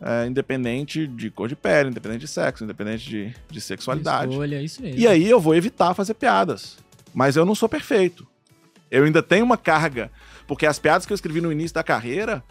é, 0.00 0.26
independente 0.26 1.06
de 1.06 1.30
cor 1.30 1.48
de 1.48 1.56
pele, 1.56 1.90
independente 1.90 2.20
de 2.20 2.28
sexo, 2.28 2.64
independente 2.64 3.08
de, 3.08 3.34
de 3.50 3.60
sexualidade. 3.60 4.30
Escolha, 4.30 4.62
isso 4.62 4.82
mesmo. 4.82 5.00
E 5.00 5.06
aí 5.06 5.28
eu 5.28 5.40
vou 5.40 5.54
evitar 5.54 5.94
fazer 5.94 6.14
piadas. 6.14 6.76
Mas 7.14 7.36
eu 7.36 7.44
não 7.44 7.54
sou 7.54 7.68
perfeito. 7.68 8.26
Eu 8.90 9.04
ainda 9.04 9.22
tenho 9.22 9.44
uma 9.44 9.56
carga. 9.56 10.10
Porque 10.46 10.66
as 10.66 10.78
piadas 10.78 11.06
que 11.06 11.12
eu 11.12 11.14
escrevi 11.14 11.40
no 11.40 11.50
início 11.50 11.74
da 11.74 11.82
carreira, 11.82 12.44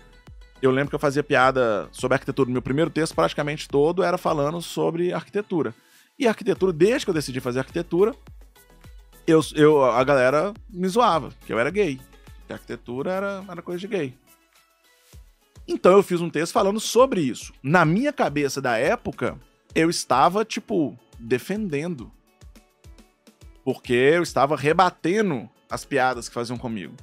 eu 0.62 0.72
lembro 0.72 0.90
que 0.90 0.96
eu 0.96 1.00
fazia 1.00 1.22
piada 1.22 1.88
sobre 1.92 2.16
arquitetura. 2.16 2.50
Meu 2.50 2.62
primeiro 2.62 2.90
texto, 2.90 3.14
praticamente 3.14 3.68
todo, 3.68 4.02
era 4.02 4.18
falando 4.18 4.62
sobre 4.62 5.14
arquitetura. 5.14 5.76
E 6.18 6.28
arquitetura, 6.28 6.72
desde 6.72 7.06
que 7.06 7.10
eu 7.10 7.14
decidi 7.14 7.40
fazer 7.40 7.60
arquitetura, 7.60 8.16
eu, 9.26 9.42
eu, 9.56 9.84
a 9.84 10.04
galera 10.04 10.54
me 10.70 10.88
zoava, 10.88 11.32
que 11.46 11.54
eu 11.54 11.60
era 11.60 11.70
gay. 11.70 12.00
Que 12.46 12.54
a 12.54 12.56
arquitetura 12.56 13.12
era, 13.12 13.46
era 13.48 13.62
coisa 13.62 13.80
de 13.80 13.88
gay. 13.88 14.18
Então 15.68 15.94
eu 15.94 16.04
fiz 16.04 16.20
um 16.20 16.30
texto 16.30 16.54
falando 16.54 16.80
sobre 16.80 17.22
isso. 17.22 17.54
Na 17.64 17.86
minha 17.86 18.12
cabeça 18.12 18.62
da 18.62 18.78
época, 18.78 19.40
eu 19.74 19.90
estava, 19.90 20.44
tipo, 20.44 20.98
defendendo. 21.18 22.12
Porque 23.64 23.94
eu 23.94 24.24
estava 24.24 24.58
rebatendo 24.58 25.50
as 25.70 25.86
piadas 25.86 26.28
que 26.28 26.34
faziam 26.34 26.58
comigo. 26.58 26.94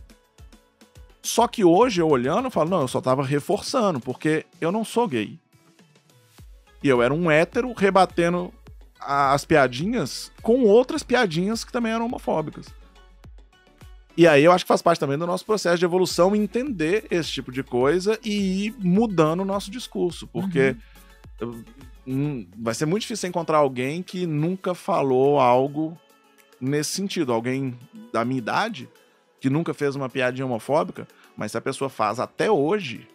Só 1.22 1.48
que 1.48 1.64
hoje, 1.64 2.00
eu 2.00 2.08
olhando, 2.08 2.46
eu 2.46 2.50
falo, 2.50 2.70
não, 2.70 2.82
eu 2.82 2.88
só 2.88 3.00
tava 3.00 3.24
reforçando, 3.24 3.98
porque 3.98 4.44
eu 4.60 4.70
não 4.70 4.84
sou 4.84 5.08
gay. 5.08 5.38
E 6.82 6.88
eu 6.88 7.02
era 7.02 7.12
um 7.12 7.30
hétero 7.30 7.72
rebatendo 7.72 8.52
a- 9.00 9.32
as 9.32 9.44
piadinhas 9.44 10.30
com 10.42 10.62
outras 10.64 11.02
piadinhas 11.02 11.64
que 11.64 11.72
também 11.72 11.92
eram 11.92 12.06
homofóbicas. 12.06 12.66
E 14.16 14.26
aí 14.26 14.44
eu 14.44 14.52
acho 14.52 14.64
que 14.64 14.68
faz 14.68 14.82
parte 14.82 14.98
também 14.98 15.16
do 15.16 15.26
nosso 15.26 15.44
processo 15.46 15.78
de 15.78 15.84
evolução 15.84 16.34
entender 16.36 17.06
esse 17.10 17.30
tipo 17.30 17.50
de 17.50 17.62
coisa 17.62 18.18
e 18.22 18.66
ir 18.66 18.74
mudando 18.78 19.40
o 19.40 19.44
nosso 19.44 19.70
discurso. 19.70 20.26
Porque 20.26 20.76
eu- 21.38 21.64
hum, 22.06 22.46
vai 22.58 22.74
ser 22.74 22.86
muito 22.86 23.02
difícil 23.02 23.28
encontrar 23.28 23.58
alguém 23.58 24.02
que 24.02 24.26
nunca 24.26 24.74
falou 24.74 25.38
algo 25.40 25.96
nesse 26.60 26.90
sentido. 26.90 27.32
Alguém 27.32 27.78
da 28.12 28.24
minha 28.24 28.38
idade 28.38 28.88
que 29.40 29.48
nunca 29.48 29.72
fez 29.72 29.96
uma 29.96 30.08
piadinha 30.08 30.44
homofóbica, 30.44 31.08
mas 31.34 31.52
se 31.52 31.56
a 31.56 31.60
pessoa 31.62 31.88
faz 31.88 32.20
até 32.20 32.50
hoje, 32.50 33.08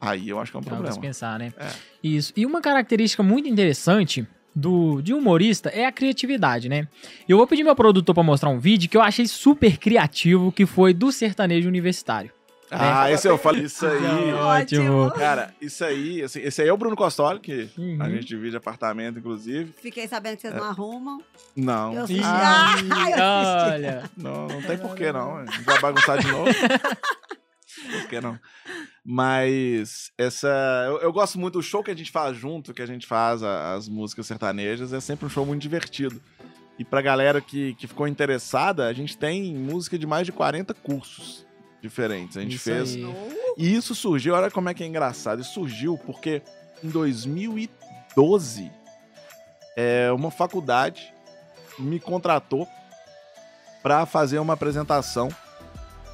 aí 0.00 0.30
eu 0.30 0.40
acho 0.40 0.50
que 0.50 0.56
é 0.56 0.60
um 0.60 0.62
pra 0.62 0.70
se 0.76 0.76
problema. 0.82 1.00
pensar, 1.02 1.38
né? 1.38 1.52
É. 1.58 1.68
Isso. 2.02 2.32
E 2.34 2.46
uma 2.46 2.62
característica 2.62 3.22
muito 3.22 3.46
interessante 3.48 4.26
do, 4.56 5.02
de 5.02 5.12
humorista 5.12 5.68
é 5.68 5.84
a 5.84 5.92
criatividade, 5.92 6.66
né? 6.68 6.88
Eu 7.28 7.36
vou 7.36 7.46
pedir 7.46 7.62
meu 7.62 7.76
produtor 7.76 8.14
pra 8.14 8.24
mostrar 8.24 8.48
um 8.48 8.58
vídeo 8.58 8.88
que 8.88 8.96
eu 8.96 9.02
achei 9.02 9.26
super 9.26 9.76
criativo, 9.76 10.50
que 10.50 10.64
foi 10.64 10.94
do 10.94 11.12
sertanejo 11.12 11.68
universitário. 11.68 12.32
Ah, 12.68 13.12
esse 13.12 13.28
eu 13.28 13.38
falei 13.38 13.62
isso 13.64 13.86
aí. 13.86 14.32
Ótimo. 14.34 15.08
Cara, 15.12 15.54
isso 15.60 15.84
aí, 15.84 16.20
assim, 16.22 16.40
esse 16.40 16.62
aí 16.62 16.68
é 16.68 16.72
o 16.72 16.76
Bruno 16.76 16.96
Costoli, 16.96 17.38
que 17.38 17.68
Uhum. 17.78 17.98
a 18.00 18.08
gente 18.08 18.24
divide 18.24 18.56
apartamento, 18.56 19.20
inclusive. 19.20 19.72
Fiquei 19.80 20.08
sabendo 20.08 20.34
que 20.36 20.42
vocês 20.42 20.54
não 20.54 20.64
arrumam. 20.64 21.20
Não. 21.54 21.92
Eu 21.92 22.02
assisti. 22.04 22.22
Ah, 22.26 23.68
eu 23.68 23.72
olha. 23.74 24.02
Não, 24.16 24.48
não 24.48 24.62
tem 24.62 24.78
porquê, 24.78 25.12
não. 25.12 25.36
A 25.36 25.44
gente 25.46 25.60
vai 25.60 25.78
bagunçar 25.80 26.18
de 26.18 26.26
novo. 26.26 26.50
Por 27.92 28.08
que 28.08 28.20
não? 28.20 28.38
Mas 29.08 30.10
essa. 30.18 30.48
Eu, 30.88 30.98
eu 30.98 31.12
gosto 31.12 31.38
muito 31.38 31.54
do 31.54 31.62
show 31.62 31.80
que 31.82 31.92
a 31.92 31.96
gente 31.96 32.10
faz 32.10 32.36
junto, 32.36 32.74
que 32.74 32.82
a 32.82 32.86
gente 32.86 33.06
faz 33.06 33.40
a- 33.40 33.74
as 33.74 33.88
músicas 33.88 34.26
sertanejas, 34.26 34.92
é 34.92 34.98
sempre 35.00 35.26
um 35.26 35.28
show 35.28 35.46
muito 35.46 35.62
divertido. 35.62 36.20
E 36.76 36.84
pra 36.84 37.00
galera 37.00 37.40
que, 37.40 37.74
que 37.74 37.86
ficou 37.86 38.08
interessada, 38.08 38.86
a 38.88 38.92
gente 38.92 39.16
tem 39.16 39.54
música 39.54 39.96
de 39.96 40.06
mais 40.06 40.26
de 40.26 40.32
40 40.32 40.74
cursos 40.74 41.46
diferentes. 41.80 42.36
A 42.36 42.40
gente 42.42 42.56
Isso 42.56 42.64
fez. 42.64 42.96
aí. 42.96 43.06
E 43.56 43.74
isso 43.76 43.94
surgiu, 43.94 44.34
olha 44.34 44.50
como 44.50 44.68
é 44.68 44.74
que 44.74 44.82
é 44.82 44.86
engraçado. 44.86 45.40
Isso 45.40 45.54
surgiu 45.54 45.96
porque 46.04 46.42
em 46.82 46.88
2012, 46.90 48.70
é, 49.76 50.10
uma 50.12 50.30
faculdade 50.32 51.14
me 51.78 52.00
contratou 52.00 52.66
para 53.84 54.04
fazer 54.04 54.40
uma 54.40 54.54
apresentação 54.54 55.28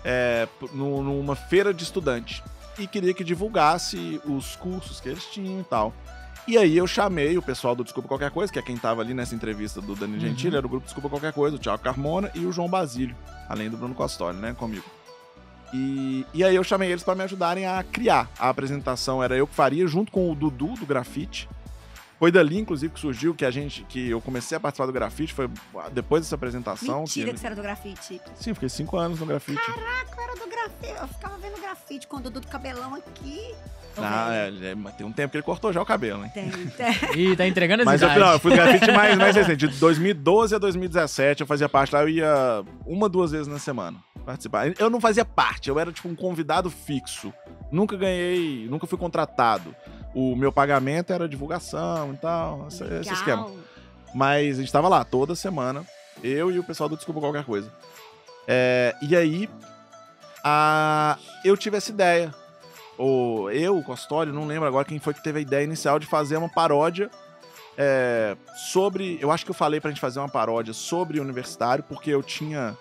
é, 0.04 0.46
numa 0.74 1.34
feira 1.34 1.72
de 1.72 1.84
estudante. 1.84 2.42
E 2.78 2.86
queria 2.86 3.12
que 3.12 3.22
divulgasse 3.22 4.20
os 4.24 4.56
cursos 4.56 5.00
que 5.00 5.08
eles 5.08 5.24
tinham 5.26 5.60
e 5.60 5.64
tal. 5.64 5.92
E 6.46 6.58
aí 6.58 6.76
eu 6.76 6.86
chamei 6.86 7.38
o 7.38 7.42
pessoal 7.42 7.74
do 7.74 7.84
Desculpa 7.84 8.08
Qualquer 8.08 8.30
Coisa, 8.30 8.52
que 8.52 8.58
é 8.58 8.62
quem 8.62 8.76
tava 8.76 9.00
ali 9.00 9.14
nessa 9.14 9.34
entrevista 9.34 9.80
do 9.80 9.94
Dani 9.94 10.18
Gentili, 10.18 10.56
era 10.56 10.66
o 10.66 10.68
grupo 10.68 10.84
Desculpa 10.84 11.08
Qualquer 11.08 11.32
Coisa, 11.32 11.56
o 11.56 11.58
Thiago 11.58 11.82
Carmona 11.82 12.30
e 12.34 12.44
o 12.44 12.50
João 12.50 12.68
Basílio, 12.68 13.14
além 13.48 13.70
do 13.70 13.76
Bruno 13.76 13.94
Costoli, 13.94 14.38
né, 14.38 14.52
comigo. 14.52 14.84
E, 15.72 16.26
e 16.34 16.42
aí 16.42 16.54
eu 16.54 16.64
chamei 16.64 16.90
eles 16.90 17.04
para 17.04 17.14
me 17.14 17.22
ajudarem 17.22 17.64
a 17.64 17.82
criar. 17.82 18.28
A 18.38 18.48
apresentação 18.48 19.22
era 19.22 19.36
eu 19.36 19.46
que 19.46 19.54
faria, 19.54 19.86
junto 19.86 20.10
com 20.10 20.30
o 20.30 20.34
Dudu 20.34 20.74
do 20.74 20.84
Grafite. 20.84 21.48
Foi 22.22 22.30
dali, 22.30 22.56
inclusive, 22.56 22.94
que 22.94 23.00
surgiu 23.00 23.34
que 23.34 23.44
a 23.44 23.50
gente. 23.50 23.82
que 23.82 24.10
eu 24.10 24.20
comecei 24.20 24.56
a 24.56 24.60
participar 24.60 24.86
do 24.86 24.92
grafite, 24.92 25.34
foi 25.34 25.50
depois 25.90 26.22
dessa 26.22 26.36
apresentação. 26.36 27.00
Mentira 27.00 27.26
que 27.26 27.34
que 27.34 27.40
você 27.40 27.46
era 27.46 27.56
do 27.56 27.62
grafite. 27.62 28.20
Sim, 28.36 28.54
fiquei 28.54 28.68
cinco 28.68 28.96
anos 28.96 29.18
no 29.18 29.26
grafite. 29.26 29.60
Caraca, 29.60 30.16
eu 30.16 30.22
era 30.22 30.34
do 30.36 30.48
grafite. 30.48 31.00
Eu 31.00 31.08
ficava 31.08 31.36
vendo 31.38 31.60
grafite 31.60 32.06
com 32.06 32.18
o 32.18 32.20
Dudu 32.20 32.38
do 32.38 32.46
cabelão 32.46 32.94
aqui. 32.94 33.40
Ah, 33.96 34.32
é, 34.32 34.70
é, 34.70 34.74
mas 34.76 34.94
tem 34.94 35.04
um 35.04 35.10
tempo 35.10 35.32
que 35.32 35.38
ele 35.38 35.42
cortou 35.42 35.72
já 35.72 35.82
o 35.82 35.84
cabelo, 35.84 36.22
hein? 36.24 36.30
Tem, 36.32 36.48
tem. 36.78 37.32
Ih, 37.32 37.36
tá 37.36 37.44
entregando 37.44 37.82
as 37.82 37.86
Mas 37.86 38.00
eu, 38.00 38.08
não, 38.08 38.32
eu 38.34 38.38
fui 38.38 38.52
do 38.52 38.56
grafite 38.56 38.92
mais, 38.94 39.18
mais 39.18 39.34
recente. 39.34 39.66
De 39.66 39.76
2012 39.80 40.54
a 40.54 40.58
2017, 40.58 41.40
eu 41.40 41.46
fazia 41.48 41.68
parte 41.68 41.92
lá, 41.92 42.02
eu 42.02 42.08
ia 42.08 42.64
uma, 42.86 43.08
duas 43.08 43.32
vezes 43.32 43.48
na 43.48 43.58
semana 43.58 43.98
participar. 44.24 44.72
Eu 44.78 44.88
não 44.88 45.00
fazia 45.00 45.24
parte, 45.24 45.68
eu 45.68 45.76
era 45.76 45.90
tipo 45.90 46.08
um 46.08 46.14
convidado 46.14 46.70
fixo. 46.70 47.32
Nunca 47.72 47.96
ganhei, 47.96 48.68
nunca 48.70 48.86
fui 48.86 48.96
contratado. 48.96 49.74
O 50.14 50.36
meu 50.36 50.52
pagamento 50.52 51.12
era 51.12 51.28
divulgação 51.28 52.12
e 52.12 52.16
tal, 52.16 52.68
esse, 52.68 52.84
esse 52.84 53.12
esquema. 53.12 53.50
Mas 54.14 54.58
a 54.58 54.60
gente 54.60 54.72
tava 54.72 54.88
lá 54.88 55.04
toda 55.04 55.34
semana, 55.34 55.86
eu 56.22 56.50
e 56.50 56.58
o 56.58 56.64
pessoal 56.64 56.88
do 56.88 56.96
Desculpa 56.96 57.20
Qualquer 57.20 57.44
Coisa. 57.44 57.72
É, 58.46 58.94
e 59.00 59.16
aí, 59.16 59.48
a, 60.44 61.16
eu 61.44 61.56
tive 61.56 61.76
essa 61.76 61.90
ideia. 61.90 62.34
Ou 62.98 63.50
eu, 63.50 63.78
o 63.78 63.82
Costório, 63.82 64.32
não 64.32 64.46
lembro 64.46 64.68
agora 64.68 64.84
quem 64.84 64.98
foi 64.98 65.14
que 65.14 65.22
teve 65.22 65.38
a 65.38 65.42
ideia 65.42 65.64
inicial 65.64 65.98
de 65.98 66.06
fazer 66.06 66.36
uma 66.36 66.48
paródia 66.48 67.10
é, 67.76 68.36
sobre. 68.54 69.18
Eu 69.20 69.30
acho 69.30 69.44
que 69.44 69.50
eu 69.50 69.54
falei 69.54 69.80
pra 69.80 69.90
gente 69.90 70.00
fazer 70.00 70.18
uma 70.18 70.28
paródia 70.28 70.74
sobre 70.74 71.20
universitário, 71.20 71.84
porque 71.84 72.10
eu 72.10 72.22
tinha 72.22 72.76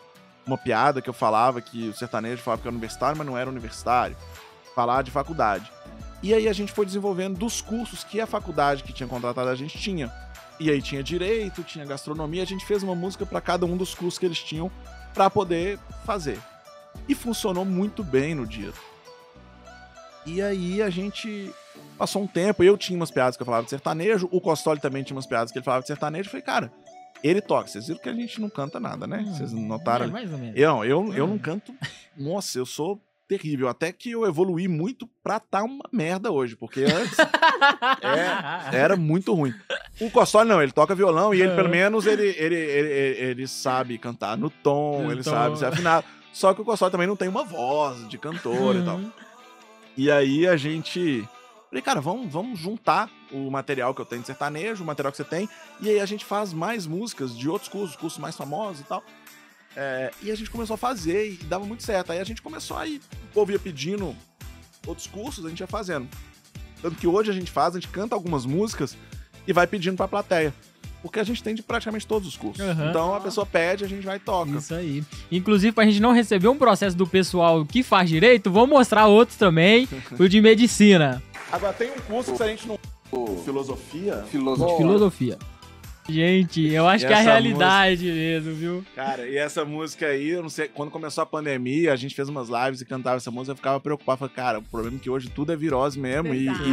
uma 0.46 0.58
piada 0.58 1.02
que 1.02 1.10
eu 1.10 1.14
falava 1.14 1.62
que 1.62 1.90
o 1.90 1.94
sertanejo 1.94 2.42
falava 2.42 2.62
que 2.62 2.68
era 2.68 2.74
universitário, 2.74 3.18
mas 3.18 3.26
não 3.26 3.38
era 3.38 3.50
universitário. 3.50 4.18
Falar 4.76 5.02
de 5.02 5.12
faculdade. 5.12 5.72
E 6.24 6.34
aí 6.34 6.48
a 6.48 6.54
gente 6.54 6.72
foi 6.72 6.86
desenvolvendo 6.86 7.38
dos 7.38 7.62
cursos 7.62 8.04
que 8.04 8.20
a 8.22 8.28
faculdade 8.28 8.84
que 8.84 8.94
tinha 8.94 9.08
contratado 9.08 9.50
a 9.50 9.56
gente 9.56 9.78
tinha. 9.78 10.12
E 10.60 10.70
aí 10.70 10.82
tinha 10.82 11.02
direito, 11.02 11.64
tinha 11.64 11.84
gastronomia, 11.86 12.44
a 12.44 12.46
gente 12.46 12.64
fez 12.66 12.84
uma 12.84 12.94
música 12.94 13.26
para 13.26 13.42
cada 13.42 13.66
um 13.66 13.76
dos 13.76 13.96
cursos 13.96 14.20
que 14.20 14.26
eles 14.26 14.38
tinham 14.40 14.72
para 15.14 15.30
poder 15.30 15.80
fazer. 16.06 16.38
E 17.08 17.16
funcionou 17.16 17.66
muito 17.66 18.04
bem 18.04 18.36
no 18.36 18.46
dia. 18.46 18.72
E 20.26 20.42
aí 20.42 20.82
a 20.82 20.90
gente 20.92 21.52
passou 21.98 22.22
um 22.22 22.28
tempo, 22.28 22.64
eu 22.64 22.78
tinha 22.78 22.96
umas 22.98 23.10
piadas 23.10 23.36
que 23.36 23.42
eu 23.42 23.46
falava 23.46 23.64
de 23.64 23.72
sertanejo, 23.72 24.28
o 24.32 24.40
Costoli 24.40 24.80
também 24.80 25.02
tinha 25.04 25.16
umas 25.16 25.26
piadas 25.26 25.52
que 25.52 25.58
ele 25.58 25.66
falava 25.66 25.82
de 25.82 25.88
sertanejo, 25.88 26.28
eu 26.28 26.32
falei, 26.32 26.44
cara, 26.44 26.72
ele 27.24 27.42
toca, 27.42 27.68
vocês 27.68 27.88
viram 27.88 28.00
que 28.00 28.10
a 28.10 28.14
gente 28.14 28.40
não 28.40 28.50
canta 28.50 28.80
nada, 28.80 29.08
né? 29.08 29.24
Vocês 29.28 29.52
notaram? 29.52 30.06
É, 30.06 30.10
mais 30.10 30.32
ou 30.32 30.38
menos. 30.38 30.56
Eu, 30.60 30.84
eu, 30.86 31.14
eu 31.14 31.26
Hum. 31.26 31.30
não 31.30 31.40
canto. 31.40 31.74
Nossa, 32.16 32.60
eu 32.60 32.66
sou 32.68 33.00
terrível. 33.38 33.70
Até 33.70 33.94
que 33.94 34.12
eu 34.12 34.26
evoluí 34.26 34.68
muito 34.68 35.08
pra 35.24 35.40
tá 35.40 35.64
uma 35.64 35.86
merda 35.92 36.32
hoje, 36.32 36.56
porque 36.56 36.84
antes 36.84 37.18
é, 37.18 38.76
era 38.78 38.98
muito 38.98 39.34
ruim. 39.34 39.54
O 40.02 40.12
Cossoli 40.12 40.50
não, 40.50 40.62
ele 40.62 40.74
toca 40.74 40.94
violão 40.94 41.34
e 41.34 41.42
ele, 41.42 41.56
pelo 41.56 41.70
menos, 41.70 42.06
ele, 42.06 42.28
ele, 42.38 42.56
ele, 42.56 42.90
ele, 42.90 43.20
ele 43.30 43.48
sabe 43.48 43.98
cantar 43.98 44.38
no 44.38 44.50
tom, 44.50 45.04
No 45.04 45.12
ele 45.12 45.24
tom. 45.24 45.30
sabe 45.30 45.58
ser 45.58 45.68
afinado. 45.68 46.06
Só 46.34 46.54
que 46.54 46.62
o 46.62 46.66
Cossoli 46.66 46.92
também 46.92 47.08
não 47.08 47.16
tem 47.16 47.30
uma 47.30 47.44
voz 47.44 48.08
de 48.10 48.18
cantor 48.18 48.76
e 48.76 48.84
tal. 48.84 48.98
Uhum. 48.98 49.12
E 49.96 50.12
aí 50.12 50.46
a 50.48 50.58
gente. 50.58 51.28
Falei, 51.70 51.82
cara, 51.82 52.02
vamos, 52.02 52.30
vamos 52.30 52.60
juntar 52.60 53.10
o 53.32 53.50
material 53.50 53.96
que 53.96 54.02
eu 54.02 54.06
tenho 54.06 54.20
de 54.20 54.28
sertanejo, 54.28 54.84
o 54.84 54.86
material 54.86 55.10
que 55.10 55.16
você 55.16 55.24
tem, 55.24 55.48
e 55.80 55.90
aí 55.90 56.02
a 56.02 56.06
gente 56.06 56.26
faz 56.26 56.52
mais 56.52 56.86
músicas 56.86 57.38
de 57.38 57.48
outros 57.50 57.70
cursos, 57.70 57.96
cursos 57.96 58.20
mais 58.20 58.36
famosos 58.36 58.82
e 58.82 58.84
tal. 58.84 59.02
É, 59.76 60.12
e 60.22 60.32
a 60.32 60.36
gente 60.36 60.50
começou 60.50 60.74
a 60.74 60.78
fazer 60.78 61.34
e 61.34 61.38
dava 61.46 61.66
muito 61.66 61.84
certo. 61.84 62.12
Aí 62.12 62.20
a 62.20 62.24
gente 62.24 62.42
começou 62.42 62.78
a 62.78 62.86
ir, 62.86 63.02
o 63.30 63.34
povo 63.34 63.52
ia 63.52 63.60
pedindo 63.60 64.16
outros 64.86 65.08
cursos, 65.08 65.46
a 65.46 65.50
gente 65.50 65.60
ia 65.60 65.68
fazendo. 65.68 66.08
Tanto 66.82 66.96
que 66.96 67.08
hoje 67.08 67.30
a 67.30 67.34
gente 67.34 67.52
faz, 67.52 67.76
a 67.76 67.80
gente 67.80 67.90
canta 67.90 68.16
algumas 68.16 68.46
músicas 68.46 68.98
e 69.48 69.54
vai 69.54 69.68
pedindo 69.68 69.96
pra 69.96 70.08
plateia. 70.08 70.54
Porque 71.02 71.20
a 71.20 71.24
gente 71.24 71.42
tem 71.42 71.56
de 71.56 71.64
praticamente 71.64 72.06
todos 72.06 72.28
os 72.28 72.38
cursos. 72.38 72.64
Aham. 72.64 72.90
Então 72.90 73.16
a 73.16 73.20
pessoa 73.20 73.46
pede, 73.46 73.84
a 73.84 73.88
gente 73.88 74.06
vai 74.06 74.18
e 74.18 74.20
toca. 74.20 74.52
Isso 74.52 74.74
aí. 74.74 75.04
Inclusive, 75.32 75.72
pra 75.72 75.86
gente 75.86 76.00
não 76.00 76.12
receber 76.12 76.48
um 76.48 76.58
processo 76.58 76.96
do 76.96 77.08
pessoal 77.08 77.66
que 77.66 77.82
faz 77.82 78.08
direito, 78.10 78.52
vou 78.52 78.68
mostrar 78.68 79.08
outros 79.08 79.38
também, 79.38 79.88
o 80.20 80.28
de 80.28 80.40
medicina, 80.42 81.22
Agora 81.52 81.74
tem 81.74 81.92
um 81.92 82.00
curso 82.08 82.32
que 82.32 82.38
se 82.38 82.44
a 82.44 82.48
gente 82.48 82.66
não. 82.68 82.80
Filosofia. 83.44 84.24
Filosofia. 84.32 84.78
filosofia. 84.78 85.38
Gente, 86.10 86.68
eu 86.72 86.88
acho 86.88 87.06
E 87.06 87.08
que 87.08 87.14
é 87.14 87.18
a 87.18 87.22
realidade 87.22 88.06
mesmo, 88.06 88.54
viu? 88.54 88.86
Cara, 88.96 89.28
e 89.28 89.38
essa 89.38 89.64
música 89.64 90.08
aí, 90.08 90.30
eu 90.30 90.42
não 90.42 90.50
sei, 90.50 90.68
quando 90.68 90.90
começou 90.92 91.22
a 91.22 91.26
pandemia, 91.26 91.94
a 91.94 91.96
gente 91.96 92.16
fez 92.16 92.28
umas 92.28 92.50
lives 92.50 92.82
e 92.82 92.86
cantava 92.86 93.18
essa 93.18 93.32
música, 93.32 93.52
eu 93.52 93.56
ficava 93.56 93.80
preocupado, 93.80 94.20
falei, 94.20 94.34
cara, 94.36 94.60
o 94.60 94.64
problema 94.64 94.98
é 94.98 95.00
que 95.00 95.10
hoje 95.10 95.30
tudo 95.30 95.52
é 95.52 95.56
virose 95.56 96.00
mesmo 96.00 96.34
e, 96.34 96.46
Verdade. 96.46 96.70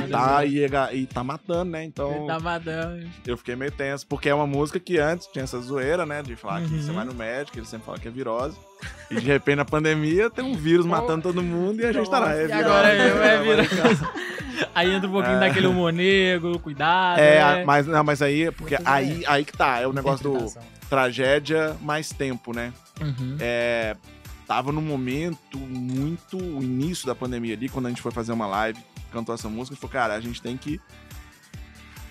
e 0.57 0.69
tá, 0.69 0.95
e, 0.95 1.01
e 1.03 1.07
tá 1.07 1.23
matando, 1.23 1.71
né? 1.73 1.85
Então 1.85 2.11
Ele 2.17 2.27
tá 2.27 2.41
matando. 2.41 3.07
eu 3.27 3.37
fiquei 3.37 3.55
meio 3.55 3.71
tenso, 3.73 4.07
porque 4.07 4.29
é 4.29 4.35
uma 4.35 4.47
música 4.47 4.81
que 4.81 4.99
antes 4.99 5.27
tinha 5.29 5.45
essa 5.45 5.61
zoeira, 5.61 6.05
né? 6.07 6.23
De 6.23 6.35
falar 6.35 6.63
que 6.63 6.73
Uhum. 6.75 6.83
você 6.83 6.93
vai 6.93 7.05
no 7.05 7.15
médico, 7.15 7.59
ele 7.59 7.67
sempre 7.67 7.87
fala 7.87 7.99
que 7.99 8.09
é 8.09 8.11
virose. 8.11 8.57
E 9.11 9.17
de 9.17 9.27
repente 9.27 9.57
na 9.57 9.65
pandemia 9.65 10.29
tem 10.29 10.45
um 10.45 10.55
vírus 10.55 10.85
matando 10.85 11.23
todo 11.23 11.43
mundo 11.43 11.81
e 11.81 11.87
a 11.87 11.93
gente 11.93 12.11
tá 12.11 12.19
lá. 12.19 12.35
É 12.35 12.47
E 12.47 12.53
agora 12.53 12.89
é, 12.89 13.09
é 13.09 13.11
vai 13.11 13.67
virose. 13.67 14.05
Aí 14.75 14.93
entra 14.93 15.09
um 15.09 15.13
pouquinho 15.13 15.37
É. 15.37 15.41
daquele 15.41 15.67
humor 15.67 15.93
negro, 15.93 16.59
cuidado. 16.59 17.19
É, 17.19 17.41
né? 17.41 17.65
mas, 17.65 17.87
não, 17.87 18.03
mas 18.03 18.21
aí, 18.21 18.51
porque 18.51 18.77
aí, 18.85 19.25
aí 19.27 19.45
que 19.45 19.53
tá, 19.53 19.79
é 19.79 19.87
o 19.87 19.93
negócio 19.93 20.31
do 20.31 20.53
tragédia 20.89 21.77
mais 21.81 22.11
tempo, 22.11 22.53
né? 22.53 22.73
Uhum. 23.01 23.37
é, 23.41 23.97
tava 24.47 24.73
num 24.73 24.81
momento 24.81 25.59
muito 25.59 26.37
o 26.37 26.63
início 26.63 27.07
da 27.07 27.15
pandemia 27.15 27.55
ali, 27.55 27.69
quando 27.69 27.87
a 27.87 27.89
gente 27.91 28.03
foi 28.03 28.11
fazer 28.11 28.33
uma 28.33 28.47
live, 28.47 28.81
cantou 29.13 29.35
essa 29.35 29.49
música, 29.49 29.75
gente 29.75 29.81
falou, 29.81 29.93
cara, 29.93 30.15
a 30.15 30.21
gente 30.21 30.43
tem 30.43 30.57
que 30.57 30.81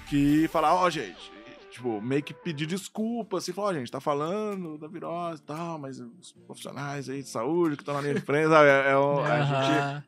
que 0.10 0.48
falar, 0.48 0.74
ó, 0.74 0.90
gente, 0.90 1.32
tipo, 1.78 2.02
meio 2.02 2.22
que 2.24 2.34
pedir 2.34 2.66
desculpa, 2.66 3.38
assim, 3.38 3.54
falar, 3.54 3.70
ó, 3.70 3.74
gente, 3.74 3.92
tá 3.92 4.00
falando 4.02 4.78
da 4.78 4.88
virose 4.88 5.42
e 5.42 5.46
tal, 5.46 5.78
mas 5.80 6.00
os 6.00 6.32
profissionais 6.46 7.10
aí 7.10 7.22
de 7.24 7.30
saúde 7.30 7.76
que 7.76 7.82
estão 7.82 7.94
na 7.94 8.02
linha 8.02 8.16
de 8.16 8.22
frente, 8.22 8.50
sabe, 8.50 8.68
é, 8.70 8.92
é 8.92 8.98
o- 8.98 9.20
a 9.22 9.42
gente. 9.96 10.08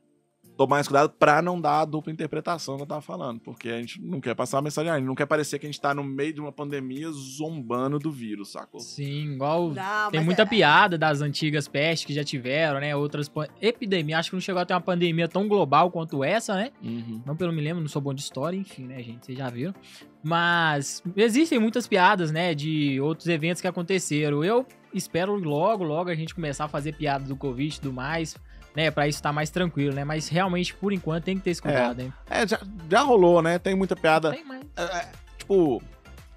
Tomar 0.60 0.76
mais 0.76 0.90
cuidado 0.90 1.14
pra 1.18 1.42
não 1.42 1.60
dar 1.60 1.80
a 1.80 1.86
dupla 1.86 2.12
interpretação 2.12 2.76
que 2.76 2.82
eu 2.84 2.86
tava 2.86 3.00
falando, 3.00 3.40
porque 3.40 3.70
a 3.70 3.80
gente 3.80 4.02
não 4.02 4.20
quer 4.20 4.36
passar 4.36 4.58
a 4.58 4.62
mensagem, 4.62 4.92
a 4.92 4.98
gente 4.98 5.06
não 5.06 5.16
quer 5.16 5.26
parecer 5.26 5.58
que 5.58 5.66
a 5.66 5.70
gente 5.70 5.80
tá 5.80 5.94
no 5.94 6.04
meio 6.04 6.34
de 6.34 6.42
uma 6.42 6.52
pandemia 6.52 7.10
zombando 7.12 7.98
do 7.98 8.12
vírus, 8.12 8.52
sacou? 8.52 8.82
Sim, 8.82 9.36
igual 9.36 9.70
Não, 9.70 10.12
Tem 10.12 10.20
mas 10.20 10.26
muita 10.26 10.42
é- 10.42 10.46
piada 10.46 10.98
das 10.98 11.22
antigas 11.22 11.70
pestes 11.70 12.06
que 12.06 12.14
já 12.14 12.26
tiveram, 12.26 12.82
né? 12.82 12.94
Outras 12.94 13.32
epidemias. 13.62 14.20
Acho 14.20 14.32
que 14.32 14.36
não 14.36 14.42
chegou 14.42 14.62
a 14.62 14.66
ter 14.66 14.74
uma 14.74 14.82
pandemia 14.82 15.30
tão 15.30 15.48
global 15.48 15.90
quanto 15.92 16.26
essa, 16.26 16.54
né? 16.56 16.72
Uhum. 16.84 17.22
Não 17.26 17.38
pelo 17.38 17.54
me 17.54 17.62
lembro, 17.62 17.80
não 17.80 17.88
sou 17.88 18.02
bom 18.02 18.14
de 18.14 18.20
história, 18.20 18.58
enfim, 18.58 18.84
né, 18.84 19.02
gente? 19.02 19.26
Vocês 19.28 19.38
já 19.38 19.50
viram. 19.50 19.74
Mas 20.22 21.02
existem 21.16 21.58
muitas 21.58 21.88
piadas, 21.88 22.32
né? 22.34 22.54
De 22.54 23.00
outros 23.00 23.28
eventos 23.30 23.62
que 23.62 23.68
aconteceram. 23.68 24.44
Eu 24.44 24.66
espero 24.94 25.36
logo, 25.36 25.86
logo 25.86 26.10
a 26.10 26.16
gente 26.16 26.36
começar 26.36 26.66
a 26.66 26.68
fazer 26.68 26.96
piada 26.96 27.24
do 27.24 27.38
Covid 27.38 27.74
e 27.78 27.80
tudo 27.80 27.94
mais, 27.94 28.36
né? 28.76 28.92
Pra 28.92 29.08
isso 29.08 29.20
estar 29.20 29.34
mais 29.34 29.50
tranquilo, 29.50 29.94
né? 29.94 30.04
Mas 30.04 30.28
realmente, 30.28 30.74
por 30.74 30.94
enquanto, 30.94 31.26
tem 31.26 31.38
que 31.38 31.44
ter 31.44 31.52
esse 31.52 31.62
cuidado, 31.62 32.02
hein? 32.02 32.14
É, 32.30 32.48
já, 32.48 32.60
já 32.90 33.02
rolou, 33.02 33.42
né? 33.42 33.60
Tem 33.60 33.76
muita 33.76 33.96
piada. 33.96 34.32
Tem 34.32 34.44
mais. 34.44 34.64
É, 34.76 34.84
é, 34.84 35.12
tipo, 35.38 35.82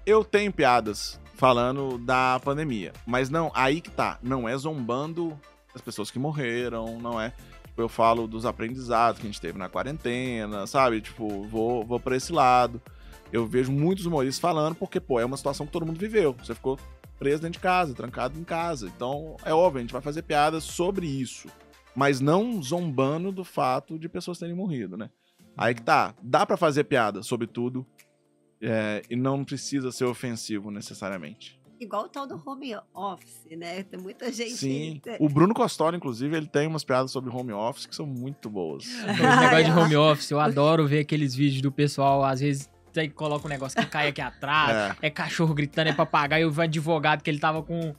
eu 0.05 0.23
tenho 0.23 0.51
piadas 0.51 1.19
falando 1.35 1.97
da 1.97 2.39
pandemia, 2.43 2.93
mas 3.05 3.29
não, 3.29 3.51
aí 3.53 3.81
que 3.81 3.89
tá, 3.89 4.17
não 4.21 4.47
é 4.47 4.55
zombando 4.55 5.37
as 5.73 5.81
pessoas 5.81 6.11
que 6.11 6.19
morreram, 6.19 6.99
não 6.99 7.19
é. 7.19 7.33
Tipo, 7.65 7.81
eu 7.81 7.89
falo 7.89 8.27
dos 8.27 8.45
aprendizados 8.45 9.19
que 9.19 9.25
a 9.25 9.29
gente 9.29 9.41
teve 9.41 9.57
na 9.57 9.67
quarentena, 9.67 10.67
sabe? 10.67 11.01
Tipo, 11.01 11.43
vou, 11.43 11.83
vou 11.83 11.99
pra 11.99 12.15
esse 12.15 12.31
lado. 12.31 12.81
Eu 13.31 13.47
vejo 13.47 13.71
muitos 13.71 14.05
humoristas 14.05 14.39
falando 14.39 14.75
porque, 14.75 14.99
pô, 14.99 15.19
é 15.19 15.25
uma 15.25 15.37
situação 15.37 15.65
que 15.65 15.71
todo 15.71 15.85
mundo 15.85 15.97
viveu. 15.97 16.33
Você 16.33 16.53
ficou 16.53 16.77
preso 17.17 17.41
dentro 17.41 17.53
de 17.53 17.63
casa, 17.63 17.95
trancado 17.95 18.39
em 18.39 18.43
casa. 18.43 18.91
Então, 18.95 19.37
é 19.43 19.51
óbvio, 19.51 19.79
a 19.79 19.81
gente 19.81 19.91
vai 19.93 20.03
fazer 20.03 20.21
piadas 20.21 20.63
sobre 20.63 21.07
isso. 21.07 21.47
Mas 21.95 22.19
não 22.19 22.61
zombando 22.61 23.31
do 23.31 23.43
fato 23.43 23.99
de 23.99 24.09
pessoas 24.09 24.39
terem 24.39 24.55
morrido, 24.55 24.97
né? 24.97 25.09
Aí 25.55 25.75
que 25.75 25.81
tá, 25.81 26.15
dá 26.21 26.45
pra 26.45 26.57
fazer 26.57 26.85
piada 26.85 27.21
sobre 27.21 27.45
tudo 27.45 27.85
é, 28.61 29.01
e 29.09 29.15
não 29.15 29.43
precisa 29.43 29.91
ser 29.91 30.05
ofensivo 30.05 30.71
necessariamente. 30.71 31.59
Igual 31.79 32.05
o 32.05 32.09
tal 32.09 32.25
do 32.25 32.41
home 32.45 32.75
office, 32.93 33.45
né? 33.57 33.83
Tem 33.83 33.99
muita 33.99 34.31
gente. 34.31 34.53
Sim. 34.53 35.01
O 35.19 35.27
Bruno 35.27 35.53
Costório, 35.53 35.97
inclusive, 35.97 36.35
ele 36.35 36.47
tem 36.47 36.65
umas 36.65 36.83
piadas 36.83 37.11
sobre 37.11 37.29
home 37.29 37.51
office 37.51 37.85
que 37.85 37.95
são 37.95 38.05
muito 38.05 38.49
boas. 38.49 38.85
Esse 39.03 39.05
negócio 39.05 39.65
de 39.65 39.71
home 39.71 39.95
office, 39.97 40.31
eu 40.31 40.39
adoro 40.39 40.87
ver 40.87 40.99
aqueles 40.99 41.35
vídeos 41.35 41.61
do 41.61 41.71
pessoal, 41.71 42.23
às 42.23 42.39
vezes, 42.39 42.69
tem 42.93 43.09
coloca 43.09 43.45
um 43.45 43.49
negócio 43.49 43.79
que 43.79 43.85
cai 43.87 44.07
aqui 44.07 44.21
atrás, 44.21 44.95
É. 45.01 45.07
é 45.07 45.09
cachorro 45.09 45.53
gritando, 45.53 45.89
é 45.89 45.93
papagaio, 45.93 46.49
o 46.49 46.61
advogado 46.61 47.21
que 47.21 47.29
ele 47.29 47.39
tava 47.39 47.61
com 47.61 47.93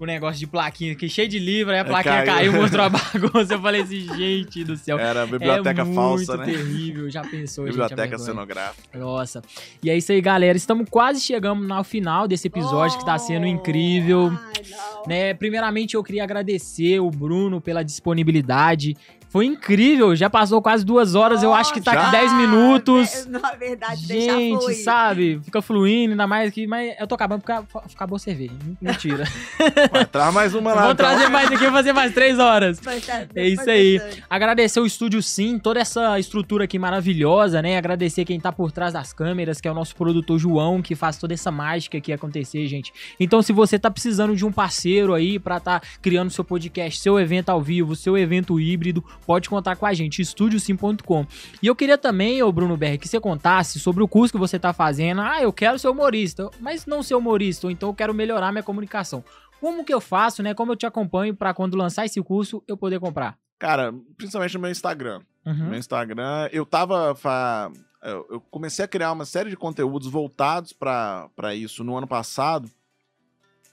o 0.00 0.06
negócio 0.06 0.40
de 0.40 0.46
plaquinha 0.46 0.92
aqui, 0.92 1.10
cheio 1.10 1.28
de 1.28 1.38
livro, 1.38 1.74
aí 1.74 1.80
a 1.80 1.84
plaquinha 1.84 2.24
caiu. 2.24 2.52
caiu, 2.52 2.52
mostrou 2.54 2.86
a 2.86 2.88
bagunça. 2.88 3.54
Eu 3.54 3.60
falei 3.60 3.82
assim, 3.82 4.06
gente 4.16 4.64
do 4.64 4.74
céu. 4.74 4.98
Era 4.98 5.24
a 5.24 5.26
biblioteca 5.26 5.82
é 5.82 5.84
muito 5.84 5.94
falsa, 5.94 6.36
né? 6.38 6.46
terrível, 6.46 7.10
já 7.10 7.20
pensou, 7.20 7.66
gente, 7.66 7.74
a 7.74 7.84
Biblioteca 7.84 8.08
vergonha. 8.08 8.26
cenográfica. 8.26 8.98
Nossa. 8.98 9.42
E 9.82 9.90
é 9.90 9.96
isso 9.96 10.10
aí, 10.10 10.20
galera. 10.22 10.56
Estamos 10.56 10.88
quase 10.88 11.20
chegando 11.20 11.70
ao 11.70 11.84
final 11.84 12.26
desse 12.26 12.46
episódio 12.46 12.98
que 12.98 13.04
tá 13.04 13.18
sendo 13.18 13.46
incrível. 13.46 14.32
Ai. 14.32 14.62
Né? 15.06 15.34
Primeiramente, 15.34 15.94
eu 15.94 16.02
queria 16.02 16.24
agradecer 16.24 16.98
o 16.98 17.10
Bruno 17.10 17.60
pela 17.60 17.82
disponibilidade. 17.82 18.96
Foi 19.30 19.46
incrível, 19.46 20.14
já 20.16 20.28
passou 20.28 20.60
quase 20.60 20.84
duas 20.84 21.14
horas, 21.14 21.42
eu 21.44 21.54
acho 21.54 21.72
que 21.72 21.80
tá 21.80 21.92
Já? 21.94 22.02
aqui 22.02 22.10
10 22.10 22.32
minutos. 22.32 23.26
Ah, 23.26 23.38
Na 23.38 23.52
verdade, 23.52 24.04
deixa 24.08 24.32
Gente, 24.36 24.74
sabe? 24.74 25.40
Fica 25.44 25.62
fluindo, 25.62 26.12
ainda 26.14 26.26
mais 26.26 26.52
que. 26.52 26.66
Mas 26.66 26.94
eu 26.98 27.06
tô 27.06 27.14
acabando 27.14 27.40
porque 27.42 27.52
acabou 27.94 28.16
a 28.16 28.18
cerveja. 28.18 28.52
Mentira. 28.80 29.24
Vai, 29.92 30.04
traz 30.04 30.34
mais 30.34 30.52
uma 30.54 30.74
lá. 30.74 30.82
Vou 30.82 30.92
então. 30.92 31.06
trazer 31.06 31.28
mais 31.28 31.46
aqui, 31.46 31.62
vou 31.62 31.72
fazer 31.72 31.92
mais 31.92 32.12
três 32.12 32.40
horas. 32.40 32.80
Tá- 32.80 32.90
É 33.36 33.48
isso 33.48 33.70
aí. 33.70 34.00
Agradecer 34.28 34.80
o 34.80 34.86
Estúdio 34.86 35.22
Sim, 35.22 35.60
toda 35.60 35.78
essa 35.78 36.18
estrutura 36.18 36.64
aqui 36.64 36.76
maravilhosa, 36.76 37.62
né? 37.62 37.76
Agradecer 37.78 38.24
quem 38.24 38.40
tá 38.40 38.50
por 38.50 38.72
trás 38.72 38.92
das 38.94 39.12
câmeras, 39.12 39.60
que 39.60 39.68
é 39.68 39.70
o 39.70 39.74
nosso 39.74 39.94
produtor 39.94 40.38
João, 40.40 40.82
que 40.82 40.96
faz 40.96 41.16
toda 41.18 41.34
essa 41.34 41.52
mágica 41.52 41.96
aqui 41.98 42.12
acontecer, 42.12 42.66
gente. 42.66 42.92
Então, 43.20 43.42
se 43.42 43.52
você 43.52 43.78
tá 43.78 43.90
precisando 43.90 44.34
de 44.34 44.44
um 44.44 44.50
parceiro 44.50 45.14
aí 45.14 45.38
pra 45.38 45.60
tá 45.60 45.80
criando 46.02 46.30
seu 46.30 46.42
podcast, 46.42 47.00
seu 47.00 47.18
evento 47.20 47.50
ao 47.50 47.62
vivo, 47.62 47.94
seu 47.94 48.18
evento 48.18 48.58
híbrido, 48.58 49.04
pode 49.26 49.48
contar 49.48 49.76
com 49.76 49.86
a 49.86 49.92
gente, 49.92 50.20
estúdiosim.com. 50.22 51.26
E 51.62 51.66
eu 51.66 51.74
queria 51.76 51.96
também, 51.98 52.42
ô 52.42 52.50
Bruno 52.52 52.76
Berg, 52.76 52.98
que 52.98 53.08
você 53.08 53.20
contasse 53.20 53.78
sobre 53.78 54.02
o 54.02 54.08
curso 54.08 54.32
que 54.32 54.38
você 54.38 54.58
tá 54.58 54.72
fazendo. 54.72 55.20
Ah, 55.20 55.42
eu 55.42 55.52
quero 55.52 55.78
ser 55.78 55.88
humorista, 55.88 56.50
mas 56.60 56.86
não 56.86 57.02
ser 57.02 57.14
humorista, 57.14 57.66
ou 57.66 57.70
então 57.70 57.88
eu 57.90 57.94
quero 57.94 58.12
melhorar 58.14 58.52
minha 58.52 58.62
comunicação. 58.62 59.24
Como 59.60 59.84
que 59.84 59.92
eu 59.92 60.00
faço, 60.00 60.42
né? 60.42 60.54
Como 60.54 60.72
eu 60.72 60.76
te 60.76 60.86
acompanho 60.86 61.34
pra 61.36 61.52
quando 61.52 61.76
lançar 61.76 62.06
esse 62.06 62.20
curso 62.22 62.62
eu 62.66 62.76
poder 62.76 62.98
comprar? 62.98 63.36
Cara, 63.58 63.92
principalmente 64.16 64.54
no 64.54 64.60
meu 64.60 64.70
Instagram. 64.70 65.20
Uhum. 65.44 65.54
No 65.54 65.64
meu 65.70 65.78
Instagram, 65.78 66.48
eu 66.52 66.64
tava. 66.64 67.14
fa- 67.14 67.70
Eu 68.02 68.40
comecei 68.50 68.82
a 68.84 68.88
criar 68.88 69.12
uma 69.12 69.26
série 69.26 69.50
de 69.50 69.56
conteúdos 69.56 70.08
voltados 70.08 70.72
pra 70.72 71.28
pra 71.36 71.54
isso 71.54 71.84
no 71.84 71.94
ano 71.96 72.06
passado. 72.06 72.70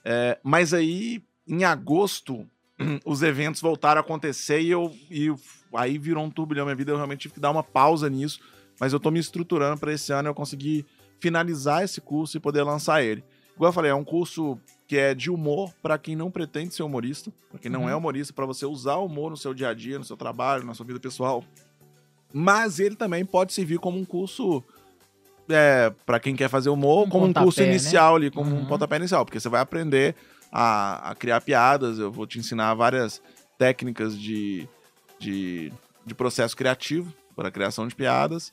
É, 0.04 0.38
mas 0.42 0.72
aí, 0.74 1.22
em 1.46 1.64
agosto, 1.64 2.46
os 3.04 3.22
eventos 3.22 3.60
voltaram 3.60 3.98
a 4.00 4.04
acontecer 4.04 4.60
e 4.60 4.70
eu. 4.70 4.94
E 5.10 5.32
aí 5.74 5.98
virou 5.98 6.24
um 6.24 6.30
turbilhão 6.30 6.64
minha 6.66 6.76
vida. 6.76 6.92
Eu 6.92 6.96
realmente 6.96 7.20
tive 7.20 7.34
que 7.34 7.40
dar 7.40 7.50
uma 7.50 7.62
pausa 7.62 8.08
nisso. 8.08 8.40
Mas 8.80 8.92
eu 8.92 9.00
tô 9.00 9.10
me 9.10 9.18
estruturando 9.18 9.78
pra 9.80 9.92
esse 9.92 10.12
ano 10.12 10.28
eu 10.28 10.34
conseguir 10.34 10.86
finalizar 11.20 11.82
esse 11.82 12.00
curso 12.00 12.36
e 12.36 12.40
poder 12.40 12.62
lançar 12.62 13.02
ele. 13.02 13.24
Igual 13.56 13.70
eu 13.70 13.72
falei, 13.72 13.90
é 13.90 13.94
um 13.94 14.04
curso 14.04 14.56
que 14.86 14.96
é 14.96 15.14
de 15.14 15.30
humor 15.30 15.72
pra 15.82 15.98
quem 15.98 16.14
não 16.14 16.30
pretende 16.30 16.72
ser 16.72 16.84
humorista, 16.84 17.32
pra 17.50 17.58
quem 17.58 17.70
não 17.70 17.82
Uhum. 17.82 17.88
é 17.88 17.96
humorista, 17.96 18.32
pra 18.32 18.46
você 18.46 18.64
usar 18.64 18.94
o 18.96 19.06
humor 19.06 19.30
no 19.30 19.36
seu 19.36 19.52
dia 19.52 19.68
a 19.70 19.74
dia, 19.74 19.98
no 19.98 20.04
seu 20.04 20.16
trabalho, 20.16 20.64
na 20.64 20.74
sua 20.74 20.86
vida 20.86 21.00
pessoal. 21.00 21.42
Mas 22.32 22.78
ele 22.78 22.94
também 22.94 23.24
pode 23.24 23.52
servir 23.52 23.78
como 23.78 23.98
um 23.98 24.04
curso 24.04 24.62
é, 25.48 25.90
para 26.06 26.20
quem 26.20 26.36
quer 26.36 26.48
fazer 26.48 26.68
humor, 26.70 27.06
Um 27.06 27.10
como 27.10 27.26
um 27.26 27.32
curso 27.32 27.60
né? 27.60 27.66
inicial 27.66 28.16
ali, 28.16 28.30
como 28.30 28.50
Uhum. 28.50 28.60
um 28.60 28.66
pontapé 28.66 28.96
inicial, 28.96 29.24
porque 29.24 29.40
você 29.40 29.48
vai 29.48 29.60
aprender 29.60 30.14
a, 30.52 31.10
a 31.10 31.14
criar 31.14 31.40
piadas, 31.40 31.98
eu 31.98 32.10
vou 32.10 32.26
te 32.26 32.38
ensinar 32.38 32.74
várias 32.74 33.20
técnicas 33.58 34.18
de 34.18 34.68
de, 35.20 35.72
de 36.06 36.14
processo 36.14 36.56
criativo 36.56 37.12
para 37.34 37.48
a 37.48 37.50
criação 37.50 37.88
de 37.88 37.94
piadas. 37.94 38.52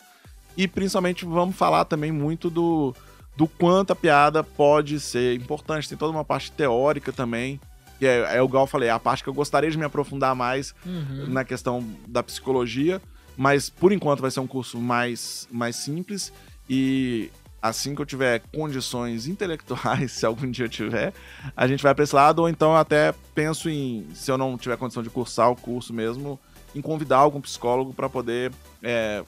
E 0.57 0.67
principalmente 0.67 1.23
vamos 1.25 1.55
falar 1.55 1.85
também 1.85 2.11
muito 2.11 2.49
do, 2.49 2.95
do 3.37 3.47
quanto 3.47 3.91
a 3.91 3.95
piada 3.95 4.43
pode 4.43 4.99
ser 4.99 5.35
importante. 5.35 5.87
Tem 5.87 5.97
toda 5.97 6.11
uma 6.11 6.25
parte 6.25 6.51
teórica 6.51 7.11
também. 7.11 7.59
Que 7.99 8.07
é, 8.07 8.37
é 8.37 8.41
o 8.41 8.45
igual 8.45 8.63
eu 8.63 8.67
falei, 8.67 8.89
é 8.89 8.91
a 8.91 8.99
parte 8.99 9.23
que 9.23 9.29
eu 9.29 9.33
gostaria 9.33 9.69
de 9.69 9.77
me 9.77 9.85
aprofundar 9.85 10.33
mais 10.35 10.73
Uhum. 10.85 11.27
na 11.29 11.43
questão 11.45 11.87
da 12.07 12.23
psicologia, 12.23 12.99
mas 13.37 13.69
por 13.69 13.91
enquanto 13.91 14.21
vai 14.21 14.31
ser 14.31 14.39
um 14.39 14.47
curso 14.47 14.77
mais, 14.79 15.47
mais 15.51 15.75
simples 15.75 16.33
e 16.69 17.29
assim 17.67 17.95
que 17.95 18.01
eu 18.01 18.05
tiver 18.05 18.41
condições 18.53 19.27
intelectuais, 19.27 20.11
se 20.13 20.25
algum 20.25 20.49
dia 20.49 20.65
eu 20.65 20.69
tiver, 20.69 21.13
a 21.55 21.67
gente 21.67 21.81
vai 21.81 21.93
para 21.95 22.03
esse 22.03 22.15
lado, 22.15 22.39
ou 22.39 22.49
então 22.49 22.71
eu 22.71 22.77
até 22.77 23.13
penso 23.33 23.69
em, 23.69 24.07
se 24.13 24.31
eu 24.31 24.37
não 24.37 24.57
tiver 24.57 24.77
condição 24.77 25.01
de 25.01 25.09
cursar 25.09 25.49
o 25.49 25.55
curso 25.55 25.93
mesmo, 25.93 26.39
em 26.75 26.81
convidar 26.81 27.17
algum 27.17 27.41
psicólogo 27.41 27.93
para 27.93 28.09
poder 28.09 28.51
é, 28.83 29.23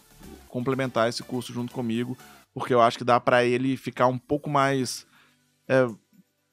complementar 0.47 1.09
esse 1.09 1.23
curso 1.23 1.51
junto 1.51 1.73
comigo, 1.73 2.17
porque 2.53 2.73
eu 2.73 2.81
acho 2.81 2.97
que 2.97 3.03
dá 3.03 3.19
para 3.19 3.43
ele 3.43 3.75
ficar 3.75 4.07
um 4.07 4.17
pouco 4.17 4.49
mais 4.49 5.05
é, 5.67 5.87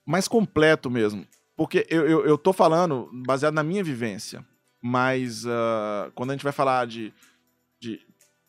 mais 0.07 0.29
completo 0.29 0.91
mesmo. 0.91 1.27
Porque 1.57 1.87
eu, 1.89 2.07
eu, 2.07 2.27
eu 2.27 2.37
tô 2.37 2.53
falando 2.53 3.09
baseado 3.27 3.55
na 3.55 3.63
minha 3.63 3.83
vivência, 3.83 4.45
mas 4.83 5.47
ah, 5.47 6.11
quando 6.15 6.31
a 6.31 6.33
gente 6.35 6.43
vai 6.43 6.53
falar 6.53 6.87
de, 6.87 7.13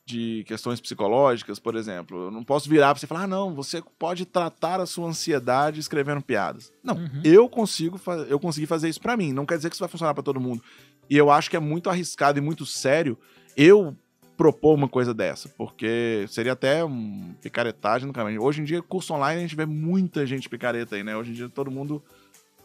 de 0.06 0.44
questões 0.48 0.80
psicológicas, 0.80 1.58
por 1.58 1.76
exemplo, 1.76 2.26
eu 2.26 2.32
não 2.32 2.44
posso 2.44 2.70
virar 2.70 2.94
pra 2.94 3.00
você 3.00 3.06
e 3.06 3.10
falar, 3.10 3.24
ah, 3.24 3.28
não, 3.28 3.56
você 3.56 3.82
pode 3.98 4.24
tratar 4.26 4.80
a 4.80 4.86
sua 4.86 5.08
ansiedade 5.08 5.80
escrevendo 5.80 6.22
piadas. 6.22 6.72
Não, 6.84 6.96
Uhum. 6.96 7.22
eu 7.24 7.50
consigo 7.50 8.00
eu 8.30 8.40
consegui 8.40 8.68
fazer 8.68 8.88
isso 8.88 9.02
pra 9.02 9.18
mim. 9.18 9.34
Não 9.34 9.46
quer 9.48 9.58
dizer 9.58 9.70
que 9.70 9.76
isso 9.76 9.82
vai 9.84 9.90
funcionar 9.90 10.14
pra 10.14 10.22
todo 10.22 10.40
mundo. 10.40 10.62
E 11.10 11.18
eu 11.18 11.32
acho 11.32 11.50
que 11.50 11.56
é 11.56 11.60
muito 11.60 11.90
arriscado 11.90 12.38
e 12.38 12.42
muito 12.42 12.66
sério 12.68 13.18
eu 13.58 13.96
propor 14.38 14.76
uma 14.76 14.88
coisa 14.90 15.14
dessa, 15.14 15.50
porque 15.50 16.26
seria 16.28 16.52
até 16.54 16.84
um 16.86 17.34
picaretagem 17.42 18.06
no 18.06 18.14
caminho. 18.14 18.44
Hoje 18.44 18.62
em 18.62 18.66
dia, 18.66 18.82
curso 18.84 19.14
online, 19.14 19.40
a 19.40 19.42
gente 19.42 19.56
vê 19.56 19.66
muita 19.66 20.26
gente 20.26 20.48
picareta 20.50 20.96
aí, 20.98 21.04
né? 21.04 21.16
Hoje 21.18 21.32
em 21.32 21.34
dia, 21.34 21.50
todo 21.50 21.72
mundo 21.72 22.04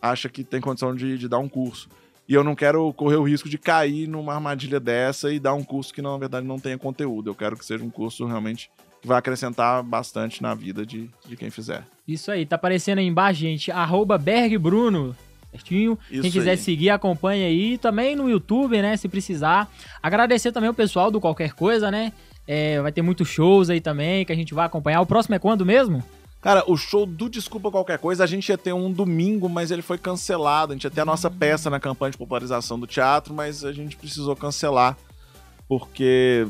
acha 0.03 0.29
que 0.29 0.43
tem 0.45 0.61
condição 0.61 0.95
de, 0.95 1.17
de 1.17 1.29
dar 1.29 1.39
um 1.39 1.49
curso. 1.49 1.89
E 2.31 2.35
eu 2.35 2.45
não 2.45 2.55
quero 2.55 2.93
correr 2.93 3.17
o 3.17 3.25
risco 3.25 3.49
de 3.49 3.59
cair 3.59 4.07
numa 4.07 4.33
armadilha 4.33 4.79
dessa 4.79 5.33
e 5.33 5.41
dar 5.41 5.53
um 5.53 5.65
curso 5.65 5.93
que, 5.93 6.01
na 6.01 6.17
verdade, 6.17 6.47
não 6.47 6.61
tenha 6.61 6.79
conteúdo. 6.79 7.29
Eu 7.29 7.35
quero 7.35 7.57
que 7.57 7.65
seja 7.65 7.83
um 7.83 7.91
curso 7.91 8.25
realmente 8.25 8.71
que 9.03 9.09
vai 9.09 9.19
acrescentar 9.19 9.83
bastante 9.83 10.41
na 10.41 10.55
vida 10.55 10.87
de, 10.87 11.11
de 11.27 11.37
quem 11.37 11.51
fizer. 11.51 11.83
Isso 12.07 12.31
aí, 12.31 12.47
tá 12.47 12.55
aparecendo 12.55 12.99
aí 12.99 13.05
embaixo, 13.05 13.41
gente. 13.41 13.73
Arroba 13.73 14.17
Bergbruno. 14.17 15.17
Certinho? 15.51 15.99
Quem 16.09 16.21
Isso 16.21 16.31
quiser 16.31 16.53
aí. 16.53 16.57
seguir, 16.57 16.91
acompanha 16.91 17.49
aí. 17.49 17.77
Também 17.79 18.15
no 18.15 18.31
YouTube, 18.31 18.81
né? 18.81 18.97
Se 18.97 19.09
precisar. 19.09 19.69
Agradecer 20.01 20.53
também 20.53 20.71
o 20.71 20.75
pessoal 20.75 21.11
do 21.11 21.21
Qualquer 21.21 21.53
Coisa, 21.55 21.91
né? 21.91 22.13
É, 22.47 22.81
vai 22.81 22.93
ter 22.93 23.03
muitos 23.03 23.27
shows 23.27 23.71
aí 23.71 23.81
também 23.81 24.25
que 24.25 24.31
a 24.31 24.37
gente 24.37 24.55
vai 24.55 24.67
acompanhar. 24.67 25.01
O 25.01 25.07
próximo 25.07 25.35
é 25.35 25.41
quando 25.41 25.67
mesmo? 25.67 26.01
Cara, 26.41 26.65
o 26.67 26.77
show 26.77 27.05
do 27.05 27.29
Desculpa 27.29 27.71
Qualquer 27.71 27.99
Coisa, 27.99 28.25
a 28.25 28.27
gente 28.27 28.49
ia 28.49 28.57
ter 28.57 28.73
um 28.73 28.91
domingo, 28.91 29.49
mas 29.49 29.71
ele 29.71 29.83
foi 29.83 29.99
cancelado. 29.99 30.73
A 30.73 30.75
gente 30.75 30.85
ia 30.85 30.91
ter 30.91 31.03
a 31.03 31.05
nossa 31.05 31.31
peça 31.31 31.69
na 31.69 31.79
campanha 31.79 32.13
de 32.13 32.19
popularização 32.19 32.81
do 32.81 32.87
teatro, 32.87 33.35
mas 33.35 33.63
a 33.63 33.73
gente 33.73 33.97
precisou 33.97 34.35
cancelar. 34.35 34.97
Porque 35.69 36.47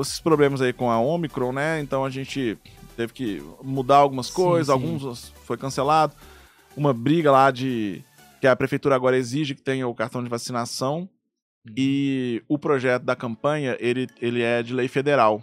esses 0.00 0.20
problemas 0.20 0.60
aí 0.60 0.72
com 0.72 0.90
a 0.90 1.00
Omicron, 1.00 1.52
né? 1.52 1.80
Então 1.80 2.04
a 2.04 2.10
gente 2.10 2.58
teve 2.96 3.12
que 3.14 3.42
mudar 3.62 3.96
algumas 3.96 4.26
Sim, 4.26 4.34
coisas, 4.34 4.66
sim. 4.66 4.72
alguns 4.72 5.32
foi 5.44 5.56
cancelado. 5.56 6.14
Uma 6.76 6.92
briga 6.92 7.32
lá 7.32 7.50
de. 7.50 8.04
que 8.40 8.46
a 8.46 8.54
prefeitura 8.54 8.94
agora 8.94 9.16
exige 9.16 9.54
que 9.54 9.62
tenha 9.62 9.88
o 9.88 9.94
cartão 9.94 10.22
de 10.22 10.28
vacinação. 10.28 11.08
E 11.76 12.42
o 12.48 12.58
projeto 12.58 13.02
da 13.02 13.16
campanha, 13.16 13.76
ele, 13.80 14.06
ele 14.20 14.42
é 14.42 14.62
de 14.62 14.74
lei 14.74 14.88
federal. 14.88 15.42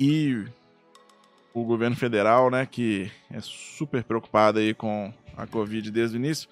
E 0.00 0.44
o 1.54 1.64
governo 1.64 1.96
federal, 1.96 2.50
né, 2.50 2.66
que 2.70 3.10
é 3.30 3.38
super 3.40 4.02
preocupado 4.04 4.58
aí 4.58 4.72
com 4.74 5.12
a 5.36 5.46
Covid 5.46 5.90
desde 5.90 6.16
o 6.16 6.18
início, 6.18 6.48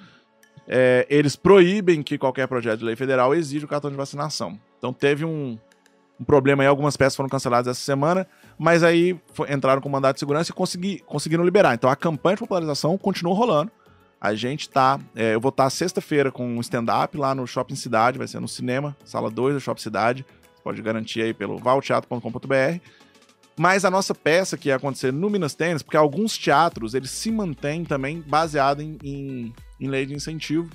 é, 0.69 1.07
eles 1.11 1.37
proíbem 1.37 2.03
que 2.03 2.19
qualquer 2.19 2.47
projeto 2.47 2.81
de 2.81 2.85
lei 2.85 2.97
federal 2.97 3.35
exija 3.35 3.65
o 3.65 3.69
cartão 3.69 3.91
de 3.91 3.97
vacinação. 3.97 4.59
Então 4.79 4.93
teve 4.93 5.25
um, 5.25 5.59
um 6.19 6.25
problema 6.25 6.63
aí, 6.63 6.67
algumas 6.67 6.97
peças 6.97 7.17
foram 7.17 7.29
canceladas 7.29 7.67
essa 7.67 7.81
semana, 7.85 8.27
mas 8.59 8.83
aí 8.83 9.19
fo- 9.33 9.47
entraram 9.47 9.81
com 9.81 9.89
mandato 9.89 10.17
de 10.17 10.21
segurança 10.21 10.51
e 10.51 10.55
consegui, 10.55 11.01
conseguiram 11.07 11.45
liberar. 11.45 11.75
Então 11.75 11.91
a 11.91 11.97
campanha 11.97 12.37
de 12.37 12.41
popularização 12.41 12.97
continuou 12.99 13.35
rolando. 13.35 13.71
A 14.21 14.35
gente 14.35 14.69
tá. 14.69 15.01
é, 15.17 15.35
eu 15.35 15.41
vou 15.41 15.49
estar 15.49 15.69
sexta-feira 15.71 16.31
com 16.31 16.47
um 16.47 16.61
stand-up 16.61 17.17
lá 17.17 17.35
no 17.35 17.47
Shopping 17.47 17.75
Cidade, 17.75 18.19
vai 18.19 18.29
ser 18.29 18.39
no 18.39 18.47
cinema, 18.47 18.95
sala 19.03 19.31
2 19.31 19.55
do 19.55 19.61
Shopping 19.61 19.81
Cidade. 19.81 20.27
Você 20.55 20.63
pode 20.63 20.83
garantir 20.83 21.23
aí 21.23 21.33
pelo 21.33 21.57
valteatro.com.br. 21.57 22.81
Mas 23.61 23.85
a 23.85 23.91
nossa 23.91 24.15
peça 24.15 24.57
que 24.57 24.71
ia 24.71 24.77
acontecer 24.77 25.13
no 25.13 25.29
Minas 25.29 25.55
Tênis, 25.55 25.83
porque 25.83 25.99
alguns 25.99 26.39
teatros 26.39 26.95
eles 26.95 27.11
se 27.11 27.31
mantêm 27.31 27.85
também 27.85 28.23
baseado 28.23 28.81
em, 28.81 28.97
em, 29.05 29.55
em 29.79 29.87
lei 29.87 30.07
de 30.07 30.15
incentivo, 30.15 30.71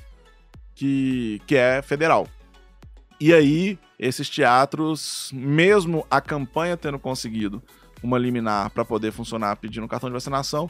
que, 0.76 1.42
que 1.48 1.56
é 1.56 1.82
federal. 1.82 2.28
E 3.20 3.34
aí, 3.34 3.80
esses 3.98 4.30
teatros, 4.30 5.32
mesmo 5.34 6.06
a 6.12 6.22
campanha 6.22 6.78
tendo 6.78 7.00
conseguido 7.00 7.60
uma 8.04 8.20
liminar 8.20 8.70
para 8.70 8.86
poder 8.86 9.12
funcionar 9.12 9.56
pedindo 9.56 9.88
cartão 9.88 10.08
de 10.08 10.14
vacinação, 10.14 10.70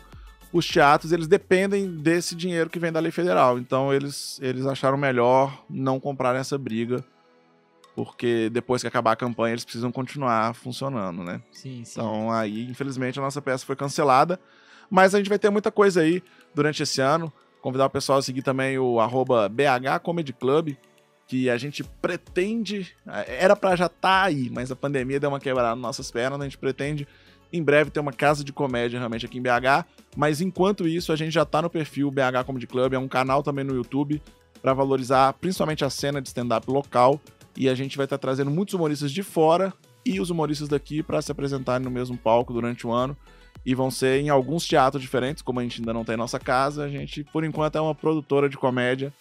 os 0.53 0.65
teatros 0.65 1.11
eles 1.11 1.27
dependem 1.27 1.97
desse 1.97 2.33
dinheiro 2.33 2.69
que 2.69 2.79
vem 2.79 2.93
da 2.93 3.01
lei 3.01 3.11
federal. 3.11 3.59
Então 3.59 3.93
eles, 3.93 4.39
eles 4.41 4.65
acharam 4.65 4.95
melhor 4.95 5.65
não 5.69 5.99
comprar 5.99 6.33
essa 6.33 6.57
briga, 6.57 7.03
porque 7.95 8.49
depois 8.49 8.81
que 8.81 8.87
acabar 8.87 9.13
a 9.13 9.15
campanha 9.15 9.53
eles 9.53 9.63
precisam 9.63 9.91
continuar 9.91 10.53
funcionando, 10.53 11.23
né? 11.23 11.41
Sim, 11.51 11.83
sim. 11.85 11.99
Então 11.99 12.29
aí, 12.31 12.67
infelizmente, 12.69 13.17
a 13.17 13.21
nossa 13.21 13.41
peça 13.41 13.65
foi 13.65 13.75
cancelada. 13.75 14.39
Mas 14.89 15.15
a 15.15 15.17
gente 15.17 15.29
vai 15.29 15.39
ter 15.39 15.49
muita 15.49 15.71
coisa 15.71 16.01
aí 16.01 16.21
durante 16.53 16.83
esse 16.83 17.01
ano. 17.01 17.31
Convidar 17.61 17.85
o 17.85 17.89
pessoal 17.89 18.19
a 18.19 18.21
seguir 18.21 18.43
também 18.43 18.77
o 18.77 18.99
arroba 18.99 19.49
BH 19.49 19.99
Comedy 20.03 20.31
Club, 20.33 20.75
que 21.27 21.49
a 21.49 21.57
gente 21.57 21.83
pretende. 21.83 22.95
Era 23.27 23.55
pra 23.55 23.75
já 23.75 23.87
estar 23.87 24.23
aí, 24.23 24.49
mas 24.51 24.71
a 24.71 24.75
pandemia 24.75 25.19
deu 25.19 25.29
uma 25.29 25.39
quebrada 25.39 25.69
nas 25.69 25.79
nossas 25.79 26.11
pernas. 26.11 26.39
A 26.39 26.43
gente 26.43 26.57
pretende 26.57 27.07
em 27.51 27.63
breve 27.63 27.89
ter 27.89 27.99
uma 27.99 28.11
casa 28.11 28.43
de 28.43 28.53
comédia 28.53 28.99
realmente 28.99 29.25
aqui 29.25 29.39
em 29.39 29.41
BH. 29.41 29.85
Mas 30.15 30.41
enquanto 30.41 30.87
isso, 30.87 31.11
a 31.11 31.15
gente 31.15 31.31
já 31.31 31.45
tá 31.45 31.61
no 31.61 31.69
perfil 31.69 32.11
BH 32.11 32.43
Comedy 32.45 32.67
Club, 32.67 32.93
é 32.93 32.99
um 32.99 33.07
canal 33.07 33.41
também 33.41 33.63
no 33.63 33.73
YouTube 33.73 34.21
para 34.61 34.73
valorizar 34.73 35.33
principalmente 35.33 35.83
a 35.83 35.89
cena 35.89 36.21
de 36.21 36.27
stand-up 36.27 36.69
local. 36.69 37.19
E 37.57 37.69
a 37.69 37.75
gente 37.75 37.97
vai 37.97 38.05
estar 38.05 38.17
trazendo 38.17 38.51
muitos 38.51 38.73
humoristas 38.73 39.11
de 39.11 39.23
fora 39.23 39.73
e 40.05 40.19
os 40.19 40.29
humoristas 40.29 40.67
daqui 40.67 41.01
para 41.01 41.21
se 41.21 41.31
apresentarem 41.31 41.83
no 41.83 41.91
mesmo 41.91 42.17
palco 42.17 42.53
durante 42.53 42.85
o 42.85 42.91
ano. 42.91 43.15
E 43.65 43.73
vão 43.73 43.89
ser 43.89 44.21
em 44.21 44.29
alguns 44.29 44.67
teatros 44.67 45.01
diferentes, 45.01 45.41
como 45.41 45.59
a 45.59 45.63
gente 45.63 45.81
ainda 45.81 45.93
não 45.93 46.05
tem 46.05 46.15
nossa 46.15 46.39
casa. 46.39 46.83
A 46.83 46.89
gente, 46.89 47.23
por 47.23 47.43
enquanto, 47.43 47.77
é 47.77 47.81
uma 47.81 47.95
produtora 47.95 48.47
de 48.47 48.57
comédia, 48.57 49.11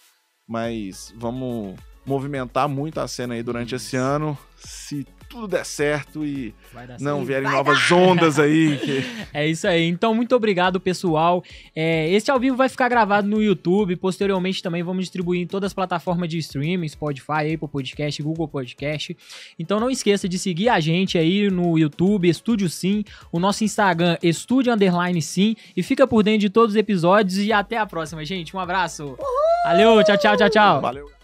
mas 0.47 1.13
vamos 1.17 1.75
movimentar 2.05 2.69
muito 2.69 2.99
a 2.99 3.07
cena 3.07 3.33
aí 3.33 3.41
durante 3.41 3.73
esse 3.73 3.95
ano. 3.95 4.37
Se 4.55 5.07
tudo 5.29 5.47
der 5.47 5.65
certo 5.65 6.25
e 6.25 6.53
dar 6.73 6.87
não 6.99 7.17
certo. 7.17 7.25
vierem 7.25 7.43
Vai 7.43 7.53
novas 7.55 7.91
ondas 7.91 8.39
aí. 8.39 8.77
que- 8.83 9.03
É 9.33 9.47
isso 9.47 9.67
aí. 9.67 9.83
Então, 9.87 10.13
muito 10.13 10.35
obrigado, 10.35 10.79
pessoal. 10.79 11.43
É, 11.75 12.09
esse 12.11 12.29
ao 12.31 12.39
vivo 12.39 12.55
vai 12.55 12.69
ficar 12.69 12.87
gravado 12.89 13.27
no 13.27 13.41
YouTube. 13.41 13.95
Posteriormente, 13.95 14.61
também 14.63 14.83
vamos 14.83 15.03
distribuir 15.05 15.41
em 15.41 15.47
todas 15.47 15.67
as 15.67 15.73
plataformas 15.73 16.29
de 16.29 16.37
streaming: 16.37 16.87
Spotify, 16.87 17.53
Apple 17.53 17.67
Podcast, 17.67 18.21
Google 18.23 18.47
Podcast. 18.47 19.17
Então, 19.59 19.79
não 19.79 19.89
esqueça 19.89 20.27
de 20.29 20.37
seguir 20.39 20.69
a 20.69 20.79
gente 20.79 21.17
aí 21.17 21.49
no 21.49 21.77
YouTube, 21.77 22.29
Estúdio 22.29 22.69
Sim, 22.69 23.03
o 23.31 23.39
nosso 23.39 23.63
Instagram, 23.63 24.17
Estúdio 24.23 24.73
Underline 24.73 25.21
Sim. 25.21 25.55
E 25.75 25.83
fica 25.83 26.05
por 26.07 26.23
dentro 26.23 26.41
de 26.41 26.49
todos 26.49 26.71
os 26.71 26.75
episódios. 26.75 27.37
E 27.39 27.51
até 27.51 27.77
a 27.77 27.85
próxima, 27.85 28.23
gente. 28.25 28.55
Um 28.55 28.59
abraço. 28.59 29.17
Valeu, 29.65 30.03
tchau, 30.03 30.17
tchau, 30.17 30.37
tchau, 30.37 30.49
tchau. 30.49 30.81
Valeu. 30.81 31.14